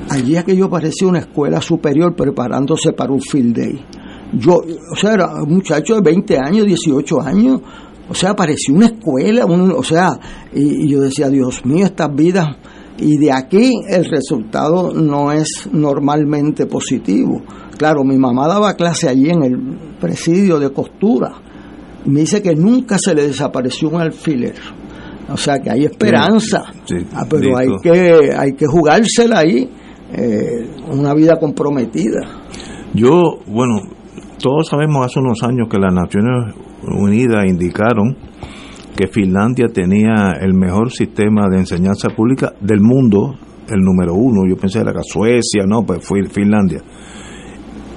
allí 0.08 0.36
aquello 0.36 0.70
parecía 0.70 1.08
una 1.08 1.18
escuela 1.18 1.60
superior 1.60 2.14
preparándose 2.14 2.92
para 2.92 3.12
un 3.12 3.20
field 3.20 3.56
day. 3.56 3.84
Yo, 4.32 4.54
o 4.92 4.96
sea, 4.96 5.14
era 5.14 5.34
un 5.42 5.54
muchacho 5.54 5.96
de 5.96 6.02
20 6.02 6.38
años, 6.38 6.66
18 6.66 7.20
años, 7.20 7.60
o 8.10 8.14
sea, 8.14 8.34
parecía 8.34 8.74
una 8.74 8.86
escuela, 8.86 9.44
o 9.46 9.84
sea, 9.84 10.18
y, 10.52 10.90
yo 10.90 11.00
decía, 11.00 11.28
Dios 11.28 11.64
mío, 11.64 11.84
estas 11.84 12.12
vidas, 12.12 12.48
y 12.98 13.16
de 13.18 13.30
aquí 13.30 13.70
el 13.88 14.04
resultado 14.04 14.92
no 14.92 15.30
es 15.30 15.68
normalmente 15.72 16.66
positivo. 16.66 17.40
Claro, 17.78 18.02
mi 18.02 18.18
mamá 18.18 18.48
daba 18.48 18.74
clase 18.74 19.08
allí 19.08 19.30
en 19.30 19.44
el 19.44 19.78
presidio 20.00 20.58
de 20.58 20.72
costura, 20.72 21.40
y 22.04 22.10
me 22.10 22.20
dice 22.20 22.42
que 22.42 22.56
nunca 22.56 22.98
se 22.98 23.14
le 23.14 23.28
desapareció 23.28 23.88
un 23.90 24.00
alfiler. 24.00 24.56
O 25.32 25.36
sea 25.36 25.60
que 25.60 25.70
hay 25.70 25.84
esperanza, 25.84 26.64
ah, 27.14 27.24
pero 27.30 27.56
hay 27.56 27.68
que, 27.80 28.32
hay 28.36 28.54
que 28.54 28.66
jugársela 28.66 29.38
ahí 29.38 29.70
eh, 30.12 30.68
una 30.90 31.14
vida 31.14 31.38
comprometida. 31.38 32.26
Yo, 32.92 33.38
bueno, 33.46 33.82
todos 34.42 34.66
sabemos 34.66 35.06
hace 35.06 35.20
unos 35.20 35.40
años 35.44 35.68
que 35.70 35.78
las 35.78 35.94
Naciones 35.94 36.56
Unidas 36.82 37.44
indicaron 37.46 38.16
que 38.96 39.06
Finlandia 39.06 39.66
tenía 39.72 40.32
el 40.40 40.54
mejor 40.54 40.90
sistema 40.90 41.48
de 41.50 41.58
enseñanza 41.58 42.08
pública 42.10 42.52
del 42.60 42.80
mundo, 42.80 43.34
el 43.68 43.80
número 43.80 44.14
uno. 44.14 44.48
Yo 44.48 44.56
pensé 44.56 44.80
era 44.80 45.02
Suecia, 45.02 45.64
no, 45.66 45.82
pues 45.82 46.06
fue 46.06 46.24
Finlandia. 46.28 46.82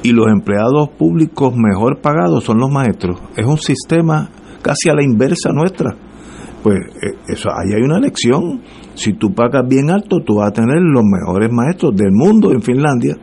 Y 0.03 0.11
los 0.11 0.27
empleados 0.27 0.89
públicos 0.97 1.53
mejor 1.55 2.01
pagados 2.01 2.43
son 2.43 2.59
los 2.59 2.69
maestros. 2.69 3.21
Es 3.37 3.45
un 3.45 3.57
sistema 3.57 4.29
casi 4.61 4.89
a 4.89 4.93
la 4.93 5.03
inversa 5.03 5.51
nuestra. 5.51 5.95
Pues 6.61 6.77
eh, 6.77 7.17
eso, 7.27 7.49
ahí 7.49 7.73
hay 7.73 7.81
una 7.81 7.99
lección. 7.99 8.61
Si 8.93 9.13
tú 9.13 9.33
pagas 9.33 9.67
bien 9.67 9.89
alto, 9.89 10.19
tú 10.25 10.35
vas 10.35 10.49
a 10.49 10.53
tener 10.53 10.81
los 10.81 11.03
mejores 11.03 11.49
maestros 11.51 11.95
del 11.95 12.11
mundo 12.11 12.51
en 12.51 12.61
Finlandia. 12.61 13.15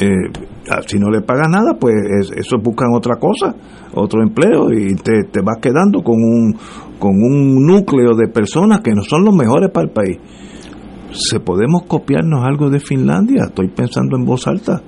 Eh, 0.00 0.48
si 0.86 0.98
no 0.98 1.10
le 1.10 1.22
pagas 1.22 1.48
nada, 1.48 1.76
pues 1.78 1.94
eso 2.36 2.58
buscan 2.62 2.88
otra 2.94 3.16
cosa, 3.16 3.54
otro 3.98 4.22
empleo 4.22 4.72
y 4.72 4.94
te, 4.96 5.24
te 5.30 5.40
vas 5.42 5.58
quedando 5.60 6.02
con 6.02 6.16
un, 6.16 6.56
con 6.98 7.10
un 7.10 7.66
núcleo 7.66 8.14
de 8.14 8.28
personas 8.28 8.80
que 8.80 8.92
no 8.92 9.02
son 9.02 9.24
los 9.24 9.34
mejores 9.34 9.70
para 9.70 9.86
el 9.86 9.92
país. 9.92 10.18
¿Se 11.10 11.40
podemos 11.40 11.82
copiarnos 11.86 12.44
algo 12.44 12.70
de 12.70 12.80
Finlandia? 12.80 13.44
Estoy 13.46 13.68
pensando 13.68 14.16
en 14.16 14.24
voz 14.24 14.46
alta. 14.46 14.82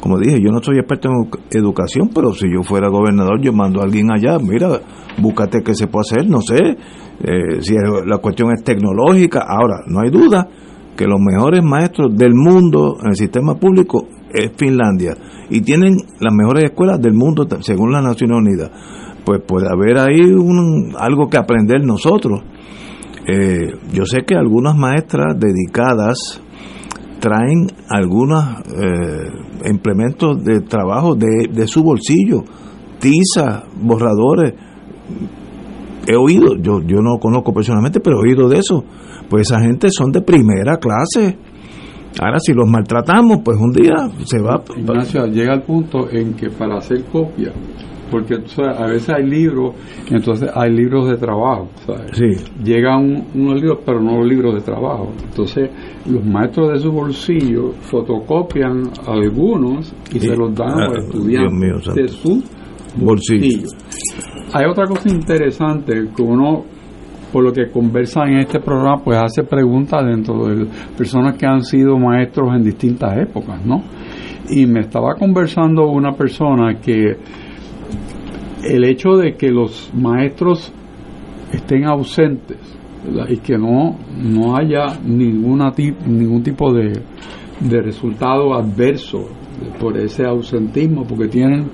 Como 0.00 0.18
dije, 0.18 0.40
yo 0.40 0.50
no 0.50 0.62
soy 0.62 0.78
experto 0.78 1.08
en 1.08 1.30
educación, 1.50 2.10
pero 2.14 2.32
si 2.32 2.46
yo 2.52 2.62
fuera 2.62 2.88
gobernador, 2.88 3.40
yo 3.42 3.52
mando 3.52 3.80
a 3.80 3.84
alguien 3.84 4.10
allá, 4.10 4.38
mira, 4.38 4.80
búscate 5.18 5.62
qué 5.64 5.74
se 5.74 5.86
puede 5.86 6.02
hacer, 6.02 6.28
no 6.28 6.40
sé, 6.40 6.56
eh, 6.56 7.60
si 7.60 7.74
la 7.74 8.18
cuestión 8.18 8.50
es 8.52 8.62
tecnológica. 8.62 9.44
Ahora, 9.48 9.80
no 9.86 10.00
hay 10.00 10.10
duda 10.10 10.48
que 10.96 11.06
los 11.06 11.20
mejores 11.20 11.62
maestros 11.62 12.16
del 12.16 12.34
mundo 12.34 12.96
en 13.02 13.10
el 13.10 13.16
sistema 13.16 13.54
público 13.54 14.06
es 14.32 14.52
Finlandia 14.56 15.16
y 15.50 15.60
tienen 15.60 15.96
las 16.20 16.34
mejores 16.34 16.64
escuelas 16.64 17.00
del 17.00 17.14
mundo 17.14 17.46
según 17.60 17.92
las 17.92 18.02
Naciones 18.02 18.38
Unidas. 18.38 18.70
Pues 19.24 19.40
puede 19.46 19.66
haber 19.68 19.98
ahí 19.98 20.20
un, 20.20 20.94
algo 20.98 21.28
que 21.28 21.36
aprender 21.36 21.84
nosotros. 21.84 22.42
Eh, 23.26 23.72
yo 23.92 24.06
sé 24.06 24.24
que 24.24 24.36
algunas 24.36 24.76
maestras 24.76 25.36
dedicadas 25.38 26.40
traen 27.18 27.66
algunos 27.88 28.44
eh, 28.80 29.68
implementos 29.68 30.44
de 30.44 30.60
trabajo 30.60 31.16
de, 31.16 31.48
de 31.52 31.66
su 31.66 31.82
bolsillo, 31.82 32.44
tiza, 33.00 33.64
borradores. 33.80 34.54
He 36.06 36.14
oído, 36.14 36.54
yo, 36.56 36.82
yo 36.82 37.00
no 37.00 37.18
conozco 37.18 37.52
personalmente, 37.52 37.98
pero 37.98 38.18
he 38.18 38.28
oído 38.28 38.48
de 38.48 38.58
eso. 38.58 38.84
Pues 39.28 39.50
esa 39.50 39.60
gente 39.60 39.90
son 39.90 40.12
de 40.12 40.20
primera 40.20 40.76
clase. 40.76 41.36
Ahora, 42.20 42.38
si 42.38 42.52
los 42.52 42.68
maltratamos, 42.68 43.40
pues 43.44 43.58
un 43.58 43.72
día 43.72 44.08
se 44.24 44.40
va. 44.40 44.62
Ignacio, 44.76 45.26
llega 45.26 45.52
al 45.52 45.62
punto 45.62 46.08
en 46.10 46.34
que 46.34 46.50
para 46.50 46.78
hacer 46.78 47.04
copia 47.04 47.52
porque 48.10 48.34
a 48.34 48.86
veces 48.86 49.08
hay 49.10 49.24
libros, 49.24 49.74
entonces 50.10 50.50
hay 50.54 50.70
libros 50.70 51.08
de 51.08 51.16
trabajo. 51.16 51.68
Sí. 52.12 52.44
Llegan 52.62 53.26
unos 53.34 53.60
libros, 53.60 53.80
pero 53.84 54.00
no 54.00 54.22
libros 54.22 54.54
de 54.54 54.60
trabajo. 54.60 55.12
Entonces, 55.24 55.70
los 56.08 56.24
maestros 56.24 56.72
de 56.72 56.78
su 56.78 56.92
bolsillo 56.92 57.72
fotocopian 57.80 58.90
algunos 59.06 59.94
y 60.14 60.20
se 60.20 60.36
los 60.36 60.54
dan 60.54 60.70
a 60.70 60.88
los 60.88 60.96
ah, 60.96 61.06
estudiantes 61.06 61.94
de 61.94 62.08
su 62.08 62.42
bolsillo. 62.96 63.68
Hay 64.52 64.64
otra 64.66 64.86
cosa 64.86 65.08
interesante 65.08 65.92
que 66.14 66.22
uno 66.22 66.64
por 67.32 67.44
lo 67.44 67.52
que 67.52 67.70
conversa 67.70 68.24
en 68.24 68.38
este 68.38 68.60
programa, 68.60 69.02
pues 69.02 69.18
hace 69.18 69.42
preguntas 69.42 70.04
dentro 70.04 70.46
de 70.46 70.66
personas 70.96 71.36
que 71.36 71.46
han 71.46 71.62
sido 71.62 71.98
maestros 71.98 72.54
en 72.54 72.64
distintas 72.64 73.16
épocas, 73.18 73.64
¿no? 73.64 73.82
Y 74.48 74.66
me 74.66 74.80
estaba 74.80 75.14
conversando 75.14 75.88
una 75.88 76.12
persona 76.12 76.80
que 76.80 77.16
el 78.64 78.84
hecho 78.84 79.16
de 79.16 79.34
que 79.36 79.50
los 79.50 79.90
maestros 79.94 80.72
estén 81.52 81.84
ausentes 81.84 82.58
y 83.28 83.36
que 83.38 83.56
no, 83.56 83.96
no 84.20 84.56
haya 84.56 84.98
ninguna 85.04 85.72
ningún 86.06 86.42
tipo 86.42 86.72
de, 86.72 87.02
de 87.60 87.82
resultado 87.82 88.54
adverso 88.54 89.28
por 89.80 89.96
ese 89.96 90.24
ausentismo, 90.24 91.04
porque 91.04 91.28
tienen 91.28 91.70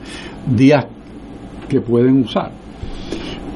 días 0.46 0.86
que 1.68 1.80
pueden 1.80 2.22
usar. 2.22 2.53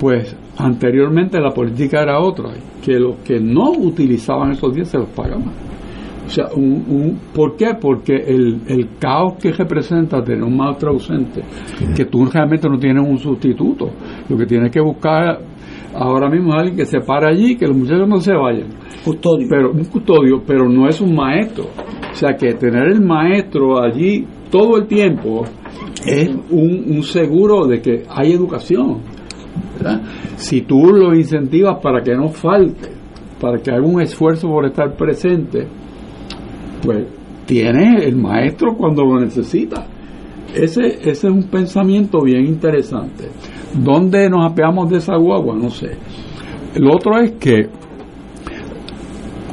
Pues 0.01 0.36
anteriormente 0.59 1.41
la 1.41 1.51
política 1.51 2.03
era 2.03 2.21
otra, 2.21 2.51
que 2.83 2.99
los 2.99 3.17
que 3.17 3.39
no 3.41 3.71
utilizaban 3.71 4.53
esos 4.53 4.75
días 4.75 4.89
se 4.89 4.99
los 4.99 5.09
pagaban. 5.11 5.53
O 6.27 6.29
sea, 6.29 6.47
un, 6.57 7.21
¿por 7.33 7.57
qué? 7.57 7.75
Porque 7.81 8.17
el, 8.17 8.63
el, 8.67 8.99
caos 8.99 9.35
que 9.41 9.53
representa 9.53 10.23
tener 10.25 10.43
un 10.43 10.57
maestro 10.57 10.91
ausente, 10.91 11.43
que 11.95 12.07
tú 12.07 12.25
realmente 12.27 12.69
no 12.69 12.79
tienes 12.79 13.09
un 13.09 13.19
sustituto, 13.19 13.91
lo 14.29 14.37
que 14.37 14.45
tienes 14.45 14.73
que 14.73 14.81
buscar 14.81 15.39
ahora 15.95 16.29
mismo 16.29 16.51
es 16.51 16.57
alguien 16.57 16.77
que 16.77 16.85
se 16.85 17.01
para 17.01 17.29
allí, 17.29 17.57
que 17.57 17.69
los 17.69 17.77
muchachos 17.77 18.09
no 18.09 18.21
se 18.21 18.35
vayan. 18.35 18.69
Custodio. 19.05 19.47
Pero, 19.49 19.71
un 19.71 19.85
custodio, 19.85 20.43
pero 20.45 20.69
no 20.69 20.89
es 20.89 21.01
un 21.01 21.15
maestro. 21.15 21.67
O 22.11 22.15
sea, 22.15 22.35
que 22.37 22.55
tener 22.55 22.89
el 22.89 23.01
maestro 23.01 23.81
allí 23.81 24.27
todo 24.51 24.79
el 24.79 24.87
tiempo 24.89 25.45
es 26.05 26.29
un, 26.51 26.85
un 26.89 27.03
seguro 27.05 27.67
de 27.67 27.81
que 27.81 28.03
hay 28.09 28.33
educación. 28.33 29.01
Si 30.37 30.62
tú 30.62 30.87
lo 30.93 31.14
incentivas 31.14 31.78
para 31.82 32.03
que 32.03 32.14
no 32.14 32.28
falte, 32.28 32.91
para 33.41 33.59
que 33.59 33.70
haga 33.70 33.87
un 33.87 34.01
esfuerzo 34.01 34.49
por 34.49 34.66
estar 34.66 34.95
presente, 34.97 35.66
pues 36.82 37.07
tiene 37.47 38.05
el 38.05 38.16
maestro 38.16 38.76
cuando 38.76 39.05
lo 39.05 39.20
necesita. 39.20 39.87
Ese, 40.55 40.87
ese 40.87 41.11
es 41.11 41.24
un 41.24 41.45
pensamiento 41.45 42.20
bien 42.22 42.47
interesante. 42.47 43.28
¿Dónde 43.74 44.28
nos 44.30 44.51
apeamos 44.51 44.89
de 44.91 44.99
esa 44.99 45.16
guagua? 45.16 45.55
No 45.55 45.70
sé. 45.70 45.97
El 46.74 46.87
otro 46.89 47.18
es 47.18 47.32
que, 47.32 47.68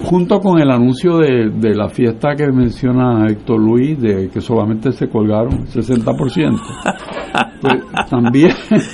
junto 0.03 0.39
con 0.39 0.61
el 0.61 0.69
anuncio 0.69 1.17
de, 1.17 1.49
de 1.49 1.75
la 1.75 1.89
fiesta 1.89 2.35
que 2.35 2.47
menciona 2.51 3.27
Héctor 3.27 3.59
Luis, 3.59 3.99
de 3.99 4.29
que 4.29 4.41
solamente 4.41 4.91
se 4.91 5.09
colgaron 5.09 5.65
60%, 5.65 6.59
pues 7.61 7.75
también... 8.09 8.51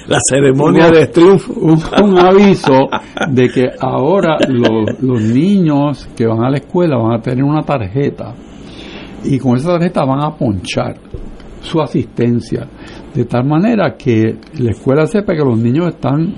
La 0.07 0.19
ceremonia 0.29 0.89
de 0.89 1.07
triunfo. 1.07 1.53
Un, 1.53 2.17
aviso 2.17 2.89
de 3.29 3.49
que 3.49 3.65
ahora 3.79 4.37
los, 4.47 5.01
los 5.01 5.21
niños 5.21 6.07
que 6.15 6.25
van 6.25 6.43
a 6.43 6.49
la 6.49 6.57
escuela 6.57 6.97
van 6.97 7.19
a 7.19 7.21
tener 7.21 7.43
una 7.43 7.63
tarjeta 7.63 8.33
y 9.23 9.37
con 9.37 9.57
esa 9.57 9.73
tarjeta 9.73 10.05
van 10.05 10.23
a 10.23 10.35
ponchar 10.35 10.95
su 11.61 11.81
asistencia, 11.81 12.67
de 13.13 13.25
tal 13.25 13.45
manera 13.45 13.95
que 13.97 14.37
la 14.59 14.71
escuela 14.71 15.05
sepa 15.05 15.33
que 15.33 15.43
los 15.43 15.57
niños 15.57 15.89
están 15.89 16.35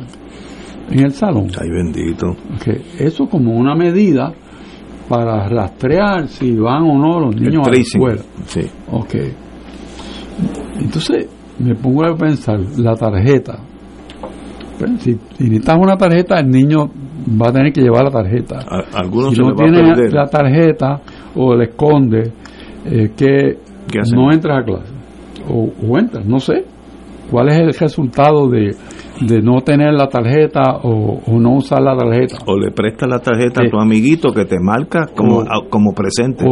en 0.89 0.99
el 0.99 1.11
salón. 1.13 1.47
Ay, 1.59 1.69
bendito. 1.69 2.27
Eso 2.97 3.27
como 3.27 3.53
una 3.53 3.75
medida 3.75 4.33
para 5.07 5.47
rastrear 5.47 6.27
si 6.27 6.55
van 6.55 6.83
o 6.83 6.97
no 6.97 7.19
los 7.19 7.35
niños 7.35 7.67
a 7.67 7.71
la 7.71 7.77
escuela. 7.77 8.21
Sí. 8.45 8.61
Ok. 8.91 9.15
Entonces, 10.79 11.27
me 11.61 11.75
pongo 11.75 12.05
a 12.05 12.15
pensar, 12.15 12.59
la 12.77 12.95
tarjeta. 12.95 13.59
Pues, 14.77 15.01
si, 15.01 15.11
necesitas 15.39 15.77
una 15.79 15.95
tarjeta, 15.95 16.39
el 16.39 16.49
niño 16.49 16.89
va 17.39 17.49
a 17.49 17.51
tener 17.51 17.71
que 17.71 17.81
llevar 17.81 18.05
la 18.05 18.11
tarjeta. 18.11 18.59
algunos 18.93 19.35
si 19.35 19.41
no 19.41 19.53
tiene 19.53 20.09
la 20.09 20.27
tarjeta 20.27 21.01
o 21.35 21.55
le 21.55 21.65
esconde, 21.65 22.31
eh, 22.85 23.11
que 23.15 23.57
no 24.15 24.31
entras 24.31 24.59
a 24.59 24.63
clase. 24.63 24.93
O, 25.49 25.69
o, 25.87 25.97
entras, 25.97 26.25
no 26.25 26.39
sé. 26.39 26.65
¿Cuál 27.29 27.49
es 27.49 27.59
el 27.59 27.73
resultado 27.73 28.49
de, 28.49 28.75
de 29.21 29.41
no 29.41 29.61
tener 29.61 29.93
la 29.93 30.07
tarjeta 30.07 30.79
o, 30.83 31.21
no 31.39 31.55
usar 31.55 31.81
la 31.81 31.95
tarjeta? 31.95 32.37
O 32.45 32.57
le 32.57 32.71
prestas 32.71 33.09
la 33.09 33.19
tarjeta 33.19 33.61
a 33.65 33.69
tu 33.69 33.77
amiguito 33.79 34.33
que 34.33 34.45
te 34.45 34.57
marca 34.59 35.07
como, 35.15 35.45
como 35.69 35.93
presente. 35.93 36.43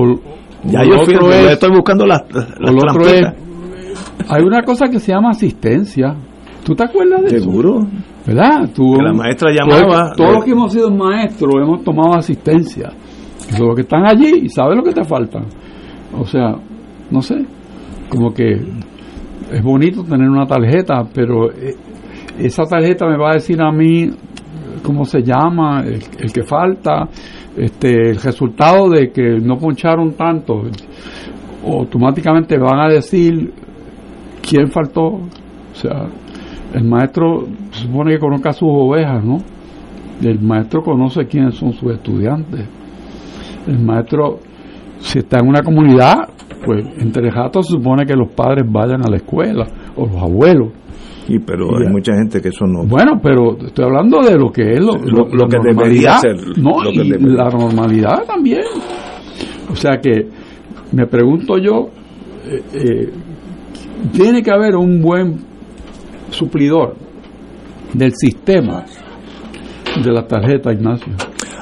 ya 0.63 0.83
yo 0.85 1.01
estoy 1.49 1.71
buscando 1.71 2.05
las, 2.05 2.23
las 2.59 2.73
hay 4.27 4.43
una 4.43 4.61
cosa 4.63 4.87
que 4.87 4.99
se 4.99 5.13
llama 5.13 5.29
asistencia. 5.29 6.15
¿Tú 6.63 6.75
te 6.75 6.83
acuerdas 6.83 7.21
de 7.21 7.37
eso? 7.37 7.49
Seguro. 7.49 7.87
¿Verdad? 8.25 8.69
Tú, 8.75 8.93
que 8.95 9.03
la 9.03 9.13
maestra 9.13 9.49
llamaba. 9.51 10.11
Todos 10.15 10.33
los 10.33 10.45
que 10.45 10.51
hemos 10.51 10.73
sido 10.73 10.91
maestros 10.91 11.53
hemos 11.55 11.83
tomado 11.83 12.15
asistencia. 12.15 12.91
Los 13.57 13.75
que 13.75 13.81
están 13.81 14.05
allí 14.05 14.41
y 14.43 14.49
saben 14.49 14.77
lo 14.77 14.83
que 14.83 14.91
te 14.91 15.03
falta. 15.03 15.39
O 16.17 16.25
sea, 16.25 16.55
no 17.09 17.21
sé. 17.21 17.45
Como 18.09 18.33
que 18.33 18.53
es 19.51 19.63
bonito 19.63 20.03
tener 20.03 20.29
una 20.29 20.45
tarjeta, 20.45 21.03
pero 21.13 21.51
eh, 21.51 21.75
esa 22.37 22.63
tarjeta 22.63 23.07
me 23.07 23.17
va 23.17 23.31
a 23.31 23.33
decir 23.35 23.61
a 23.61 23.71
mí 23.71 24.09
cómo 24.83 25.05
se 25.05 25.21
llama, 25.21 25.81
el, 25.85 26.01
el 26.19 26.31
que 26.31 26.43
falta, 26.43 27.07
este, 27.57 28.09
el 28.11 28.17
resultado 28.17 28.89
de 28.89 29.11
que 29.11 29.39
no 29.39 29.57
poncharon 29.57 30.13
tanto. 30.13 30.63
Automáticamente 31.65 32.57
van 32.57 32.79
a 32.79 32.87
decir 32.87 33.51
¿quién 34.49 34.69
faltó? 34.71 35.03
O 35.03 35.75
sea, 35.75 36.07
el 36.73 36.83
maestro 36.83 37.45
se 37.71 37.83
supone 37.83 38.13
que 38.13 38.19
conozca 38.19 38.49
a 38.49 38.53
sus 38.53 38.69
ovejas, 38.69 39.23
¿no? 39.23 39.37
El 40.21 40.39
maestro 40.41 40.81
conoce 40.81 41.25
quiénes 41.27 41.55
son 41.55 41.71
sus 41.73 41.91
estudiantes. 41.93 42.67
El 43.67 43.79
maestro 43.79 44.39
si 44.99 45.19
está 45.19 45.39
en 45.39 45.47
una 45.47 45.61
comunidad, 45.61 46.15
pues 46.65 46.83
entre 46.97 47.29
ratos 47.31 47.67
se 47.67 47.73
supone 47.73 48.05
que 48.05 48.15
los 48.15 48.29
padres 48.33 48.65
vayan 48.69 49.01
a 49.05 49.09
la 49.09 49.15
escuela 49.17 49.65
o 49.95 50.05
los 50.05 50.17
abuelos. 50.21 50.69
Sí, 51.25 51.37
pero 51.39 51.67
hay 51.77 51.87
mucha 51.89 52.13
gente 52.15 52.41
que 52.41 52.49
eso 52.49 52.65
no. 52.65 52.85
Bueno, 52.85 53.19
pero 53.21 53.55
estoy 53.65 53.85
hablando 53.85 54.19
de 54.19 54.35
lo 54.37 54.51
que 54.51 54.73
es 54.73 54.79
lo, 54.79 54.93
Lo- 54.97 55.25
lo- 55.25 55.27
lo 55.29 55.45
la 55.45 55.47
que 55.47 55.57
debería 55.63 56.17
ser, 56.17 56.35
No, 56.57 56.83
lo 56.83 56.91
que 56.91 57.03
y 57.05 57.09
debería. 57.11 57.43
la 57.43 57.49
normalidad 57.49 58.23
también. 58.25 58.63
O 59.71 59.75
sea 59.75 59.99
que 60.01 60.27
me 60.91 61.05
pregunto 61.05 61.57
yo, 61.59 61.89
eh, 62.45 62.61
eh, 62.73 63.09
tiene 64.11 64.41
que 64.43 64.51
haber 64.51 64.75
un 64.75 65.01
buen 65.01 65.37
suplidor 66.31 66.95
del 67.93 68.13
sistema 68.15 68.85
de 70.03 70.11
la 70.11 70.27
tarjeta, 70.27 70.71
Ignacio. 70.71 71.11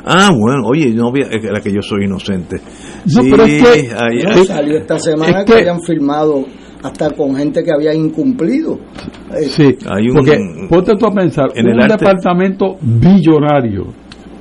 Ah, 0.05 0.31
bueno, 0.37 0.67
oye, 0.69 0.93
no 0.93 1.09
había- 1.09 1.27
era 1.27 1.59
que 1.61 1.71
yo 1.73 1.81
soy 1.81 2.05
inocente. 2.05 2.57
No, 3.13 3.21
pero 3.29 3.43
es 3.43 3.61
que- 3.63 3.89
ahí- 3.93 4.45
salió 4.45 4.77
esta 4.77 4.99
semana 4.99 5.39
es 5.39 5.45
que, 5.45 5.53
que- 5.53 5.59
habían 5.59 5.81
firmado 5.81 6.45
hasta 6.83 7.09
con 7.11 7.35
gente 7.35 7.63
que 7.63 7.71
había 7.71 7.93
incumplido. 7.93 8.79
Sí, 9.49 9.75
Hay 9.89 10.07
un- 10.09 10.15
porque 10.15 10.37
ponte 10.69 10.93
tú 10.97 11.05
a 11.07 11.11
pensar, 11.13 11.47
en 11.55 11.67
el 11.67 11.75
un 11.75 11.81
arte- 11.81 11.97
departamento 12.05 12.75
billonario, 12.81 13.87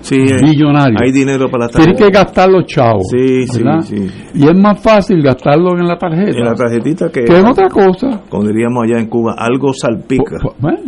sí, 0.00 0.14
hay, 0.16 0.50
billonario. 0.50 0.96
hay 1.02 1.12
dinero 1.12 1.48
para 1.50 1.66
la 1.66 1.70
tiene 1.70 1.92
tarjeta. 1.92 2.04
que 2.06 2.18
gastar 2.18 2.50
los 2.50 2.66
chavos. 2.66 3.02
Sí, 3.10 3.46
sí, 3.46 3.62
¿verdad? 3.62 3.80
sí. 3.82 4.06
Y 4.34 4.46
es 4.48 4.56
más 4.56 4.80
fácil 4.82 5.22
gastarlo 5.22 5.78
en 5.78 5.86
la 5.86 5.96
tarjeta 5.98 6.38
En 6.38 6.44
la 6.44 6.54
tarjetita 6.54 7.10
que, 7.10 7.24
que 7.24 7.36
en 7.38 7.46
otra 7.46 7.68
cosa. 7.68 8.22
como 8.28 8.44
diríamos 8.48 8.84
allá 8.84 9.00
en 9.00 9.08
Cuba, 9.08 9.34
algo 9.38 9.72
salpica. 9.72 10.36
Pu- 10.36 10.50
pu- 10.50 10.54
bueno. 10.60 10.78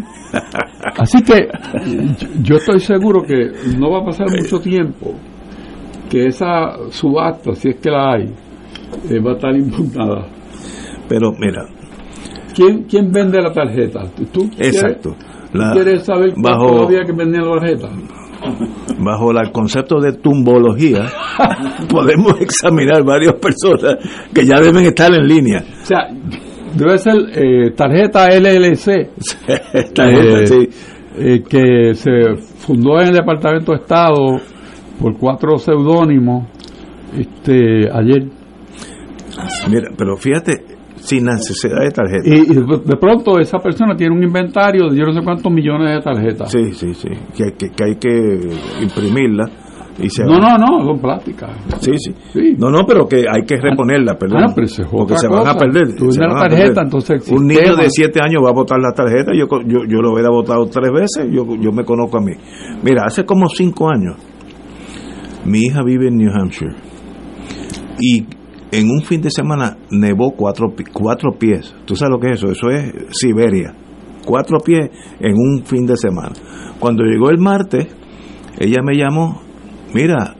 Así 0.98 1.22
que 1.22 1.48
yo- 2.42 2.56
estoy 2.56 2.80
seguro 2.80 3.22
que 3.22 3.50
no 3.78 3.90
va 3.90 4.00
a 4.00 4.04
pasar 4.04 4.26
mucho 4.30 4.60
tiempo 4.60 5.14
que 6.10 6.26
esa 6.26 6.72
subasta, 6.90 7.54
si 7.54 7.68
es 7.70 7.76
que 7.76 7.90
la 7.90 8.12
hay, 8.12 8.24
eh, 9.10 9.20
va 9.20 9.32
a 9.32 9.34
estar 9.34 9.54
impugnada. 9.54 10.26
Pero 11.08 11.32
mira, 11.38 11.64
¿Quién, 12.54 12.84
¿Quién 12.84 13.12
vende 13.12 13.40
la 13.40 13.52
tarjeta? 13.52 14.00
¿Tú 14.32 14.48
quieres- 14.50 14.74
exacto. 14.74 15.14
¿tú 15.52 15.58
La- 15.58 15.70
quieres 15.72 16.04
saber 16.04 16.32
bajo, 16.42 16.82
había 16.86 17.04
que 17.04 17.12
vender 17.12 17.42
la 17.42 17.52
tarjeta? 17.60 17.88
Bajo 18.98 19.30
el 19.30 19.52
concepto 19.52 20.00
de 20.00 20.12
tumbología, 20.14 21.06
podemos 21.88 22.40
examinar 22.40 23.04
varias 23.04 23.34
personas 23.34 23.96
que 24.32 24.46
ya 24.46 24.60
deben 24.60 24.84
estar 24.84 25.12
en 25.14 25.26
línea. 25.26 25.64
O 25.82 25.86
sea, 25.86 26.08
debe 26.74 26.98
ser 26.98 27.16
eh, 27.34 27.70
tarjeta 27.76 28.28
LLC. 28.28 29.10
Tarjeta, 29.94 30.40
eh, 30.40 30.46
sí. 30.46 30.68
eh, 31.18 31.42
que 31.48 31.94
se 31.94 32.36
fundó 32.58 33.00
en 33.00 33.08
el 33.08 33.14
Departamento 33.14 33.72
de 33.72 33.78
Estado 33.78 34.40
por 35.00 35.16
cuatro 35.16 35.58
seudónimos 35.58 36.48
este, 37.16 37.88
ayer. 37.92 38.28
Mira, 39.68 39.90
pero 39.96 40.16
fíjate, 40.16 40.77
sin 41.08 41.24
necesidad 41.24 41.80
de 41.80 41.90
tarjeta. 41.90 42.28
Y, 42.28 42.52
y 42.52 42.54
de 42.54 42.96
pronto 42.96 43.38
esa 43.38 43.58
persona 43.58 43.96
tiene 43.96 44.14
un 44.14 44.22
inventario 44.22 44.88
de 44.90 44.98
yo 44.98 45.06
no 45.06 45.12
sé 45.12 45.20
cuántos 45.22 45.50
millones 45.50 45.96
de 45.96 46.00
tarjetas. 46.02 46.50
Sí, 46.50 46.72
sí, 46.72 46.92
sí. 46.94 47.08
Que, 47.36 47.52
que, 47.52 47.70
que 47.70 47.84
hay 47.84 47.96
que 47.96 48.82
imprimirla 48.82 49.46
y 50.00 50.10
se 50.10 50.22
No, 50.24 50.38
no, 50.38 50.56
no, 50.56 50.84
son 50.84 51.00
plásticas. 51.00 51.50
Sí, 51.80 51.92
sí, 51.96 52.14
Sí. 52.32 52.56
No, 52.58 52.70
no, 52.70 52.84
pero 52.86 53.08
que 53.08 53.24
hay 53.28 53.42
que 53.44 53.56
reponerla, 53.56 54.16
perdón. 54.16 54.44
Ah, 54.44 54.52
pero 54.54 54.66
es 54.66 54.80
porque 54.90 55.16
se 55.16 55.28
van 55.28 55.48
a 55.48 55.54
perder. 55.54 55.96
Tú 55.96 56.12
se 56.12 56.20
van 56.20 56.34
la 56.34 56.48
tarjeta, 56.48 56.82
entonces 56.82 57.28
Un 57.32 57.46
niño 57.46 57.74
de 57.74 57.88
7 57.88 58.20
años 58.22 58.42
va 58.44 58.50
a 58.50 58.52
botar 58.52 58.78
la 58.78 58.92
tarjeta, 58.92 59.32
yo, 59.34 59.46
yo, 59.66 59.84
yo 59.88 60.00
lo 60.00 60.12
hubiera 60.12 60.30
votado 60.30 60.66
tres 60.66 60.92
veces, 60.92 61.26
yo, 61.32 61.44
yo 61.60 61.72
me 61.72 61.84
conozco 61.84 62.18
a 62.18 62.20
mí. 62.20 62.32
Mira, 62.84 63.04
hace 63.06 63.24
como 63.24 63.48
5 63.48 63.90
años, 63.90 64.16
mi 65.44 65.60
hija 65.62 65.82
vive 65.82 66.08
en 66.08 66.18
New 66.18 66.30
Hampshire 66.32 66.74
y 68.00 68.24
en 68.70 68.90
un 68.90 69.02
fin 69.02 69.20
de 69.22 69.30
semana 69.30 69.76
nevó 69.90 70.32
cuatro, 70.32 70.72
cuatro 70.92 71.32
pies. 71.38 71.74
¿Tú 71.84 71.96
sabes 71.96 72.12
lo 72.12 72.20
que 72.20 72.32
es 72.32 72.42
eso? 72.42 72.50
Eso 72.50 72.68
es 72.70 72.92
Siberia. 73.10 73.74
Cuatro 74.26 74.58
pies 74.58 74.90
en 75.20 75.34
un 75.34 75.64
fin 75.64 75.86
de 75.86 75.96
semana. 75.96 76.32
Cuando 76.78 77.02
llegó 77.04 77.30
el 77.30 77.38
martes, 77.38 77.86
ella 78.58 78.82
me 78.84 78.94
llamó, 78.96 79.40
mira, 79.94 80.34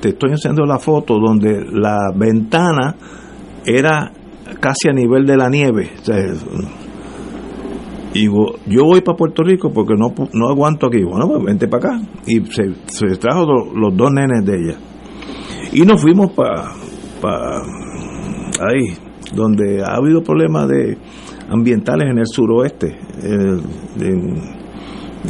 te 0.00 0.10
estoy 0.10 0.30
enseñando 0.30 0.64
la 0.64 0.78
foto 0.78 1.18
donde 1.18 1.64
la 1.72 1.98
ventana 2.16 2.94
era 3.66 4.12
casi 4.60 4.88
a 4.88 4.92
nivel 4.92 5.26
de 5.26 5.36
la 5.36 5.50
nieve. 5.50 5.90
Y 8.14 8.24
yo 8.24 8.84
voy 8.84 9.02
para 9.02 9.16
Puerto 9.16 9.42
Rico 9.42 9.70
porque 9.72 9.94
no, 9.94 10.14
no 10.32 10.48
aguanto 10.48 10.86
aquí. 10.86 11.02
Bueno, 11.04 11.28
pues 11.28 11.44
vente 11.44 11.68
para 11.68 11.96
acá. 11.96 12.00
Y 12.26 12.40
se, 12.46 13.16
trajo 13.18 13.44
lo- 13.44 13.74
los 13.74 13.96
dos 13.96 14.10
nenes 14.10 14.44
de 14.46 14.54
ella. 14.56 14.78
Y 15.72 15.82
nos 15.82 16.00
fuimos 16.00 16.32
para 16.32 16.72
ahí, 17.24 18.94
donde 19.34 19.82
ha 19.82 19.96
habido 19.96 20.22
problemas 20.22 20.68
de 20.68 20.96
ambientales 21.50 22.08
en 22.10 22.18
el 22.18 22.26
suroeste, 22.26 22.96
en- 24.00 24.58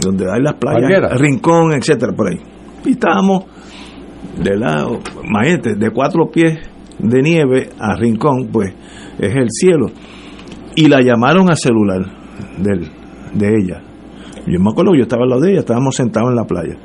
donde 0.02 0.30
hay 0.30 0.42
las 0.42 0.54
playas. 0.54 0.82
Rincón, 1.18 1.72
etcétera, 1.72 2.12
por 2.12 2.28
ahí. 2.28 2.38
Y 2.84 2.90
estábamos 2.92 3.44
de 4.42 4.56
lado, 4.56 4.98
imagínate, 5.24 5.74
de 5.76 5.90
cuatro 5.90 6.30
pies 6.30 6.58
de 6.98 7.22
nieve 7.22 7.70
a 7.78 7.96
Rincón, 7.96 8.48
pues 8.52 8.72
es 9.18 9.34
el 9.34 9.48
cielo. 9.50 9.86
Y 10.76 10.88
la 10.88 11.00
llamaron 11.00 11.48
al 11.48 11.56
celular 11.56 12.00
del, 12.58 12.88
de 13.34 13.48
ella. 13.48 13.82
Yo 14.46 14.60
me 14.60 14.70
acuerdo, 14.70 14.92
yo 14.94 15.02
estaba 15.02 15.24
al 15.24 15.30
lado 15.30 15.42
de 15.42 15.50
ella, 15.52 15.60
estábamos 15.60 15.94
sentados 15.96 16.30
en 16.30 16.36
la 16.36 16.44
playa. 16.44 16.76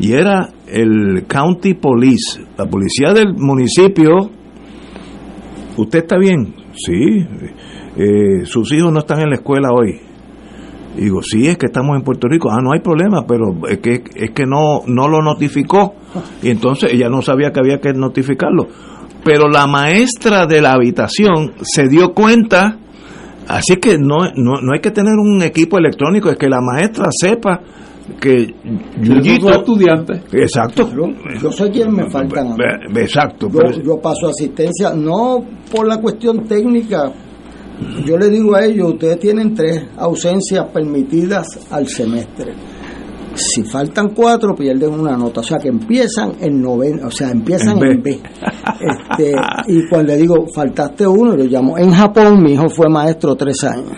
Y 0.00 0.12
era 0.12 0.48
el 0.68 1.26
County 1.26 1.74
Police, 1.74 2.40
la 2.56 2.66
policía 2.66 3.12
del 3.12 3.34
municipio. 3.34 4.30
¿Usted 5.76 5.98
está 6.00 6.18
bien? 6.18 6.54
Sí. 6.74 7.26
Eh, 7.96 8.44
sus 8.44 8.72
hijos 8.72 8.92
no 8.92 9.00
están 9.00 9.20
en 9.20 9.30
la 9.30 9.36
escuela 9.36 9.68
hoy. 9.72 10.00
Digo, 10.96 11.22
sí, 11.22 11.46
es 11.46 11.58
que 11.58 11.66
estamos 11.66 11.96
en 11.96 12.02
Puerto 12.02 12.26
Rico. 12.26 12.50
Ah, 12.50 12.60
no 12.62 12.72
hay 12.72 12.80
problema, 12.80 13.26
pero 13.26 13.68
es 13.68 13.78
que, 13.78 14.02
es 14.14 14.30
que 14.30 14.46
no, 14.46 14.82
no 14.86 15.08
lo 15.08 15.22
notificó. 15.22 15.94
Y 16.42 16.50
entonces 16.50 16.92
ella 16.92 17.08
no 17.10 17.20
sabía 17.20 17.52
que 17.52 17.60
había 17.60 17.80
que 17.80 17.92
notificarlo. 17.92 18.66
Pero 19.22 19.48
la 19.48 19.66
maestra 19.66 20.46
de 20.46 20.62
la 20.62 20.72
habitación 20.72 21.52
se 21.62 21.88
dio 21.88 22.14
cuenta. 22.14 22.78
Así 23.46 23.76
que 23.76 23.98
no, 23.98 24.30
no, 24.34 24.60
no 24.62 24.72
hay 24.72 24.80
que 24.80 24.90
tener 24.90 25.14
un 25.18 25.42
equipo 25.42 25.78
electrónico, 25.78 26.30
es 26.30 26.36
que 26.36 26.48
la 26.48 26.60
maestra 26.60 27.06
sepa 27.10 27.60
que 28.20 28.54
Yuyito- 29.00 29.40
son 29.42 29.52
estudiantes. 29.54 30.20
Exacto. 30.32 30.88
Yo, 30.94 31.08
yo 31.42 31.52
sé 31.52 31.70
quién 31.70 31.92
me 31.92 32.08
faltan. 32.10 32.52
a 32.52 32.56
mí. 32.56 32.64
Be- 32.92 33.02
Exacto. 33.02 33.48
Yo, 33.50 33.58
pero- 33.58 33.82
yo 33.82 33.96
paso 34.00 34.28
asistencia, 34.28 34.92
no 34.94 35.44
por 35.70 35.86
la 35.88 35.98
cuestión 36.00 36.44
técnica. 36.44 37.12
Yo 38.06 38.16
le 38.16 38.28
digo 38.30 38.54
a 38.54 38.64
ellos, 38.64 38.92
ustedes 38.94 39.18
tienen 39.18 39.54
tres 39.54 39.84
ausencias 39.98 40.64
permitidas 40.72 41.46
al 41.70 41.86
semestre. 41.86 42.54
Si 43.34 43.62
faltan 43.64 44.14
cuatro, 44.14 44.54
pierden 44.54 44.94
una 44.98 45.14
nota. 45.14 45.40
O 45.40 45.42
sea, 45.42 45.58
que 45.58 45.68
empiezan 45.68 46.32
en 46.40 46.62
noveno, 46.62 47.08
o 47.08 47.10
sea, 47.10 47.30
empiezan 47.30 47.76
En 47.76 47.84
en 47.84 48.02
B. 48.02 48.10
B. 48.12 48.20
Este, 48.80 49.34
y 49.68 49.86
cuando 49.90 50.12
le 50.14 50.16
digo, 50.18 50.46
faltaste 50.54 51.06
uno, 51.06 51.36
lo 51.36 51.44
llamo. 51.44 51.76
En 51.76 51.90
Japón, 51.90 52.42
mi 52.42 52.52
hijo 52.54 52.66
fue 52.70 52.88
maestro 52.88 53.34
tres 53.34 53.62
años. 53.64 53.92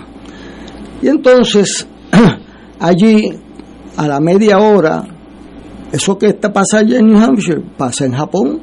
Y 1.01 1.07
entonces, 1.07 1.87
allí, 2.81 3.31
a 3.99 4.07
la 4.07 4.20
media 4.20 4.59
hora, 4.59 5.03
eso 5.90 6.16
que 6.16 6.28
está 6.28 6.53
pasa 6.53 6.78
allá 6.78 6.99
en 7.01 7.07
New 7.09 7.18
Hampshire, 7.18 7.61
pasa 7.76 8.05
en 8.07 8.12
Japón. 8.12 8.61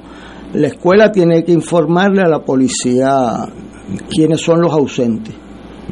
La 0.54 0.68
escuela 0.68 1.12
tiene 1.12 1.44
que 1.44 1.52
informarle 1.52 2.22
a 2.22 2.30
la 2.30 2.40
policía 2.40 3.46
quiénes 4.10 4.40
son 4.40 4.62
los 4.62 4.72
ausentes. 4.72 5.36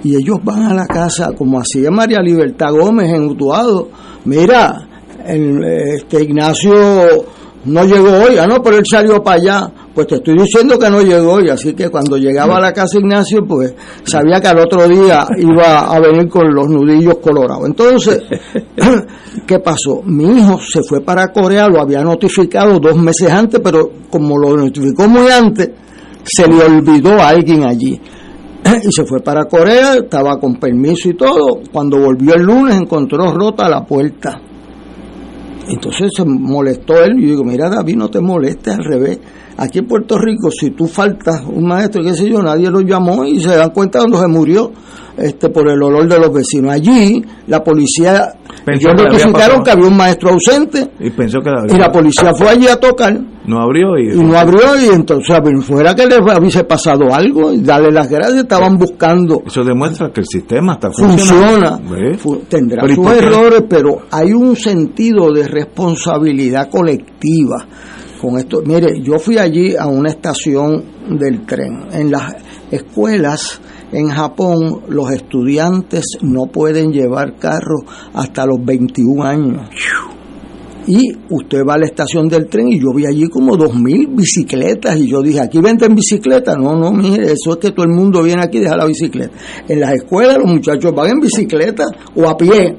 Y 0.01 0.15
ellos 0.15 0.37
van 0.43 0.63
a 0.63 0.73
la 0.73 0.85
casa, 0.85 1.33
como 1.37 1.59
hacía 1.59 1.91
María 1.91 2.21
Libertad 2.21 2.71
Gómez 2.71 3.09
en 3.09 3.25
Utuado. 3.25 3.89
Mira, 4.23 4.87
el, 5.25 5.61
este 5.97 6.23
Ignacio 6.23 6.73
no 7.66 7.86
llegó 7.86 8.09
hoy, 8.09 8.38
ah, 8.38 8.45
no, 8.45 8.61
pero 8.61 8.78
él 8.78 8.84
salió 8.89 9.24
para 9.24 9.38
allá. 9.38 9.72
Pues 9.93 10.07
te 10.07 10.16
estoy 10.16 10.36
diciendo 10.36 10.78
que 10.78 10.89
no 10.89 11.01
llegó 11.01 11.34
hoy, 11.34 11.49
así 11.49 11.74
que 11.74 11.89
cuando 11.89 12.18
llegaba 12.18 12.57
a 12.57 12.59
la 12.59 12.74
casa 12.74 12.97
Ignacio, 12.97 13.45
pues 13.47 13.74
sabía 14.03 14.41
que 14.41 14.47
al 14.47 14.59
otro 14.59 14.88
día 14.88 15.26
iba 15.38 15.82
a 15.82 15.99
venir 15.99 16.28
con 16.28 16.53
los 16.53 16.68
nudillos 16.68 17.20
colorados. 17.20 17.68
Entonces, 17.68 18.22
¿qué 19.47 19.59
pasó? 19.59 20.01
Mi 20.03 20.39
hijo 20.39 20.59
se 20.59 20.82
fue 20.84 21.01
para 21.01 21.32
Corea, 21.32 21.68
lo 21.68 21.80
había 21.80 22.03
notificado 22.03 22.80
dos 22.80 22.97
meses 22.97 23.30
antes, 23.30 23.61
pero 23.64 23.89
como 24.09 24.38
lo 24.38 24.57
notificó 24.57 25.07
muy 25.07 25.30
antes, 25.32 25.70
se 26.24 26.47
le 26.47 26.64
olvidó 26.64 27.14
a 27.14 27.30
alguien 27.30 27.68
allí. 27.68 27.99
Y 28.84 28.91
se 28.91 29.05
fue 29.05 29.20
para 29.20 29.45
Corea, 29.45 29.95
estaba 29.95 30.39
con 30.39 30.55
permiso 30.55 31.09
y 31.09 31.16
todo. 31.16 31.61
Cuando 31.72 31.99
volvió 31.99 32.34
el 32.34 32.43
lunes 32.43 32.76
encontró 32.76 33.32
rota 33.32 33.70
la 33.70 33.86
puerta. 33.86 34.41
Entonces 35.68 36.09
se 36.16 36.26
molestó 36.26 37.01
él 37.03 37.20
y 37.20 37.24
yo 37.24 37.28
digo, 37.30 37.43
mira 37.43 37.70
David, 37.70 37.95
no 37.95 38.09
te 38.09 38.20
molestes, 38.20 38.74
al 38.74 38.84
revés. 38.84 39.20
Aquí 39.58 39.80
en 39.80 39.88
Puerto 39.88 40.18
Rico, 40.18 40.49
si 40.51 40.72
tú 40.72 40.88
faltas 40.88 41.43
un 41.47 41.68
maestro, 41.68 42.01
qué 42.04 42.14
sé 42.14 42.28
yo, 42.30 42.41
nadie 42.41 42.70
lo 42.72 42.82
llamó 42.82 43.24
y 43.26 43.39
se 43.39 43.56
dan 43.56 43.70
cuenta 43.70 43.99
cuando 43.99 44.20
se 44.20 44.28
murió 44.28 44.72
este 45.16 45.49
por 45.49 45.70
el 45.70 45.82
olor 45.84 46.08
de 46.08 46.18
los 46.20 46.34
vecinos. 46.34 46.72
Allí 46.74 47.24
la 47.47 47.64
policía 47.64 48.34
Pensó 48.66 48.89
ellos 48.89 48.95
que 48.95 49.01
había 49.01 49.04
notificaron 49.12 49.34
pasado. 49.60 49.64
que 49.64 49.72
había 49.72 49.88
un 49.88 49.97
maestro 49.97 50.30
ausente 50.32 50.89
Y 50.99 51.10
pensó 51.12 51.39
que 51.41 51.51
y 51.74 51.78
la 51.78 51.91
policía 51.91 52.32
fue 52.36 52.49
allí 52.49 52.68
a 52.68 52.78
tocar 52.78 53.20
no 53.45 53.62
abrió 53.62 53.97
y, 53.97 54.14
y 54.14 54.24
no 54.24 54.38
abrió 54.38 54.62
y 54.82 54.86
entonces 54.95 55.36
fuera 55.66 55.93
que 55.93 56.08
les 56.08 56.20
hubiese 56.22 56.64
pasado 56.64 57.14
algo 57.14 57.51
y 57.51 57.60
darle 57.62 57.91
las 57.91 58.10
gracias, 58.10 58.43
estaban 58.43 58.78
buscando 58.78 59.43
eso 59.45 59.64
demuestra 59.66 60.12
que 60.14 60.22
el 60.22 60.28
sistema 60.28 60.74
está 60.76 60.89
funciona, 60.91 61.78
funcionando. 61.78 61.91
¿Ve? 61.93 62.18
fu- 62.18 62.38
tendrá 62.49 62.82
Pero 62.84 62.93
¿y 62.93 62.95
sus 62.95 63.12
errores, 63.14 63.64
pero 63.70 63.97
hay 64.10 64.32
un 64.32 64.56
sentido 64.56 65.30
de 65.34 65.45
responsabilidad 65.47 66.70
colectiva 66.70 67.66
con 68.24 68.39
esto. 68.39 68.61
Mire, 68.65 69.01
yo 69.01 69.19
fui 69.19 69.38
allí 69.38 69.76
a 69.76 69.88
una 69.88 70.09
estación 70.09 70.82
del 71.09 71.45
tren. 71.45 71.88
En 71.91 72.09
las 72.09 72.34
escuelas 72.71 73.59
en 73.91 74.07
Japón 74.07 74.84
los 74.88 75.11
estudiantes 75.11 76.05
no 76.21 76.45
pueden 76.45 76.93
llevar 76.93 77.36
carros 77.38 77.82
hasta 78.13 78.45
los 78.45 78.63
21 78.63 79.24
años. 79.24 79.69
Y 80.88 81.11
usted 81.30 81.59
va 81.67 81.76
a 81.76 81.78
la 81.78 81.86
estación 81.86 82.28
del 82.28 82.47
tren 82.47 82.69
y 82.69 82.80
yo 82.80 82.93
vi 82.93 83.05
allí 83.05 83.28
como 83.28 83.55
dos 83.57 83.74
mil 83.76 84.07
bicicletas 84.07 84.97
y 84.97 85.09
yo 85.09 85.21
dije, 85.21 85.41
¿aquí 85.41 85.59
venden 85.61 85.93
bicicletas? 85.95 86.57
No, 86.57 86.76
no, 86.76 86.91
mire, 86.91 87.26
eso 87.32 87.51
es 87.51 87.57
que 87.57 87.71
todo 87.71 87.86
el 87.86 87.91
mundo 87.91 88.24
viene 88.24 88.43
aquí 88.43 88.57
y 88.57 88.61
deja 88.61 88.78
la 88.78 88.86
bicicleta. 88.86 89.34
En 89.67 89.80
las 89.80 89.93
escuelas 89.93 90.38
los 90.38 90.49
muchachos 90.49 90.93
van 90.95 91.11
en 91.11 91.19
bicicleta 91.19 91.86
o 92.15 92.28
a 92.28 92.38
pie. 92.38 92.78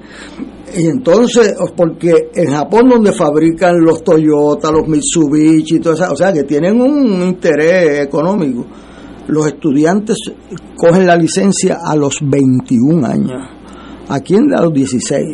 Y 0.77 0.87
entonces, 0.87 1.55
porque 1.77 2.31
en 2.35 2.51
Japón 2.51 2.89
donde 2.89 3.12
fabrican 3.12 3.81
los 3.81 4.03
Toyota, 4.03 4.72
los 4.72 4.89
Mitsubishi, 4.89 5.77
y 5.77 5.81
todo 5.81 5.95
eso, 5.95 6.12
o 6.12 6.16
sea, 6.16 6.33
que 6.33 6.43
tienen 6.43 6.81
un 6.81 7.22
interés 7.22 8.05
económico, 8.05 8.66
los 9.29 9.47
estudiantes 9.47 10.16
cogen 10.77 11.07
la 11.07 11.16
licencia 11.16 11.79
a 11.85 11.95
los 11.95 12.18
21 12.22 13.07
años. 13.07 13.49
Aquí 14.09 14.35
en 14.35 14.49
los 14.51 14.72
16. 14.72 15.25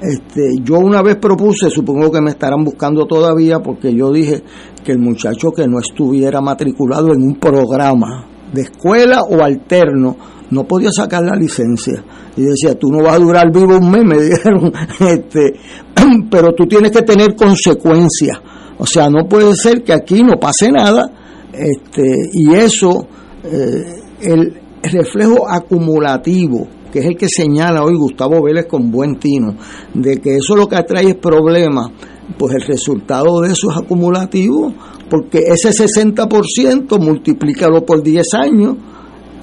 Este, 0.00 0.56
yo 0.62 0.78
una 0.78 1.02
vez 1.02 1.16
propuse, 1.16 1.70
supongo 1.70 2.10
que 2.10 2.20
me 2.20 2.30
estarán 2.30 2.64
buscando 2.64 3.06
todavía, 3.06 3.60
porque 3.60 3.94
yo 3.94 4.12
dije 4.12 4.42
que 4.82 4.92
el 4.92 4.98
muchacho 4.98 5.50
que 5.52 5.66
no 5.66 5.78
estuviera 5.78 6.40
matriculado 6.40 7.12
en 7.12 7.22
un 7.22 7.34
programa 7.36 8.35
de 8.52 8.62
escuela 8.62 9.22
o 9.22 9.42
alterno 9.42 10.16
no 10.50 10.64
podía 10.64 10.90
sacar 10.92 11.24
la 11.24 11.36
licencia. 11.36 12.02
Y 12.36 12.42
decía, 12.42 12.78
tú 12.78 12.88
no 12.88 13.02
vas 13.02 13.14
a 13.14 13.18
durar 13.18 13.52
vivo 13.52 13.76
un 13.76 13.90
mes, 13.90 14.04
me 14.04 14.22
dijeron, 14.22 14.72
este, 15.00 15.54
pero 16.30 16.52
tú 16.54 16.66
tienes 16.66 16.92
que 16.92 17.02
tener 17.02 17.34
consecuencias. 17.34 18.38
O 18.78 18.86
sea, 18.86 19.08
no 19.08 19.26
puede 19.28 19.54
ser 19.56 19.82
que 19.82 19.92
aquí 19.92 20.22
no 20.22 20.38
pase 20.38 20.70
nada, 20.70 21.10
este, 21.52 22.02
y 22.32 22.54
eso, 22.54 23.06
eh, 23.42 24.02
el 24.20 24.60
reflejo 24.82 25.48
acumulativo 25.48 26.68
que 26.96 27.00
es 27.00 27.06
el 27.08 27.16
que 27.18 27.28
señala 27.28 27.84
hoy 27.84 27.94
Gustavo 27.94 28.42
Vélez 28.42 28.64
con 28.64 28.90
buen 28.90 29.18
tino, 29.18 29.54
de 29.92 30.16
que 30.18 30.36
eso 30.36 30.56
lo 30.56 30.66
que 30.66 30.76
atrae 30.76 31.08
es 31.08 31.16
problemas, 31.16 31.90
pues 32.38 32.54
el 32.54 32.62
resultado 32.62 33.42
de 33.42 33.52
eso 33.52 33.70
es 33.70 33.76
acumulativo, 33.76 34.72
porque 35.08 35.38
ese 35.38 35.70
60% 35.70 36.98
multiplícalo 36.98 37.84
por 37.84 38.02
10 38.02 38.24
años 38.34 38.76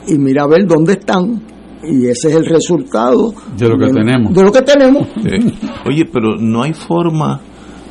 y 0.08 0.18
mira 0.18 0.44
a 0.44 0.48
ver 0.48 0.66
dónde 0.66 0.94
están. 0.94 1.42
Y 1.86 2.08
ese 2.08 2.30
es 2.30 2.36
el 2.36 2.46
resultado 2.46 3.34
De 3.58 3.68
lo 3.68 3.78
que 3.78 3.92
tenemos. 3.92 4.34
De 4.34 4.42
lo 4.42 4.52
que 4.52 4.62
tenemos. 4.62 5.08
Sí. 5.22 5.54
Oye, 5.86 6.06
pero 6.12 6.38
no 6.38 6.64
hay 6.64 6.74
forma 6.74 7.42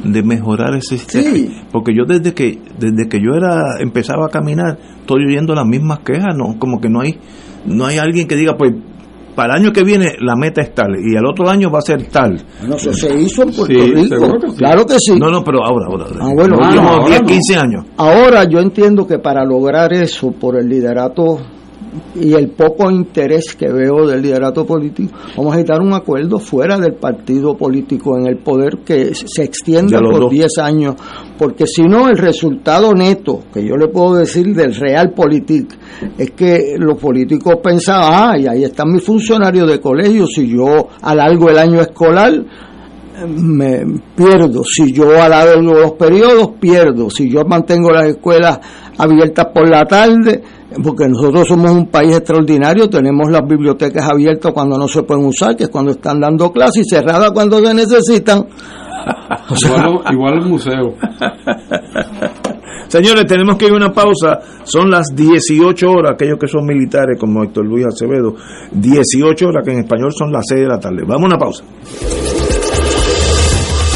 de 0.03 0.23
mejorar 0.23 0.75
ese 0.75 0.97
sistema. 0.97 1.37
Sí. 1.37 1.49
Porque 1.71 1.93
yo 1.95 2.05
desde 2.07 2.33
que 2.33 2.59
desde 2.79 3.09
que 3.09 3.19
yo 3.19 3.35
era 3.37 3.81
empezaba 3.81 4.27
a 4.27 4.29
caminar, 4.31 4.79
estoy 5.01 5.25
oyendo 5.27 5.55
las 5.55 5.67
mismas 5.67 6.01
quejas, 6.01 6.35
no, 6.37 6.59
como 6.59 6.81
que 6.81 6.89
no 6.89 7.01
hay 7.01 7.19
no 7.67 7.87
hay 7.87 7.99
alguien 7.99 8.27
que 8.27 8.37
diga, 8.37 8.57
pues 8.57 8.73
para 9.35 9.55
el 9.57 9.63
año 9.63 9.73
que 9.73 9.83
viene 9.85 10.13
la 10.21 10.35
meta 10.37 10.63
es 10.63 10.75
tal 10.75 10.91
y 10.99 11.15
el 11.17 11.25
otro 11.27 11.49
año 11.49 11.71
va 11.71 11.79
a 11.79 11.83
ser 11.83 12.05
tal. 12.09 12.41
Bueno, 12.61 12.77
eso 12.77 12.93
se 12.93 13.15
hizo 13.19 13.43
en 13.43 13.53
Puerto 13.53 13.75
Sí, 13.75 13.91
Rico. 13.93 14.17
seguro 14.17 14.41
que 14.41 14.51
sí. 14.51 14.57
Claro 14.57 14.85
que 14.87 14.95
sí. 14.99 15.19
No, 15.19 15.31
no, 15.31 15.43
pero 15.45 15.59
ahora, 15.65 15.87
ahora. 15.91 16.07
Ah, 16.21 16.31
bueno, 16.35 16.57
ah, 16.61 16.99
ahora 17.01 17.07
10, 17.09 17.21
no. 17.23 17.27
15 17.27 17.57
años. 17.57 17.85
Ahora 17.97 18.45
yo 18.45 18.59
entiendo 18.61 19.07
que 19.07 19.19
para 19.19 19.45
lograr 19.45 19.93
eso, 19.93 20.31
por 20.33 20.57
el 20.59 20.69
liderato 20.69 21.39
y 22.15 22.33
el 22.35 22.51
poco 22.51 22.91
interés 22.91 23.55
que 23.55 23.71
veo 23.71 24.07
del 24.07 24.23
liderato 24.23 24.65
político, 24.65 25.13
vamos 25.37 25.53
a 25.53 25.57
necesitar 25.57 25.81
un 25.83 25.93
acuerdo 25.93 26.39
fuera 26.39 26.79
del 26.79 26.95
partido 26.95 27.57
político 27.57 28.17
en 28.19 28.27
el 28.27 28.39
poder 28.39 28.79
que 28.85 29.15
se 29.15 29.45
extienda 29.45 29.99
por 30.01 30.21
dos. 30.21 30.31
10 30.31 30.59
años, 30.59 30.95
porque 31.39 31.67
si 31.67 31.83
no 31.83 32.09
el 32.09 32.17
resultado 32.17 32.95
neto, 32.95 33.41
que 33.53 33.67
yo 33.67 33.77
le 33.77 33.89
puedo 33.89 34.15
decir 34.15 34.55
del 34.55 34.75
realpolitik, 34.75 35.75
es 36.17 36.31
que 36.33 36.77
los 36.79 36.99
políticos 36.99 37.57
pensaban, 37.63 38.11
ah, 38.13 38.39
y 38.39 38.47
ahí 38.47 38.65
están 38.65 38.93
mis 38.93 39.05
funcionarios 39.05 39.69
de 39.69 39.81
colegio, 39.81 40.27
si 40.27 40.49
yo 40.49 40.89
alargo 41.03 41.51
el 41.51 41.59
año 41.59 41.81
escolar, 41.81 42.33
me 43.27 43.85
pierdo. 44.15 44.63
Si 44.65 44.93
yo 44.93 45.21
alargo 45.21 45.61
los 45.61 45.93
periodos, 45.93 46.53
pierdo. 46.61 47.11
Si 47.11 47.31
yo 47.31 47.45
mantengo 47.45 47.91
las 47.91 48.07
escuelas 48.07 48.61
abiertas 48.99 49.47
por 49.53 49.69
la 49.69 49.85
tarde, 49.85 50.43
porque 50.83 51.09
nosotros 51.09 51.49
somos 51.49 51.71
un 51.71 51.87
país 51.87 52.17
extraordinario, 52.17 52.89
tenemos 52.89 53.31
las 53.31 53.47
bibliotecas 53.47 54.09
abiertas 54.09 54.53
cuando 54.53 54.79
no 54.79 54.89
se 54.89 55.03
pueden 55.03 55.25
usar, 55.27 55.57
que 55.57 55.65
es 55.65 55.71
cuando 55.71 55.93
están 55.93 56.21
dando 56.21 56.53
clases, 56.53 56.87
y 56.87 56.89
cerradas 56.89 57.33
cuando 57.33 57.65
se 57.65 57.75
necesitan. 57.75 58.47
Igual, 59.65 60.01
igual 60.13 60.35
el 60.35 60.45
museo. 60.49 60.95
Señores, 62.93 63.25
tenemos 63.27 63.57
que 63.57 63.65
ir 63.67 63.73
a 63.73 63.77
una 63.77 63.91
pausa. 63.91 64.39
Son 64.65 64.91
las 64.91 65.07
18 65.15 65.91
horas, 65.91 66.13
aquellos 66.13 66.39
que 66.39 66.47
son 66.47 66.67
militares 66.67 67.19
como 67.19 67.43
Héctor 67.43 67.65
Luis 67.65 67.87
Acevedo. 67.87 68.35
18 68.71 69.47
horas, 69.47 69.65
que 69.65 69.73
en 69.73 69.79
español 69.81 70.13
son 70.13 70.31
las 70.31 70.45
6 70.47 70.61
de 70.61 70.69
la 70.69 70.79
tarde. 70.79 71.03
Vamos 71.07 71.23
a 71.23 71.27
una 71.27 71.39
pausa. 71.39 71.65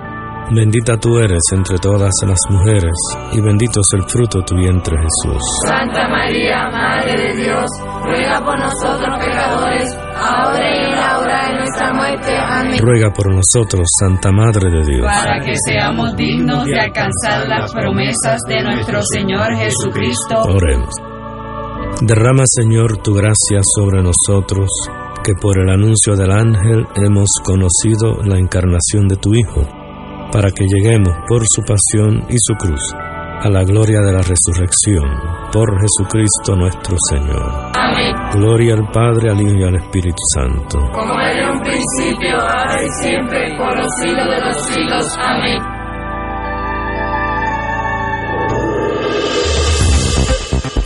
Bendita 0.53 0.97
tú 0.97 1.17
eres 1.17 1.39
entre 1.53 1.77
todas 1.77 2.11
las 2.27 2.39
mujeres, 2.49 2.91
y 3.31 3.39
bendito 3.39 3.79
es 3.79 3.93
el 3.93 4.03
fruto 4.03 4.39
de 4.39 4.43
tu 4.43 4.55
vientre 4.57 4.97
Jesús. 4.97 5.41
Santa 5.65 6.09
María, 6.09 6.69
Madre 6.69 7.15
de 7.15 7.41
Dios, 7.41 7.71
ruega 8.03 8.43
por 8.43 8.59
nosotros 8.59 9.17
pecadores, 9.23 9.97
ahora 10.13 10.75
y 10.75 10.85
en 10.87 10.91
la 10.91 11.19
hora 11.19 11.47
de 11.47 11.55
nuestra 11.57 11.93
muerte. 11.93 12.37
Amén. 12.37 12.79
Ruega 12.81 13.13
por 13.13 13.33
nosotros, 13.33 13.87
Santa 13.97 14.33
Madre 14.33 14.69
de 14.71 14.83
Dios. 14.83 15.05
Para 15.05 15.39
que 15.39 15.53
seamos 15.55 16.17
dignos 16.17 16.65
de 16.65 16.81
alcanzar 16.81 17.47
las 17.47 17.71
promesas 17.71 18.41
de 18.49 18.61
nuestro 18.61 19.01
Señor 19.03 19.55
Jesucristo. 19.55 20.35
Oremos. 20.49 20.93
Derrama, 22.01 22.43
Señor, 22.45 22.97
tu 22.97 23.13
gracia 23.13 23.61
sobre 23.63 24.03
nosotros, 24.03 24.69
que 25.23 25.31
por 25.33 25.57
el 25.57 25.69
anuncio 25.69 26.17
del 26.17 26.31
ángel 26.31 26.85
hemos 26.97 27.29
conocido 27.41 28.17
la 28.25 28.37
encarnación 28.37 29.07
de 29.07 29.15
tu 29.15 29.33
Hijo 29.33 29.80
para 30.31 30.51
que 30.51 30.65
lleguemos 30.65 31.13
por 31.27 31.43
su 31.45 31.61
pasión 31.61 32.25
y 32.29 32.35
su 32.37 32.53
cruz 32.55 32.81
a 33.43 33.49
la 33.49 33.63
gloria 33.63 33.99
de 34.01 34.13
la 34.13 34.21
resurrección 34.21 35.03
por 35.51 35.67
Jesucristo 35.81 36.55
nuestro 36.55 36.95
Señor. 37.09 37.71
Amén. 37.73 38.13
Gloria 38.33 38.75
al 38.75 38.87
Padre, 38.91 39.31
al 39.31 39.41
Hijo 39.41 39.57
y 39.57 39.63
al 39.63 39.75
Espíritu 39.75 40.21
Santo. 40.33 40.79
Como 40.93 41.19
era 41.19 41.41
en 41.41 41.49
un 41.49 41.61
principio, 41.61 42.39
ahora 42.39 42.83
y 42.83 42.89
siempre, 43.01 43.57
por 43.57 43.75
los 43.75 43.87
siglos 43.99 44.27
de 44.27 44.41
los 44.45 44.57
siglos. 44.67 45.17
Amén. 45.17 45.80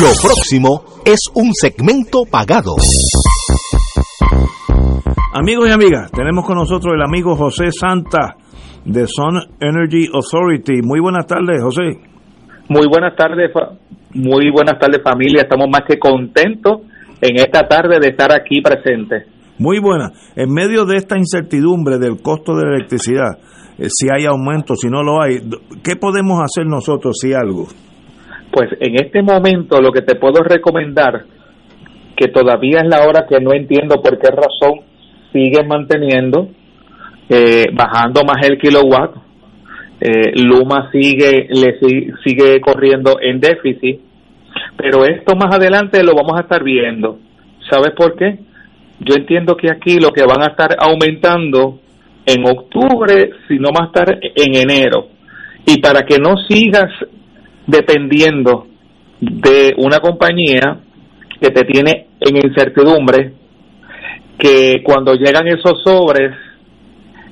Lo 0.00 0.12
próximo 0.22 0.84
es 1.04 1.18
un 1.34 1.50
segmento 1.52 2.22
pagado. 2.30 2.76
Amigos 5.34 5.68
y 5.68 5.72
amigas, 5.72 6.12
tenemos 6.12 6.46
con 6.46 6.56
nosotros 6.56 6.94
el 6.94 7.02
amigo 7.02 7.34
José 7.34 7.72
Santa 7.72 8.36
de 8.84 9.08
Sun 9.08 9.40
Energy 9.58 10.06
Authority. 10.14 10.82
Muy 10.84 11.00
buenas 11.00 11.26
tardes, 11.26 11.60
José. 11.60 11.98
Muy 12.68 12.86
buenas 12.86 13.16
tardes, 13.16 13.50
muy 14.14 14.52
buenas 14.52 14.78
tardes 14.78 15.02
familia. 15.02 15.42
Estamos 15.42 15.66
más 15.68 15.82
que 15.88 15.98
contentos 15.98 16.82
en 17.20 17.36
esta 17.36 17.66
tarde 17.66 17.98
de 17.98 18.10
estar 18.10 18.30
aquí 18.32 18.60
presentes. 18.60 19.26
Muy 19.58 19.80
buena. 19.80 20.12
En 20.36 20.52
medio 20.52 20.84
de 20.84 20.96
esta 20.96 21.18
incertidumbre 21.18 21.98
del 21.98 22.22
costo 22.22 22.54
de 22.54 22.66
la 22.66 22.76
electricidad, 22.76 23.36
eh, 23.78 23.88
si 23.88 24.06
hay 24.14 24.26
aumento, 24.26 24.76
si 24.76 24.88
no 24.88 25.02
lo 25.02 25.20
hay, 25.20 25.40
¿qué 25.82 25.96
podemos 25.96 26.40
hacer 26.40 26.66
nosotros 26.66 27.16
si 27.20 27.32
algo? 27.32 27.66
Pues 28.50 28.70
en 28.80 28.94
este 28.96 29.22
momento 29.22 29.80
lo 29.80 29.92
que 29.92 30.02
te 30.02 30.16
puedo 30.16 30.42
recomendar, 30.42 31.24
que 32.16 32.28
todavía 32.28 32.80
es 32.80 32.88
la 32.88 33.06
hora 33.06 33.26
que 33.28 33.40
no 33.40 33.52
entiendo 33.52 34.02
por 34.02 34.18
qué 34.18 34.28
razón 34.30 34.80
siguen 35.32 35.68
manteniendo, 35.68 36.48
eh, 37.28 37.66
bajando 37.72 38.22
más 38.24 38.46
el 38.48 38.58
kilowatt, 38.58 39.14
eh, 40.00 40.32
Luma 40.42 40.90
sigue, 40.90 41.46
le 41.50 41.78
si- 41.78 42.10
sigue 42.24 42.60
corriendo 42.60 43.18
en 43.20 43.40
déficit, 43.40 44.00
pero 44.76 45.04
esto 45.04 45.36
más 45.36 45.54
adelante 45.54 46.02
lo 46.02 46.14
vamos 46.14 46.38
a 46.38 46.42
estar 46.42 46.62
viendo. 46.64 47.18
¿Sabes 47.70 47.90
por 47.96 48.16
qué? 48.16 48.38
Yo 49.00 49.14
entiendo 49.14 49.56
que 49.56 49.70
aquí 49.70 49.98
lo 50.00 50.10
que 50.10 50.24
van 50.24 50.42
a 50.42 50.46
estar 50.52 50.74
aumentando 50.80 51.80
en 52.26 52.44
octubre, 52.48 53.30
si 53.46 53.58
no 53.58 53.70
más 53.70 53.92
tarde 53.92 54.18
en 54.34 54.54
enero. 54.54 55.08
Y 55.66 55.80
para 55.80 56.02
que 56.02 56.18
no 56.18 56.36
sigas 56.48 56.90
dependiendo 57.68 58.66
de 59.20 59.74
una 59.76 60.00
compañía 60.00 60.80
que 61.40 61.50
te 61.50 61.64
tiene 61.64 62.06
en 62.18 62.36
incertidumbre, 62.36 63.32
que 64.38 64.82
cuando 64.82 65.14
llegan 65.14 65.46
esos 65.46 65.82
sobres 65.84 66.34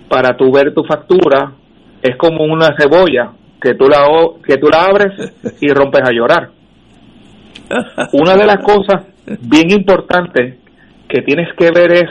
para 0.09 0.37
tu 0.37 0.53
ver 0.53 0.74
tu 0.74 0.84
factura, 0.84 1.53
es 2.03 2.16
como 2.16 2.45
una 2.45 2.76
cebolla 2.78 3.32
que 3.61 3.74
tú 3.74 3.89
la, 3.89 4.07
que 4.47 4.59
tú 4.59 4.68
la 4.68 4.84
abres 4.84 5.12
y 5.61 5.72
rompes 5.72 6.03
a 6.05 6.12
llorar. 6.12 6.51
Una 8.12 8.37
de 8.37 8.47
las 8.47 8.59
cosas 8.59 9.07
bien 9.41 9.70
importantes 9.70 10.59
que 11.09 11.22
tienes 11.22 11.49
que 11.59 11.70
ver 11.70 11.93
es 11.93 12.11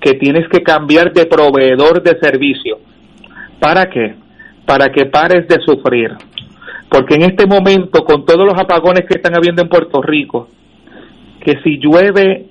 que 0.00 0.14
tienes 0.14 0.46
que 0.48 0.62
cambiar 0.62 1.12
de 1.12 1.26
proveedor 1.26 2.02
de 2.02 2.18
servicio. 2.20 2.78
¿Para 3.58 3.86
qué? 3.86 4.16
Para 4.66 4.88
que 4.90 5.06
pares 5.06 5.48
de 5.48 5.56
sufrir. 5.64 6.10
Porque 6.92 7.14
en 7.14 7.22
este 7.22 7.46
momento, 7.46 8.04
con 8.04 8.26
todos 8.26 8.44
los 8.44 8.52
apagones 8.60 9.06
que 9.08 9.14
están 9.16 9.34
habiendo 9.34 9.62
en 9.62 9.68
Puerto 9.70 10.02
Rico, 10.02 10.48
que 11.42 11.54
si 11.64 11.78
llueve 11.78 12.48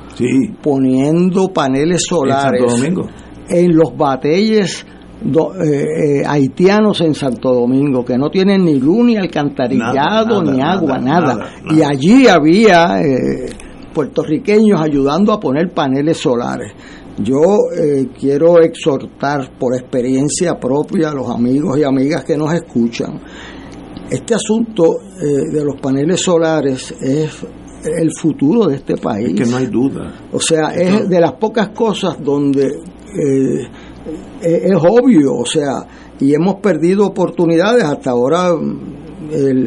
poniendo 0.63 1.49
paneles 1.49 2.05
solares 2.07 2.63
¿En 2.63 2.69
Santo 2.69 2.83
Domingo? 2.83 3.09
en 3.51 3.77
los 3.77 3.97
batelles 3.97 4.87
do- 5.23 5.55
eh, 5.63 6.21
eh, 6.21 6.23
haitianos 6.27 7.01
en 7.01 7.15
Santo 7.15 7.53
Domingo, 7.53 8.05
que 8.05 8.17
no 8.19 8.31
tienen 8.31 8.65
ni 8.65 8.79
luz, 8.79 9.05
ni 9.07 9.17
alcantarillado, 9.17 10.43
Nada, 10.43 10.43
nada, 10.43 10.53
ni 10.53 10.61
agua, 10.63 10.99
nada, 10.99 11.51
Y 11.75 11.83
allí 11.83 12.27
había 12.29 13.01
eh, 13.03 13.51
puertorriqueños 13.93 14.81
ayudando 14.81 15.33
a 15.33 15.41
poner 15.41 15.71
paneles 15.73 16.19
solares. 16.19 16.73
Yo 17.19 17.41
eh, 17.77 18.09
quiero 18.19 18.61
exhortar 18.61 19.51
por 19.59 19.75
experiencia 19.75 20.59
propia 20.59 21.11
a 21.11 21.15
los 21.15 21.29
amigos 21.29 21.77
y 21.79 21.83
amigas 21.85 22.25
que 22.25 22.37
nos 22.37 22.53
escuchan. 22.55 23.19
Este 24.11 24.35
asunto 24.35 25.01
de 25.53 25.63
los 25.65 25.79
paneles 25.83 26.21
solares 26.23 26.93
es 27.03 27.45
el 27.85 28.11
futuro 28.19 28.67
de 28.67 28.77
este 28.77 28.97
país. 28.97 29.29
Es 29.31 29.35
que 29.35 29.51
no 29.51 29.57
hay 29.59 29.67
duda. 29.67 30.15
O 30.33 30.41
sea, 30.41 30.75
es 30.75 31.09
de 31.09 31.21
las 31.21 31.33
pocas 31.33 31.69
cosas 31.71 32.17
donde 32.23 32.67
eh, 32.69 33.67
es, 34.41 34.65
es 34.65 34.77
obvio, 34.77 35.35
o 35.35 35.47
sea, 35.47 35.87
y 36.21 36.35
hemos 36.35 36.57
perdido 36.57 37.07
oportunidades. 37.07 37.85
Hasta 37.85 38.11
ahora 38.11 38.55
mm, 38.55 39.33
el, 39.33 39.67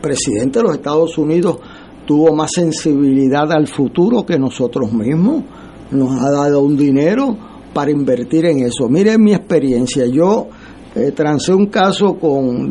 presidente 0.00 0.58
de 0.58 0.64
los 0.64 0.74
Estados 0.74 1.16
Unidos 1.18 1.58
tuvo 2.06 2.34
más 2.34 2.50
sensibilidad 2.52 3.50
al 3.52 3.66
futuro 3.66 4.24
que 4.24 4.38
nosotros 4.38 4.92
mismos. 4.92 5.44
Nos 5.90 6.20
ha 6.22 6.30
dado 6.30 6.60
un 6.62 6.76
dinero 6.76 7.36
para 7.72 7.90
invertir 7.90 8.46
en 8.46 8.64
eso. 8.64 8.88
Miren 8.88 9.22
mi 9.22 9.32
experiencia. 9.34 10.06
Yo 10.06 10.48
eh, 10.94 11.12
trancé 11.12 11.52
un 11.54 11.66
caso 11.66 12.14
con, 12.14 12.70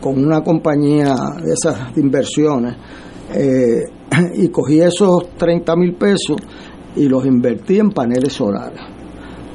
con 0.00 0.24
una 0.24 0.42
compañía 0.42 1.14
de 1.42 1.52
esas 1.52 1.96
inversiones 1.96 2.76
eh, 3.34 3.84
y 4.34 4.48
cogí 4.48 4.80
esos 4.80 5.30
30 5.36 5.76
mil 5.76 5.94
pesos 5.94 6.36
y 6.94 7.08
los 7.08 7.26
invertí 7.26 7.78
en 7.78 7.90
paneles 7.90 8.32
solares. 8.32 8.95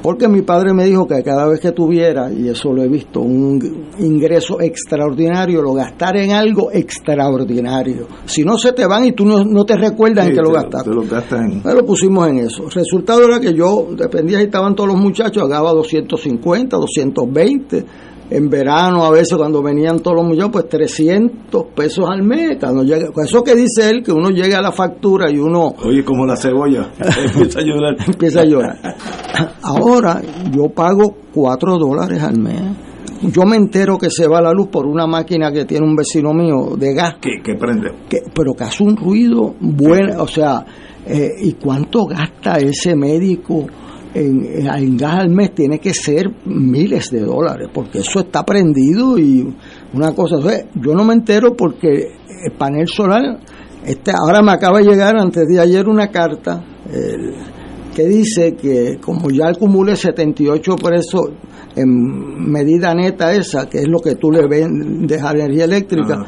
Porque 0.02 0.28
mi 0.28 0.42
padre 0.42 0.74
me 0.74 0.84
dijo 0.84 1.06
que 1.06 1.22
cada 1.22 1.46
vez 1.46 1.60
que 1.60 1.70
tuviera, 1.70 2.32
y 2.32 2.48
eso 2.48 2.72
lo 2.72 2.82
he 2.82 2.88
visto, 2.88 3.20
un 3.20 3.86
ingreso 3.98 4.60
extraordinario, 4.60 5.62
lo 5.62 5.74
gastar 5.74 6.16
en 6.16 6.32
algo 6.32 6.70
extraordinario. 6.72 8.08
Si 8.24 8.44
no 8.44 8.58
se 8.58 8.72
te 8.72 8.86
van 8.86 9.04
y 9.04 9.12
tú 9.12 9.24
no, 9.24 9.44
no 9.44 9.64
te 9.64 9.76
recuerdas 9.76 10.26
en 10.26 10.34
que 10.34 10.42
lo 10.42 10.48
te 10.48 10.54
gastaste. 10.54 10.90
te 10.90 10.96
lo 10.96 11.02
Me 11.64 11.74
lo 11.74 11.86
pusimos 11.86 12.28
en 12.28 12.38
eso. 12.40 12.64
El 12.64 12.72
resultado 12.72 13.24
era 13.24 13.38
que 13.38 13.54
yo, 13.54 13.88
dependía 13.96 14.38
si 14.38 14.44
estaban 14.44 14.74
todos 14.74 14.90
los 14.90 14.98
muchachos, 14.98 15.42
pagaba 15.42 15.72
250, 15.72 16.76
220. 16.76 17.84
En 18.34 18.48
verano, 18.48 19.04
a 19.04 19.10
veces 19.10 19.36
cuando 19.36 19.62
venían 19.62 20.00
todos 20.00 20.16
los 20.16 20.26
muchachos, 20.26 20.50
pues 20.52 20.68
300 20.70 21.64
pesos 21.74 22.06
al 22.08 22.22
mes. 22.22 22.56
Cuando 22.58 22.82
llega, 22.82 23.12
con 23.12 23.24
eso 23.26 23.42
que 23.44 23.54
dice 23.54 23.90
él, 23.90 24.02
que 24.02 24.10
uno 24.10 24.30
llega 24.30 24.58
a 24.58 24.62
la 24.62 24.72
factura 24.72 25.30
y 25.30 25.38
uno 25.38 25.74
Oye, 25.84 26.02
como 26.02 26.24
la 26.24 26.36
cebolla. 26.36 26.90
Empieza 26.98 27.60
a 27.60 27.62
llorar. 27.62 27.96
empieza 28.06 28.40
a 28.40 28.44
llorar. 28.44 28.78
Ahora 29.62 30.20
yo 30.50 30.68
pago 30.70 31.14
4 31.34 31.78
dólares 31.78 32.22
al 32.22 32.38
mes. 32.38 32.60
Yo 33.22 33.44
me 33.44 33.56
entero 33.56 33.98
que 33.98 34.10
se 34.10 34.26
va 34.26 34.40
la 34.40 34.52
luz 34.52 34.68
por 34.68 34.86
una 34.86 35.06
máquina 35.06 35.52
que 35.52 35.64
tiene 35.64 35.86
un 35.86 35.94
vecino 35.94 36.32
mío 36.32 36.74
de 36.76 36.92
gas 36.94 37.14
Que, 37.20 37.40
que 37.42 37.54
prende. 37.54 37.90
que, 38.08 38.18
pero 38.34 38.52
que 38.54 38.64
hace 38.64 38.82
un 38.82 38.96
ruido 38.96 39.54
bueno, 39.60 40.22
o 40.22 40.26
sea, 40.26 40.64
eh, 41.06 41.28
¿y 41.40 41.52
cuánto 41.52 42.04
gasta 42.06 42.56
ese 42.58 42.96
médico 42.96 43.66
en, 44.14 44.44
en- 44.44 44.96
gas 44.96 45.14
al 45.20 45.30
mes? 45.30 45.54
Tiene 45.54 45.78
que 45.78 45.92
ser 45.94 46.30
miles 46.44 47.10
de 47.10 47.20
dólares, 47.20 47.68
porque 47.72 47.98
eso 48.00 48.20
está 48.20 48.44
prendido 48.44 49.18
y 49.18 49.54
una 49.92 50.12
cosa, 50.14 50.36
yo 50.74 50.94
no 50.94 51.04
me 51.04 51.14
entero 51.14 51.54
porque 51.56 52.08
el 52.44 52.52
panel 52.58 52.88
solar, 52.88 53.38
este, 53.84 54.12
ahora 54.12 54.42
me 54.42 54.52
acaba 54.52 54.78
de 54.78 54.84
llegar 54.84 55.16
antes 55.16 55.46
de 55.48 55.60
ayer 55.60 55.88
una 55.88 56.08
carta 56.08 56.64
que 57.94 58.04
dice 58.06 58.54
que 58.54 58.98
como 59.00 59.30
ya 59.30 59.48
acumule 59.48 59.96
78 59.96 60.76
pesos 60.76 61.30
en 61.76 62.50
medida 62.50 62.94
neta 62.94 63.32
esa, 63.32 63.68
que 63.68 63.78
es 63.78 63.88
lo 63.88 63.98
que 64.00 64.14
tú 64.16 64.30
le 64.30 64.46
vendes 64.46 65.22
a 65.22 65.32
energía 65.32 65.64
eléctrica, 65.64 66.26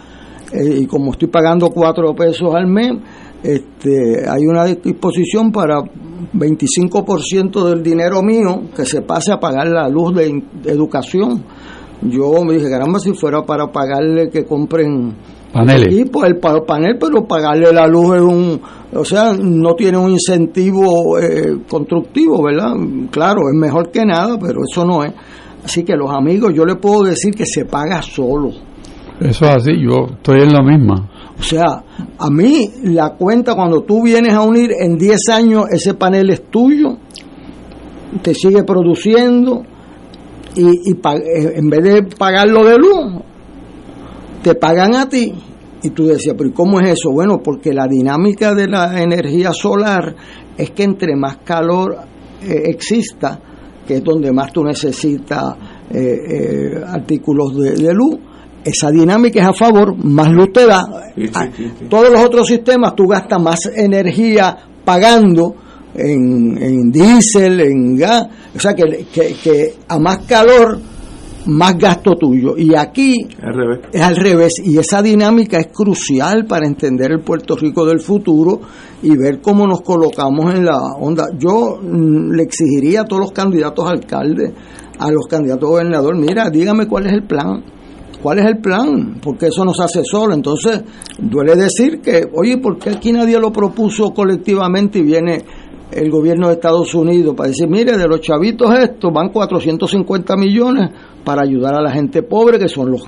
eh, 0.53 0.81
y 0.83 0.87
como 0.87 1.13
estoy 1.13 1.29
pagando 1.29 1.71
cuatro 1.71 2.15
pesos 2.15 2.55
al 2.55 2.67
mes, 2.67 2.93
este, 3.45 4.29
hay 4.29 4.47
una 4.47 4.65
disposición 4.65 5.53
para 5.53 5.83
25% 6.33 7.69
del 7.69 7.83
dinero 7.83 8.23
mío 8.23 8.63
que 8.75 8.85
se 8.85 9.03
pase 9.03 9.33
a 9.33 9.39
pagar 9.39 9.69
la 9.69 9.89
luz 9.89 10.15
de, 10.15 10.43
educación. 10.65 11.43
Yo 12.03 12.43
me 12.45 12.55
dije, 12.55 12.69
caramba, 12.71 12.99
si 12.99 13.13
fuera 13.13 13.43
para 13.45 13.71
pagarle 13.71 14.29
que 14.31 14.45
compren 14.45 15.15
Paneles. 15.53 15.87
equipo, 15.87 16.25
el 16.25 16.39
pa- 16.39 16.65
panel, 16.67 16.97
pero 16.99 17.27
pagarle 17.27 17.73
la 17.73 17.87
luz 17.87 18.17
es 18.17 18.23
un, 18.23 18.61
o 18.95 19.05
sea, 19.05 19.33
no 19.39 19.75
tiene 19.75 19.99
un 19.99 20.11
incentivo 20.11 21.19
eh, 21.19 21.59
constructivo, 21.69 22.43
¿verdad? 22.43 22.75
Claro, 23.11 23.43
es 23.53 23.59
mejor 23.59 23.91
que 23.91 24.05
nada, 24.05 24.37
pero 24.39 24.61
eso 24.69 24.85
no 24.85 25.05
es. 25.05 25.13
Así 25.65 25.83
que 25.85 25.95
los 25.97 26.11
amigos, 26.11 26.53
yo 26.55 26.65
le 26.67 26.75
puedo 26.77 27.05
decir 27.05 27.35
que 27.35 27.47
se 27.47 27.65
paga 27.65 28.03
solo. 28.03 28.51
Eso 29.21 29.45
es 29.45 29.51
así, 29.57 29.71
yo 29.81 30.07
estoy 30.17 30.41
en 30.43 30.53
la 30.53 30.63
misma. 30.63 31.09
O 31.39 31.43
sea, 31.43 31.85
a 32.19 32.31
mí 32.31 32.71
la 32.85 33.11
cuenta 33.17 33.55
cuando 33.55 33.83
tú 33.83 34.03
vienes 34.03 34.33
a 34.33 34.43
unir 34.43 34.71
en 34.79 34.97
10 34.97 35.29
años 35.33 35.65
ese 35.71 35.95
panel 35.95 36.31
es 36.31 36.51
tuyo, 36.51 36.99
te 38.23 38.35
sigue 38.35 38.63
produciendo 38.63 39.65
y, 40.57 40.93
eh, 40.93 41.53
en 41.57 41.69
vez 41.69 41.83
de 41.83 42.03
pagarlo 42.17 42.65
de 42.65 42.79
luz, 42.79 43.23
te 44.43 44.55
pagan 44.55 44.95
a 44.95 45.09
ti. 45.09 45.33
Y 45.83 45.91
tú 45.91 46.07
decías, 46.07 46.35
pero 46.39 46.49
¿y 46.49 46.53
cómo 46.53 46.81
es 46.81 46.93
eso? 46.93 47.11
Bueno, 47.11 47.43
porque 47.43 47.75
la 47.75 47.87
dinámica 47.87 48.55
de 48.55 48.69
la 48.69 49.03
energía 49.03 49.53
solar 49.53 50.15
es 50.57 50.71
que 50.71 50.85
entre 50.85 51.17
más 51.17 51.39
calor 51.39 51.97
eh, 52.43 52.63
exista, 52.67 53.41
que 53.87 53.97
es 53.97 54.05
donde 54.05 54.33
más 54.33 54.53
tú 54.53 54.65
necesitas 54.65 55.57
eh, 55.91 56.81
artículos 56.87 57.55
de, 57.57 57.73
de 57.73 57.93
luz, 57.93 58.17
esa 58.65 58.91
dinámica 58.91 59.41
es 59.41 59.47
a 59.47 59.53
favor, 59.53 59.95
más 60.05 60.29
luz 60.31 60.53
te 60.53 60.67
da. 60.67 60.85
Ah, 61.35 61.49
Todos 61.89 62.11
los 62.11 62.21
otros 62.25 62.47
sistemas 62.47 62.95
tú 62.97 63.05
gastas 63.07 63.41
más 63.41 63.61
energía 63.75 64.57
pagando 64.85 65.55
en, 65.95 66.57
en 66.61 66.91
diésel, 66.91 67.61
en 67.61 67.97
gas, 67.97 68.27
o 68.55 68.59
sea 68.59 68.75
que, 68.75 69.07
que, 69.13 69.35
que 69.43 69.75
a 69.89 69.99
más 69.99 70.19
calor, 70.27 70.79
más 71.47 71.77
gasto 71.79 72.13
tuyo. 72.19 72.57
Y 72.57 72.75
aquí 72.75 73.29
Al 73.43 73.55
revés. 73.55 73.79
es 73.93 74.03
al 74.03 74.17
revés, 74.17 74.53
y 74.65 74.79
esa 74.79 75.03
dinámica 75.03 75.59
es 75.59 75.69
crucial 75.69 76.47
para 76.47 76.67
entender 76.67 77.13
el 77.13 77.21
Puerto 77.21 77.55
Rico 77.57 77.85
del 77.87 78.01
futuro 78.01 78.61
y 79.03 79.17
ver 79.17 79.41
cómo 79.41 79.67
nos 79.67 79.83
colocamos 79.83 80.55
en 80.55 80.65
la 80.65 80.79
onda. 80.99 81.27
Yo 81.39 81.79
mm, 81.83 82.33
le 82.33 82.43
exigiría 82.43 83.03
a 83.03 83.05
todos 83.05 83.21
los 83.21 83.33
candidatos 83.33 83.87
a 83.87 83.91
alcaldes, 83.91 84.53
a 84.99 85.11
los 85.11 85.27
candidatos 85.29 85.69
a 85.69 85.73
gobernador, 85.73 86.17
mira, 86.19 86.49
dígame 86.51 86.87
cuál 86.89 87.07
es 87.07 87.13
el 87.13 87.25
plan. 87.25 87.63
¿Cuál 88.25 88.39
es 88.39 88.47
el 88.47 88.57
plan? 88.57 89.19
Porque 89.21 89.49
eso 89.49 89.67
no 89.67 89.75
se 89.75 89.83
hace 89.83 90.03
solo. 90.03 90.33
Entonces, 90.33 90.83
duele 91.19 91.57
decir 91.57 92.01
que, 92.01 92.27
oye, 92.33 92.57
¿por 92.57 92.79
qué 92.79 92.89
aquí 92.89 93.13
nadie 93.13 93.39
lo 93.39 93.53
propuso 93.53 94.15
colectivamente 94.15 95.01
y 95.01 95.03
viene 95.03 95.45
el 95.93 96.11
gobierno 96.11 96.49
de 96.49 96.55
Estados 96.55 96.95
Unidos 96.95 97.35
para 97.37 97.51
decir, 97.51 97.69
mire, 97.69 97.99
de 97.99 98.09
los 98.09 98.23
chavitos 98.23 98.73
estos 98.79 99.13
van 99.13 99.29
450 99.29 100.37
millones 100.39 100.89
para 101.23 101.43
ayudar 101.43 101.75
a 101.75 101.83
la 101.83 101.91
gente 101.91 102.23
pobre, 102.23 102.59
que 102.59 102.67
son 102.67 102.93
los... 102.93 103.03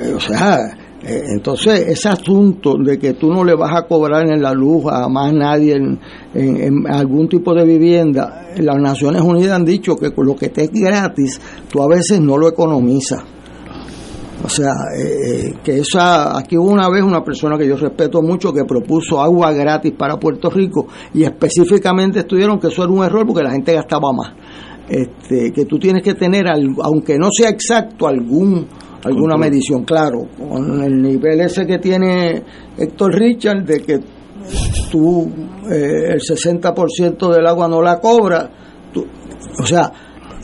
eh, 0.00 0.14
o 0.16 0.20
sea, 0.20 0.58
Eh, 1.06 1.22
entonces, 1.34 1.86
ese 1.86 2.08
asunto 2.08 2.78
de 2.78 2.98
que 2.98 3.12
tú 3.12 3.30
no 3.30 3.44
le 3.44 3.54
vas 3.54 3.76
a 3.76 3.86
cobrar 3.86 4.26
en 4.26 4.40
la 4.40 4.54
luz 4.54 4.86
a 4.90 5.06
más 5.10 5.34
nadie 5.34 5.74
en, 5.74 6.86
algún 6.88 7.28
tipo 7.28 7.52
de 7.54 7.66
vivienda, 7.66 8.46
las 8.56 8.78
Naciones 8.78 9.20
Unidas 9.20 9.52
han 9.52 9.66
dicho 9.66 9.96
que 9.96 10.10
lo 10.16 10.34
que 10.34 10.48
te 10.48 10.62
es 10.62 10.70
gratis, 10.70 11.38
tú 11.70 11.82
a 11.82 11.88
veces 11.88 12.18
no 12.22 12.38
lo 12.38 12.48
economizas. 12.48 13.33
O 14.42 14.48
sea, 14.48 14.72
eh, 14.98 15.54
que 15.62 15.78
esa, 15.78 16.36
aquí 16.36 16.58
hubo 16.58 16.70
una 16.70 16.90
vez 16.90 17.02
una 17.02 17.22
persona 17.22 17.56
que 17.56 17.66
yo 17.66 17.76
respeto 17.76 18.20
mucho 18.20 18.52
que 18.52 18.64
propuso 18.64 19.20
agua 19.20 19.52
gratis 19.52 19.92
para 19.96 20.16
Puerto 20.16 20.50
Rico 20.50 20.86
y 21.14 21.22
específicamente 21.22 22.20
estudiaron 22.20 22.58
que 22.58 22.68
eso 22.68 22.82
era 22.82 22.92
un 22.92 23.04
error 23.04 23.26
porque 23.26 23.42
la 23.42 23.52
gente 23.52 23.72
gastaba 23.72 24.12
más. 24.12 24.34
Este, 24.88 25.50
que 25.50 25.64
tú 25.64 25.78
tienes 25.78 26.02
que 26.02 26.14
tener, 26.14 26.44
aunque 26.82 27.18
no 27.18 27.28
sea 27.30 27.48
exacto, 27.48 28.06
algún 28.06 28.66
alguna 29.02 29.36
medición, 29.36 29.84
claro, 29.84 30.26
con 30.38 30.82
el 30.82 31.00
nivel 31.00 31.40
ese 31.40 31.66
que 31.66 31.78
tiene 31.78 32.42
Héctor 32.76 33.14
Richard, 33.14 33.64
de 33.64 33.80
que 33.80 34.00
tú 34.90 35.30
eh, 35.70 36.12
el 36.12 36.20
60% 36.20 37.30
del 37.30 37.46
agua 37.46 37.68
no 37.68 37.80
la 37.82 38.00
cobra, 38.00 38.50
o 39.58 39.66
sea... 39.66 39.92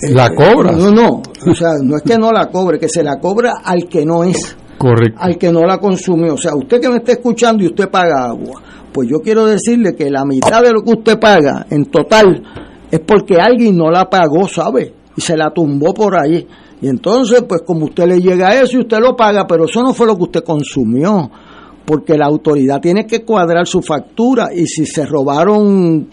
¿La 0.08 0.26
eh, 0.26 0.34
cobra? 0.34 0.72
No, 0.72 0.90
no, 0.90 1.22
o 1.46 1.54
sea, 1.54 1.70
no 1.82 1.96
es 1.96 2.02
que 2.02 2.16
no 2.16 2.32
la 2.32 2.46
cobre, 2.46 2.78
que 2.78 2.88
se 2.88 3.02
la 3.02 3.18
cobra 3.18 3.60
al 3.64 3.88
que 3.88 4.04
no 4.04 4.24
es. 4.24 4.56
Correcto. 4.78 5.18
Al 5.20 5.36
que 5.36 5.52
no 5.52 5.66
la 5.66 5.78
consumió. 5.78 6.34
O 6.34 6.38
sea, 6.38 6.54
usted 6.54 6.80
que 6.80 6.88
me 6.88 6.96
está 6.96 7.12
escuchando 7.12 7.62
y 7.62 7.66
usted 7.66 7.90
paga 7.90 8.24
agua, 8.24 8.62
pues 8.92 9.08
yo 9.08 9.18
quiero 9.20 9.44
decirle 9.44 9.94
que 9.94 10.10
la 10.10 10.24
mitad 10.24 10.62
de 10.62 10.72
lo 10.72 10.82
que 10.82 10.92
usted 10.92 11.18
paga 11.18 11.66
en 11.70 11.84
total 11.86 12.42
es 12.90 13.00
porque 13.00 13.36
alguien 13.38 13.76
no 13.76 13.90
la 13.90 14.08
pagó, 14.08 14.48
¿sabe? 14.48 14.94
Y 15.16 15.20
se 15.20 15.36
la 15.36 15.52
tumbó 15.52 15.92
por 15.92 16.16
ahí. 16.16 16.46
Y 16.80 16.88
entonces, 16.88 17.42
pues 17.42 17.60
como 17.66 17.86
usted 17.86 18.06
le 18.06 18.20
llega 18.20 18.48
a 18.48 18.62
eso 18.62 18.78
y 18.78 18.80
usted 18.80 18.98
lo 19.00 19.14
paga, 19.14 19.46
pero 19.46 19.66
eso 19.66 19.82
no 19.82 19.92
fue 19.92 20.06
lo 20.06 20.16
que 20.16 20.22
usted 20.22 20.44
consumió, 20.44 21.30
porque 21.84 22.16
la 22.16 22.26
autoridad 22.26 22.80
tiene 22.80 23.06
que 23.06 23.22
cuadrar 23.22 23.66
su 23.66 23.82
factura 23.82 24.48
y 24.54 24.66
si 24.66 24.86
se 24.86 25.04
robaron 25.04 26.08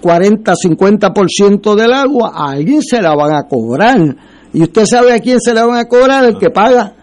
40, 0.00 0.52
50% 0.52 1.74
del 1.74 1.92
agua, 1.92 2.32
a 2.34 2.52
alguien 2.52 2.82
se 2.82 3.00
la 3.00 3.14
van 3.14 3.34
a 3.34 3.48
cobrar. 3.48 4.16
Y 4.52 4.62
usted 4.62 4.84
sabe 4.84 5.12
a 5.12 5.18
quién 5.18 5.40
se 5.40 5.54
la 5.54 5.66
van 5.66 5.78
a 5.78 5.88
cobrar, 5.88 6.24
el 6.24 6.38
que 6.38 6.50
paga. 6.50 6.94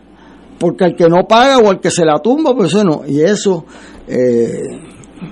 Porque 0.60 0.86
el 0.86 0.96
que 0.96 1.08
no 1.08 1.28
paga 1.28 1.58
o 1.58 1.72
el 1.72 1.80
que 1.80 1.92
se 1.92 2.06
la 2.06 2.20
tumba, 2.20 2.56
pues 2.56 2.74
eso 2.74 2.84
no. 2.84 3.02
Y 3.08 3.22
eso, 3.22 3.66
eh, 4.08 4.80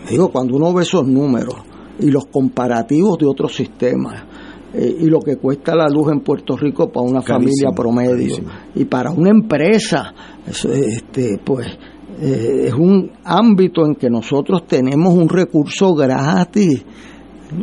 digo, 0.10 0.30
cuando 0.30 0.58
uno 0.58 0.74
ve 0.74 0.84
esos 0.84 1.08
números 1.08 1.56
y 2.00 2.10
los 2.10 2.26
comparativos 2.26 3.18
de 3.18 3.28
otros 3.28 3.56
sistemas, 3.56 4.24
eh, 4.74 4.98
y 5.02 5.06
lo 5.06 5.20
que 5.20 5.38
cuesta 5.38 5.76
la 5.76 5.88
luz 5.88 6.12
en 6.12 6.22
Puerto 6.22 6.58
Rico 6.58 6.92
para 6.92 7.06
una 7.06 7.22
familia 7.22 7.70
promedio 7.76 8.38
y 8.74 8.86
para 8.86 9.12
una 9.12 9.30
empresa, 9.30 10.14
este, 10.48 11.40
pues 11.44 11.68
eh, 12.20 12.66
es 12.68 12.74
un 12.74 13.12
ámbito 13.24 13.86
en 13.86 13.96
que 13.96 14.10
nosotros 14.10 14.66
tenemos 14.66 15.14
un 15.14 15.30
recurso 15.30 15.94
gratis, 15.94 16.84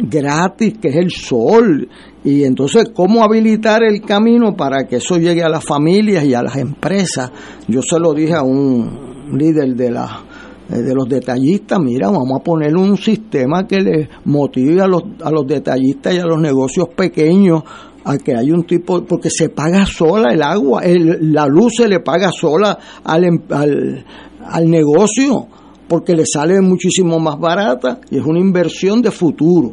gratis, 0.02 0.74
que 0.80 0.88
es 0.88 0.96
el 0.96 1.10
sol. 1.10 1.88
Y 2.24 2.44
entonces, 2.44 2.90
¿cómo 2.94 3.24
habilitar 3.24 3.82
el 3.82 4.02
camino 4.02 4.54
para 4.54 4.86
que 4.86 4.96
eso 4.96 5.16
llegue 5.16 5.42
a 5.42 5.48
las 5.48 5.64
familias 5.64 6.24
y 6.24 6.34
a 6.34 6.42
las 6.42 6.56
empresas? 6.56 7.30
Yo 7.68 7.82
se 7.82 7.98
lo 7.98 8.12
dije 8.12 8.34
a 8.34 8.42
un 8.42 9.36
líder 9.38 9.74
de 9.74 9.90
la 9.90 10.24
eh, 10.72 10.82
de 10.82 10.94
los 10.94 11.08
detallistas, 11.08 11.80
mira, 11.80 12.10
vamos 12.10 12.40
a 12.40 12.44
poner 12.44 12.76
un 12.76 12.96
sistema 12.96 13.66
que 13.66 13.80
le 13.80 14.08
motive 14.26 14.80
a 14.80 14.86
los, 14.86 15.02
a 15.20 15.30
los 15.30 15.44
detallistas 15.44 16.14
y 16.14 16.18
a 16.18 16.24
los 16.24 16.40
negocios 16.40 16.88
pequeños 16.94 17.64
a 18.04 18.16
que 18.18 18.36
hay 18.36 18.52
un 18.52 18.64
tipo, 18.64 19.04
porque 19.04 19.30
se 19.30 19.48
paga 19.48 19.84
sola 19.84 20.32
el 20.32 20.42
agua, 20.42 20.82
el, 20.82 21.32
la 21.32 21.46
luz 21.46 21.72
se 21.76 21.88
le 21.88 22.00
paga 22.00 22.30
sola 22.30 22.78
al, 23.02 23.24
em, 23.24 23.40
al, 23.50 24.04
al 24.46 24.70
negocio, 24.70 25.48
porque 25.90 26.14
le 26.14 26.22
sale 26.24 26.60
muchísimo 26.60 27.18
más 27.18 27.36
barata 27.36 27.98
y 28.12 28.18
es 28.18 28.24
una 28.24 28.38
inversión 28.38 29.02
de 29.02 29.10
futuro. 29.10 29.72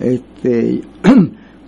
Este, 0.00 0.80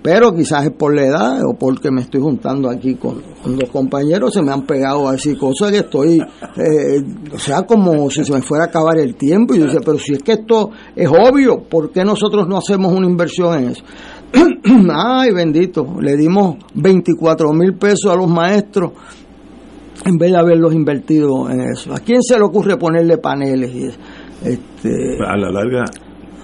pero 0.02 0.34
quizás 0.34 0.64
es 0.64 0.70
por 0.70 0.94
la 0.94 1.04
edad 1.04 1.40
o 1.44 1.52
porque 1.52 1.90
me 1.90 2.00
estoy 2.00 2.22
juntando 2.22 2.70
aquí 2.70 2.94
con, 2.94 3.20
los 3.44 3.68
compañeros, 3.68 4.32
se 4.32 4.40
me 4.40 4.52
han 4.52 4.62
pegado 4.62 5.06
a 5.06 5.12
decir 5.12 5.36
cosas 5.36 5.70
que 5.70 5.80
estoy, 5.80 6.18
eh, 6.18 7.04
o 7.30 7.38
sea, 7.38 7.66
como 7.66 8.08
si 8.08 8.24
se 8.24 8.32
me 8.32 8.40
fuera 8.40 8.64
a 8.64 8.66
acabar 8.68 8.96
el 8.96 9.16
tiempo. 9.16 9.54
Y 9.54 9.58
yo 9.58 9.66
decía, 9.66 9.80
pero 9.84 9.98
si 9.98 10.14
es 10.14 10.22
que 10.22 10.32
esto 10.32 10.70
es 10.96 11.08
obvio, 11.10 11.64
¿por 11.64 11.92
qué 11.92 12.02
nosotros 12.02 12.48
no 12.48 12.56
hacemos 12.56 12.94
una 12.94 13.06
inversión 13.06 13.58
en 13.58 13.68
eso? 13.68 13.84
Ay, 14.94 15.30
bendito, 15.32 16.00
le 16.00 16.16
dimos 16.16 16.56
24 16.72 17.52
mil 17.52 17.74
pesos 17.74 18.10
a 18.10 18.16
los 18.16 18.30
maestros 18.30 18.92
en 20.04 20.16
vez 20.16 20.32
de 20.32 20.38
haberlos 20.38 20.74
invertido 20.74 21.50
en 21.50 21.60
eso. 21.60 21.92
¿A 21.94 22.00
quién 22.00 22.22
se 22.22 22.38
le 22.38 22.44
ocurre 22.44 22.76
ponerle 22.76 23.18
paneles? 23.18 23.98
Este, 24.44 25.18
a 25.26 25.36
la 25.36 25.50
larga 25.50 25.84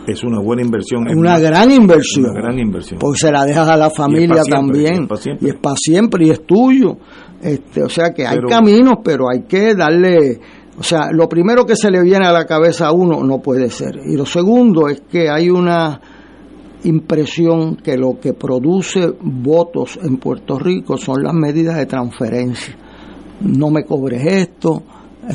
es 0.07 0.23
una 0.23 0.41
buena 0.41 0.63
inversión. 0.63 1.07
Una 1.17 1.39
gran 1.39 1.71
inversión. 1.71 2.27
Una 2.27 2.41
gran 2.41 2.59
inversión. 2.59 2.99
Porque 3.01 3.19
se 3.19 3.33
la 3.33 3.45
dejas 3.45 3.69
a 3.69 3.77
la 3.77 3.91
familia 3.91 4.43
también. 4.49 5.09
Y 5.41 5.49
es 5.49 5.55
para 5.55 5.77
siempre 5.77 6.27
y 6.27 6.31
es 6.31 6.47
tuyo. 6.47 6.97
Este, 7.43 7.83
o 7.83 7.89
sea 7.89 8.13
que 8.15 8.27
hay 8.27 8.39
caminos, 8.49 8.99
pero 9.05 9.29
hay 9.31 9.43
que 9.43 9.75
darle. 9.75 10.41
O 10.79 10.83
sea, 10.83 11.09
lo 11.11 11.29
primero 11.29 11.65
que 11.65 11.75
se 11.75 11.91
le 11.91 12.03
viene 12.03 12.27
a 12.27 12.33
la 12.33 12.45
cabeza 12.45 12.89
a 12.89 12.93
uno 12.93 13.23
no 13.25 13.41
puede 13.41 13.71
ser. 13.71 13.99
Y 14.05 14.17
lo 14.17 14.27
segundo 14.27 14.89
es 14.89 15.03
que 15.11 15.29
hay 15.29 15.51
una 15.51 16.01
impresión 16.85 17.77
que 17.77 17.97
lo 17.97 18.21
que 18.21 18.35
produce 18.35 19.13
votos 19.21 19.99
en 20.03 20.19
Puerto 20.19 20.59
Rico 20.59 20.97
son 20.99 21.23
las 21.23 21.35
medidas 21.35 21.77
de 21.77 21.87
transferencia. 21.87 22.77
No 23.41 23.71
me 23.71 23.85
cobres 23.85 24.25
esto, 24.25 24.83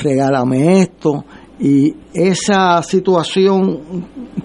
regálame 0.01 0.81
esto, 0.81 1.23
y 1.59 1.93
esa 2.13 2.81
situación 2.81 3.79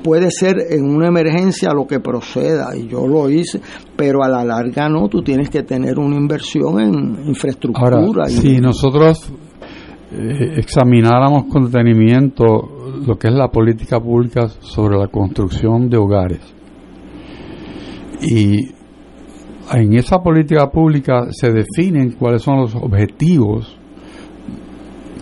puede 0.03 0.31
ser 0.31 0.57
en 0.71 0.85
una 0.85 1.09
emergencia 1.09 1.73
lo 1.73 1.87
que 1.87 2.01
proceda, 2.01 2.77
y 2.77 2.89
yo 2.89 3.07
lo 3.07 3.31
hice, 3.31 3.61
pero 3.97 4.23
a 4.23 4.29
la 4.29 4.45
larga 4.45 4.89
no, 4.89 5.09
tú 5.09 5.23
tienes 5.23 5.49
que 5.49 5.63
tener 5.63 5.99
una 5.99 6.17
inversión 6.17 6.79
en 6.81 7.29
infraestructura. 7.29 7.99
Ahora, 7.99 8.27
si 8.27 8.59
nosotros 8.59 9.33
eh, 10.13 10.57
examináramos 10.59 11.47
con 11.51 11.65
detenimiento 11.65 12.45
lo 13.07 13.17
que 13.17 13.29
es 13.29 13.35
la 13.35 13.49
política 13.49 13.99
pública 13.99 14.49
sobre 14.61 14.99
la 14.99 15.09
construcción 15.09 15.89
de 15.89 15.97
hogares, 15.97 16.41
y 18.21 18.76
en 19.73 19.95
esa 19.95 20.23
política 20.23 20.71
pública 20.71 21.27
se 21.31 21.51
definen 21.51 22.13
cuáles 22.13 22.43
son 22.43 22.61
los 22.61 22.75
objetivos 22.75 23.77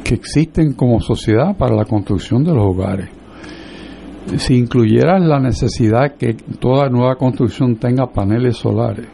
que 0.05 0.15
existen 0.15 0.75
como 0.75 1.01
sociedad 1.01 1.57
para 1.57 1.75
la 1.75 1.87
construcción 1.87 2.45
de 2.45 2.53
los 2.53 2.65
hogares. 2.65 3.09
Si 4.37 4.57
incluyeras 4.57 5.23
la 5.23 5.41
necesidad 5.41 6.17
que 6.17 6.35
toda 6.59 6.89
nueva 6.89 7.17
construcción 7.17 7.77
tenga 7.77 8.07
paneles 8.07 8.57
solares, 8.57 9.07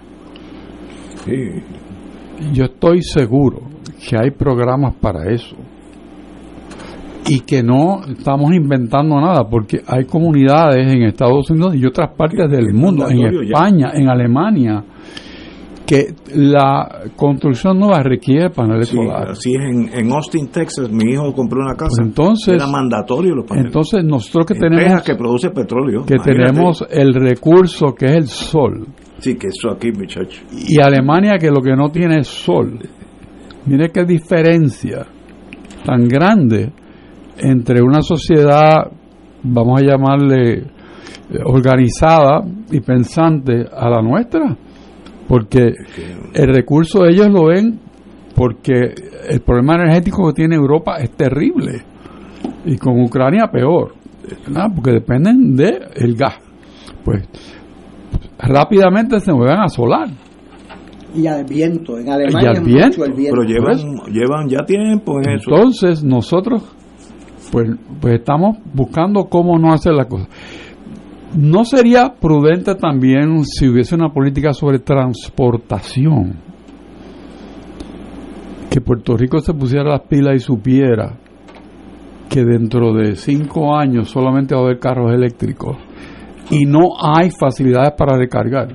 yo 2.52 2.65
estoy 2.65 3.02
seguro 3.02 3.62
que 4.09 4.16
hay 4.16 4.31
programas 4.31 4.94
para 4.97 5.31
eso. 5.32 5.57
Y 7.28 7.40
que 7.40 7.62
no 7.62 8.01
estamos 8.09 8.52
inventando 8.52 9.20
nada, 9.20 9.48
porque 9.48 9.82
hay 9.86 10.05
comunidades 10.05 10.93
en 10.93 11.02
Estados 11.02 11.51
Unidos 11.51 11.77
y 11.77 11.85
otras 11.86 12.11
partes 12.16 12.51
del 12.51 12.73
mundo, 12.73 13.09
en 13.09 13.44
España, 13.44 13.93
en 13.94 14.09
Alemania, 14.09 14.82
que 15.90 16.14
la 16.36 17.00
construcción 17.16 17.80
nueva 17.80 18.00
requiere 18.04 18.50
paneles 18.50 18.90
solares. 18.90 19.30
Así 19.30 19.50
es, 19.56 19.92
en, 19.92 20.12
Austin, 20.12 20.46
Texas, 20.46 20.88
mi 20.88 21.14
hijo 21.14 21.32
compró 21.32 21.62
una 21.64 21.74
casa. 21.74 22.00
entonces, 22.00 22.54
era 22.54 22.68
mandatorio 22.68 23.34
los 23.34 23.44
paneles. 23.44 23.70
Entonces, 23.70 24.04
nosotros 24.04 24.46
que 24.46 24.54
tenemos. 24.54 25.02
que 25.02 25.16
produce 25.16 25.50
petróleo. 25.50 26.04
Que 26.06 26.18
tenemos 26.18 26.86
el 26.88 27.12
recurso 27.12 27.92
que 27.92 28.06
es 28.06 28.12
el 28.12 28.28
sol. 28.28 28.86
Sí, 29.18 29.34
que 29.34 29.48
eso 29.48 29.68
aquí, 29.72 29.90
muchacho. 29.90 30.42
Y 30.52 30.80
Alemania, 30.80 31.38
que 31.40 31.48
lo 31.50 31.60
que 31.60 31.74
no 31.74 31.90
tiene 31.90 32.20
es 32.20 32.28
sol. 32.28 32.78
Mire 33.66 33.90
qué 33.90 34.04
diferencia 34.04 35.04
tan 35.84 36.06
grande 36.06 36.70
entre 37.36 37.82
una 37.82 38.00
sociedad, 38.02 38.92
vamos 39.42 39.82
a 39.82 39.84
llamarle, 39.84 40.58
eh, 40.58 40.64
organizada 41.44 42.44
y 42.70 42.78
pensante 42.78 43.64
a 43.72 43.90
la 43.90 44.00
nuestra 44.02 44.56
porque 45.31 45.74
el 46.35 46.52
recurso 46.52 47.07
ellos 47.07 47.28
lo 47.28 47.47
ven 47.47 47.78
porque 48.35 48.93
el 49.28 49.40
problema 49.43 49.77
energético 49.77 50.27
que 50.27 50.32
tiene 50.35 50.57
Europa 50.57 50.97
es 50.97 51.12
terrible 51.12 51.82
y 52.65 52.77
con 52.77 53.01
Ucrania 53.01 53.47
peor, 53.47 53.94
porque 54.74 54.90
dependen 54.90 55.55
del 55.55 55.85
el 55.94 56.16
gas. 56.16 56.35
Pues 57.05 57.28
rápidamente 58.40 59.20
se 59.20 59.32
mueven 59.32 59.61
a 59.61 59.69
solar. 59.69 60.09
Y 61.15 61.28
al 61.28 61.44
viento, 61.44 61.97
en 61.97 62.09
Alemania. 62.09 62.52
Y 62.52 62.57
al 62.57 62.65
viento. 62.65 63.02
Pero 63.05 63.43
llevan, 63.44 63.78
llevan 64.12 64.48
ya 64.48 64.65
tiempo 64.65 65.20
en 65.20 65.36
eso. 65.36 65.48
Entonces 65.48 66.02
nosotros 66.02 66.65
pues, 67.52 67.69
pues 68.01 68.15
estamos 68.15 68.59
buscando 68.74 69.27
cómo 69.27 69.59
no 69.61 69.73
hacer 69.73 69.93
la 69.93 70.07
cosa. 70.07 70.27
¿No 71.35 71.65
sería 71.65 72.15
prudente 72.20 72.74
también 72.74 73.44
si 73.44 73.69
hubiese 73.69 73.94
una 73.94 74.09
política 74.12 74.52
sobre 74.52 74.81
transportación? 74.81 76.35
Que 78.70 78.81
Puerto 78.81 79.16
Rico 79.16 79.39
se 79.40 79.52
pusiera 79.55 79.85
las 79.85 80.02
pilas 80.02 80.36
y 80.36 80.39
supiera 80.40 81.15
que 82.28 82.44
dentro 82.44 82.93
de 82.94 83.16
cinco 83.16 83.74
años 83.77 84.09
solamente 84.11 84.55
va 84.55 84.61
a 84.61 84.65
haber 84.65 84.78
carros 84.78 85.12
eléctricos 85.12 85.77
y 86.51 86.65
no 86.65 86.90
hay 87.01 87.31
facilidades 87.31 87.93
para 87.97 88.16
recargar. 88.16 88.69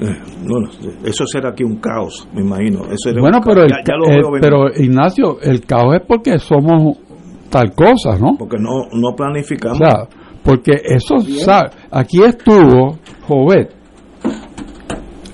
Eh, 0.00 0.06
bueno, 0.48 0.68
eso 1.04 1.24
será 1.26 1.50
aquí 1.50 1.62
un 1.62 1.76
caos, 1.76 2.26
me 2.34 2.40
imagino. 2.42 2.80
Eso 2.90 3.10
era 3.10 3.20
Bueno, 3.20 3.38
pero, 3.44 3.62
el 3.62 3.68
Ya- 3.70 3.76
ya 3.86 4.12
eh, 4.12 4.20
pero 4.40 4.66
Ignacio, 4.74 5.40
el 5.40 5.60
caos 5.64 5.94
es 5.96 6.02
porque 6.06 6.38
somos 6.38 6.98
tal 7.50 7.72
cosa, 7.74 8.18
¿no? 8.18 8.32
porque 8.38 8.56
no, 8.58 8.88
no 8.92 9.14
planificamos. 9.14 9.80
O 9.80 9.84
sea, 9.84 10.08
porque 10.44 10.72
eso, 10.84 11.18
sa- 11.20 11.70
aquí 11.90 12.22
estuvo 12.22 12.98
Jovet 13.26 13.74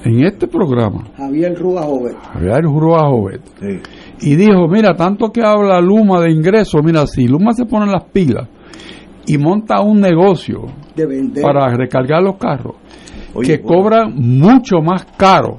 en 0.05 0.25
este 0.25 0.47
programa, 0.47 1.05
Javier 1.17 1.55
Rúa 1.59 1.83
Joven. 1.83 2.15
Javier 2.33 2.65
Jurúa 2.65 3.09
Jovet, 3.11 3.41
Sí. 3.61 4.31
y 4.31 4.37
dijo, 4.37 4.67
mira, 4.69 4.95
tanto 4.97 5.31
que 5.31 5.43
habla 5.43 5.81
Luma 5.81 6.21
de 6.21 6.31
ingresos, 6.33 6.81
mira, 6.83 7.07
si 7.07 7.27
Luma 7.27 7.53
se 7.53 7.67
pone 7.67 7.87
las 7.91 8.05
pilas 8.05 8.49
y 9.27 9.37
monta 9.37 9.81
un 9.83 10.01
negocio 10.01 10.63
De 10.97 11.07
vender. 11.07 11.43
para 11.43 11.69
recargar 11.77 12.23
los 12.23 12.37
carros, 12.39 12.77
Oye, 13.35 13.47
que 13.59 13.63
bueno. 13.63 13.83
cobran 13.83 14.15
mucho 14.17 14.79
más 14.81 15.05
caro 15.19 15.59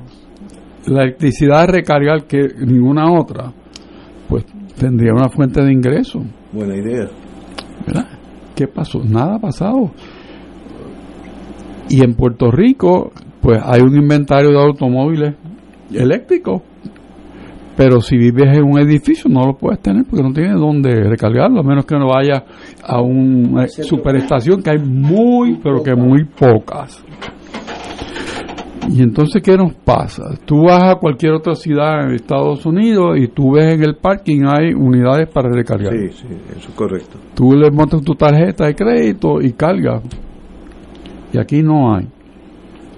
la 0.87 1.03
electricidad 1.03 1.67
de 1.67 1.73
recargar 1.73 2.23
que 2.25 2.39
ninguna 2.65 3.11
otra, 3.11 3.51
pues 4.27 4.43
tendría 4.79 5.13
una 5.13 5.29
fuente 5.29 5.61
de 5.61 5.71
ingresos. 5.71 6.23
Buena 6.51 6.75
idea. 6.75 7.07
¿verdad? 7.85 8.07
¿Qué 8.61 8.67
pasó? 8.67 8.99
Nada 9.03 9.37
ha 9.37 9.39
pasado. 9.39 9.89
Y 11.89 12.03
en 12.03 12.13
Puerto 12.13 12.51
Rico, 12.51 13.11
pues 13.41 13.59
hay 13.65 13.81
un 13.81 13.95
inventario 13.95 14.51
de 14.51 14.59
automóviles 14.59 15.33
eléctricos. 15.91 16.61
Pero 17.75 18.01
si 18.01 18.17
vives 18.17 18.55
en 18.55 18.63
un 18.63 18.77
edificio 18.77 19.31
no 19.31 19.47
lo 19.47 19.57
puedes 19.57 19.79
tener 19.79 20.05
porque 20.05 20.21
no 20.21 20.31
tienes 20.31 20.59
dónde 20.59 20.91
recargarlo, 21.09 21.61
a 21.61 21.63
menos 21.63 21.87
que 21.87 21.95
no 21.95 22.09
vayas 22.09 22.43
a 22.83 23.01
una 23.01 23.67
superestación 23.67 24.61
que 24.61 24.69
hay 24.69 24.77
muy, 24.77 25.55
pero 25.55 25.81
que 25.81 25.95
muy 25.95 26.25
pocas. 26.25 27.03
Y 28.89 29.01
entonces, 29.03 29.41
¿qué 29.43 29.55
nos 29.55 29.73
pasa? 29.73 30.23
Tú 30.45 30.63
vas 30.63 30.83
a 30.83 30.95
cualquier 30.95 31.33
otra 31.33 31.55
ciudad 31.55 32.03
en 32.03 32.15
Estados 32.15 32.65
Unidos 32.65 33.17
y 33.19 33.27
tú 33.27 33.53
ves 33.53 33.73
en 33.75 33.83
el 33.83 33.95
parking 33.95 34.43
hay 34.45 34.73
unidades 34.73 35.29
para 35.29 35.49
recargar. 35.49 35.93
Sí, 35.93 36.09
sí, 36.11 36.27
eso 36.57 36.69
es 36.69 36.75
correcto. 36.75 37.17
Tú 37.35 37.53
le 37.53 37.69
montas 37.71 38.01
tu 38.01 38.15
tarjeta 38.15 38.65
de 38.65 38.75
crédito 38.75 39.39
y 39.41 39.53
cargas. 39.53 40.03
Y 41.31 41.37
aquí 41.37 41.61
no 41.61 41.93
hay. 41.95 42.07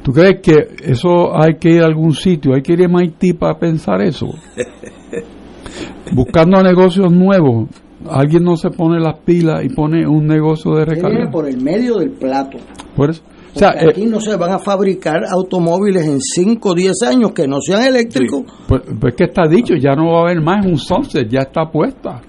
¿Tú 0.02 0.12
crees 0.12 0.42
que 0.42 0.56
eso 0.84 1.36
hay 1.36 1.56
que 1.60 1.70
ir 1.70 1.82
a 1.82 1.86
algún 1.86 2.14
sitio? 2.14 2.54
¿Hay 2.56 2.62
que 2.62 2.74
ir 2.74 2.84
a 2.84 2.88
MIT 2.88 3.38
para 3.38 3.58
pensar 3.58 4.02
eso? 4.02 4.28
Buscando 6.14 6.62
negocios 6.62 7.12
nuevos. 7.12 7.70
Alguien 8.10 8.44
no 8.44 8.58
se 8.58 8.70
pone 8.70 9.00
las 9.00 9.20
pilas 9.20 9.64
y 9.64 9.70
pone 9.70 10.06
un 10.06 10.28
negocio 10.28 10.72
de 10.76 10.86
Viene 10.86 10.96
recarga. 11.02 11.32
por 11.32 11.48
el 11.48 11.62
medio 11.62 12.00
del 12.00 12.12
plato. 12.12 12.58
Por 12.96 13.12
eso. 13.12 13.24
O 13.56 13.60
sea, 13.60 13.72
Porque 13.72 13.86
eh, 13.86 13.90
aquí 13.90 14.06
no 14.06 14.20
se 14.20 14.36
van 14.36 14.52
a 14.52 14.60
fabricar 14.60 15.26
automóviles 15.30 16.06
en 16.08 16.20
5 16.20 16.70
o 16.70 16.74
10 16.74 17.04
años 17.04 17.32
que 17.34 17.48
no 17.48 17.62
sean 17.62 17.84
eléctricos. 17.84 18.44
Pues, 18.68 18.82
pues 19.00 19.14
que 19.16 19.26
está 19.26 19.48
dicho, 19.48 19.76
ya 19.76 19.96
no 19.96 20.12
va 20.12 20.20
a 20.20 20.22
haber 20.24 20.42
más 20.42 20.66
un 20.66 20.78
sunset, 20.78 21.30
ya 21.30 21.42
está 21.42 21.70
puesta. 21.70 22.22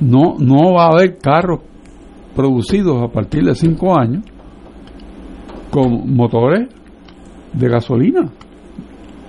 No, 0.00 0.36
no 0.38 0.74
va 0.74 0.86
a 0.86 0.88
haber 0.90 1.16
carros 1.18 1.60
producidos 2.34 3.02
a 3.02 3.08
partir 3.08 3.44
de 3.44 3.54
5 3.54 3.98
años 3.98 4.24
con 5.70 6.14
motores 6.14 6.68
de 7.52 7.68
gasolina, 7.68 8.30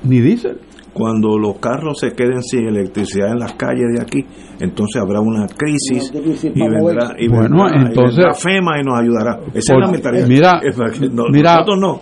ni 0.03 0.19
diésel. 0.19 0.59
Cuando 0.93 1.39
los 1.39 1.57
carros 1.57 1.99
se 1.99 2.11
queden 2.11 2.43
sin 2.43 2.67
electricidad 2.67 3.31
en 3.31 3.39
las 3.39 3.53
calles 3.53 3.87
de 3.95 4.01
aquí, 4.01 4.25
entonces 4.59 5.01
habrá 5.01 5.19
una 5.21 5.47
crisis 5.47 6.11
Una 6.11 6.21
crisis 6.21 6.51
y 6.55 6.59
vendrá, 6.61 7.15
y 7.17 7.27
Bueno, 7.27 7.63
vendrá- 7.65 7.71
y 7.81 7.85
entonces- 7.87 8.17
vendrá 8.17 8.33
FEMA 8.35 8.79
y 8.79 8.83
nos 8.83 8.99
ayudará. 8.99 9.39
Esa 9.55 9.73
Por- 9.73 9.83
es 9.83 9.87
la 9.87 9.91
mentalidad. 9.91 10.27
mira, 10.27 10.61
no- 11.11 11.23
mira, 11.31 11.53
nosotros 11.53 11.79
no. 11.79 12.01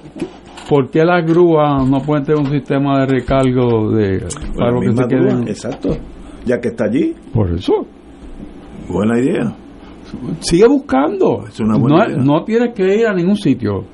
¿Por 0.70 0.90
qué 0.90 1.04
las 1.06 1.26
grúas 1.26 1.90
no 1.90 2.00
pueden 2.00 2.24
tener 2.26 2.40
un 2.42 2.52
sistema 2.52 3.00
de 3.00 3.06
recargo 3.08 3.92
de 3.92 4.26
para 4.58 4.72
lo 4.72 4.82
que 4.82 4.92
se 4.92 5.08
queden? 5.08 5.48
Exacto. 5.48 5.90
Ya 6.46 6.60
que 6.60 6.70
está 6.70 6.86
allí, 6.86 7.14
Por 7.34 7.52
eso. 7.52 7.74
buena 8.90 9.20
idea. 9.20 9.56
Sigue 10.42 10.68
buscando. 10.68 11.46
Es 11.48 11.60
una 11.62 11.78
buena 11.78 11.98
no, 11.98 12.10
idea. 12.10 12.18
no 12.24 12.44
tienes 12.44 12.74
que 12.76 12.96
ir 13.00 13.08
a 13.08 13.14
ningún 13.14 13.38
sitio. 13.38 13.86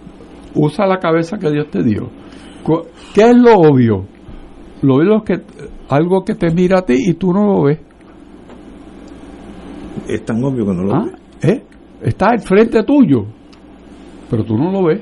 Usa 0.55 0.87
la 0.87 0.97
cabeza 0.97 1.37
que 1.37 1.51
Dios 1.51 1.67
te 1.69 1.83
dio. 1.83 2.09
¿Qué 3.13 3.21
es 3.29 3.35
lo 3.37 3.53
obvio? 3.55 4.05
Lo 4.81 4.95
obvio 4.95 5.17
es 5.17 5.23
que 5.23 5.41
algo 5.89 6.23
que 6.23 6.35
te 6.35 6.53
mira 6.53 6.79
a 6.79 6.81
ti 6.83 6.95
y 6.97 7.13
tú 7.13 7.33
no 7.33 7.45
lo 7.45 7.63
ves. 7.63 7.79
Es 10.07 10.23
tan 10.23 10.43
obvio 10.43 10.65
que 10.65 10.73
no 10.73 10.83
lo 10.83 10.95
¿Ah? 10.95 11.05
ve. 11.41 11.49
¿Eh? 11.49 11.63
Está 12.03 12.29
al 12.29 12.39
frente 12.39 12.83
tuyo, 12.83 13.25
pero 14.29 14.43
tú 14.43 14.55
no 14.55 14.71
lo 14.71 14.83
ves. 14.85 15.01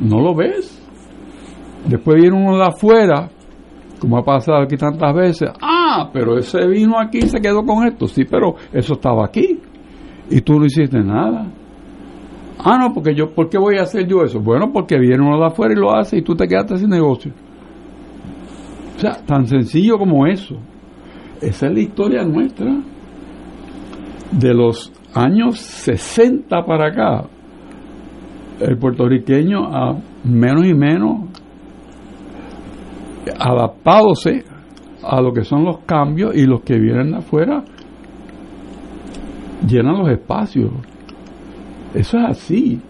No 0.00 0.20
lo 0.20 0.34
ves. 0.34 0.78
Después 1.88 2.20
viene 2.20 2.36
uno 2.36 2.58
de 2.58 2.64
afuera, 2.64 3.28
como 3.98 4.18
ha 4.18 4.22
pasado 4.22 4.62
aquí 4.62 4.76
tantas 4.76 5.14
veces. 5.14 5.50
Ah, 5.60 6.10
pero 6.12 6.38
ese 6.38 6.66
vino 6.66 6.98
aquí 6.98 7.18
y 7.18 7.28
se 7.28 7.40
quedó 7.40 7.62
con 7.64 7.86
esto. 7.86 8.06
Sí, 8.06 8.24
pero 8.24 8.54
eso 8.72 8.94
estaba 8.94 9.24
aquí. 9.24 9.58
Y 10.30 10.40
tú 10.42 10.58
no 10.58 10.66
hiciste 10.66 10.98
nada. 11.00 11.46
Ah, 12.58 12.78
no, 12.78 12.94
porque 12.94 13.14
yo, 13.14 13.30
¿por 13.34 13.48
qué 13.48 13.58
voy 13.58 13.78
a 13.78 13.82
hacer 13.82 14.06
yo 14.06 14.22
eso? 14.22 14.38
Bueno, 14.40 14.70
porque 14.72 14.98
viene 14.98 15.24
uno 15.24 15.38
de 15.38 15.46
afuera 15.46 15.72
y 15.72 15.76
lo 15.76 15.94
hace 15.94 16.18
y 16.18 16.22
tú 16.22 16.36
te 16.36 16.46
quedaste 16.46 16.76
sin 16.76 16.90
negocio. 16.90 17.32
O 19.02 19.04
sea, 19.04 19.20
tan 19.26 19.48
sencillo 19.48 19.98
como 19.98 20.28
eso. 20.28 20.54
Esa 21.40 21.66
es 21.66 21.72
la 21.74 21.80
historia 21.80 22.22
nuestra. 22.24 22.72
De 24.30 24.54
los 24.54 24.92
años 25.12 25.58
60 25.58 26.64
para 26.64 26.86
acá, 26.88 27.24
el 28.60 28.78
puertorriqueño 28.78 29.64
a 29.66 29.96
menos 30.22 30.66
y 30.66 30.72
menos 30.74 31.28
adaptándose 33.38 34.44
a 35.02 35.20
lo 35.20 35.32
que 35.32 35.42
son 35.42 35.64
los 35.64 35.78
cambios 35.80 36.34
y 36.36 36.46
los 36.46 36.62
que 36.62 36.78
vienen 36.78 37.10
de 37.10 37.18
afuera 37.18 37.64
llenan 39.66 39.98
los 39.98 40.10
espacios. 40.10 40.70
Eso 41.92 42.18
es 42.18 42.24
así. 42.24 42.80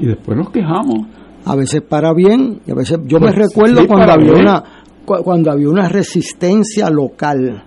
Y 0.00 0.06
después 0.06 0.36
nos 0.36 0.50
quejamos. 0.50 1.06
A 1.44 1.54
veces 1.56 1.82
para 1.82 2.12
bien 2.12 2.60
y 2.66 2.70
a 2.70 2.74
veces 2.74 2.98
yo 3.06 3.18
Pues, 3.18 3.34
me 3.34 3.42
recuerdo 3.44 3.80
sí, 3.82 3.86
cuando 3.86 4.12
había 4.12 4.32
bien. 4.32 4.42
una 4.42 4.62
cuando 5.04 5.50
había 5.50 5.68
una 5.68 5.88
resistencia 5.88 6.88
local 6.90 7.64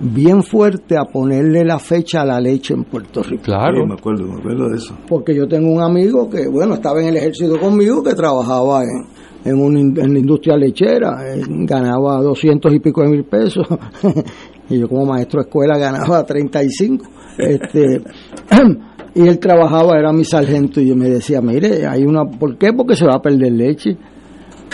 bien 0.00 0.42
fuerte 0.42 0.96
a 0.96 1.04
ponerle 1.04 1.64
la 1.64 1.78
fecha 1.78 2.22
a 2.22 2.24
la 2.24 2.40
leche 2.40 2.74
en 2.74 2.84
Puerto 2.84 3.22
Rico. 3.22 3.42
Claro. 3.44 3.82
Sí, 3.82 3.86
me 3.88 3.94
acuerdo, 3.94 4.24
me 4.26 4.34
acuerdo 4.40 4.68
de 4.70 4.76
eso. 4.76 4.96
Porque 5.08 5.34
yo 5.34 5.46
tengo 5.46 5.70
un 5.72 5.80
amigo 5.82 6.28
que, 6.28 6.48
bueno, 6.48 6.74
estaba 6.74 7.00
en 7.00 7.08
el 7.08 7.16
ejército 7.18 7.58
conmigo, 7.60 8.02
que 8.02 8.14
trabajaba 8.14 8.82
en, 8.82 9.06
en, 9.44 9.60
una 9.60 9.78
in- 9.78 10.00
en 10.00 10.12
la 10.12 10.18
industria 10.18 10.56
lechera, 10.56 11.32
él 11.32 11.44
ganaba 11.66 12.20
doscientos 12.20 12.72
y 12.74 12.80
pico 12.80 13.02
de 13.02 13.08
mil 13.10 13.24
pesos, 13.24 13.64
y 14.68 14.78
yo 14.80 14.88
como 14.88 15.06
maestro 15.06 15.40
de 15.40 15.46
escuela 15.48 15.78
ganaba 15.78 16.24
35. 16.24 17.04
Este, 17.38 18.02
y 19.14 19.26
él 19.28 19.38
trabajaba, 19.38 19.98
era 19.98 20.12
mi 20.12 20.24
sargento, 20.24 20.80
y 20.80 20.88
yo 20.88 20.96
me 20.96 21.08
decía, 21.10 21.40
mire, 21.40 21.86
hay 21.86 22.04
una, 22.04 22.24
¿por 22.24 22.56
qué? 22.58 22.72
Porque 22.72 22.96
se 22.96 23.06
va 23.06 23.16
a 23.16 23.22
perder 23.22 23.52
leche. 23.52 23.96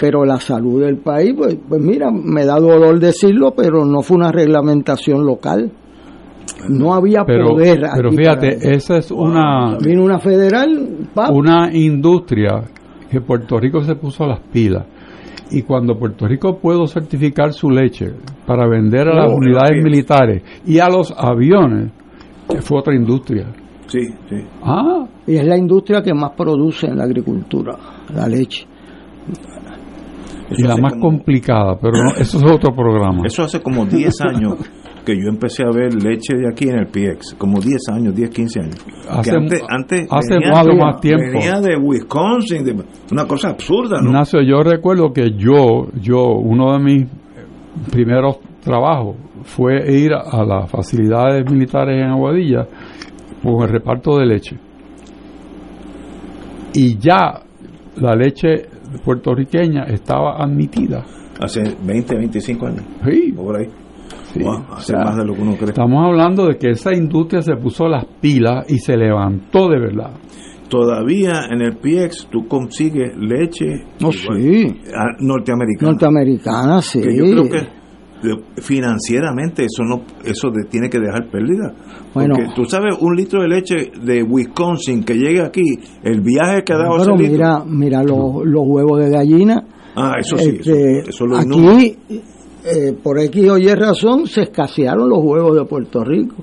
Pero 0.01 0.25
la 0.25 0.39
salud 0.39 0.83
del 0.83 0.99
país, 0.99 1.35
pues, 1.37 1.57
pues 1.69 1.81
mira, 1.81 2.11
me 2.13 2.45
da 2.45 2.59
dolor 2.61 2.99
decirlo, 3.01 3.53
pero 3.57 3.85
no 3.85 4.03
fue 4.03 4.17
una 4.17 4.31
reglamentación 4.31 5.25
local. 5.25 5.71
No 6.69 6.95
había 6.95 7.25
Pero, 7.25 7.51
poder. 7.51 7.81
pero 7.95 8.09
aquí 8.09 8.17
fíjate, 8.17 8.57
para- 8.59 8.71
esa 8.75 8.97
es 8.99 9.11
una, 9.11 9.77
Vino 9.79 10.03
una 10.03 10.19
federal, 10.19 11.09
pap, 11.15 11.31
una 11.33 11.71
industria 11.73 12.63
que 13.11 13.21
Puerto 13.21 13.59
Rico 13.59 13.83
se 13.83 13.95
puso 13.97 14.25
a 14.25 14.29
las 14.29 14.41
pilas. 14.53 14.85
Y 15.51 15.63
cuando 15.63 15.99
Puerto 15.99 16.27
Rico 16.27 16.59
pudo 16.59 16.87
certificar 16.87 17.53
su 17.53 17.71
leche 17.71 18.13
para 18.47 18.69
vender 18.69 19.09
a 19.09 19.15
las 19.15 19.33
unidades 19.33 19.83
militares 19.83 20.43
y 20.67 20.79
a 20.79 20.89
los 20.89 21.13
aviones, 21.17 21.91
fue 22.61 22.79
otra 22.81 22.95
industria. 22.95 23.47
Sí, 23.87 24.01
sí. 24.29 24.37
Ah, 24.63 25.07
y 25.27 25.37
es 25.37 25.47
la 25.47 25.57
industria 25.57 26.03
que 26.03 26.13
más 26.13 26.33
produce 26.37 26.87
en 26.87 26.99
la 26.99 27.05
agricultura, 27.05 27.77
la 28.15 28.27
leche. 28.29 28.67
Y 30.57 30.63
la 30.63 30.77
más 30.77 30.93
como- 30.93 31.03
complicada, 31.11 31.77
pero 31.81 31.93
no, 32.03 32.11
eso 32.17 32.39
es 32.39 32.45
otro 32.53 32.75
programa. 32.75 33.23
Eso 33.27 33.43
hace 33.43 33.61
como 33.61 33.85
10 33.87 34.15
años 34.23 34.55
que 35.05 35.15
yo 35.17 35.29
empecé 35.29 35.63
a 35.63 35.71
ver 35.71 35.95
leche 35.95 36.37
de 36.37 36.49
aquí 36.51 36.69
en 36.69 36.79
el 36.81 36.87
PX, 36.87 37.35
como 37.39 37.61
10 37.61 37.81
años, 37.91 38.15
10, 38.15 38.31
15 38.31 38.61
años. 38.61 38.77
Hace- 39.09 39.37
antes, 39.37 39.63
antes 39.69 40.07
hace 40.11 40.35
venía, 40.35 40.63
de- 40.63 40.77
más 40.77 41.01
tiempo. 41.01 41.25
venía 41.33 41.61
de 41.61 41.77
Wisconsin, 41.77 42.65
de- 42.65 42.77
una 43.13 43.27
cosa 43.27 43.49
absurda, 43.51 44.01
¿no? 44.03 44.09
Ignacio, 44.09 44.41
yo 44.43 44.63
recuerdo 44.63 45.13
que 45.13 45.31
yo, 45.33 45.89
yo, 46.01 46.25
uno 46.35 46.73
de 46.75 46.79
mis 46.79 47.07
primeros 47.91 48.39
trabajos 48.63 49.17
fue 49.45 49.77
ir 49.93 50.13
a 50.13 50.45
las 50.45 50.71
facilidades 50.71 51.51
militares 51.51 51.97
en 51.97 52.11
Aguadilla 52.11 52.67
con 53.43 53.63
el 53.63 53.69
reparto 53.71 54.19
de 54.19 54.27
leche. 54.27 54.59
Y 56.75 56.99
ya 56.99 57.41
la 57.97 58.15
leche 58.15 58.67
puertorriqueña 59.05 59.85
estaba 59.85 60.43
admitida. 60.43 61.05
Hace 61.41 61.77
20, 61.85 62.17
25 62.17 62.67
años, 62.67 62.83
Sí, 63.05 63.35
o 63.37 63.43
por 63.45 63.57
ahí. 63.61 63.67
Wow, 64.41 64.65
hace 64.73 64.95
más 64.95 65.17
de 65.17 65.25
lo 65.25 65.35
que 65.35 65.41
uno 65.43 65.57
cree. 65.57 65.71
Estamos 65.71 66.05
hablando 66.07 66.47
de 66.47 66.57
que 66.59 66.71
esa 66.71 66.95
industria 66.95 67.41
se 67.43 67.55
puso 67.57 67.89
las 67.89 68.05
pilas 68.21 68.67
y 68.71 68.79
se 68.79 68.97
levantó 68.97 69.69
de 69.69 69.79
verdad. 69.81 70.11
Todavía 70.69 71.47
en 71.51 71.63
el 71.63 71.77
PX 71.77 72.29
tú 72.31 72.47
consigues 72.47 73.17
leche 73.17 73.85
No, 74.01 74.11
igual, 74.11 74.43
sí. 74.43 74.67
ah, 74.95 75.17
norteamericana. 75.21 75.93
Norteamericana, 75.93 76.83
sí. 76.83 77.01
que 77.01 77.17
yo 77.17 77.25
creo 77.25 77.45
que 77.45 77.78
financieramente 78.57 79.65
eso 79.65 79.83
no 79.85 80.03
eso 80.25 80.51
de- 80.51 80.69
tiene 80.69 80.89
que 80.91 80.99
dejar 80.99 81.29
pérdida. 81.31 81.73
Bueno. 82.15 82.35
Porque 82.37 82.51
tú 82.55 82.65
sabes, 82.65 82.97
un 83.01 83.15
litro 83.17 83.43
de 83.43 83.49
leche 83.49 83.93
de 84.03 84.23
Wisconsin 84.23 85.05
que 85.05 85.15
llegue 85.15 85.41
aquí, 85.43 85.63
el 86.03 86.21
viaje 86.21 86.65
que 86.65 86.73
ha 86.73 86.79
dado 86.79 86.97
ese 86.97 87.11
litro. 87.13 87.27
mira, 87.33 87.65
mira 87.65 88.03
los, 88.03 88.45
los 88.45 88.63
huevos 88.67 88.99
de 89.01 89.11
gallina. 89.11 89.65
Ah, 89.97 90.15
eso 90.19 90.37
sí, 90.37 90.57
Este, 90.59 90.99
eso, 91.01 91.11
eso 91.11 91.27
lo 91.27 91.43
inunda. 91.43 91.73
aquí, 91.77 91.97
eh, 92.65 92.93
por 93.03 93.19
X 93.21 93.51
o 93.51 93.59
Y 93.59 93.67
razón, 93.75 94.27
se 94.27 94.43
escasearon 94.43 95.09
los 95.09 95.19
huevos 95.23 95.57
de 95.57 95.65
Puerto 95.65 96.05
Rico. 96.05 96.37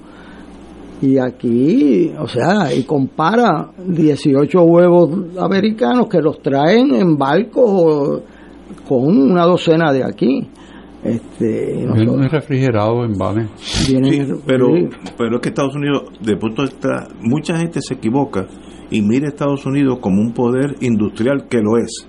Y 1.02 1.18
aquí, 1.18 2.12
o 2.18 2.28
sea, 2.28 2.74
y 2.74 2.84
compara 2.84 3.70
18 3.86 4.62
huevos 4.64 5.10
americanos 5.38 6.08
que 6.08 6.22
los 6.22 6.42
traen 6.42 6.96
en 6.96 7.18
barcos 7.18 8.22
con 8.88 9.06
una 9.32 9.44
docena 9.46 9.92
de 9.92 10.04
aquí. 10.04 10.48
Este, 11.06 11.72
y 11.82 11.86
Vienen 11.86 12.30
refrigerados 12.30 13.06
en 13.06 13.14
vienen- 13.88 14.28
Sí, 14.28 14.34
pero, 14.46 14.68
pero 15.18 15.36
es 15.36 15.42
que 15.42 15.50
Estados 15.50 15.76
Unidos, 15.76 16.04
de 16.22 16.36
punto 16.36 16.64
de 16.64 16.70
vista, 16.70 17.08
mucha 17.22 17.58
gente 17.58 17.80
se 17.82 17.94
equivoca 17.94 18.48
y 18.90 19.02
mira 19.02 19.28
a 19.28 19.30
Estados 19.30 19.66
Unidos 19.66 20.00
como 20.02 20.22
un 20.22 20.34
poder 20.34 20.76
industrial 20.82 21.48
que 21.50 21.58
lo 21.62 21.78
es. 21.78 22.08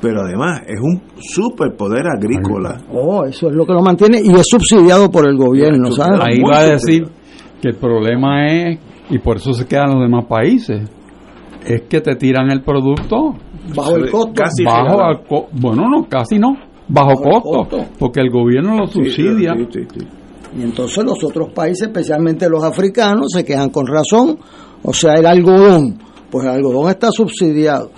Pero 0.00 0.22
además 0.22 0.62
es 0.66 0.80
un 0.80 1.00
superpoder 1.20 2.06
agrícola. 2.08 2.80
Oh, 2.92 3.24
eso 3.24 3.48
es 3.48 3.54
lo 3.54 3.64
que 3.66 3.72
lo 3.72 3.82
mantiene 3.82 4.20
y 4.22 4.30
es 4.32 4.46
subsidiado 4.48 5.10
por 5.10 5.26
el 5.28 5.36
gobierno, 5.36 5.90
¿sabes? 5.92 6.20
Ahí 6.20 6.40
va 6.42 6.58
a 6.58 6.64
decir 6.66 7.08
que 7.60 7.68
el 7.68 7.76
problema 7.76 8.46
es, 8.46 8.78
y 9.10 9.18
por 9.18 9.36
eso 9.38 9.52
se 9.52 9.66
quedan 9.66 9.90
los 9.92 10.00
demás 10.02 10.24
países, 10.26 10.88
es 11.66 11.82
que 11.88 12.00
te 12.00 12.14
tiran 12.16 12.50
el 12.50 12.62
producto 12.62 13.34
Bajo 13.74 13.96
el 13.96 14.10
costo. 14.10 14.32
Casi 14.34 14.64
bajo 14.64 15.02
al 15.02 15.24
co- 15.26 15.48
bueno 15.52 15.82
no 15.90 16.06
casi 16.08 16.38
no 16.38 16.56
bajo 16.88 17.10
el 17.12 17.16
costo, 17.18 17.50
costo. 17.50 17.78
porque 17.98 18.20
el 18.20 18.30
gobierno 18.30 18.76
lo 18.76 18.86
Sí, 18.86 18.94
subsidia 19.04 19.54
sí, 19.56 19.66
sí, 19.72 19.80
sí. 19.94 20.06
Y 20.58 20.62
entonces 20.62 21.04
los 21.04 21.22
otros 21.22 21.50
países, 21.52 21.88
especialmente 21.88 22.48
los 22.48 22.64
africanos, 22.64 23.26
se 23.34 23.44
quejan 23.44 23.68
con 23.70 23.86
razón. 23.86 24.38
O 24.82 24.92
sea, 24.92 25.14
el 25.14 25.26
algodón, 25.26 25.98
pues 26.30 26.44
el 26.44 26.50
algodón 26.50 26.88
está 26.90 27.10
subsidiado. 27.12 27.90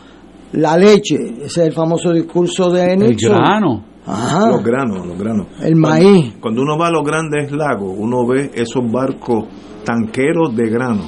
La 0.53 0.77
leche, 0.77 1.15
ese 1.37 1.45
es 1.47 1.59
el 1.59 1.73
famoso 1.73 2.13
discurso 2.13 2.71
de 2.71 2.93
el 2.95 2.99
Nixon. 2.99 3.37
grano 3.37 3.85
Ajá. 4.07 4.49
Los 4.49 4.65
granos, 4.65 5.07
los 5.07 5.17
granos. 5.19 5.47
El 5.63 5.81
Cuando- 5.81 5.89
maíz. 5.89 6.35
Cuando 6.41 6.63
uno 6.63 6.77
va 6.77 6.89
a 6.89 6.91
los 6.91 7.05
grandes 7.05 7.53
lagos, 7.53 7.95
uno 7.97 8.27
ve 8.27 8.51
esos 8.55 8.83
barcos 8.91 9.45
tanqueros 9.85 10.57
de 10.57 10.69
grano. 10.69 11.03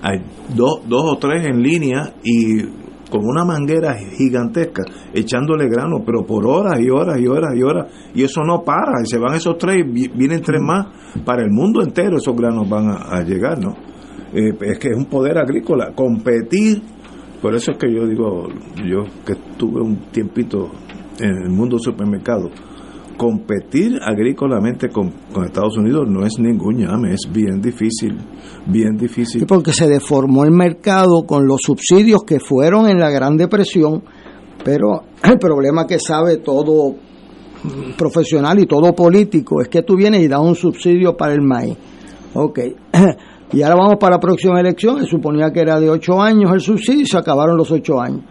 Hay 0.00 0.20
dos, 0.56 0.80
dos 0.88 1.02
o 1.04 1.18
tres 1.18 1.46
en 1.46 1.62
línea 1.62 2.14
y 2.24 2.62
con 3.12 3.26
una 3.26 3.44
manguera 3.44 3.94
gigantesca 4.16 4.84
echándole 5.12 5.68
grano, 5.68 6.02
pero 6.04 6.24
por 6.24 6.46
horas 6.46 6.80
y 6.80 6.88
horas 6.88 7.20
y 7.20 7.26
horas 7.26 7.54
y 7.54 7.62
horas. 7.62 7.92
Y 8.14 8.24
eso 8.24 8.40
no 8.42 8.62
para. 8.64 9.02
Y 9.02 9.06
se 9.06 9.18
van 9.18 9.34
esos 9.34 9.58
tres 9.58 9.84
y 9.84 10.08
vienen 10.08 10.40
tres 10.40 10.62
más. 10.62 10.86
Para 11.22 11.42
el 11.42 11.50
mundo 11.50 11.82
entero 11.82 12.16
esos 12.16 12.34
granos 12.34 12.66
van 12.70 12.88
a, 12.88 13.18
a 13.18 13.22
llegar, 13.22 13.58
¿no? 13.58 13.72
Eh, 14.32 14.56
es 14.62 14.78
que 14.78 14.88
es 14.88 14.96
un 14.96 15.04
poder 15.04 15.36
agrícola. 15.36 15.92
Competir. 15.94 16.80
Por 17.42 17.54
eso 17.54 17.72
es 17.72 17.78
que 17.78 17.92
yo 17.92 18.06
digo, 18.06 18.48
yo 18.82 19.04
que 19.26 19.32
estuve 19.32 19.82
un 19.82 20.10
tiempito 20.10 20.70
en 21.20 21.42
el 21.44 21.50
mundo 21.50 21.76
supermercado, 21.78 22.48
competir 23.16 23.98
agrícolamente 24.02 24.88
con, 24.88 25.12
Estados 25.44 25.76
Unidos 25.76 26.08
no 26.08 26.24
es 26.24 26.38
ningún 26.38 26.78
llame, 26.78 27.12
es 27.14 27.28
bien 27.32 27.60
difícil, 27.60 28.16
bien 28.66 28.96
difícil. 28.96 29.46
Porque 29.46 29.72
se 29.72 29.88
deformó 29.88 30.44
el 30.44 30.50
mercado 30.50 31.24
con 31.26 31.46
los 31.46 31.60
subsidios 31.62 32.24
que 32.24 32.40
fueron 32.40 32.88
en 32.88 32.98
la 32.98 33.10
Gran 33.10 33.36
Depresión, 33.36 34.02
pero 34.64 35.02
el 35.22 35.38
problema 35.38 35.86
que 35.86 35.98
sabe 35.98 36.38
todo 36.38 36.94
profesional 37.96 38.58
y 38.58 38.66
todo 38.66 38.92
político 38.94 39.60
es 39.60 39.68
que 39.68 39.82
tú 39.82 39.96
vienes 39.96 40.22
y 40.22 40.28
das 40.28 40.40
un 40.40 40.54
subsidio 40.54 41.16
para 41.16 41.32
el 41.32 41.42
maíz. 41.42 41.76
Ok. 42.34 42.58
Y 43.54 43.60
ahora 43.60 43.76
vamos 43.76 43.96
para 44.00 44.16
la 44.16 44.18
próxima 44.18 44.58
elección. 44.60 45.00
Se 45.00 45.06
suponía 45.06 45.50
que 45.52 45.60
era 45.60 45.78
de 45.78 45.90
ocho 45.90 46.22
años 46.22 46.50
el 46.54 46.60
subsidio 46.60 47.02
y 47.02 47.06
se 47.06 47.18
acabaron 47.18 47.54
los 47.54 47.70
ocho 47.70 48.00
años. 48.00 48.22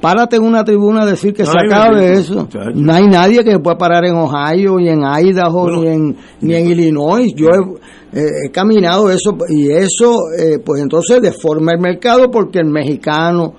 Párate 0.00 0.36
en 0.36 0.42
una 0.44 0.62
tribuna 0.62 1.02
a 1.02 1.06
decir 1.06 1.32
que 1.32 1.44
se 1.46 1.52
acabe 1.58 2.12
eso. 2.12 2.46
No 2.74 2.92
hay 2.92 3.06
nadie 3.06 3.42
que 3.42 3.58
pueda 3.58 3.78
parar 3.78 4.04
en 4.04 4.14
Ohio, 4.14 4.76
ni 4.78 4.88
en 4.90 5.00
Idaho, 5.02 5.62
Bueno, 5.62 5.80
ni 5.82 5.88
en, 5.88 6.16
ni 6.42 6.54
en 6.54 6.66
Illinois. 6.68 7.32
Yo 7.34 7.48
he, 7.48 8.18
eh, 8.20 8.24
he 8.46 8.50
caminado 8.50 9.10
eso 9.10 9.36
y 9.48 9.70
eso, 9.70 10.16
eh, 10.38 10.58
pues 10.64 10.82
entonces 10.82 11.20
deforma 11.22 11.72
el 11.72 11.80
mercado 11.80 12.30
porque 12.30 12.58
el 12.58 12.66
mexicano, 12.66 13.54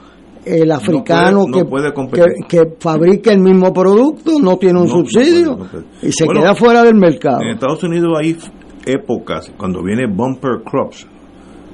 el 0.46 0.72
africano 0.72 1.46
puede- 1.46 1.52
no 1.52 1.58
que, 1.58 1.66
puede 1.66 1.94
competir. 1.94 2.26
que, 2.48 2.58
que 2.58 2.64
fabrica 2.80 3.34
el 3.34 3.40
mismo 3.40 3.74
producto 3.74 4.40
no 4.40 4.58
tiene 4.58 4.80
un 4.80 4.88
No, 4.88 4.94
no 4.94 5.00
subsidio 5.00 5.58
puede, 5.58 5.72
no 5.74 5.84
y 6.04 6.12
se 6.12 6.26
Bueno, 6.26 6.42
queda 6.42 6.56
fuera 6.56 6.84
del 6.84 6.96
mercado. 6.96 7.42
En 7.42 7.50
Estados 7.56 7.84
Unidos 7.84 8.10
hay 8.22 8.38
épocas, 8.86 9.52
cuando 9.58 9.84
viene 9.84 10.06
bumper 10.08 10.62
crops, 10.64 11.06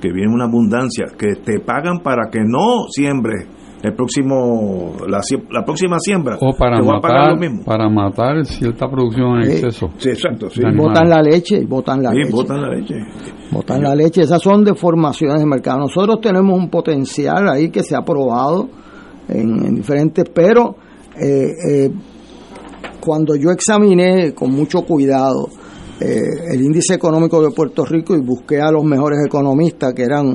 que 0.02 0.12
viene 0.12 0.34
una 0.34 0.46
abundancia, 0.46 1.06
que 1.18 1.36
te 1.36 1.60
pagan 1.60 2.00
para 2.02 2.30
que 2.32 2.40
no 2.44 2.86
siembres 2.90 3.46
el 3.84 3.94
próximo, 3.94 4.94
la, 5.08 5.20
la 5.52 5.64
próxima 5.66 5.98
siembra. 6.00 6.38
o 6.40 6.54
para 6.58 6.78
a 6.78 6.80
pagar 6.80 7.02
matar 7.02 7.30
lo 7.34 7.38
mismo. 7.38 7.64
para 7.66 7.90
matar 7.90 8.46
cierta 8.46 8.88
producción 8.90 9.38
en 9.40 9.44
Sí. 9.44 9.52
exceso 9.52 9.90
Sí, 9.98 10.10
exacto, 10.10 10.50
sí. 10.50 10.62
Botan 10.76 11.10
la 11.10 11.22
leche 11.22 11.58
y 11.58 11.66
botan 11.66 12.02
la 12.02 12.12
Sí, 12.12 12.18
leche. 12.20 12.32
botan 12.32 12.62
la 12.62 12.70
leche. 12.70 12.96
botan 13.52 13.84
la 13.84 13.94
leche, 13.96 14.22
esas 14.22 14.42
son 14.42 14.64
deformaciones 14.64 15.40
de 15.42 15.46
mercado. 15.46 15.80
Nosotros 15.80 16.22
tenemos 16.22 16.58
un 16.58 16.70
potencial 16.70 17.48
ahí 17.50 17.70
que 17.70 17.84
se 17.84 17.96
ha 17.96 18.02
probado 18.02 18.70
en, 19.28 19.66
en 19.66 19.76
diferentes, 19.76 20.26
pero 20.34 20.76
eh, 21.22 21.52
eh, 21.70 21.92
cuando 23.00 23.36
yo 23.36 23.52
examiné 23.52 24.34
con 24.34 24.52
mucho 24.52 24.82
cuidado 24.84 25.50
eh, 26.00 26.54
el 26.54 26.62
índice 26.62 26.96
económico 26.96 27.42
de 27.42 27.52
Puerto 27.52 27.86
Rico 27.86 28.16
y 28.16 28.22
busqué 28.22 28.60
a 28.60 28.72
los 28.72 28.84
mejores 28.84 29.20
economistas 29.26 29.94
que 29.94 30.04
eran 30.04 30.26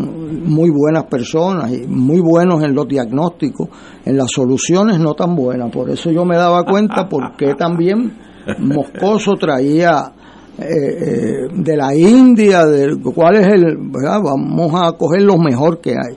muy 0.45 0.71
buenas 0.71 1.05
personas 1.05 1.73
y 1.73 1.87
muy 1.87 2.21
buenos 2.21 2.63
en 2.63 2.75
los 2.75 2.87
diagnósticos, 2.87 3.69
en 4.05 4.17
las 4.17 4.31
soluciones 4.31 4.99
no 4.99 5.15
tan 5.15 5.35
buenas. 5.35 5.71
Por 5.71 5.91
eso 5.91 6.11
yo 6.11 6.25
me 6.25 6.37
daba 6.37 6.65
cuenta 6.65 7.09
porque 7.09 7.55
también 7.55 8.13
Moscoso 8.59 9.37
traía 9.37 10.13
eh, 10.61 10.65
eh, 10.65 11.49
de 11.55 11.77
la 11.77 11.95
India, 11.95 12.67
de 12.67 12.97
cuál 13.15 13.37
es 13.37 13.47
el, 13.47 13.77
vamos 13.79 14.73
a 14.75 14.91
coger 14.93 15.23
lo 15.23 15.39
mejor 15.39 15.81
que 15.81 15.91
hay, 15.91 16.17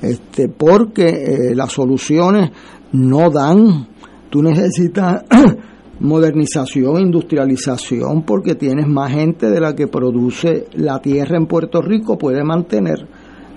este, 0.00 0.48
porque 0.48 1.08
eh, 1.08 1.54
las 1.56 1.72
soluciones 1.72 2.50
no 2.92 3.30
dan, 3.30 3.88
tú 4.30 4.42
necesitas 4.42 5.24
modernización, 6.00 7.00
industrialización, 7.00 8.22
porque 8.22 8.54
tienes 8.54 8.88
más 8.88 9.12
gente 9.12 9.50
de 9.50 9.60
la 9.60 9.74
que 9.74 9.86
produce 9.86 10.66
la 10.74 11.00
tierra 11.00 11.36
en 11.36 11.46
Puerto 11.46 11.82
Rico, 11.82 12.18
puede 12.18 12.42
mantener 12.42 13.06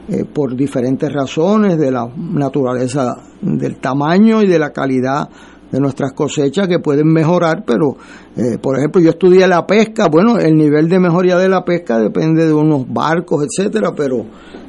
eh, 0.09 0.25
por 0.25 0.55
diferentes 0.55 1.11
razones 1.11 1.77
de 1.77 1.89
la 1.89 2.05
naturaleza, 2.15 3.15
del 3.41 3.77
tamaño 3.77 4.41
y 4.41 4.47
de 4.47 4.59
la 4.59 4.71
calidad 4.71 5.29
de 5.71 5.79
nuestras 5.79 6.11
cosechas 6.13 6.67
que 6.67 6.79
pueden 6.79 7.07
mejorar, 7.07 7.63
pero 7.65 7.95
eh, 8.35 8.57
por 8.61 8.77
ejemplo 8.77 9.01
yo 9.01 9.09
estudié 9.09 9.47
la 9.47 9.65
pesca, 9.65 10.07
bueno, 10.07 10.37
el 10.37 10.55
nivel 10.55 10.87
de 10.87 10.99
mejoría 10.99 11.37
de 11.37 11.49
la 11.49 11.65
pesca 11.65 11.97
depende 11.97 12.45
de 12.45 12.53
unos 12.53 12.85
barcos, 12.87 13.47
etcétera, 13.47 13.93
pero 13.95 14.25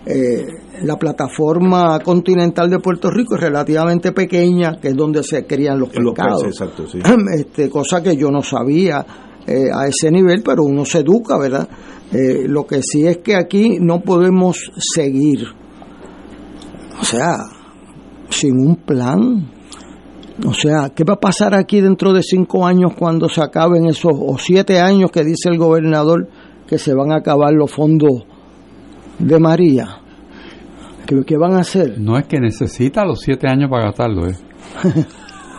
eh, 0.06 0.46
la 0.82 0.96
plataforma 0.96 1.98
continental 2.00 2.68
de 2.68 2.78
Puerto 2.78 3.10
Rico 3.10 3.36
es 3.36 3.40
relativamente 3.42 4.12
pequeña, 4.12 4.78
que 4.80 4.88
es 4.88 4.96
donde 4.96 5.22
se 5.22 5.46
crían 5.46 5.78
los 5.78 5.90
pescados. 5.90 6.42
peces, 6.42 6.60
exacto, 6.60 6.86
sí. 6.86 6.98
este, 7.38 7.70
cosa 7.70 8.02
que 8.02 8.16
yo 8.16 8.30
no 8.30 8.42
sabía 8.42 9.04
eh, 9.46 9.66
a 9.74 9.86
ese 9.86 10.10
nivel, 10.10 10.42
pero 10.42 10.64
uno 10.64 10.84
se 10.84 11.00
educa, 11.00 11.38
¿verdad? 11.38 11.68
Eh, 12.12 12.46
lo 12.46 12.66
que 12.66 12.82
sí 12.82 13.06
es 13.06 13.18
que 13.18 13.36
aquí 13.36 13.78
no 13.80 14.00
podemos 14.00 14.70
seguir, 14.76 15.46
o 17.00 17.04
sea, 17.04 17.36
sin 18.30 18.58
un 18.58 18.76
plan. 18.76 19.50
O 20.44 20.52
sea, 20.52 20.90
¿qué 20.94 21.04
va 21.04 21.14
a 21.14 21.20
pasar 21.20 21.54
aquí 21.54 21.80
dentro 21.80 22.12
de 22.12 22.22
cinco 22.22 22.66
años 22.66 22.92
cuando 22.98 23.28
se 23.28 23.40
acaben 23.40 23.86
esos, 23.86 24.12
o 24.14 24.36
siete 24.36 24.80
años 24.80 25.12
que 25.12 25.22
dice 25.22 25.48
el 25.48 25.58
gobernador 25.58 26.28
que 26.66 26.76
se 26.78 26.92
van 26.92 27.12
a 27.12 27.18
acabar 27.18 27.52
los 27.52 27.70
fondos 27.70 28.24
de 29.20 29.38
María? 29.38 30.03
¿Qué, 31.06 31.22
qué 31.26 31.36
van 31.36 31.54
a 31.54 31.60
hacer? 31.60 31.98
no 32.00 32.16
es 32.18 32.26
que 32.26 32.38
necesita 32.40 33.04
los 33.04 33.20
siete 33.20 33.46
años 33.48 33.68
para 33.70 33.86
gastarlo 33.86 34.26
¿eh? 34.28 34.34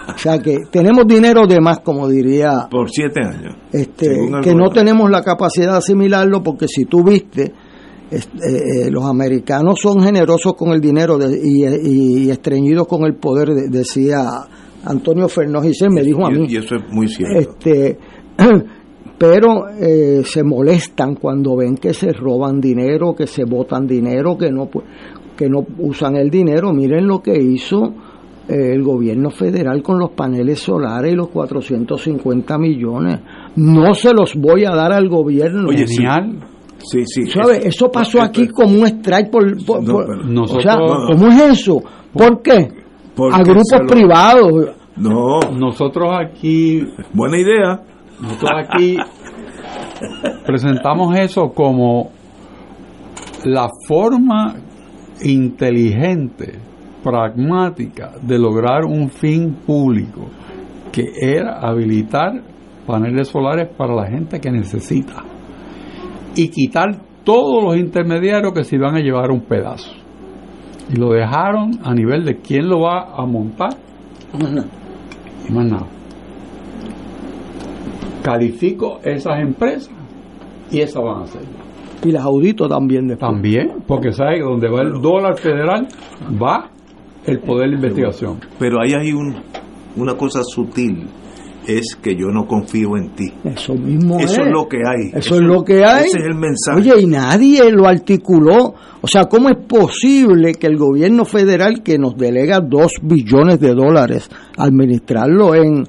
O 0.07 0.17
sea, 0.19 0.37
que 0.37 0.59
tenemos 0.71 1.07
dinero 1.07 1.47
de 1.47 1.59
más, 1.59 1.79
como 1.79 2.07
diría 2.07 2.67
Por 2.69 2.91
siete 2.91 3.21
años. 3.23 3.55
este, 3.71 4.07
que 4.43 4.53
no 4.53 4.69
tenemos 4.69 5.09
la 5.09 5.23
capacidad 5.23 5.71
de 5.71 5.77
asimilarlo 5.79 6.43
porque 6.43 6.67
si 6.67 6.85
tú 6.85 7.03
viste 7.03 7.51
este, 8.11 8.85
eh, 8.85 8.91
los 8.91 9.03
americanos 9.05 9.79
son 9.81 10.03
generosos 10.03 10.53
con 10.53 10.73
el 10.73 10.79
dinero 10.79 11.17
de- 11.17 11.39
y, 11.43 11.65
y- 11.65 12.23
y 12.25 12.29
estreñidos 12.29 12.87
con 12.87 13.03
el 13.05 13.15
poder 13.15 13.49
de- 13.49 13.67
decía 13.69 14.23
Antonio 14.85 15.27
Fernández 15.27 15.73
me 15.89 16.03
dijo 16.03 16.23
a 16.27 16.29
mí 16.29 16.45
Y, 16.49 16.57
eso 16.57 16.75
es 16.75 16.83
muy 16.91 17.07
cierto. 17.07 17.39
este 17.39 17.97
pero 19.17 19.69
eh, 19.69 20.21
se 20.23 20.43
molestan 20.43 21.15
cuando 21.15 21.55
ven 21.55 21.77
que 21.77 21.93
se 21.93 22.11
roban 22.11 22.59
dinero, 22.59 23.15
que 23.15 23.25
se 23.27 23.45
botan 23.45 23.87
dinero, 23.87 24.37
que 24.37 24.51
no, 24.51 24.69
que 25.35 25.49
no 25.49 25.65
usan 25.79 26.15
el 26.15 26.29
dinero. 26.29 26.73
Miren 26.73 27.07
lo 27.07 27.21
que 27.21 27.37
hizo 27.37 27.93
eh, 28.47 28.73
el 28.73 28.83
gobierno 28.83 29.29
federal 29.31 29.81
con 29.81 29.99
los 29.99 30.11
paneles 30.11 30.59
solares 30.59 31.13
y 31.13 31.15
los 31.15 31.29
450 31.29 32.57
millones. 32.57 33.19
No 33.55 33.93
se 33.93 34.13
los 34.13 34.35
voy 34.35 34.65
a 34.65 34.71
dar 34.75 34.91
al 34.91 35.09
gobierno. 35.09 35.69
Oye, 35.69 35.87
genial. 35.87 36.37
Sí, 36.77 37.03
sí. 37.05 37.25
¿Sabe? 37.27 37.67
Eso 37.67 37.91
pasó 37.91 38.21
aquí 38.21 38.47
como 38.47 38.79
un 38.79 38.85
strike 38.85 39.31
por... 39.31 39.43
o 39.45 40.59
sea, 40.61 40.77
¿cómo 40.77 41.27
es 41.27 41.59
eso? 41.59 41.81
¿Por 42.13 42.41
qué? 42.41 42.69
a 43.31 43.41
grupos 43.43 43.81
privados. 43.87 44.69
No. 44.97 45.39
Nosotros 45.57 46.11
aquí... 46.13 46.85
Buena 47.13 47.39
idea. 47.39 47.81
Nosotros 48.21 48.51
aquí 48.69 48.97
presentamos 50.45 51.17
eso 51.17 51.49
como 51.49 52.11
la 53.43 53.69
forma 53.87 54.55
inteligente, 55.23 56.59
pragmática 57.03 58.13
de 58.21 58.39
lograr 58.39 58.85
un 58.85 59.09
fin 59.09 59.53
público, 59.65 60.27
que 60.91 61.05
era 61.21 61.59
habilitar 61.59 62.41
paneles 62.85 63.27
solares 63.27 63.69
para 63.75 63.93
la 63.95 64.07
gente 64.07 64.39
que 64.39 64.51
necesita 64.51 65.23
y 66.35 66.49
quitar 66.49 66.95
todos 67.23 67.63
los 67.63 67.77
intermediarios 67.77 68.53
que 68.53 68.63
se 68.63 68.75
iban 68.75 68.95
a 68.95 68.99
llevar 68.99 69.31
un 69.31 69.41
pedazo. 69.41 69.91
Y 70.89 70.97
lo 70.97 71.11
dejaron 71.11 71.79
a 71.83 71.93
nivel 71.93 72.23
de 72.25 72.37
quién 72.37 72.69
lo 72.69 72.81
va 72.81 73.15
a 73.15 73.25
montar. 73.25 73.71
Y 75.47 75.53
más 75.53 75.65
nada. 75.65 75.87
Califico 78.21 78.99
esas 79.03 79.39
empresas 79.39 79.93
y 80.71 80.79
esas 80.79 81.03
van 81.03 81.23
a 81.23 81.25
ser. 81.27 81.54
Y 82.05 82.11
las 82.11 82.23
audito 82.23 82.67
también 82.67 83.17
También, 83.17 83.83
porque 83.87 84.11
sabe 84.11 84.35
que 84.35 84.43
donde 84.43 84.69
va 84.69 84.81
el 84.81 85.01
dólar 85.01 85.37
federal 85.37 85.87
va 86.41 86.69
el 87.25 87.39
poder 87.39 87.69
de 87.69 87.75
investigación. 87.75 88.39
Pero 88.59 88.79
ahí 88.81 88.93
hay 88.93 89.11
un, 89.11 89.35
una 89.95 90.15
cosa 90.15 90.43
sutil 90.43 91.07
es 91.67 91.95
que 92.01 92.15
yo 92.15 92.27
no 92.27 92.45
confío 92.45 92.95
en 92.95 93.09
ti. 93.15 93.33
Eso 93.43 93.73
mismo 93.73 94.19
Eso 94.19 94.41
es. 94.41 94.51
lo 94.51 94.67
que 94.67 94.77
hay. 94.77 95.09
Eso, 95.13 95.35
es 95.35 95.41
lo 95.41 95.63
que 95.63 95.83
hay. 95.83 96.05
Ese 96.05 96.19
es 96.19 96.25
el 96.25 96.35
mensaje. 96.35 96.79
Oye, 96.79 97.01
y 97.01 97.07
nadie 97.07 97.71
lo 97.71 97.87
articuló. 97.87 98.75
O 99.01 99.07
sea, 99.07 99.25
¿cómo 99.25 99.49
es 99.49 99.57
posible 99.67 100.53
que 100.53 100.67
el 100.67 100.77
gobierno 100.77 101.25
federal 101.25 101.81
que 101.83 101.97
nos 101.97 102.15
delega 102.17 102.59
dos 102.59 102.93
billones 103.01 103.59
de 103.59 103.73
dólares 103.73 104.29
administrarlo 104.57 105.55
en, 105.55 105.85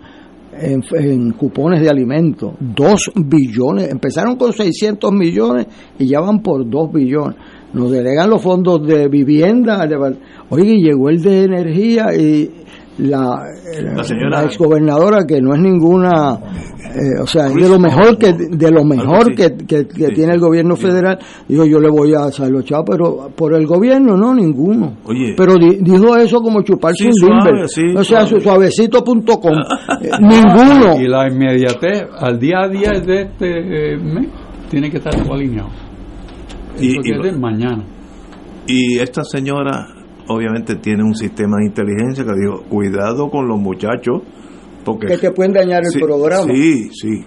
en, 0.61 1.33
cupones 1.33 1.81
de 1.81 1.89
alimentos? 1.89 2.55
Dos 2.61 3.11
billones. 3.15 3.91
Empezaron 3.91 4.37
con 4.37 4.53
600 4.53 5.13
millones 5.13 5.67
y 5.99 6.07
ya 6.07 6.21
van 6.21 6.41
por 6.43 6.69
dos 6.69 6.93
billones. 6.93 7.37
Nos 7.73 7.91
delegan 7.91 8.31
los 8.31 8.43
fondos 8.43 8.87
de 8.87 9.09
vivienda. 9.09 9.87
Oye, 10.51 10.77
llegó 10.77 11.11
el 11.11 11.23
de 11.23 11.43
energía 11.45 12.15
y 12.17 12.51
la, 12.99 13.45
la, 13.95 14.05
señora, 14.05 14.45
exgobernadora 14.45 15.27
que 15.27 15.41
no 15.41 15.55
es 15.55 15.61
ninguna 15.61 16.39
eh, 16.95 17.21
o 17.21 17.27
sea 17.27 17.49
de 17.49 17.69
lo 17.69 17.79
mejor 17.79 18.17
que 18.17 18.33
de 18.33 18.71
lo 18.71 18.85
mejor 18.85 19.35
que, 19.35 19.55
que, 19.67 19.85
tiene 19.85 20.35
el 20.35 20.41
gobierno 20.41 20.77
federal. 20.77 21.19
Dijo 21.47 21.67
yo 21.67 21.79
le 21.79 21.91
voy 21.91 22.15
a 22.15 22.25
hacer 22.27 22.51
los 22.51 22.65
chavos 22.65 22.87
pero 22.91 23.31
por 23.37 23.55
el 23.55 23.67
gobierno 23.67 24.17
no 24.17 24.35
ninguno. 24.35 24.97
Pero 25.37 25.57
dijo 25.59 26.17
eso 26.17 26.41
como 26.41 26.63
chuparse 26.63 27.07
un 27.07 27.13
suave, 27.13 27.65
o 27.97 28.05
sea 28.05 28.27
su 28.27 28.41
suavecito.com 28.41 29.17
eh, 30.03 30.11
ninguno. 30.21 30.99
Y 30.99 31.07
la 31.07 31.29
inmediatez 31.29 32.05
al 32.19 32.39
día 32.39 32.63
a 32.63 32.69
día 32.69 32.93
de 33.05 33.23
este 33.23 33.95
eh, 33.95 33.99
mes 33.99 34.29
tiene 34.71 34.91
que 34.91 34.97
estar 34.97 35.15
todo 35.23 35.35
alineado. 35.35 35.69
Y, 36.81 36.97
y 36.97 37.33
mañana. 37.39 37.85
y 38.67 38.99
esta 38.99 39.23
señora 39.23 39.96
obviamente 40.29 40.77
tiene 40.77 41.03
un 41.03 41.15
sistema 41.15 41.57
de 41.59 41.67
inteligencia 41.67 42.25
que 42.25 42.33
dijo, 42.35 42.63
cuidado 42.69 43.31
con 43.31 43.47
los 43.49 43.59
muchachos. 43.59 44.23
Porque, 44.85 45.09
que 45.09 45.19
te 45.19 45.31
pueden 45.33 45.53
dañar 45.53 45.83
el 45.83 46.01
programa. 46.01 46.53
Sí, 46.53 46.89
sí, 46.93 47.25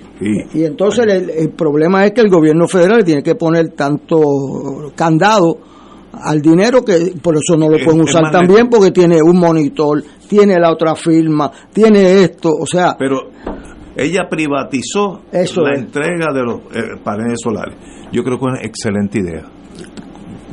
Y 0.54 0.64
entonces 0.64 1.06
el, 1.06 1.50
problema 1.50 2.06
es 2.06 2.14
que 2.14 2.22
el 2.22 2.30
gobierno 2.30 2.70
federal 2.70 3.04
tiene 3.04 3.22
que 3.22 3.36
poner 3.36 3.74
tanto 3.74 4.18
candado 4.96 5.58
al 6.14 6.42
dinero 6.42 6.86
que 6.86 7.14
por 7.22 7.36
eso 7.36 7.58
no 7.58 7.68
lo 7.68 7.78
pueden 7.84 8.02
usar 8.02 8.32
también 8.32 8.70
porque 8.70 8.92
tiene 8.92 9.22
un 9.22 9.38
monitor, 9.38 10.02
tiene 10.30 10.58
la 10.58 10.72
otra 10.72 10.96
firma, 10.96 11.52
tiene 11.74 12.24
esto, 12.24 12.50
o 12.50 12.66
sea... 12.66 12.96
Pero 12.98 13.30
ella 13.98 14.30
privatizó 14.30 15.24
la 15.32 15.76
entrega 15.76 16.32
de 16.34 16.44
los 16.44 16.62
eh, 16.74 16.98
paneles 17.04 17.40
solares. 17.44 17.76
Yo 18.14 18.24
creo 18.24 18.40
que 18.40 18.46
es 18.46 18.52
una 18.54 18.62
excelente 18.62 19.20
idea. 19.20 19.44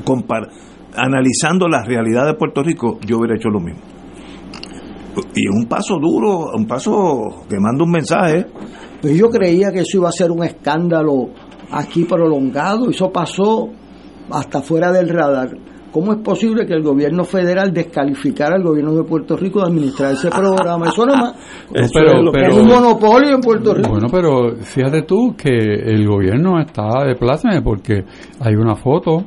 Compar 0.04 0.48
analizando 0.96 1.68
la 1.68 1.84
realidad 1.84 2.26
de 2.26 2.34
Puerto 2.34 2.62
Rico, 2.62 2.98
yo 3.06 3.18
hubiera 3.18 3.36
hecho 3.36 3.48
lo 3.48 3.60
mismo. 3.60 3.80
Y 5.34 5.48
un 5.48 5.66
paso 5.66 5.98
duro, 5.98 6.50
un 6.54 6.66
paso 6.66 7.44
que 7.48 7.58
manda 7.58 7.84
un 7.84 7.90
mensaje. 7.90 8.46
Pero 9.00 9.14
yo 9.14 9.28
creía 9.28 9.70
que 9.72 9.80
eso 9.80 9.98
iba 9.98 10.08
a 10.08 10.12
ser 10.12 10.30
un 10.30 10.44
escándalo 10.44 11.30
aquí 11.70 12.04
prolongado, 12.04 12.90
eso 12.90 13.10
pasó 13.10 13.68
hasta 14.30 14.60
fuera 14.62 14.92
del 14.92 15.08
radar. 15.08 15.56
¿Cómo 15.96 16.12
es 16.12 16.18
posible 16.18 16.66
que 16.66 16.74
el 16.74 16.82
gobierno 16.82 17.24
federal 17.24 17.72
descalificara 17.72 18.56
al 18.56 18.62
gobierno 18.62 18.92
de 18.92 19.04
Puerto 19.04 19.34
Rico 19.34 19.60
de 19.60 19.68
administrar 19.68 20.12
ese 20.12 20.28
programa? 20.28 20.88
Eso 20.88 21.06
no 21.06 21.32
es, 21.72 22.54
un 22.54 22.66
monopolio 22.66 23.36
en 23.36 23.40
Puerto 23.40 23.72
Rico. 23.72 23.88
Bueno, 23.88 24.08
pero 24.10 24.56
fíjate 24.56 25.02
tú 25.02 25.34
que 25.34 25.48
el 25.56 26.06
gobierno 26.06 26.60
está 26.60 27.02
de 27.06 27.14
pláceme 27.14 27.62
porque 27.62 28.04
hay 28.40 28.54
una 28.56 28.74
foto 28.74 29.24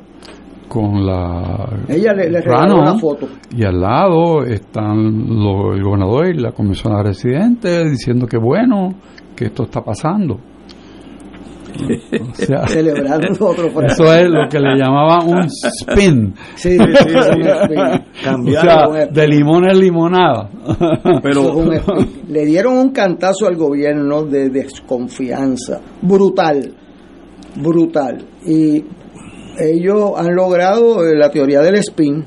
con 0.70 1.04
la 1.04 1.68
ella 1.88 2.12
le, 2.14 2.30
le 2.30 2.40
la 2.40 2.96
foto. 2.96 3.26
Y 3.50 3.64
al 3.64 3.80
lado 3.80 4.44
están 4.44 4.98
el 4.98 5.82
gobernador 5.82 6.28
y 6.28 6.38
la 6.38 6.52
comisionada 6.52 7.02
residente 7.02 7.88
diciendo 7.90 8.28
que 8.28 8.38
bueno 8.38 8.94
que 9.34 9.46
esto 9.46 9.64
está 9.64 9.82
pasando. 9.82 10.38
O 12.20 12.34
sea, 12.34 12.66
celebrando 12.66 13.46
otro 13.46 13.66
eso 13.82 14.12
es 14.12 14.28
lo 14.28 14.48
que 14.48 14.58
le 14.58 14.76
llamaban 14.76 15.28
un 15.28 15.44
spin. 15.44 16.34
Sí, 16.54 16.76
sí, 16.76 16.78
sí 16.78 17.08
spin. 18.24 19.12
de 19.12 19.28
limón 19.28 19.64
en 19.70 19.78
limonada 19.78 20.50
pero 21.22 21.54
le 22.28 22.44
dieron 22.44 22.76
un 22.76 22.90
cantazo 22.90 23.46
al 23.46 23.56
gobierno 23.56 24.24
de 24.24 24.50
desconfianza. 24.50 25.80
Brutal. 26.02 26.74
Brutal. 27.56 28.24
Y 28.46 28.84
ellos 29.58 30.12
han 30.16 30.34
logrado 30.34 31.06
eh, 31.06 31.16
la 31.16 31.30
teoría 31.30 31.60
del 31.60 31.76
spin. 31.76 32.24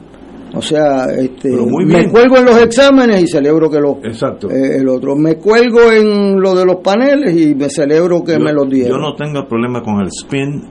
O 0.56 0.62
sea, 0.62 1.06
este, 1.06 1.50
me 1.50 2.10
cuelgo 2.10 2.38
en 2.38 2.46
los 2.46 2.62
exámenes 2.62 3.24
y 3.24 3.28
celebro 3.28 3.72
que 3.72 3.80
los 3.80 3.98
Exacto. 4.04 4.52
Eh, 4.52 4.78
el 4.78 4.88
otro. 4.88 5.16
Me 5.16 5.38
cuelgo 5.38 5.92
en 5.92 6.40
lo 6.40 6.54
de 6.54 6.64
los 6.64 6.76
paneles 6.78 7.36
y 7.36 7.56
me 7.56 7.70
celebro 7.70 8.24
que 8.24 8.38
me 8.38 8.54
los 8.54 8.70
dieron. 8.70 8.92
Yo 8.92 8.98
no 9.00 9.16
tengo 9.16 9.48
problema 9.48 9.82
con 9.82 10.00
el 10.02 10.08
spin. 10.08 10.64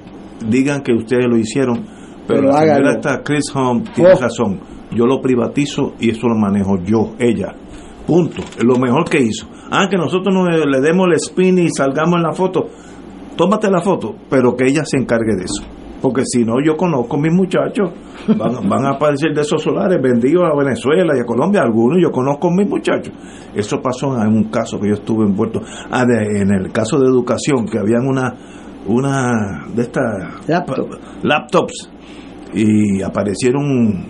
Digan 0.49 0.83
que 0.83 0.93
ustedes 0.93 1.27
lo 1.29 1.37
hicieron, 1.37 1.85
pero, 2.27 2.43
la 2.43 2.61
señora 2.61 2.93
está 2.95 3.23
Chris 3.23 3.45
Home 3.55 3.85
tiene 3.95 4.12
oh. 4.12 4.20
razón. 4.20 4.61
Yo 4.93 5.07
lo 5.07 5.20
privatizo 5.20 5.95
y 5.99 6.11
eso 6.11 6.29
lo 6.29 6.37
manejo 6.37 6.79
yo, 6.85 7.15
ella. 7.19 7.55
Punto. 8.07 8.43
Es 8.43 8.65
lo 8.65 8.77
mejor 8.77 9.09
que 9.09 9.20
hizo. 9.20 9.49
Ah, 9.70 9.89
que 9.91 9.97
nosotros 9.97 10.35
no 10.35 10.49
le 10.49 10.81
demos 10.81 11.07
el 11.09 11.15
spin 11.15 11.59
y 11.59 11.69
salgamos 11.70 12.16
en 12.16 12.23
la 12.23 12.33
foto. 12.33 12.66
Tómate 13.37 13.70
la 13.70 13.81
foto, 13.81 14.15
pero 14.29 14.55
que 14.57 14.65
ella 14.66 14.83
se 14.85 14.99
encargue 14.99 15.35
de 15.37 15.45
eso 15.45 15.81
porque 16.03 16.23
si 16.27 16.45
no 16.45 16.55
yo 16.62 16.77
conozco 16.77 17.16
a 17.16 17.20
mis 17.20 17.33
muchachos, 17.33 17.93
van, 18.37 18.85
a 18.85 18.91
aparecer 18.91 19.33
de 19.33 19.43
esos 19.43 19.62
solares 19.62 20.03
vendidos 20.03 20.43
a 20.45 20.57
Venezuela 20.57 21.15
y 21.16 21.20
a 21.20 21.24
Colombia, 21.24 21.62
algunos 21.62 21.99
yo 22.03 22.11
conozco 22.11 22.49
a 22.49 22.51
mis 22.51 22.69
muchachos. 22.69 23.15
Eso 23.55 23.81
pasó 23.81 24.20
en 24.20 24.35
un 24.35 24.45
caso 24.51 24.81
que 24.81 24.89
yo 24.89 24.95
estuve 24.95 25.24
envuelto, 25.24 25.61
ah, 25.91 26.05
en 26.05 26.51
el 26.53 26.73
caso 26.73 26.99
de 26.99 27.07
educación, 27.07 27.66
que 27.66 27.79
habían 27.79 28.07
una, 28.07 28.35
una 28.89 29.65
de 29.73 29.83
estas 29.83 30.03
laptops 31.23 31.89
y 32.53 33.01
aparecieron, 33.01 34.05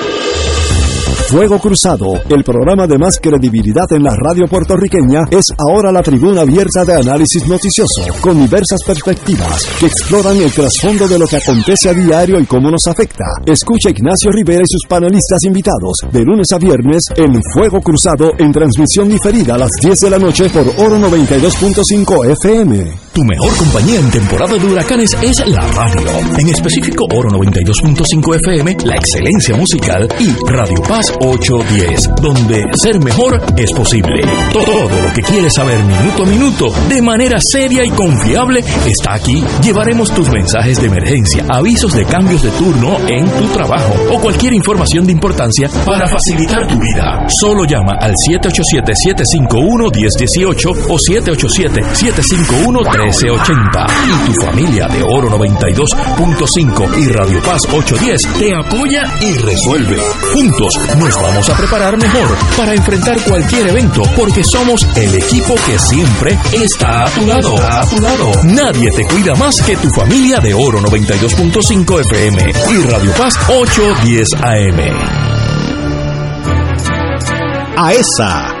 Fuego 1.29 1.59
Cruzado, 1.59 2.21
el 2.29 2.43
programa 2.43 2.87
de 2.87 2.97
más 2.97 3.19
credibilidad 3.21 3.91
en 3.91 4.03
la 4.03 4.15
radio 4.15 4.47
puertorriqueña, 4.47 5.21
es 5.31 5.47
ahora 5.57 5.91
la 5.91 6.01
tribuna 6.01 6.41
abierta 6.41 6.83
de 6.85 6.95
análisis 6.95 7.47
noticioso, 7.47 8.03
con 8.21 8.39
diversas 8.39 8.83
perspectivas 8.85 9.65
que 9.79 9.87
exploran 9.87 10.37
el 10.37 10.51
trasfondo 10.51 11.07
de 11.07 11.19
lo 11.19 11.27
que 11.27 11.37
acontece 11.37 11.89
a 11.89 11.93
diario 11.93 12.39
y 12.39 12.45
cómo 12.45 12.69
nos 12.69 12.87
afecta. 12.87 13.23
Escucha 13.45 13.89
Ignacio 13.89 14.31
Rivera 14.31 14.61
y 14.61 14.67
sus 14.67 14.85
panelistas 14.87 15.43
invitados 15.43 15.97
de 16.11 16.23
lunes 16.23 16.47
a 16.53 16.57
viernes 16.57 17.03
en 17.15 17.41
Fuego 17.53 17.81
Cruzado 17.81 18.31
en 18.37 18.51
transmisión 18.51 19.09
diferida 19.09 19.55
a 19.55 19.59
las 19.59 19.71
10 19.81 19.99
de 19.99 20.09
la 20.09 20.19
noche 20.19 20.49
por 20.49 20.67
Oro 20.85 20.97
92.5 20.99 22.31
FM. 22.31 22.91
Tu 23.13 23.23
mejor 23.23 23.55
compañía 23.57 23.99
en 23.99 24.09
temporada 24.09 24.57
de 24.57 24.65
huracanes 24.65 25.17
es 25.21 25.45
la 25.47 25.67
radio. 25.73 26.07
En 26.37 26.47
específico, 26.47 27.05
Oro 27.13 27.29
92.5 27.29 28.35
FM, 28.35 28.77
la 28.85 28.95
excelencia 28.95 29.55
musical 29.57 30.07
y 30.19 30.29
Radio 30.49 30.81
Paz 30.87 31.00
810, 31.19 32.09
donde 32.21 32.65
ser 32.73 33.03
mejor 33.03 33.41
es 33.57 33.71
posible. 33.71 34.21
Todo 34.53 34.83
lo 34.83 35.13
que 35.13 35.21
quieres 35.21 35.53
saber 35.53 35.83
minuto 35.83 36.23
a 36.23 36.25
minuto, 36.25 36.73
de 36.89 37.01
manera 37.01 37.39
seria 37.39 37.85
y 37.85 37.89
confiable, 37.89 38.63
está 38.85 39.13
aquí. 39.13 39.43
Llevaremos 39.63 40.13
tus 40.13 40.29
mensajes 40.29 40.79
de 40.79 40.87
emergencia, 40.87 41.45
avisos 41.49 41.93
de 41.93 42.05
cambios 42.05 42.43
de 42.43 42.51
turno 42.51 42.97
en 43.07 43.25
tu 43.25 43.47
trabajo 43.47 43.93
o 44.11 44.19
cualquier 44.19 44.53
información 44.53 45.05
de 45.05 45.13
importancia 45.13 45.69
para 45.85 46.07
facilitar 46.07 46.67
tu 46.67 46.77
vida. 46.79 47.25
Solo 47.27 47.65
llama 47.65 47.93
al 47.99 48.13
787-751-1018 48.13 50.85
o 50.89 50.97
787-751-1380. 50.97 53.87
Y 54.05 54.11
tu 54.25 54.33
familia 54.41 54.87
de 54.87 55.03
Oro 55.03 55.29
92.5 55.29 56.97
y 56.97 57.07
Radio 57.07 57.41
Paz 57.41 57.61
810 57.71 58.21
te 58.37 58.55
apoya 58.55 59.03
y 59.21 59.37
resuelve. 59.37 59.97
Juntos 60.33 60.77
nos 60.97 61.15
vamos 61.21 61.49
a 61.49 61.57
preparar 61.57 61.97
mejor 61.97 62.37
para 62.57 62.73
enfrentar 62.73 63.21
cualquier 63.23 63.67
evento 63.67 64.01
porque 64.15 64.43
somos 64.43 64.85
el 64.95 65.15
equipo 65.15 65.55
que 65.65 65.77
siempre 65.79 66.37
está 66.51 67.03
a 67.03 67.09
tu 67.09 67.25
lado. 67.25 67.55
A 67.57 67.85
tu 67.89 67.99
lado. 67.99 68.31
Nadie 68.43 68.89
te 68.91 69.03
cuida 69.05 69.35
más 69.35 69.55
que 69.61 69.77
tu 69.77 69.89
familia 69.89 70.39
de 70.39 70.53
Oro 70.53 70.79
92.5 70.81 72.01
FM 72.01 72.53
y 72.69 72.77
Radio 72.83 73.13
Paz 73.13 73.33
810 73.49 74.27
AM. 74.41 75.31
AESA, 77.77 78.60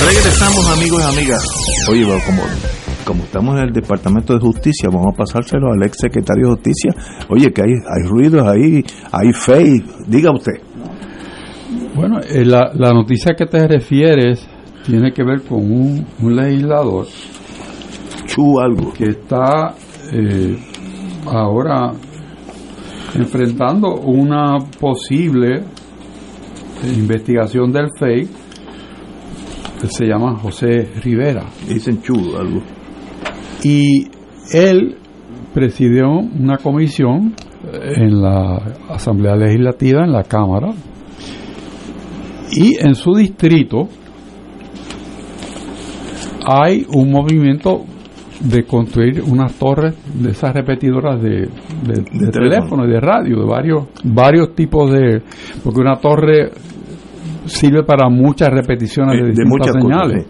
Regresamos 0.04 0.68
amigos 0.70 1.02
y 1.02 1.18
amigas. 1.18 1.42
Oye, 1.90 2.04
pero 2.06 2.18
como, 2.24 2.42
como 3.04 3.24
estamos 3.24 3.58
en 3.58 3.64
el 3.64 3.72
Departamento 3.72 4.32
de 4.32 4.40
Justicia, 4.40 4.88
vamos 4.90 5.12
a 5.12 5.16
pasárselo 5.16 5.72
al 5.72 5.82
ex 5.82 5.98
secretario 6.00 6.48
de 6.48 6.54
Justicia. 6.54 6.92
Oye, 7.28 7.52
que 7.52 7.62
hay, 7.62 7.70
hay 7.70 8.08
ruidos 8.08 8.46
ahí, 8.46 8.82
hay 9.12 9.32
fe. 9.32 9.82
Diga 10.06 10.32
usted. 10.32 10.54
Bueno, 11.94 12.18
eh, 12.20 12.44
la, 12.44 12.72
la 12.74 12.92
noticia 12.92 13.34
que 13.36 13.46
te 13.46 13.68
refieres 13.68 14.46
tiene 14.86 15.12
que 15.12 15.22
ver 15.22 15.42
con 15.42 15.58
un, 15.60 16.06
un 16.20 16.36
legislador 16.36 17.06
Chu 18.26 18.58
algo. 18.58 18.92
que 18.94 19.10
está 19.10 19.74
eh, 20.12 20.58
ahora 21.26 21.92
enfrentando 23.14 23.94
una 23.94 24.58
posible 24.80 25.62
investigación 26.84 27.72
del 27.72 27.88
FEI 27.98 28.28
que 29.80 29.86
se 29.88 30.06
llama 30.06 30.38
José 30.38 30.90
Rivera. 31.02 31.44
Dicen 31.68 32.00
Chu 32.02 32.36
algo. 32.36 32.62
Y 33.64 34.06
él 34.52 34.96
presidió 35.52 36.08
una 36.08 36.56
comisión 36.58 37.34
en 37.72 38.20
la 38.20 38.56
Asamblea 38.88 39.36
Legislativa, 39.36 40.04
en 40.04 40.12
la 40.12 40.24
Cámara, 40.24 40.72
y 42.52 42.76
en 42.84 42.94
su 42.94 43.14
distrito 43.14 43.88
hay 46.46 46.84
un 46.92 47.10
movimiento 47.10 47.84
de 48.40 48.64
construir 48.64 49.22
unas 49.22 49.54
torres 49.54 49.94
de 50.14 50.30
esas 50.30 50.52
repetidoras 50.52 51.22
de, 51.22 51.48
de- 51.82 51.94
de 52.02 52.02
teléfono. 52.02 52.30
teléfono 52.32 52.84
y 52.86 52.90
de 52.90 53.00
radio, 53.00 53.40
de 53.40 53.46
varios, 53.46 53.84
varios 54.04 54.54
tipos 54.54 54.90
de... 54.92 55.22
Porque 55.62 55.80
una 55.80 55.96
torre 55.96 56.50
sirve 57.46 57.82
para 57.84 58.08
muchas 58.08 58.48
repeticiones 58.50 59.20
de 59.20 59.28
distintas 59.28 59.50
muchas 59.50 59.72
cosas, 59.74 59.82
señales. 60.08 60.26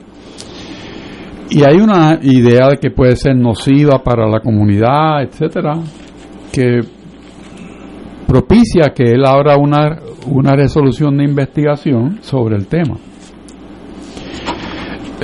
Y 1.51 1.62
hay 1.65 1.77
una 1.81 2.19
idea 2.23 2.69
de 2.70 2.77
que 2.79 2.91
puede 2.91 3.15
ser 3.16 3.37
nociva 3.37 4.03
para 4.03 4.27
la 4.27 4.41
comunidad, 4.41 5.23
etcétera, 5.23 5.74
que 6.53 6.81
propicia 8.27 8.93
que 8.95 9.11
él 9.11 9.24
abra 9.27 9.57
una, 9.59 9.99
una 10.27 10.53
resolución 10.55 11.19
de 11.19 11.24
investigación 11.24 12.19
sobre 12.23 12.57
el 12.57 12.66
tema. 12.66 12.97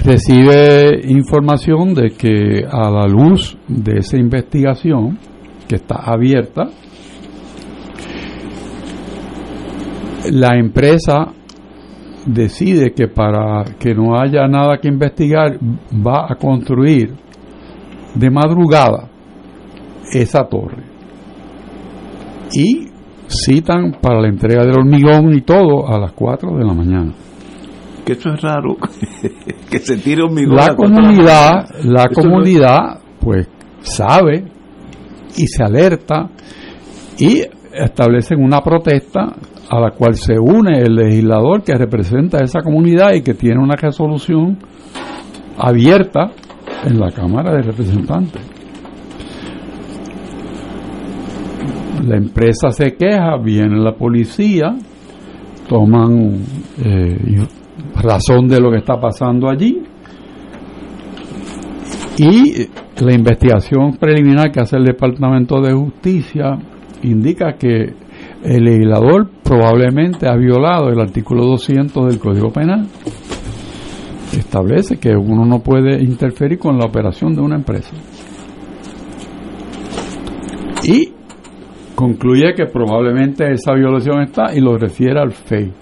recibe 0.05 1.01
información 1.09 1.93
de 1.95 2.11
que 2.11 2.65
a 2.71 2.89
la 2.91 3.07
luz 3.07 3.57
de 3.67 3.99
esa 3.99 4.17
investigación 4.17 5.19
que 5.69 5.77
está 5.77 5.97
abierta, 5.97 6.69
la 10.33 10.57
empresa 10.59 11.33
decide 12.27 12.93
que 12.93 13.09
para 13.09 13.65
que 13.79 13.95
no 13.95 14.19
haya 14.19 14.47
nada 14.49 14.79
que 14.79 14.89
investigar 14.89 15.59
va 15.95 16.27
a 16.29 16.35
construir 16.37 17.15
de 18.15 18.31
madrugada 18.31 19.09
esa 20.13 20.45
torre. 20.45 20.85
Y 22.53 22.89
citan 23.29 23.99
para 24.01 24.21
la 24.21 24.29
entrega 24.29 24.65
del 24.65 24.79
hormigón 24.79 25.35
y 25.35 25.43
todo 25.43 25.87
a 25.87 25.99
las 25.99 26.13
4 26.13 26.57
de 26.57 26.65
la 26.65 26.73
mañana. 26.73 27.13
Que 28.05 28.13
eso 28.13 28.31
es 28.31 28.41
raro, 28.41 28.77
que 29.71 29.79
se 29.79 29.99
tire 29.99 30.23
hormigón. 30.23 30.57
La 30.57 30.75
comunidad, 30.75 31.69
la 31.85 32.09
comunidad, 32.09 33.01
pues 33.21 33.49
sabe 33.83 34.58
y 35.37 35.47
se 35.47 35.63
alerta 35.63 36.31
y 37.19 37.43
establecen 37.73 38.43
una 38.43 38.61
protesta 38.61 39.35
a 39.71 39.81
la 39.81 39.91
cual 39.91 40.15
se 40.15 40.39
une 40.39 40.81
el 40.81 40.95
legislador 40.95 41.63
que 41.63 41.75
representa 41.75 42.39
a 42.39 42.45
esa 42.45 42.63
comunidad 42.63 43.13
y 43.13 43.23
que 43.23 43.35
tiene 43.35 43.63
una 43.63 43.77
resolución 43.77 44.59
abierta 45.59 46.33
en 46.85 46.99
la 46.99 47.11
Cámara 47.11 47.53
de 47.53 47.63
Representantes. 47.63 48.43
La 52.07 52.17
empresa 52.17 52.71
se 52.71 52.95
queja, 52.95 53.37
viene 53.37 53.77
la 53.79 53.93
policía, 53.93 54.75
toman 55.69 56.37
eh, 56.83 57.47
razón 58.01 58.49
de 58.49 58.61
lo 58.61 58.71
que 58.71 58.79
está 58.79 58.99
pasando 58.99 59.51
allí 59.51 59.83
y 62.19 62.69
la 63.01 63.15
investigación 63.15 63.97
preliminar 63.99 64.51
que 64.51 64.61
hace 64.61 64.77
el 64.77 64.85
Departamento 64.85 65.61
de 65.61 65.73
Justicia 65.73 66.59
indica 67.03 67.53
que 67.53 67.95
el 68.43 68.65
legislador 68.65 69.29
probablemente 69.43 70.29
ha 70.29 70.37
violado 70.37 70.89
el 70.91 71.01
artículo 71.01 71.45
200 71.45 72.09
del 72.09 72.19
Código 72.19 72.51
Penal. 72.51 72.87
Establece 74.33 74.99
que 74.99 75.11
uno 75.11 75.45
no 75.45 75.61
puede 75.61 76.03
interferir 76.03 76.59
con 76.59 76.79
la 76.79 76.87
operación 76.87 77.35
de 77.35 77.41
una 77.41 77.57
empresa. 77.57 77.95
Y 80.85 81.13
concluye 81.95 82.55
que 82.55 82.67
probablemente 82.67 83.51
esa 83.53 83.75
violación 83.75 84.23
está 84.23 84.55
y 84.55 84.61
lo 84.61 84.77
refiere 84.77 85.21
al 85.21 85.33
FEI. 85.33 85.73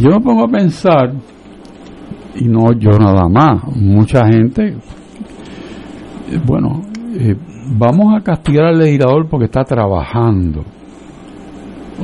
Yo 0.00 0.10
me 0.10 0.20
pongo 0.20 0.44
a 0.44 0.48
pensar, 0.48 1.12
y 2.36 2.44
no 2.44 2.72
yo 2.78 2.90
nada 2.92 3.28
más, 3.28 3.64
mucha 3.76 4.26
gente, 4.26 4.76
bueno, 6.38 6.82
eh, 7.14 7.36
vamos 7.76 8.14
a 8.14 8.22
castigar 8.22 8.66
al 8.66 8.78
legislador 8.78 9.28
porque 9.28 9.46
está 9.46 9.64
trabajando. 9.64 10.64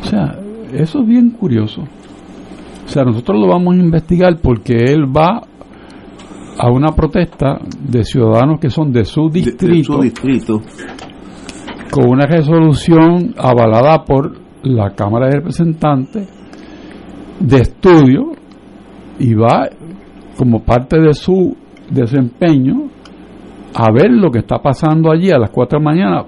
O 0.00 0.04
sea, 0.04 0.38
eso 0.72 1.00
es 1.00 1.06
bien 1.06 1.30
curioso. 1.30 1.82
O 2.84 2.88
sea, 2.88 3.04
nosotros 3.04 3.40
lo 3.40 3.48
vamos 3.48 3.74
a 3.74 3.78
investigar 3.78 4.38
porque 4.40 4.74
él 4.74 5.04
va 5.04 5.42
a 6.58 6.70
una 6.70 6.88
protesta 6.88 7.58
de 7.80 8.04
ciudadanos 8.04 8.58
que 8.60 8.70
son 8.70 8.92
de 8.92 9.04
su 9.04 9.30
distrito, 9.30 10.00
distrito. 10.00 10.60
con 11.90 12.08
una 12.08 12.26
resolución 12.26 13.34
avalada 13.36 14.04
por 14.04 14.36
la 14.62 14.90
Cámara 14.90 15.28
de 15.28 15.36
Representantes 15.36 16.28
de 17.38 17.56
estudio 17.60 18.32
y 19.18 19.34
va 19.34 19.68
como 20.36 20.60
parte 20.60 21.00
de 21.00 21.14
su 21.14 21.56
desempeño 21.90 22.88
a 23.74 23.92
ver 23.92 24.10
lo 24.10 24.30
que 24.30 24.40
está 24.40 24.58
pasando 24.58 25.10
allí 25.10 25.30
a 25.30 25.38
las 25.38 25.50
4 25.50 25.78
de 25.78 25.84
la 25.84 25.90
mañana, 25.90 26.24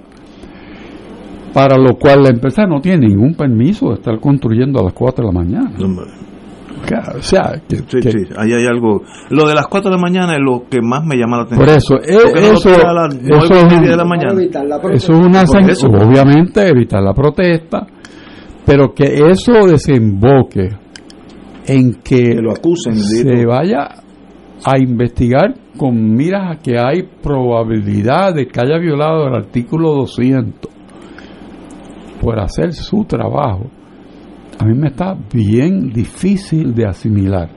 para 1.52 1.76
lo 1.76 1.96
cual 1.96 2.22
la 2.22 2.30
empresa 2.30 2.66
no 2.66 2.80
tiene 2.80 3.08
ningún 3.08 3.34
permiso 3.34 3.88
de 3.88 3.94
estar 3.94 4.18
construyendo 4.20 4.80
a 4.80 4.84
las 4.84 4.92
4 4.92 5.26
de 5.26 5.32
la 5.32 5.40
mañana. 5.40 5.72
o 7.16 7.22
sea, 7.22 7.60
que, 7.68 7.76
sí, 7.76 8.02
sí, 8.02 8.18
ahí 8.36 8.52
hay 8.52 8.66
algo. 8.66 9.02
Lo 9.30 9.48
de 9.48 9.54
las 9.54 9.66
4 9.66 9.90
de 9.90 9.96
la 9.96 10.02
mañana 10.02 10.34
es 10.34 10.40
lo 10.40 10.64
que 10.68 10.80
más 10.80 11.04
me 11.04 11.16
llama 11.16 11.38
la 11.38 11.42
atención. 11.44 11.66
Por 11.66 11.76
eso, 11.76 11.96
eh, 11.96 12.52
eso, 12.52 12.70
eso, 12.70 13.54
es, 13.54 13.80
de 13.80 13.96
la 13.96 14.04
mañana. 14.04 14.40
eso 14.92 15.12
es 15.12 15.26
una 15.26 15.46
sanción, 15.46 15.94
obviamente, 15.96 16.68
evitar 16.68 17.02
la 17.02 17.14
protesta, 17.14 17.86
pero 18.64 18.94
que 18.94 19.22
eso 19.30 19.66
desemboque 19.66 20.68
en 21.66 21.94
que, 22.02 22.36
lo 22.40 22.52
acusen, 22.52 22.96
se 22.96 23.46
vaya 23.46 23.88
a 24.64 24.78
investigar 24.78 25.54
con 25.76 26.14
miras 26.14 26.56
a 26.56 26.60
que 26.60 26.78
hay 26.78 27.02
probabilidad 27.22 28.34
de 28.34 28.46
que 28.46 28.60
haya 28.60 28.78
violado 28.78 29.26
el 29.28 29.34
artículo 29.34 29.94
200 29.94 30.70
por 32.20 32.38
hacer 32.38 32.72
su 32.74 33.04
trabajo, 33.04 33.70
a 34.58 34.64
mí 34.64 34.74
me 34.74 34.88
está 34.88 35.16
bien 35.32 35.90
difícil 35.90 36.74
de 36.74 36.86
asimilar. 36.86 37.48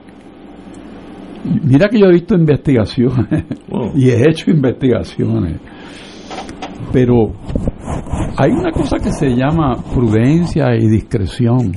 Mira 1.64 1.90
que 1.90 2.00
yo 2.00 2.06
he 2.06 2.14
visto 2.14 2.36
investigaciones 2.36 3.46
y 3.96 4.10
he 4.10 4.30
hecho 4.30 4.50
investigaciones, 4.50 5.60
pero 6.94 7.34
hay 8.38 8.52
una 8.52 8.72
cosa 8.72 8.98
que 8.98 9.12
se 9.12 9.36
llama 9.36 9.76
prudencia 9.94 10.74
y 10.76 10.88
discreción. 10.88 11.74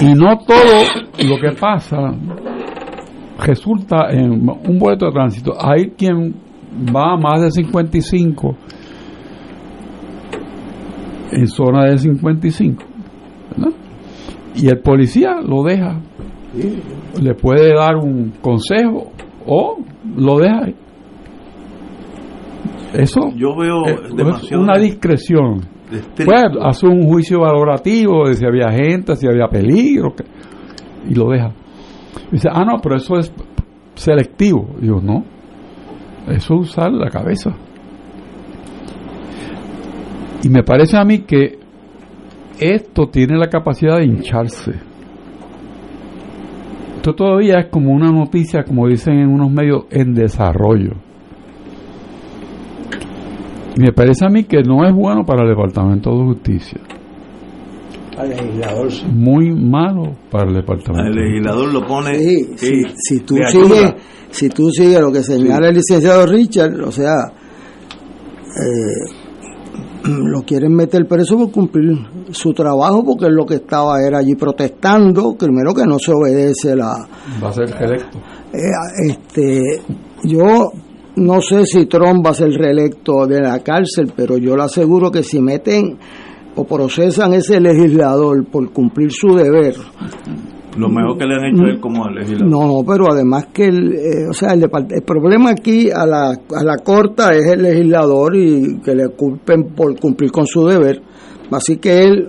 Y 0.00 0.14
no 0.14 0.36
todo 0.38 0.82
lo 1.24 1.40
que 1.40 1.56
pasa 1.56 1.98
resulta 3.44 4.10
en 4.10 4.48
un 4.48 4.78
boleto 4.78 5.06
de 5.06 5.12
tránsito. 5.12 5.52
Hay 5.58 5.90
quien 5.90 6.34
va 6.94 7.14
a 7.14 7.16
más 7.16 7.40
de 7.42 7.50
55 7.50 8.56
en 11.32 11.46
zona 11.46 11.86
de 11.86 11.98
55, 11.98 12.84
Y 14.54 14.68
el 14.68 14.80
policía 14.80 15.40
lo 15.40 15.62
deja. 15.62 15.98
Le 17.20 17.34
puede 17.34 17.74
dar 17.74 17.96
un 17.96 18.32
consejo 18.42 19.12
o 19.46 19.78
lo 20.16 20.38
deja 20.38 20.64
ahí. 20.64 20.74
Eso 22.92 23.30
yo 23.34 23.56
veo 23.56 23.86
es 23.86 24.52
una 24.52 24.78
discreción. 24.78 25.62
Pues 26.16 26.42
hace 26.60 26.86
un 26.86 27.02
juicio 27.06 27.40
valorativo 27.40 28.28
de 28.28 28.34
si 28.34 28.46
había 28.46 28.70
gente, 28.70 29.16
si 29.16 29.26
había 29.26 29.48
peligro, 29.48 30.14
y 31.08 31.14
lo 31.14 31.30
deja. 31.30 31.52
Dice, 32.30 32.48
ah, 32.50 32.64
no, 32.64 32.78
pero 32.80 32.96
eso 32.96 33.18
es 33.18 33.32
selectivo. 33.94 34.68
Digo, 34.80 35.00
no, 35.00 35.24
eso 36.28 36.54
es 36.54 36.70
usar 36.70 36.92
la 36.92 37.10
cabeza. 37.10 37.50
Y 40.42 40.48
me 40.48 40.62
parece 40.62 40.96
a 40.96 41.04
mí 41.04 41.20
que 41.20 41.58
esto 42.58 43.08
tiene 43.08 43.38
la 43.38 43.48
capacidad 43.48 43.98
de 43.98 44.06
hincharse. 44.06 44.72
Esto 46.96 47.14
todavía 47.14 47.58
es 47.58 47.66
como 47.66 47.92
una 47.92 48.10
noticia, 48.10 48.64
como 48.64 48.86
dicen 48.86 49.18
en 49.18 49.28
unos 49.28 49.50
medios, 49.50 49.84
en 49.90 50.14
desarrollo. 50.14 50.92
Me 53.76 53.92
parece 53.92 54.26
a 54.26 54.28
mí 54.28 54.44
que 54.44 54.62
no 54.62 54.84
es 54.84 54.94
bueno 54.94 55.24
para 55.24 55.42
el 55.42 55.48
Departamento 55.48 56.10
de 56.10 56.24
Justicia 56.24 56.80
legislador. 58.20 58.88
Muy 59.12 59.50
malo 59.52 60.16
para 60.30 60.48
el 60.48 60.54
departamento. 60.56 61.08
El 61.08 61.14
legislador 61.14 61.72
lo 61.72 61.86
pone. 61.86 62.18
Sí, 62.56 62.82
si, 62.96 63.20
tú 63.20 63.36
sigues, 63.46 63.94
si 64.30 64.48
tú 64.48 64.70
sigues 64.70 65.00
lo 65.00 65.12
que 65.12 65.22
señala 65.22 65.68
el 65.68 65.74
licenciado 65.74 66.26
Richard, 66.26 66.80
o 66.82 66.92
sea, 66.92 67.14
eh, 68.44 69.12
lo 70.08 70.42
quieren 70.42 70.74
meter 70.74 71.06
preso 71.06 71.36
por 71.36 71.50
cumplir 71.50 71.96
su 72.30 72.52
trabajo, 72.52 73.04
porque 73.04 73.26
es 73.26 73.32
lo 73.32 73.46
que 73.46 73.56
estaba 73.56 74.02
era 74.02 74.18
allí 74.18 74.34
protestando. 74.34 75.34
Primero 75.34 75.74
que 75.74 75.86
no 75.86 75.98
se 75.98 76.12
obedece 76.12 76.76
la. 76.76 76.92
Va 77.42 77.48
a 77.48 77.52
ser 77.52 77.70
reelecto. 77.70 78.18
Eh, 78.52 79.08
este, 79.08 79.82
yo 80.24 80.72
no 81.16 81.40
sé 81.40 81.66
si 81.66 81.86
Trump 81.86 82.24
va 82.24 82.30
a 82.30 82.34
ser 82.34 82.50
reelecto 82.50 83.26
de 83.26 83.40
la 83.40 83.58
cárcel, 83.60 84.12
pero 84.14 84.38
yo 84.38 84.56
le 84.56 84.64
aseguro 84.64 85.10
que 85.10 85.22
si 85.22 85.40
meten 85.40 85.98
o 86.54 86.64
procesan 86.64 87.34
ese 87.34 87.60
legislador 87.60 88.44
por 88.46 88.72
cumplir 88.72 89.10
su 89.10 89.34
deber. 89.34 89.74
Lo 90.76 90.88
mejor 90.88 91.18
que 91.18 91.26
le 91.26 91.34
han 91.34 91.44
hecho 91.54 91.66
es 91.66 91.80
como 91.80 92.08
legislador. 92.08 92.48
No, 92.48 92.66
no, 92.66 92.84
pero 92.86 93.12
además 93.12 93.48
que 93.52 93.66
el, 93.66 93.92
eh, 93.92 94.28
o 94.30 94.32
sea, 94.32 94.52
el, 94.54 94.62
el, 94.62 95.02
problema 95.02 95.50
aquí 95.50 95.90
a 95.90 96.06
la, 96.06 96.30
a 96.30 96.64
la 96.64 96.78
corta 96.78 97.34
es 97.34 97.46
el 97.46 97.62
legislador 97.62 98.34
y 98.36 98.80
que 98.80 98.94
le 98.94 99.08
culpen 99.10 99.74
por 99.74 99.98
cumplir 100.00 100.30
con 100.30 100.46
su 100.46 100.66
deber. 100.66 101.02
Así 101.50 101.76
que 101.76 102.04
él 102.04 102.26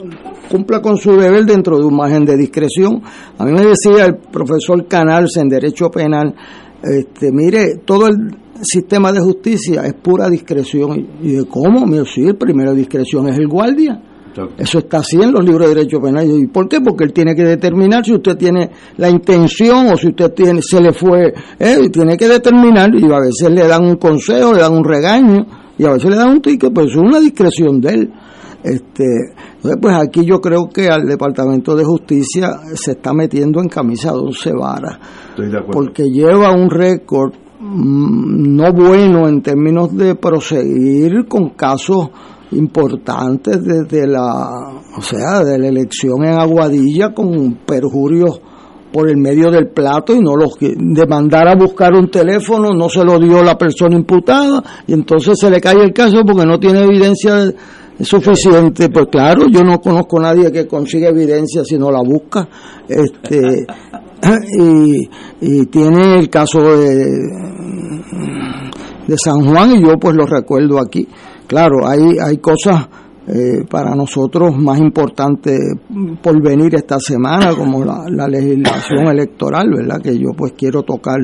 cumpla 0.51 0.81
con 0.81 0.97
su 0.97 1.15
deber 1.15 1.45
dentro 1.45 1.77
de 1.77 1.85
un 1.85 1.95
margen 1.95 2.25
de 2.25 2.35
discreción. 2.35 3.01
A 3.37 3.45
mí 3.45 3.51
me 3.53 3.65
decía 3.65 4.05
el 4.05 4.17
profesor 4.17 4.85
Canals 4.87 5.37
en 5.37 5.47
Derecho 5.47 5.89
Penal, 5.89 6.35
este, 6.83 7.31
mire, 7.31 7.77
todo 7.85 8.07
el 8.07 8.35
sistema 8.61 9.13
de 9.13 9.21
justicia 9.21 9.85
es 9.85 9.93
pura 9.93 10.29
discreción. 10.29 11.07
Y 11.21 11.31
de 11.31 11.45
cómo, 11.45 11.85
mío, 11.85 12.03
sí, 12.03 12.23
el 12.23 12.35
primero 12.35 12.73
discreción 12.73 13.29
es 13.29 13.37
el 13.37 13.47
guardia 13.47 14.01
Eso 14.57 14.79
está 14.79 14.97
así 14.97 15.21
en 15.21 15.31
los 15.31 15.43
libros 15.43 15.69
de 15.69 15.75
derecho 15.75 15.99
penal. 15.99 16.27
¿Y 16.29 16.47
por 16.47 16.67
qué? 16.67 16.81
Porque 16.81 17.03
él 17.03 17.13
tiene 17.13 17.35
que 17.35 17.43
determinar 17.43 18.03
si 18.03 18.13
usted 18.13 18.35
tiene 18.35 18.69
la 18.97 19.09
intención 19.09 19.91
o 19.91 19.97
si 19.97 20.07
usted 20.07 20.31
tiene, 20.33 20.61
se 20.61 20.81
le 20.81 20.91
fue, 20.91 21.33
eh, 21.59 21.89
tiene 21.91 22.17
que 22.17 22.27
determinar 22.27 22.93
y 22.95 23.05
a 23.05 23.19
veces 23.19 23.49
le 23.51 23.67
dan 23.67 23.85
un 23.85 23.97
consejo, 23.97 24.53
le 24.53 24.61
dan 24.61 24.73
un 24.73 24.83
regaño 24.83 25.45
y 25.77 25.85
a 25.85 25.91
veces 25.91 26.09
le 26.09 26.15
dan 26.15 26.29
un 26.29 26.41
ticket, 26.41 26.73
pues 26.73 26.91
es 26.91 26.95
una 26.95 27.19
discreción 27.19 27.79
de 27.79 27.93
él. 27.93 28.13
Este, 28.63 29.03
entonces, 29.55 29.79
pues 29.81 29.95
aquí 29.95 30.25
yo 30.25 30.39
creo 30.39 30.69
que 30.69 30.89
al 30.89 31.05
Departamento 31.05 31.75
de 31.75 31.83
Justicia 31.83 32.59
se 32.75 32.91
está 32.91 33.13
metiendo 33.13 33.61
en 33.61 33.67
camisa 33.67 34.13
de 34.13 34.19
once 34.19 34.53
varas, 34.53 34.99
porque 35.71 36.03
lleva 36.09 36.51
un 36.53 36.69
récord 36.69 37.33
mm, 37.59 38.55
no 38.55 38.71
bueno 38.71 39.27
en 39.27 39.41
términos 39.41 39.95
de 39.95 40.15
proseguir 40.15 41.25
con 41.27 41.49
casos 41.49 42.09
importantes 42.55 43.63
desde 43.63 44.07
la, 44.07 44.81
o 44.97 45.01
sea, 45.01 45.43
de 45.43 45.57
la 45.57 45.67
elección 45.67 46.23
en 46.23 46.39
Aguadilla 46.39 47.13
con 47.13 47.59
perjurios 47.65 48.41
por 48.93 49.09
el 49.09 49.17
medio 49.17 49.49
del 49.49 49.69
plato 49.69 50.13
y 50.13 50.19
no 50.19 50.35
los 50.35 50.55
que 50.55 50.75
de 50.77 51.07
mandar 51.07 51.47
a 51.47 51.55
buscar 51.55 51.93
un 51.93 52.11
teléfono 52.11 52.73
no 52.73 52.87
se 52.89 53.03
lo 53.03 53.17
dio 53.17 53.41
la 53.41 53.57
persona 53.57 53.95
imputada 53.95 54.63
y 54.85 54.93
entonces 54.93 55.39
se 55.39 55.49
le 55.49 55.59
cae 55.59 55.83
el 55.83 55.91
caso 55.91 56.21
porque 56.25 56.45
no 56.45 56.59
tiene 56.59 56.83
evidencia 56.83 57.51
suficiente. 57.99 58.89
Pues 58.89 59.07
claro 59.11 59.47
yo 59.49 59.61
no 59.61 59.79
conozco 59.79 60.19
a 60.19 60.33
nadie 60.33 60.51
que 60.51 60.67
consiga 60.67 61.09
evidencia 61.09 61.63
si 61.65 61.77
no 61.77 61.89
la 61.89 62.01
busca. 62.03 62.47
Este 62.87 63.65
y, 64.61 65.09
y 65.41 65.65
tiene 65.65 66.19
el 66.19 66.29
caso 66.29 66.59
de 66.61 67.09
de 69.07 69.15
San 69.17 69.43
Juan 69.45 69.71
y 69.71 69.81
yo 69.81 69.97
pues 69.99 70.15
lo 70.15 70.25
recuerdo 70.25 70.79
aquí 70.79 71.07
claro 71.47 71.87
hay 71.87 72.17
hay 72.19 72.37
cosas 72.37 72.87
eh, 73.25 73.63
para 73.69 73.95
nosotros 73.95 74.53
más 74.57 74.77
importante 74.79 75.57
por 76.21 76.43
venir 76.43 76.75
esta 76.75 76.99
semana, 76.99 77.55
como 77.55 77.85
la, 77.85 78.27
legislación 78.27 79.07
electoral, 79.07 79.69
¿verdad? 79.73 80.01
Que 80.01 80.17
yo 80.17 80.31
pues 80.35 80.51
quiero 80.57 80.83
tocar, 80.83 81.19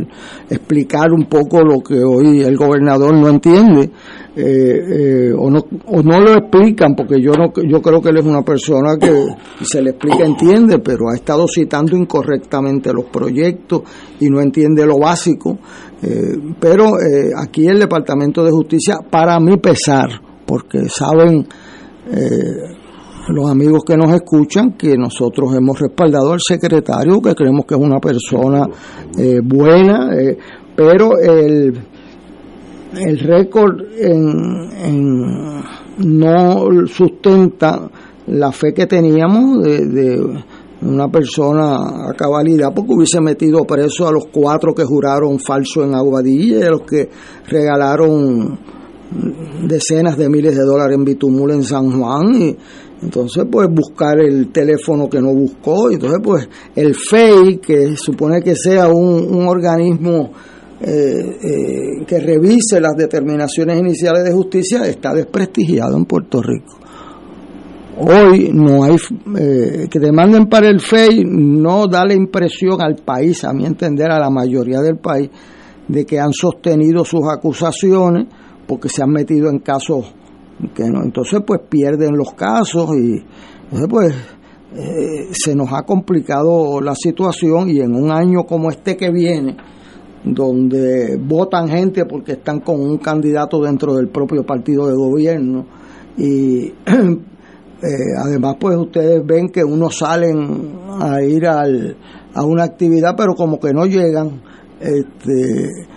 explicar 0.49 1.11
un 1.11 1.25
poco 1.25 1.61
lo 1.61 1.81
que 1.81 2.01
hoy 2.01 2.41
el 2.41 2.55
gobernador 2.55 3.13
no 3.13 3.27
entiende, 3.27 3.91
eh, 4.33 4.39
eh, 4.39 5.33
o, 5.37 5.49
no, 5.49 5.59
o 5.87 6.01
no 6.01 6.21
lo 6.21 6.35
explican, 6.35 6.95
porque 6.95 7.21
yo, 7.21 7.33
no, 7.33 7.51
yo 7.67 7.81
creo 7.81 8.01
que 8.01 8.09
él 8.11 8.19
es 8.19 8.25
una 8.25 8.43
persona 8.43 8.95
que 8.97 9.11
se 9.61 9.81
le 9.81 9.89
explica, 9.89 10.23
entiende, 10.23 10.79
pero 10.79 11.09
ha 11.09 11.15
estado 11.15 11.47
citando 11.49 11.97
incorrectamente 11.97 12.93
los 12.93 13.07
proyectos 13.11 13.81
y 14.21 14.29
no 14.29 14.39
entiende 14.39 14.85
lo 14.85 14.99
básico. 14.99 15.57
pero 16.61 16.91
aquí 17.37 17.67
el 17.67 17.79
Departamento 17.79 18.41
de 18.41 18.51
Justicia, 18.51 18.99
para 19.09 19.37
mi 19.41 19.57
pesar, 19.57 20.07
porque 20.45 20.87
saben 20.87 21.45
eh, 22.11 22.75
los 23.29 23.49
amigos 23.49 23.83
que 23.85 23.95
nos 23.95 24.11
escuchan 24.13 24.73
que 24.73 24.97
nosotros 24.97 25.55
hemos 25.55 25.79
respaldado 25.79 26.33
al 26.33 26.39
secretario, 26.41 27.21
que 27.21 27.35
creemos 27.35 27.65
que 27.65 27.75
es 27.75 27.81
una 27.81 27.99
persona 27.99 28.65
eh, 29.17 29.39
buena, 29.43 30.15
eh, 30.15 30.37
pero 30.75 31.17
el, 31.19 31.79
el 32.95 33.19
récord 33.19 33.81
en, 33.97 35.61
no 35.97 36.87
sustenta 36.87 37.89
la 38.27 38.51
fe 38.51 38.73
que 38.73 38.87
teníamos 38.87 39.63
de, 39.63 40.43
una 40.81 41.09
persona 41.09 42.09
a 42.09 42.13
cabalidad, 42.13 42.73
porque 42.73 42.93
hubiese 42.93 43.19
metido 43.19 43.65
preso 43.65 44.07
a 44.07 44.13
los 44.13 44.27
cuatro 44.27 44.73
que 44.73 44.85
juraron 44.85 45.37
falso 45.37 45.83
en 45.83 45.93
Aguadilla 45.93 46.59
y 46.59 46.63
a 46.63 46.71
los 46.71 46.83
que 46.83 47.09
regalaron 47.47 48.57
decenas 49.67 50.17
de 50.17 50.29
miles 50.29 50.55
de 50.55 50.63
dólares 50.63 50.95
en 50.95 51.03
Bitumul 51.03 51.51
en 51.51 51.63
San 51.63 51.99
Juan 51.99 52.41
y 52.41 52.57
entonces 53.01 53.45
pues 53.51 53.67
buscar 53.71 54.19
el 54.19 54.51
teléfono 54.51 55.09
que 55.09 55.21
no 55.21 55.33
buscó 55.33 55.89
y 55.89 55.95
entonces 55.95 56.19
pues 56.23 56.49
el 56.75 56.93
FEI 56.95 57.57
que 57.57 57.95
supone 57.95 58.41
que 58.41 58.55
sea 58.55 58.87
un, 58.87 59.47
organismo 59.47 60.31
eh, 60.81 60.91
eh, 60.91 62.05
que 62.05 62.19
revise 62.19 62.79
las 62.79 62.95
determinaciones 62.95 63.79
iniciales 63.79 64.23
de 64.23 64.31
justicia 64.31 64.85
está 64.85 65.13
desprestigiado 65.13 65.97
en 65.97 66.05
Puerto 66.05 66.41
Rico. 66.41 66.77
Hoy 68.01 68.51
no 68.53 68.83
hay 68.83 68.95
eh, 69.37 69.87
que 69.89 69.99
demanden 69.99 70.47
para 70.47 70.69
el 70.69 70.79
FEI 70.79 71.25
no 71.25 71.87
da 71.87 72.05
la 72.05 72.13
impresión 72.13 72.81
al 72.81 72.95
país 72.95 73.43
a 73.43 73.53
mi 73.53 73.65
entender 73.65 74.09
a 74.11 74.19
la 74.19 74.29
mayoría 74.29 74.79
del 74.79 74.97
país 74.97 75.29
de 75.87 76.05
que 76.05 76.19
han 76.19 76.31
sostenido 76.31 77.03
sus 77.03 77.23
acusaciones 77.27 78.27
porque 78.69 78.87
se 78.87 79.01
han 79.01 79.09
metido 79.09 79.49
en 79.49 79.59
casos 79.59 80.13
que 80.75 80.83
no, 80.83 81.01
entonces 81.01 81.41
pues 81.45 81.61
pierden 81.67 82.15
los 82.15 82.33
casos 82.33 82.95
y 82.95 83.23
entonces 83.63 83.87
pues 83.89 84.15
eh, 84.75 85.29
se 85.31 85.55
nos 85.55 85.73
ha 85.73 85.81
complicado 85.81 86.79
la 86.79 86.93
situación 86.93 87.71
y 87.71 87.79
en 87.79 87.95
un 87.95 88.11
año 88.11 88.43
como 88.43 88.69
este 88.69 88.95
que 88.95 89.09
viene, 89.09 89.57
donde 90.23 91.17
votan 91.17 91.67
gente 91.67 92.05
porque 92.05 92.33
están 92.33 92.59
con 92.59 92.79
un 92.79 92.99
candidato 92.99 93.59
dentro 93.63 93.95
del 93.95 94.09
propio 94.09 94.45
partido 94.45 94.87
de 94.87 94.93
gobierno 94.93 95.65
y 96.15 96.65
eh, 96.67 96.73
además 98.23 98.57
pues 98.59 98.77
ustedes 98.77 99.25
ven 99.25 99.49
que 99.49 99.63
unos 99.63 99.97
salen 99.97 100.73
a 101.01 101.23
ir 101.23 101.47
al, 101.47 101.97
a 102.35 102.43
una 102.43 102.65
actividad 102.65 103.15
pero 103.17 103.33
como 103.33 103.59
que 103.59 103.73
no 103.73 103.87
llegan 103.87 104.41
este 104.79 105.87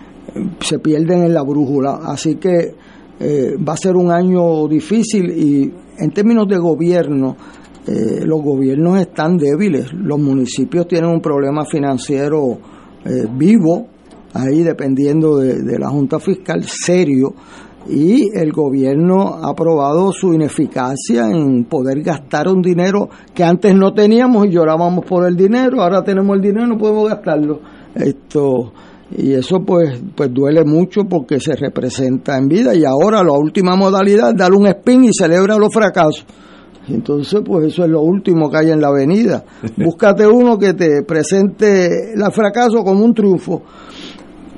se 0.61 0.79
pierden 0.79 1.25
en 1.25 1.35
la 1.35 1.43
brújula. 1.43 2.01
Así 2.05 2.37
que 2.37 2.75
eh, 3.21 3.57
va 3.57 3.75
a 3.75 3.77
ser 3.77 3.97
un 3.97 4.11
año 4.11 4.67
difícil 4.69 5.31
y 5.31 5.73
en 5.99 6.11
términos 6.11 6.49
de 6.49 6.59
gobierno, 6.59 7.37
eh, 7.87 8.25
los 8.25 8.43
gobiernos 8.43 9.01
están 9.01 9.37
débiles. 9.37 9.93
Los 9.93 10.19
municipios 10.19 10.89
tienen 10.89 11.11
un 11.11 11.21
problema 11.21 11.65
financiero 11.65 12.59
eh, 13.05 13.27
vivo, 13.37 13.87
ahí 14.35 14.63
dependiendo 14.63 15.39
de, 15.39 15.63
de 15.63 15.79
la 15.79 15.89
Junta 15.89 16.19
Fiscal, 16.19 16.65
serio 16.65 17.35
y 17.89 18.31
el 18.37 18.53
gobierno 18.53 19.39
ha 19.43 19.55
probado 19.55 20.13
su 20.13 20.33
ineficacia 20.33 21.29
en 21.31 21.65
poder 21.65 22.03
gastar 22.03 22.49
un 22.49 22.63
dinero 22.63 23.09
que 23.35 23.45
antes 23.45 23.75
no 23.75 23.93
teníamos 23.93 24.47
y 24.47 24.51
llorábamos 24.51 25.05
por 25.05 25.27
el 25.27 25.37
dinero, 25.37 25.83
ahora 25.83 26.05
tenemos 26.05 26.37
el 26.37 26.43
dinero 26.43 26.67
y 26.67 26.71
no 26.71 26.79
podemos 26.79 27.09
gastarlo. 27.09 27.61
Esto 27.95 28.73
y 29.17 29.33
eso 29.35 29.61
pues 29.61 30.01
pues 30.15 30.33
duele 30.33 30.65
mucho 30.65 31.05
porque 31.05 31.41
se 31.41 31.55
representa 31.55 32.37
en 32.39 32.49
vida 32.49 32.75
y 32.75 32.85
ahora 32.85 33.23
la 33.23 33.33
última 33.33 33.77
modalidad 33.77 34.35
dar 34.35 34.53
un 34.53 34.67
spin 34.67 35.05
y 35.05 35.11
celebra 35.13 35.57
los 35.59 35.73
fracasos. 35.73 36.25
Entonces 36.89 37.41
pues 37.45 37.67
eso 37.67 37.85
es 37.85 37.91
lo 37.91 38.01
último 38.01 38.51
que 38.51 38.59
hay 38.59 38.71
en 38.71 38.81
la 38.81 38.89
avenida. 38.89 39.45
Búscate 39.77 40.27
uno 40.27 40.59
que 40.59 40.75
te 40.75 41.03
presente 41.03 42.13
el 42.15 42.33
fracaso 42.33 42.83
como 42.85 43.05
un 43.05 43.15
triunfo. 43.15 43.63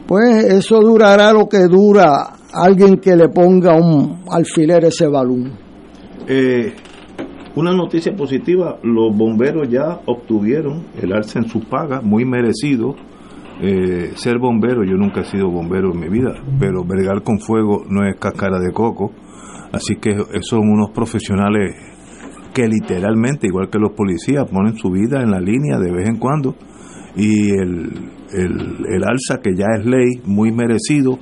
Pues 0.07 0.45
eso 0.45 0.81
durará 0.81 1.33
lo 1.33 1.49
que 1.49 1.65
dura 1.67 2.35
alguien 2.53 2.99
que 2.99 3.17
le 3.17 3.29
ponga 3.31 3.75
un 3.75 4.23
alfiler 4.31 4.85
a 4.85 4.89
ese 4.89 5.07
balón. 5.07 5.53
Eh, 6.29 6.73
una 7.57 7.73
noticia 7.73 8.15
positiva 8.15 8.79
los 8.83 9.17
bomberos 9.17 9.69
ya 9.69 10.01
obtuvieron 10.07 10.87
el 11.01 11.13
alza 11.13 11.39
en 11.39 11.49
sus 11.49 11.65
pagas 11.65 12.03
muy 12.03 12.25
merecido 12.25 12.97
eh, 13.61 14.13
ser 14.17 14.39
bombero, 14.39 14.85
yo 14.85 14.97
nunca 14.97 15.21
he 15.21 15.25
sido 15.25 15.51
bombero 15.51 15.93
en 15.93 16.01
mi 16.01 16.09
vida, 16.09 16.35
pero 16.59 16.85
bregar 16.85 17.23
con 17.23 17.39
fuego 17.39 17.85
no 17.89 18.07
es 18.07 18.17
cascara 18.19 18.59
de 18.59 18.73
coco, 18.73 19.13
así 19.73 19.97
que 19.97 20.17
son 20.41 20.69
unos 20.69 20.91
profesionales 20.91 21.75
que 22.53 22.69
literalmente, 22.69 23.47
igual 23.49 23.69
que 23.69 23.79
los 23.79 23.93
policías, 23.93 24.49
ponen 24.51 24.77
su 24.77 24.91
vida 24.91 25.23
en 25.23 25.31
la 25.31 25.41
línea 25.41 25.79
de 25.79 25.93
vez 25.93 26.09
en 26.09 26.19
cuando 26.19 26.55
y 27.17 27.51
el, 27.51 27.91
el, 28.33 29.05
alza 29.05 29.41
que 29.43 29.55
ya 29.57 29.67
es 29.79 29.87
ley, 29.87 30.21
muy 30.25 30.53
merecido, 30.53 31.19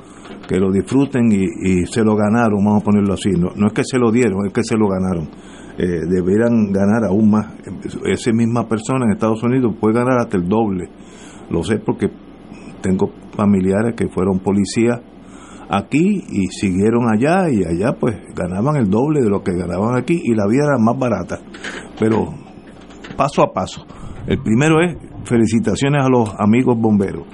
que 0.49 0.59
lo 0.59 0.71
disfruten 0.71 1.31
y, 1.33 1.87
se 1.87 2.03
lo 2.03 2.17
ganaron, 2.17 2.65
vamos 2.65 2.83
a 2.83 2.85
ponerlo 2.85 3.15
así, 3.15 3.31
no, 3.31 3.51
no 3.57 3.69
es 3.69 3.73
que 3.73 3.85
se 3.85 3.99
lo 3.99 4.11
dieron, 4.11 4.47
es 4.47 4.53
que 4.53 4.63
se 4.63 4.77
lo 4.77 4.89
ganaron. 4.89 5.29
Eh, 5.79 6.01
deberán 6.07 6.71
ganar 6.71 7.05
aún 7.09 7.31
más. 7.31 7.47
Esa 8.05 8.31
misma 8.33 8.69
persona 8.69 9.07
en 9.07 9.13
Estados 9.13 9.43
Unidos 9.43 9.75
puede 9.81 9.95
ganar 9.95 10.19
hasta 10.19 10.37
el 10.37 10.47
doble. 10.47 10.89
Lo 11.53 11.63
sé 11.63 11.79
porque 11.79 12.11
tengo 12.81 13.11
familiares 13.37 13.95
que 13.95 14.09
fueron 14.09 14.41
policías 14.41 15.01
aquí 15.69 16.25
y 16.31 16.47
siguieron 16.49 17.05
allá 17.13 17.49
y 17.51 17.63
allá 17.65 17.95
pues 17.99 18.17
ganaban 18.35 18.77
el 18.77 18.89
doble 18.89 19.21
de 19.21 19.29
lo 19.29 19.43
que 19.43 19.53
ganaban 19.53 19.97
aquí 19.97 20.21
y 20.23 20.35
la 20.35 20.47
vida 20.47 20.65
era 20.65 20.79
más 20.79 20.99
barata. 20.99 21.41
Pero 21.99 22.35
paso 23.17 23.43
a 23.43 23.53
paso. 23.53 23.85
El 24.27 24.39
primero 24.39 24.81
es 24.81 24.97
felicitaciones 25.25 26.05
a 26.05 26.09
los 26.09 26.35
amigos 26.39 26.77
bomberos. 26.79 27.27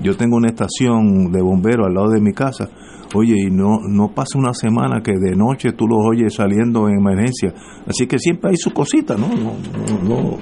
Yo 0.00 0.16
tengo 0.16 0.36
una 0.36 0.48
estación 0.48 1.32
de 1.32 1.40
bomberos 1.40 1.86
al 1.86 1.94
lado 1.94 2.10
de 2.10 2.20
mi 2.20 2.32
casa. 2.32 2.68
Oye, 3.14 3.34
y 3.46 3.50
no, 3.50 3.78
no 3.88 4.08
pasa 4.12 4.38
una 4.38 4.52
semana 4.52 5.00
que 5.00 5.12
de 5.12 5.36
noche 5.36 5.72
tú 5.72 5.86
los 5.86 6.00
oyes 6.04 6.34
saliendo 6.34 6.88
en 6.88 6.98
emergencia. 6.98 7.54
Así 7.86 8.06
que 8.06 8.18
siempre 8.18 8.50
hay 8.50 8.56
su 8.56 8.72
cosita, 8.72 9.16
¿no? 9.16 9.28
no, 9.28 9.54
no, 10.02 10.02
no 10.02 10.38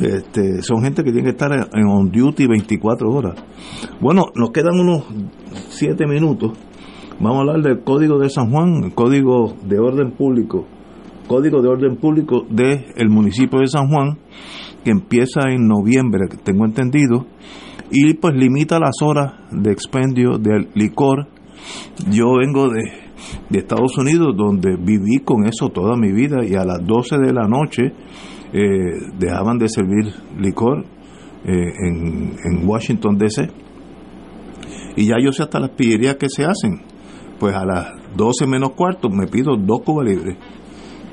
este, 0.00 0.62
son 0.62 0.82
gente 0.82 1.04
que 1.04 1.12
tiene 1.12 1.24
que 1.24 1.36
estar 1.36 1.52
en 1.52 1.86
on 1.86 2.10
duty 2.10 2.46
24 2.46 3.08
horas. 3.08 3.34
Bueno, 4.00 4.24
nos 4.34 4.50
quedan 4.50 4.78
unos 4.78 5.04
7 5.68 6.06
minutos. 6.06 6.52
Vamos 7.20 7.36
a 7.36 7.40
hablar 7.40 7.62
del 7.62 7.84
Código 7.84 8.18
de 8.18 8.28
San 8.28 8.50
Juan, 8.50 8.84
el 8.84 8.94
Código 8.94 9.54
de 9.64 9.78
Orden 9.78 10.12
Público. 10.12 10.66
Código 11.28 11.62
de 11.62 11.68
Orden 11.68 11.96
Público 11.96 12.44
del 12.50 12.86
el 12.96 13.08
municipio 13.08 13.60
de 13.60 13.68
San 13.68 13.88
Juan, 13.88 14.18
que 14.84 14.90
empieza 14.90 15.42
en 15.48 15.66
noviembre, 15.66 16.26
tengo 16.42 16.66
entendido, 16.66 17.26
y 17.90 18.14
pues 18.14 18.34
limita 18.34 18.78
las 18.78 19.00
horas 19.00 19.34
de 19.50 19.70
expendio 19.70 20.38
del 20.38 20.68
licor. 20.74 21.28
Yo 22.10 22.34
vengo 22.38 22.68
de, 22.68 22.82
de 23.48 23.58
Estados 23.58 23.96
Unidos, 23.96 24.34
donde 24.36 24.76
viví 24.76 25.20
con 25.24 25.46
eso 25.46 25.70
toda 25.70 25.96
mi 25.96 26.12
vida, 26.12 26.44
y 26.44 26.56
a 26.56 26.64
las 26.64 26.84
12 26.84 27.16
de 27.18 27.32
la 27.32 27.48
noche 27.48 27.94
eh, 28.54 29.10
dejaban 29.18 29.58
de 29.58 29.68
servir 29.68 30.14
licor 30.38 30.84
eh, 31.44 31.72
en, 31.86 32.36
en 32.44 32.66
Washington, 32.66 33.18
D.C. 33.18 33.48
Y 34.96 35.06
ya 35.06 35.16
yo 35.22 35.32
sé 35.32 35.42
hasta 35.42 35.58
las 35.60 35.70
pillerías 35.70 36.14
que 36.16 36.28
se 36.30 36.44
hacen. 36.44 36.80
Pues 37.38 37.54
a 37.54 37.64
las 37.66 37.92
12 38.16 38.46
menos 38.46 38.70
cuarto 38.70 39.10
me 39.10 39.26
pido 39.26 39.56
dos 39.56 39.80
cubas 39.84 40.06
libres. 40.06 40.38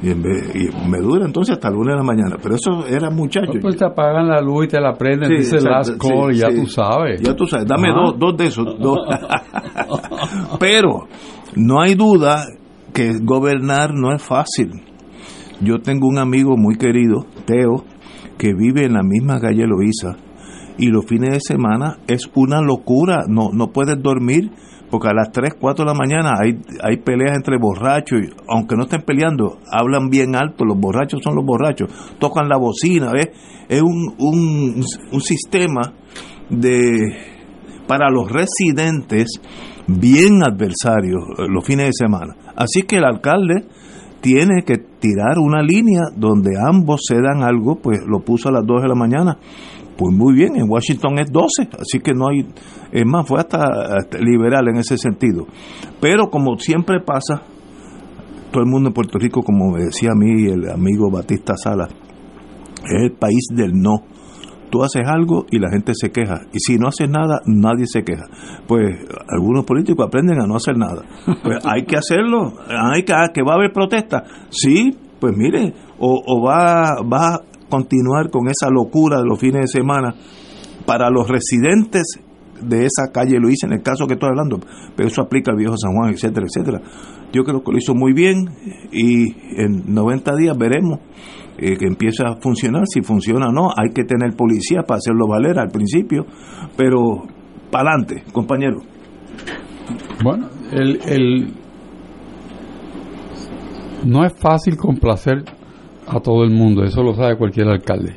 Y, 0.04 0.10
en 0.12 0.22
vez- 0.24 0.56
y 0.56 0.90
me 0.90 1.00
dura 1.00 1.26
entonces 1.26 1.54
hasta 1.56 1.68
el 1.68 1.74
lunes 1.76 1.94
de 1.94 1.98
la 1.98 2.04
mañana. 2.04 2.38
Pero 2.42 2.56
eso 2.56 2.86
era 2.88 3.10
muchacho. 3.10 3.52
Pues 3.62 3.76
te 3.78 3.86
apagan 3.86 4.28
la 4.30 4.40
luz 4.42 4.66
y 4.66 4.68
te 4.70 4.80
la 4.80 4.94
prenden, 4.94 5.30
Sí, 5.30 5.36
dice 5.38 5.62
last 5.62 5.98
call, 6.00 6.34
sí, 6.34 6.40
ya 6.42 6.50
sí. 6.50 6.56
tú 6.62 6.68
sabes. 6.68 7.22
Ya 7.22 7.36
tú 7.36 7.46
sabes, 7.48 7.66
dame 7.68 7.90
dos, 7.92 8.18
dos 8.18 8.38
de 8.38 8.46
esos. 8.46 8.66
dos. 8.80 8.98
Pero 10.60 11.08
no 11.56 11.82
hay 11.82 11.96
duda 11.96 12.46
que 12.94 13.14
gobernar 13.22 13.92
no 13.94 14.14
es 14.14 14.22
fácil. 14.22 14.72
Yo 15.62 15.80
tengo 15.80 16.08
un 16.08 16.18
amigo 16.18 16.58
muy 16.58 16.76
querido, 16.76 17.26
Teo, 17.46 17.86
que 18.38 18.54
vive 18.54 18.86
en 18.86 18.94
la 18.94 19.04
misma 19.04 19.40
calle 19.40 19.68
Loíza 19.68 20.18
y 20.78 20.88
los 20.88 21.06
fines 21.06 21.30
de 21.32 21.40
semana 21.40 21.98
es 22.08 22.30
una 22.34 22.62
locura, 22.62 23.26
no, 23.28 23.50
no 23.54 23.72
puedes 23.72 24.02
dormir 24.02 24.50
porque 24.90 25.08
a 25.08 25.14
las 25.14 25.32
3, 25.32 25.54
4 25.60 25.86
de 25.86 25.92
la 25.92 25.98
mañana 25.98 26.34
hay, 26.42 26.60
hay 26.84 26.98
peleas 26.98 27.38
entre 27.38 27.58
borrachos, 27.58 28.20
y 28.20 28.30
aunque 28.50 28.76
no 28.76 28.84
estén 28.84 29.04
peleando, 29.04 29.60
hablan 29.72 30.10
bien 30.10 30.36
alto, 30.36 30.66
los 30.66 30.78
borrachos 30.78 31.22
son 31.24 31.36
los 31.36 31.46
borrachos, 31.46 31.90
tocan 32.20 32.50
la 32.50 32.58
bocina, 32.58 33.12
¿ves? 33.14 33.30
Es 33.70 33.82
un, 33.82 34.16
un, 34.18 34.84
un 35.14 35.22
sistema 35.22 35.94
de 36.50 37.16
para 37.88 38.10
los 38.10 38.30
residentes 38.30 39.40
bien 39.88 40.44
adversarios 40.44 41.24
eh, 41.38 41.46
los 41.50 41.66
fines 41.66 41.88
de 41.88 41.94
semana. 41.94 42.36
Así 42.56 42.84
que 42.84 42.98
el 42.98 43.06
alcalde 43.06 43.66
tiene 44.22 44.64
que 44.64 44.78
tirar 44.78 45.40
una 45.40 45.62
línea 45.62 46.04
donde 46.16 46.52
ambos 46.60 47.02
se 47.08 47.16
dan 47.16 47.44
algo, 47.44 47.76
pues 47.82 48.00
lo 48.08 48.20
puso 48.20 48.50
a 48.50 48.52
las 48.52 48.66
2 48.66 48.84
de 48.84 48.88
la 48.88 48.96
mañana. 48.96 49.38
Pues 49.98 50.16
muy 50.16 50.34
bien, 50.34 50.56
en 50.56 50.70
Washington 50.70 51.20
es 51.20 51.32
12, 51.32 51.70
así 51.80 52.00
que 52.00 52.14
no 52.14 52.30
hay, 52.30 52.48
es 52.92 53.06
más, 53.06 53.28
fue 53.28 53.40
hasta, 53.40 53.64
hasta 53.98 54.18
liberal 54.20 54.68
en 54.70 54.78
ese 54.78 54.98
sentido. 54.98 55.46
Pero 56.00 56.30
como 56.30 56.58
siempre 56.58 57.02
pasa, 57.02 57.44
todo 58.52 58.64
el 58.64 58.70
mundo 58.70 58.90
en 58.90 58.94
Puerto 58.94 59.18
Rico, 59.18 59.42
como 59.44 59.72
me 59.72 59.86
decía 59.86 60.10
a 60.12 60.18
mí 60.18 60.46
el 60.46 60.70
amigo 60.70 61.10
Batista 61.12 61.56
Sala, 61.56 61.88
es 62.84 63.04
el 63.04 63.12
país 63.12 63.48
del 63.54 63.74
no. 63.74 64.04
Tú 64.72 64.84
haces 64.84 65.04
algo 65.06 65.46
y 65.52 65.60
la 65.60 65.70
gente 65.70 65.92
se 65.94 66.12
queja. 66.12 66.42
Y 66.54 66.60
si 66.60 66.78
no 66.78 66.88
haces 66.88 67.10
nada, 67.10 67.42
nadie 67.46 67.86
se 67.86 68.04
queja. 68.04 68.26
Pues 68.68 68.98
algunos 69.28 69.66
políticos 69.66 70.08
aprenden 70.08 70.42
a 70.42 70.48
no 70.48 70.56
hacer 70.56 70.78
nada. 70.78 71.04
Pues 71.44 71.60
hay 71.66 71.84
que 71.84 71.98
hacerlo. 71.98 72.54
Hay 72.68 73.04
que, 73.04 73.14
ah, 73.14 73.30
que 73.34 73.44
va 73.44 73.54
a 73.54 73.56
haber 73.58 73.74
protesta. 73.74 74.24
Sí, 74.50 74.98
pues 75.20 75.36
mire, 75.36 75.74
o, 76.00 76.24
o 76.26 76.42
va, 76.42 77.02
va 77.02 77.36
a 77.36 77.42
continuar 77.70 78.30
con 78.32 78.48
esa 78.48 78.70
locura 78.70 79.18
de 79.18 79.26
los 79.26 79.40
fines 79.40 79.62
de 79.62 79.68
semana 79.68 80.16
para 80.86 81.10
los 81.10 81.28
residentes 81.28 82.20
de 82.62 82.86
esa 82.86 83.12
calle 83.12 83.40
lo 83.40 83.50
hice 83.50 83.66
en 83.66 83.74
el 83.74 83.82
caso 83.82 84.08
que 84.08 84.14
estoy 84.14 84.30
hablando, 84.30 84.60
pero 84.96 85.10
eso 85.10 85.22
aplica 85.22 85.52
al 85.52 85.58
viejo 85.58 85.76
San 85.78 85.94
Juan, 85.96 86.14
etcétera, 86.14 86.46
etcétera. 86.46 86.82
Yo 87.34 87.44
creo 87.44 87.64
que 87.64 87.72
lo 87.72 87.78
hizo 87.78 87.96
muy 87.96 88.14
bien 88.14 88.50
y 88.92 89.32
en 89.58 89.94
90 89.94 90.36
días 90.36 90.58
veremos 90.58 91.00
eh, 91.58 91.78
que 91.78 91.86
empieza 91.86 92.28
a 92.28 92.36
funcionar. 92.42 92.84
Si 92.88 93.02
funciona 93.02 93.48
o 93.50 93.52
no, 93.52 93.70
hay 93.70 93.92
que 93.94 94.04
tener 94.04 94.36
policía 94.36 94.84
para 94.84 94.98
hacerlo 94.98 95.28
valer 95.28 95.60
al 95.60 95.70
principio, 95.70 96.26
pero 96.78 97.24
para 97.72 97.92
adelante, 97.92 98.24
compañero. 98.32 98.80
Bueno, 100.24 100.48
el, 100.72 101.00
el- 101.06 101.54
no 104.06 104.26
es 104.26 104.34
fácil 104.40 104.78
complacer 104.78 105.44
a 106.08 106.20
todo 106.20 106.44
el 106.44 106.52
mundo, 106.52 106.84
eso 106.84 107.04
lo 107.04 107.14
sabe 107.14 107.38
cualquier 107.38 107.68
alcalde. 107.68 108.16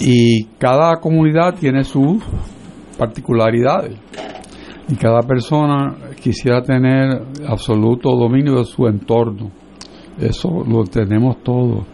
Y 0.00 0.44
cada 0.58 0.96
comunidad 1.00 1.54
tiene 1.58 1.84
sus 1.84 2.22
particularidades. 2.96 3.98
Y 4.88 4.94
cada 4.96 5.20
persona 5.22 5.94
quisiera 6.20 6.62
tener 6.62 7.22
absoluto 7.46 8.10
dominio 8.16 8.56
de 8.58 8.64
su 8.64 8.86
entorno. 8.86 9.50
Eso 10.20 10.64
lo 10.68 10.84
tenemos 10.84 11.42
todos. 11.42 11.84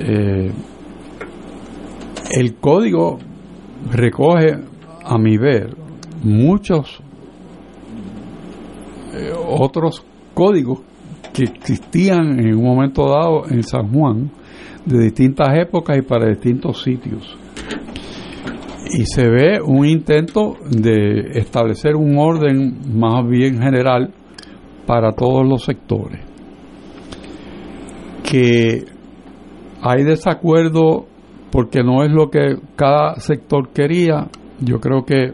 Eh, 0.00 0.50
el 2.30 2.54
código 2.56 3.18
recoge, 3.90 4.56
a 5.04 5.18
mi 5.18 5.36
ver, 5.36 5.76
muchos 6.22 7.00
eh, 9.14 9.32
otros 9.34 10.04
códigos 10.34 10.80
que 11.32 11.44
existían 11.44 12.38
en 12.40 12.54
un 12.54 12.64
momento 12.64 13.08
dado 13.08 13.48
en 13.48 13.62
San 13.62 13.92
Juan 13.92 14.30
de 14.84 15.04
distintas 15.04 15.48
épocas 15.58 15.98
y 15.98 16.02
para 16.02 16.28
distintos 16.28 16.82
sitios. 16.82 17.36
Y 18.90 19.04
se 19.04 19.28
ve 19.28 19.60
un 19.60 19.84
intento 19.84 20.56
de 20.70 21.38
establecer 21.38 21.94
un 21.94 22.16
orden 22.16 22.98
más 22.98 23.26
bien 23.28 23.60
general 23.60 24.12
para 24.86 25.12
todos 25.12 25.46
los 25.46 25.64
sectores. 25.64 26.27
Que 28.28 28.84
hay 29.82 30.04
desacuerdo 30.04 31.06
porque 31.50 31.82
no 31.82 32.02
es 32.02 32.10
lo 32.10 32.30
que 32.30 32.56
cada 32.76 33.16
sector 33.16 33.70
quería, 33.70 34.28
yo 34.60 34.80
creo 34.80 35.04
que 35.04 35.32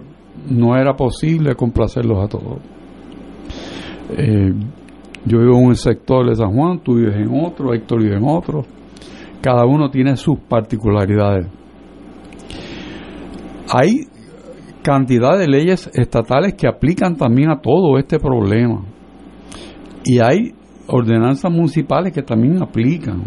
no 0.49 0.77
era 0.77 0.95
posible 0.95 1.55
complacerlos 1.55 2.25
a 2.25 2.29
todos. 2.29 2.59
Eh, 4.17 4.53
yo 5.25 5.39
vivo 5.39 5.59
en 5.59 5.67
un 5.67 5.75
sector 5.75 6.29
de 6.29 6.37
San 6.37 6.53
Juan, 6.53 6.81
tú 6.81 6.97
vives 6.97 7.17
en 7.17 7.29
otro, 7.45 7.73
Héctor 7.73 8.03
vive 8.03 8.17
en 8.17 8.25
otro. 8.25 8.63
Cada 9.41 9.65
uno 9.65 9.91
tiene 9.91 10.17
sus 10.17 10.39
particularidades. 10.41 11.47
Hay 13.73 14.07
cantidad 14.83 15.39
de 15.39 15.49
leyes 15.49 15.91
estatales 15.95 16.55
que 16.55 16.69
aplican 16.69 17.17
también 17.17 17.51
a 17.51 17.61
todo 17.61 17.99
este 17.99 18.19
problema. 18.19 18.85
Y 20.05 20.19
hay 20.21 20.53
ordenanzas 20.87 21.51
municipales 21.51 22.13
que 22.13 22.23
también 22.23 22.63
aplican, 22.63 23.23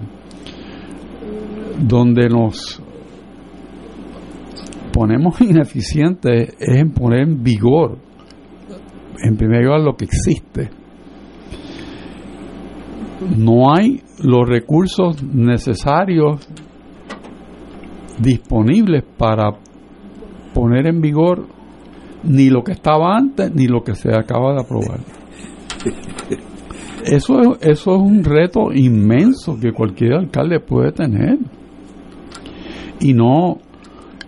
donde 1.80 2.30
nos 2.30 2.82
ponemos 4.92 5.40
ineficientes 5.42 6.56
es 6.60 6.78
en 6.78 6.92
poner 6.92 7.22
en 7.22 7.44
vigor, 7.44 7.98
en 9.24 9.38
primer 9.38 9.64
lugar, 9.64 9.82
lo 9.82 9.96
que 9.96 10.06
existe. 10.06 10.70
No 13.36 13.74
hay 13.74 14.02
los 14.24 14.48
recursos 14.48 15.24
necesarios 15.24 16.48
disponibles 18.20 19.04
para 19.18 19.52
poner 20.54 20.88
en 20.88 21.02
vigor 21.02 21.48
ni 22.24 22.50
lo 22.50 22.64
que 22.64 22.72
estaba 22.74 23.16
antes 23.16 23.54
ni 23.54 23.68
lo 23.68 23.84
que 23.84 23.96
se 23.96 24.10
acaba 24.10 24.54
de 24.54 24.62
aprobar. 24.62 25.00
Eso 27.08 27.40
es, 27.40 27.48
eso 27.62 27.96
es 27.96 28.02
un 28.02 28.24
reto 28.24 28.74
inmenso 28.74 29.58
que 29.60 29.72
cualquier 29.72 30.14
alcalde 30.14 30.60
puede 30.60 30.92
tener. 30.92 31.38
Y 33.00 33.14
no, 33.14 33.60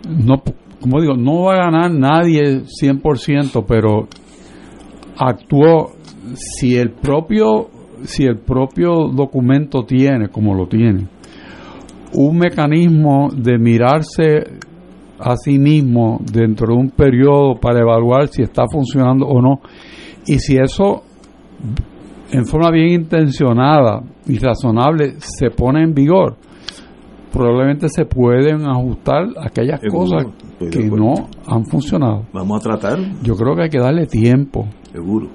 no, 0.08 0.42
como 0.80 1.02
digo, 1.02 1.16
no 1.16 1.44
va 1.44 1.54
a 1.56 1.66
ganar 1.70 1.92
nadie 1.92 2.64
100%, 2.64 3.66
pero 3.68 4.08
actuó, 5.18 5.92
si 6.36 6.78
el 6.78 6.92
propio, 6.92 7.70
si 8.04 8.24
el 8.24 8.38
propio 8.38 9.10
documento 9.14 9.84
tiene, 9.84 10.30
como 10.30 10.56
lo 10.56 10.68
tiene, 10.68 11.08
un 12.14 12.38
mecanismo 12.38 13.30
de 13.36 13.58
mirarse 13.58 14.44
a 15.20 15.36
sí 15.36 15.60
mismo 15.60 16.20
dentro 16.32 16.68
de 16.68 16.80
un 16.80 16.90
periodo 16.92 17.56
para 17.60 17.82
evaluar 17.82 18.30
si 18.30 18.42
está 18.42 18.64
funcionando 18.72 19.26
o 19.28 19.42
no, 19.42 19.60
y 20.26 20.40
si 20.40 20.58
eso 20.58 21.04
en 22.32 22.46
forma 22.46 22.72
bien 22.72 22.90
intencionada 22.90 24.02
y 24.28 24.38
razonable 24.38 25.16
se 25.18 25.50
pone 25.50 25.84
en 25.84 25.94
vigor, 25.94 26.36
probablemente 27.32 27.88
se 27.90 28.06
pueden 28.06 28.68
ajustar 28.68 29.28
aquellas 29.42 29.80
Seguro, 29.82 30.00
cosas 30.00 30.28
que 30.72 30.84
no 30.86 31.14
han 31.48 31.66
funcionado. 31.66 32.26
Vamos 32.34 32.60
a 32.60 32.70
tratar. 32.70 33.00
Yo 33.24 33.36
creo 33.36 33.56
que 33.56 33.64
hay 33.64 33.70
que 33.70 33.80
darle 33.80 34.06
tiempo. 34.06 34.68
Seguro. 34.92 35.28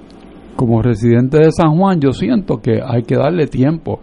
Como 0.55 0.81
residente 0.81 1.37
de 1.39 1.51
San 1.51 1.77
Juan, 1.77 1.99
yo 1.99 2.13
siento 2.13 2.57
que 2.57 2.79
hay 2.85 3.03
que 3.03 3.15
darle 3.15 3.47
tiempo, 3.47 3.99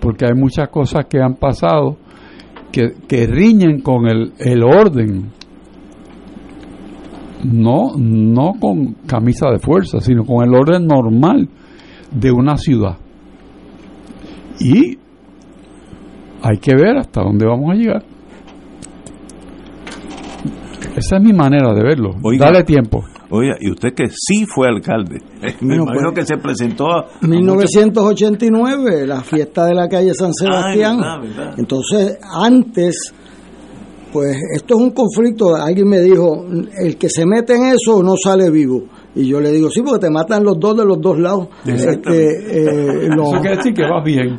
porque 0.00 0.26
hay 0.26 0.34
muchas 0.34 0.68
cosas 0.68 1.06
que 1.06 1.20
han 1.20 1.34
pasado 1.34 1.96
que, 2.72 2.94
que 3.06 3.26
riñen 3.26 3.80
con 3.82 4.08
el, 4.08 4.32
el 4.38 4.64
orden. 4.64 5.30
No, 7.44 7.96
no 7.96 8.52
con 8.60 8.94
camisa 9.06 9.50
de 9.50 9.58
fuerza, 9.58 10.00
sino 10.00 10.24
con 10.24 10.44
el 10.44 10.54
orden 10.54 10.86
normal 10.86 11.48
de 12.12 12.30
una 12.30 12.56
ciudad. 12.56 12.96
Y 14.60 14.98
hay 16.42 16.58
que 16.58 16.74
ver 16.74 16.98
hasta 16.98 17.22
dónde 17.22 17.46
vamos 17.46 17.70
a 17.70 17.74
llegar. 17.74 18.04
Esa 20.96 21.16
es 21.16 21.22
mi 21.22 21.32
manera 21.32 21.72
de 21.72 21.82
verlo. 21.82 22.14
Dale 22.38 22.64
tiempo. 22.64 23.04
Oiga, 23.30 23.56
y 23.58 23.70
usted 23.70 23.94
que 23.94 24.08
sí 24.10 24.44
fue 24.44 24.68
alcalde. 24.68 25.22
Me 25.62 25.76
imagino 25.76 26.12
que 26.12 26.26
se 26.26 26.36
presentó 26.36 26.86
a... 26.92 27.08
1989, 27.22 29.06
la 29.06 29.22
fiesta 29.22 29.64
de 29.64 29.74
la 29.74 29.88
calle 29.88 30.12
San 30.12 30.34
Sebastián. 30.34 31.00
Entonces, 31.56 32.18
antes, 32.30 33.14
pues 34.12 34.36
esto 34.54 34.74
es 34.74 34.80
un 34.80 34.90
conflicto. 34.90 35.56
Alguien 35.56 35.88
me 35.88 36.00
dijo, 36.00 36.44
el 36.78 36.98
que 36.98 37.08
se 37.08 37.24
mete 37.24 37.54
en 37.54 37.68
eso 37.68 38.02
no 38.02 38.16
sale 38.22 38.50
vivo. 38.50 38.82
Y 39.14 39.28
yo 39.28 39.40
le 39.40 39.50
digo, 39.50 39.68
sí, 39.68 39.82
porque 39.82 40.06
te 40.06 40.10
matan 40.10 40.42
los 40.42 40.58
dos 40.58 40.76
de 40.76 40.84
los 40.86 40.98
dos 41.00 41.18
lados. 41.18 41.48
Este, 41.66 41.90
eh, 41.98 43.08
Eso 43.10 43.40
quiere 43.40 43.56
decir 43.56 43.74
que 43.74 43.82
va 43.82 44.02
bien. 44.02 44.36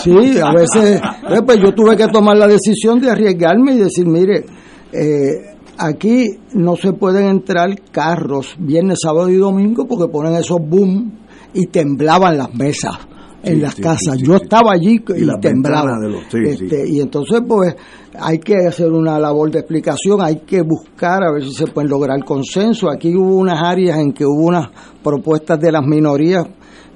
sí, 0.00 0.38
a 0.38 0.52
veces, 0.52 1.00
eh, 1.28 1.40
pues 1.44 1.58
yo 1.60 1.72
tuve 1.74 1.96
que 1.96 2.06
tomar 2.06 2.36
la 2.36 2.46
decisión 2.46 3.00
de 3.00 3.10
arriesgarme 3.10 3.74
y 3.74 3.78
decir, 3.78 4.06
mire, 4.06 4.44
eh, 4.92 5.56
aquí 5.78 6.26
no 6.54 6.76
se 6.76 6.92
pueden 6.92 7.26
entrar 7.26 7.70
carros 7.90 8.54
viernes, 8.58 8.98
sábado 9.02 9.28
y 9.28 9.36
domingo 9.36 9.86
porque 9.86 10.10
ponen 10.12 10.34
esos 10.34 10.58
boom 10.60 11.18
y 11.54 11.66
temblaban 11.66 12.38
las 12.38 12.54
mesas 12.54 12.98
en 13.42 13.62
las 13.62 13.74
casas. 13.74 14.18
Yo 14.18 14.36
estaba 14.36 14.72
allí 14.72 15.02
y, 15.16 15.40
temblaba. 15.40 15.98
Este, 16.32 16.88
y 16.88 17.00
entonces, 17.00 17.40
pues, 17.46 17.74
hay 18.18 18.38
que 18.38 18.54
hacer 18.68 18.90
una 18.90 19.18
labor 19.18 19.50
de 19.50 19.60
explicación, 19.60 20.20
hay 20.20 20.36
que 20.40 20.62
buscar 20.62 21.22
a 21.24 21.32
ver 21.32 21.44
si 21.44 21.52
se 21.52 21.66
pueden 21.66 21.90
lograr 21.90 22.24
consenso. 22.24 22.90
Aquí 22.90 23.14
hubo 23.14 23.36
unas 23.36 23.62
áreas 23.62 23.98
en 23.98 24.12
que 24.12 24.24
hubo 24.24 24.46
unas 24.46 24.68
propuestas 25.02 25.58
de 25.60 25.72
las 25.72 25.84
minorías 25.86 26.46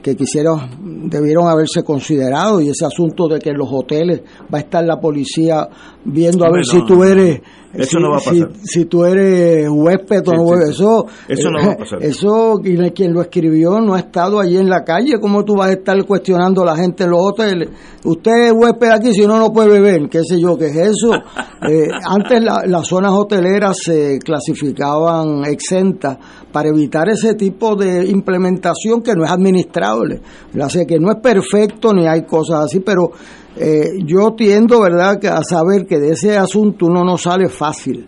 que 0.02 0.14
quisieron, 0.14 1.09
debieron 1.10 1.48
haberse 1.48 1.82
considerado 1.82 2.60
y 2.60 2.68
ese 2.68 2.86
asunto 2.86 3.27
de 3.27 3.40
que 3.40 3.51
en 3.51 3.59
los 3.59 3.68
hoteles 3.73 4.20
va 4.52 4.59
a 4.59 4.60
estar 4.60 4.85
la 4.85 5.01
policía 5.01 5.68
viendo 6.05 6.44
a 6.47 6.52
ver 6.52 6.64
si 6.64 6.85
tú 6.86 7.02
eres 7.02 7.40
eso 7.78 7.98
si, 7.98 8.03
no 8.03 8.11
va 8.11 8.16
a 8.16 8.20
pasar. 8.20 8.51
Si, 8.62 8.85
tú 8.86 9.05
eres 9.05 9.69
huésped 9.70 10.28
o 10.28 10.32
no 10.32 10.55
eso, 10.62 11.07
eso 11.28 11.51
no 11.51 11.66
va 11.66 11.73
a 11.73 11.77
pasar. 11.77 12.03
Eso, 12.03 12.61
quien 12.62 13.12
lo 13.12 13.20
escribió 13.20 13.81
no 13.81 13.94
ha 13.94 14.01
estado 14.01 14.40
allí 14.40 14.57
en 14.57 14.69
la 14.69 14.85
calle. 14.85 15.15
¿Cómo 15.20 15.44
tú 15.44 15.55
vas 15.57 15.69
a 15.69 15.73
estar 15.73 15.97
cuestionando 16.05 16.62
a 16.62 16.66
la 16.66 16.77
gente 16.77 17.05
en 17.05 17.11
los 17.11 17.20
hoteles? 17.20 17.69
Usted 18.05 18.47
es 18.47 18.53
huésped 18.53 18.90
aquí, 18.90 19.12
si 19.12 19.27
no, 19.27 19.39
no 19.39 19.53
puede 19.53 19.69
beber. 19.81 20.09
¿Qué 20.09 20.20
sé 20.24 20.40
yo? 20.40 20.57
¿Qué 20.57 20.66
es 20.66 20.77
eso? 20.77 21.15
eh, 21.69 21.89
antes 22.05 22.43
las 22.43 22.86
zonas 22.86 23.12
hoteleras 23.12 23.77
se 23.82 24.19
clasificaban 24.19 25.44
exentas 25.44 26.19
para 26.53 26.69
evitar 26.69 27.09
ese 27.09 27.35
tipo 27.35 27.77
de 27.77 28.07
implementación 28.07 29.03
que 29.03 29.15
no 29.15 29.24
es 29.24 29.31
administrable. 29.31 30.20
sé 30.69 30.86
que 30.86 30.98
no 30.98 31.11
es 31.11 31.19
perfecto 31.20 31.93
ni 31.93 32.07
hay 32.07 32.23
cosas 32.23 32.65
así, 32.65 32.81
pero 32.81 33.11
eh, 33.56 33.98
yo 34.04 34.34
tiendo, 34.34 34.80
¿verdad?, 34.80 35.24
a 35.26 35.42
saber 35.42 35.86
que 35.86 35.98
de 35.98 36.10
ese 36.10 36.36
asunto 36.36 36.86
uno 36.86 37.04
no 37.04 37.16
sale 37.16 37.48
fácil, 37.48 38.06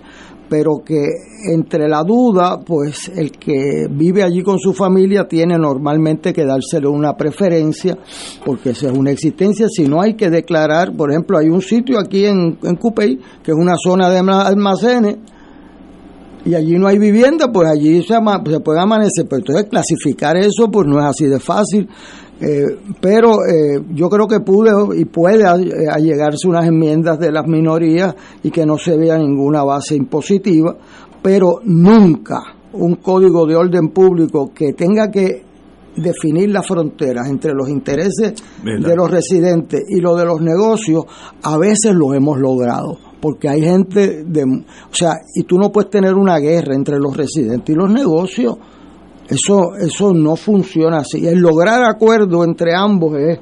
pero 0.48 0.82
que 0.84 1.06
entre 1.52 1.88
la 1.88 2.02
duda, 2.02 2.60
pues 2.60 3.10
el 3.14 3.32
que 3.32 3.86
vive 3.90 4.22
allí 4.22 4.42
con 4.42 4.58
su 4.58 4.72
familia 4.72 5.26
tiene 5.28 5.58
normalmente 5.58 6.32
que 6.32 6.44
dárselo 6.44 6.90
una 6.90 7.16
preferencia, 7.16 7.96
porque 8.44 8.70
esa 8.70 8.88
es 8.88 8.96
una 8.96 9.10
existencia. 9.10 9.68
Si 9.68 9.84
no 9.84 10.00
hay 10.00 10.14
que 10.14 10.30
declarar, 10.30 10.94
por 10.96 11.10
ejemplo, 11.10 11.38
hay 11.38 11.48
un 11.48 11.62
sitio 11.62 11.98
aquí 11.98 12.24
en, 12.24 12.58
en 12.62 12.76
Cupey, 12.76 13.18
que 13.42 13.52
es 13.52 13.56
una 13.56 13.74
zona 13.76 14.10
de 14.10 14.18
almacenes, 14.18 15.16
y 16.44 16.54
allí 16.54 16.78
no 16.78 16.86
hay 16.86 16.98
vivienda, 16.98 17.50
pues 17.52 17.68
allí 17.68 18.02
se, 18.02 18.14
se 18.14 18.60
puede 18.60 18.80
amanecer. 18.80 19.26
Pero 19.28 19.40
entonces 19.40 19.66
clasificar 19.68 20.36
eso, 20.36 20.70
pues 20.70 20.86
no 20.86 20.98
es 20.98 21.04
así 21.04 21.26
de 21.26 21.40
fácil. 21.40 21.88
Eh, 22.40 22.78
pero 23.00 23.44
eh, 23.46 23.82
yo 23.94 24.08
creo 24.08 24.28
que 24.28 24.40
pude 24.40 24.70
y 24.96 25.06
puede 25.06 25.42
eh, 25.42 25.86
allegarse 25.90 26.46
unas 26.46 26.66
enmiendas 26.66 27.18
de 27.18 27.32
las 27.32 27.46
minorías 27.48 28.14
y 28.44 28.50
que 28.50 28.64
no 28.64 28.78
se 28.78 28.96
vea 28.96 29.18
ninguna 29.18 29.64
base 29.64 29.96
impositiva, 29.96 30.76
pero 31.20 31.60
nunca 31.64 32.40
un 32.74 32.96
código 32.96 33.44
de 33.44 33.56
orden 33.56 33.88
público 33.88 34.52
que 34.54 34.72
tenga 34.72 35.10
que 35.10 35.42
definir 35.96 36.50
las 36.50 36.64
fronteras 36.64 37.28
entre 37.28 37.52
los 37.54 37.68
intereses 37.68 38.34
de 38.62 38.96
los 38.96 39.10
residentes 39.10 39.82
y 39.88 40.00
los 40.00 40.16
de 40.16 40.24
los 40.24 40.40
negocios, 40.40 41.06
a 41.42 41.58
veces 41.58 41.92
lo 41.92 42.14
hemos 42.14 42.38
logrado 42.38 42.98
porque 43.20 43.48
hay 43.48 43.62
gente 43.62 44.24
de, 44.24 44.44
o 44.44 44.94
sea, 44.94 45.14
y 45.34 45.42
tú 45.42 45.58
no 45.58 45.72
puedes 45.72 45.90
tener 45.90 46.14
una 46.14 46.38
guerra 46.38 46.74
entre 46.74 46.98
los 46.98 47.16
residentes 47.16 47.74
y 47.74 47.78
los 47.78 47.90
negocios. 47.90 48.56
Eso, 49.28 49.74
eso 49.78 50.14
no 50.14 50.36
funciona 50.36 50.98
así. 50.98 51.26
El 51.26 51.40
lograr 51.40 51.84
acuerdo 51.84 52.44
entre 52.44 52.74
ambos 52.74 53.16
es 53.18 53.38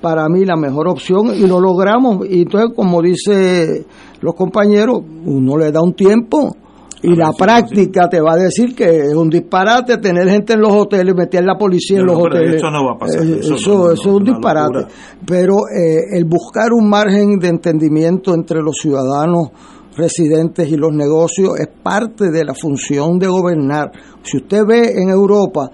para 0.00 0.28
mí 0.28 0.44
la 0.44 0.56
mejor 0.56 0.88
opción 0.88 1.32
y 1.34 1.46
lo 1.46 1.60
logramos. 1.60 2.26
Y 2.28 2.42
entonces, 2.42 2.70
como 2.74 3.00
dice 3.00 3.86
los 4.20 4.34
compañeros, 4.34 5.00
uno 5.24 5.56
le 5.56 5.70
da 5.70 5.80
un 5.80 5.94
tiempo 5.94 6.56
y 7.02 7.14
la 7.14 7.32
práctica 7.32 8.08
te 8.08 8.20
va 8.20 8.32
a 8.32 8.36
decir 8.36 8.74
que 8.74 8.84
es 8.84 9.14
un 9.14 9.30
disparate 9.30 9.98
tener 9.98 10.28
gente 10.28 10.54
en 10.54 10.60
los 10.60 10.72
hoteles, 10.72 11.14
meter 11.14 11.44
la 11.44 11.56
policía 11.56 12.00
en 12.00 12.06
los 12.06 12.18
hoteles. 12.18 12.56
Eso 12.56 12.70
no 12.70 12.84
va 12.84 12.92
a 12.94 12.98
pasar. 12.98 13.22
Eh, 13.22 13.38
eso, 13.40 13.92
es 13.92 14.04
un 14.04 14.24
disparate. 14.24 14.86
Pero 15.24 15.54
eh, 15.68 16.16
el 16.16 16.24
buscar 16.24 16.72
un 16.72 16.88
margen 16.88 17.38
de 17.38 17.48
entendimiento 17.48 18.34
entre 18.34 18.60
los 18.60 18.76
ciudadanos 18.80 19.50
residentes 19.98 20.70
y 20.70 20.76
los 20.76 20.92
negocios 20.94 21.58
es 21.58 21.68
parte 21.82 22.30
de 22.30 22.44
la 22.44 22.54
función 22.54 23.18
de 23.18 23.26
gobernar. 23.26 23.90
Si 24.22 24.38
usted 24.38 24.64
ve 24.66 24.92
en 24.96 25.10
Europa, 25.10 25.70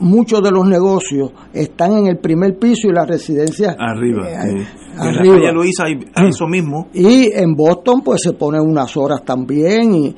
muchos 0.00 0.42
de 0.42 0.50
los 0.50 0.66
negocios 0.66 1.32
están 1.52 1.92
en 1.92 2.06
el 2.08 2.18
primer 2.18 2.58
piso 2.58 2.88
y 2.88 2.92
las 2.92 3.08
residencias 3.08 3.74
arriba. 3.78 4.28
Eh, 4.30 4.66
arriba. 4.98 5.48
En 5.48 5.54
Luisa 5.54 5.84
eso 6.28 6.46
mismo. 6.46 6.88
Y 6.92 7.32
en 7.32 7.54
Boston 7.54 8.02
pues 8.02 8.22
se 8.22 8.34
ponen 8.34 8.60
unas 8.60 8.96
horas 8.96 9.24
también 9.24 9.94
y, 9.94 10.08
eh, 10.08 10.14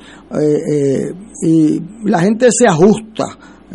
eh, 0.71 1.13
y 1.43 1.81
la 2.03 2.19
gente 2.19 2.47
se 2.51 2.67
ajusta 2.67 3.25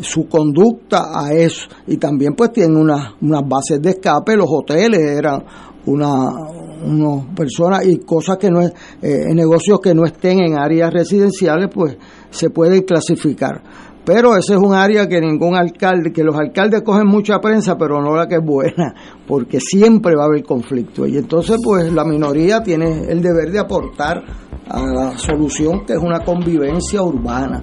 su 0.01 0.29
conducta 0.29 1.11
a 1.15 1.33
eso 1.33 1.69
y 1.87 1.97
también 1.97 2.35
pues 2.35 2.53
tienen 2.53 2.77
unas, 2.77 3.15
unas 3.21 3.43
bases 3.47 3.83
de 3.83 3.91
escape, 3.91 4.37
los 4.37 4.47
hoteles 4.49 5.01
eran 5.01 5.45
una, 5.87 6.31
unas 6.85 7.27
personas 7.35 7.87
y 7.87 7.99
cosas 7.99 8.39
que 8.39 8.51
no 8.51 8.61
es, 8.61 8.73
eh, 9.03 9.35
negocios 9.35 9.81
que 9.81 9.95
no 9.95 10.05
estén 10.05 10.41
en 10.41 10.59
áreas 10.59 10.93
residenciales, 10.93 11.69
pues 11.73 11.97
se 12.31 12.51
pueden 12.51 12.83
clasificar. 12.83 13.63
Pero 14.05 14.35
ese 14.35 14.55
es 14.55 14.59
un 14.59 14.75
área 14.75 15.07
que 15.07 15.21
ningún 15.21 15.55
alcalde, 15.55 16.11
que 16.13 16.25
los 16.25 16.35
alcaldes 16.35 16.83
cogen 16.83 17.07
mucha 17.07 17.39
prensa, 17.39 17.77
pero 17.77 18.01
no 18.01 18.17
la 18.17 18.27
que 18.27 18.37
es 18.37 18.45
buena, 18.45 18.95
porque 19.27 19.61
siempre 19.61 20.17
va 20.17 20.25
a 20.25 20.27
haber 20.27 20.43
conflicto. 20.43 21.07
Y 21.07 21.19
entonces, 21.19 21.59
pues 21.63 21.93
la 21.93 22.05
minoría 22.05 22.63
tiene 22.63 23.05
el 23.09 23.21
deber 23.21 23.51
de 23.51 23.59
aportar 23.59 24.25
a 24.69 24.87
la 24.87 25.19
solución 25.19 25.85
que 25.85 25.95
es 25.95 25.99
una 25.99 26.21
convivencia 26.21 27.03
urbana, 27.03 27.61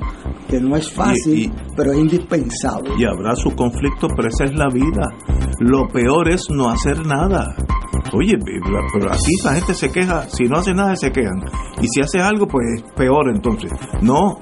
que 0.47 0.59
no 0.59 0.75
es 0.75 0.91
fácil, 0.91 1.51
pero 1.75 1.91
es 1.91 1.99
indispensable. 1.99 2.91
Y 2.97 3.05
habrá 3.05 3.35
su 3.35 3.51
conflicto, 3.55 4.07
pero 4.15 4.29
esa 4.29 4.45
es 4.45 4.55
la 4.55 4.69
vida. 4.69 5.03
Lo 5.59 5.87
peor 5.87 6.29
es 6.29 6.49
no 6.49 6.69
hacer 6.69 7.05
nada. 7.05 7.55
Oye, 8.13 8.37
pero 8.93 9.11
aquí 9.11 9.31
la 9.43 9.53
gente 9.55 9.73
se 9.73 9.91
queja, 9.91 10.27
si 10.29 10.45
no 10.45 10.57
hace 10.57 10.73
nada 10.73 10.95
se 10.95 11.11
quejan. 11.11 11.43
Y 11.81 11.87
si 11.87 12.01
hace 12.01 12.19
algo, 12.19 12.47
pues 12.47 12.83
peor 12.95 13.29
entonces. 13.33 13.71
No, 14.01 14.37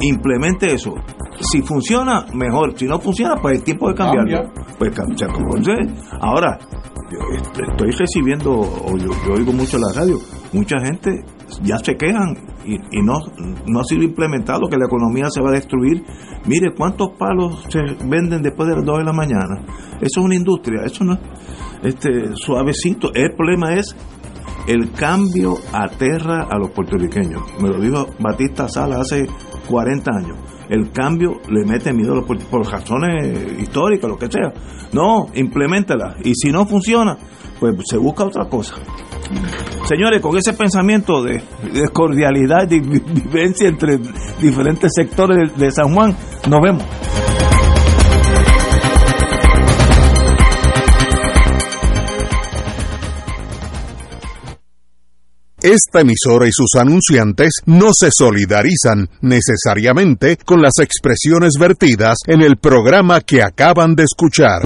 implemente 0.00 0.72
eso. 0.72 0.94
Si 1.40 1.62
funciona, 1.62 2.26
mejor. 2.34 2.76
Si 2.76 2.86
no 2.86 2.98
funciona, 3.00 3.34
pues 3.36 3.58
es 3.58 3.64
tiempo 3.64 3.88
de 3.88 3.94
cambiarlo. 3.94 4.52
Pues 4.78 4.92
Ahora, 6.20 6.58
yo 7.10 7.18
estoy 7.70 7.90
recibiendo, 7.90 8.52
o 8.52 8.96
yo, 8.96 9.10
oigo 9.32 9.52
mucho 9.52 9.76
en 9.76 9.82
la 9.82 9.92
radio, 9.94 10.18
mucha 10.52 10.78
gente 10.80 11.24
ya 11.62 11.78
se 11.78 11.96
quejan 11.96 12.36
y, 12.64 12.78
no, 13.02 13.14
no 13.66 13.80
ha 13.80 13.84
sido 13.84 14.02
implementado, 14.02 14.68
que 14.68 14.76
la 14.76 14.86
economía 14.86 15.26
se 15.30 15.40
va 15.40 15.50
a 15.50 15.52
destruir. 15.52 16.04
Mire, 16.46 16.74
¿cuántos 16.76 17.10
palos 17.18 17.64
se 17.68 17.80
venden 18.06 18.42
después 18.42 18.68
de 18.68 18.76
las 18.76 18.84
2 18.84 18.98
de 18.98 19.04
la 19.04 19.12
mañana? 19.12 19.62
Eso 20.00 20.20
es 20.20 20.24
una 20.24 20.34
industria, 20.34 20.82
eso 20.84 21.04
no 21.04 21.18
este 21.82 22.34
suavecito. 22.34 23.12
El 23.14 23.34
problema 23.34 23.74
es 23.74 23.94
el 24.66 24.90
cambio 24.92 25.56
aterra 25.72 26.46
a 26.50 26.58
los 26.58 26.70
puertorriqueños. 26.70 27.42
Me 27.60 27.68
lo 27.68 27.80
dijo 27.80 28.06
Batista 28.18 28.68
Sala 28.68 29.00
hace 29.00 29.26
40 29.68 30.10
años. 30.10 30.38
El 30.68 30.90
cambio 30.90 31.40
le 31.48 31.64
mete 31.64 31.94
miedo 31.94 32.12
a 32.12 32.16
los 32.16 32.24
por 32.26 32.70
razones 32.70 33.58
históricas, 33.58 34.10
lo 34.10 34.18
que 34.18 34.30
sea. 34.30 34.52
No, 34.92 35.28
implementala. 35.34 36.16
Y 36.22 36.34
si 36.34 36.50
no 36.50 36.66
funciona, 36.66 37.16
pues 37.58 37.74
se 37.88 37.96
busca 37.96 38.24
otra 38.24 38.48
cosa. 38.48 38.74
Señores, 39.88 40.20
con 40.20 40.36
ese 40.36 40.52
pensamiento 40.52 41.22
de, 41.22 41.42
cordialidad 41.92 42.70
y 42.70 42.80
vivencia 42.80 43.68
entre 43.68 43.98
diferentes 44.40 44.90
sectores 44.94 45.56
de 45.56 45.70
San 45.70 45.94
Juan, 45.94 46.16
nos 46.48 46.60
vemos. 46.60 46.84
Esta 55.60 56.02
emisora 56.02 56.46
y 56.46 56.52
sus 56.52 56.80
anunciantes 56.80 57.62
no 57.66 57.88
se 57.92 58.10
solidarizan 58.12 59.08
necesariamente 59.20 60.36
con 60.36 60.62
las 60.62 60.74
expresiones 60.80 61.54
vertidas 61.58 62.18
en 62.26 62.42
el 62.42 62.58
programa 62.58 63.20
que 63.20 63.42
acaban 63.42 63.96
de 63.96 64.04
escuchar. 64.04 64.56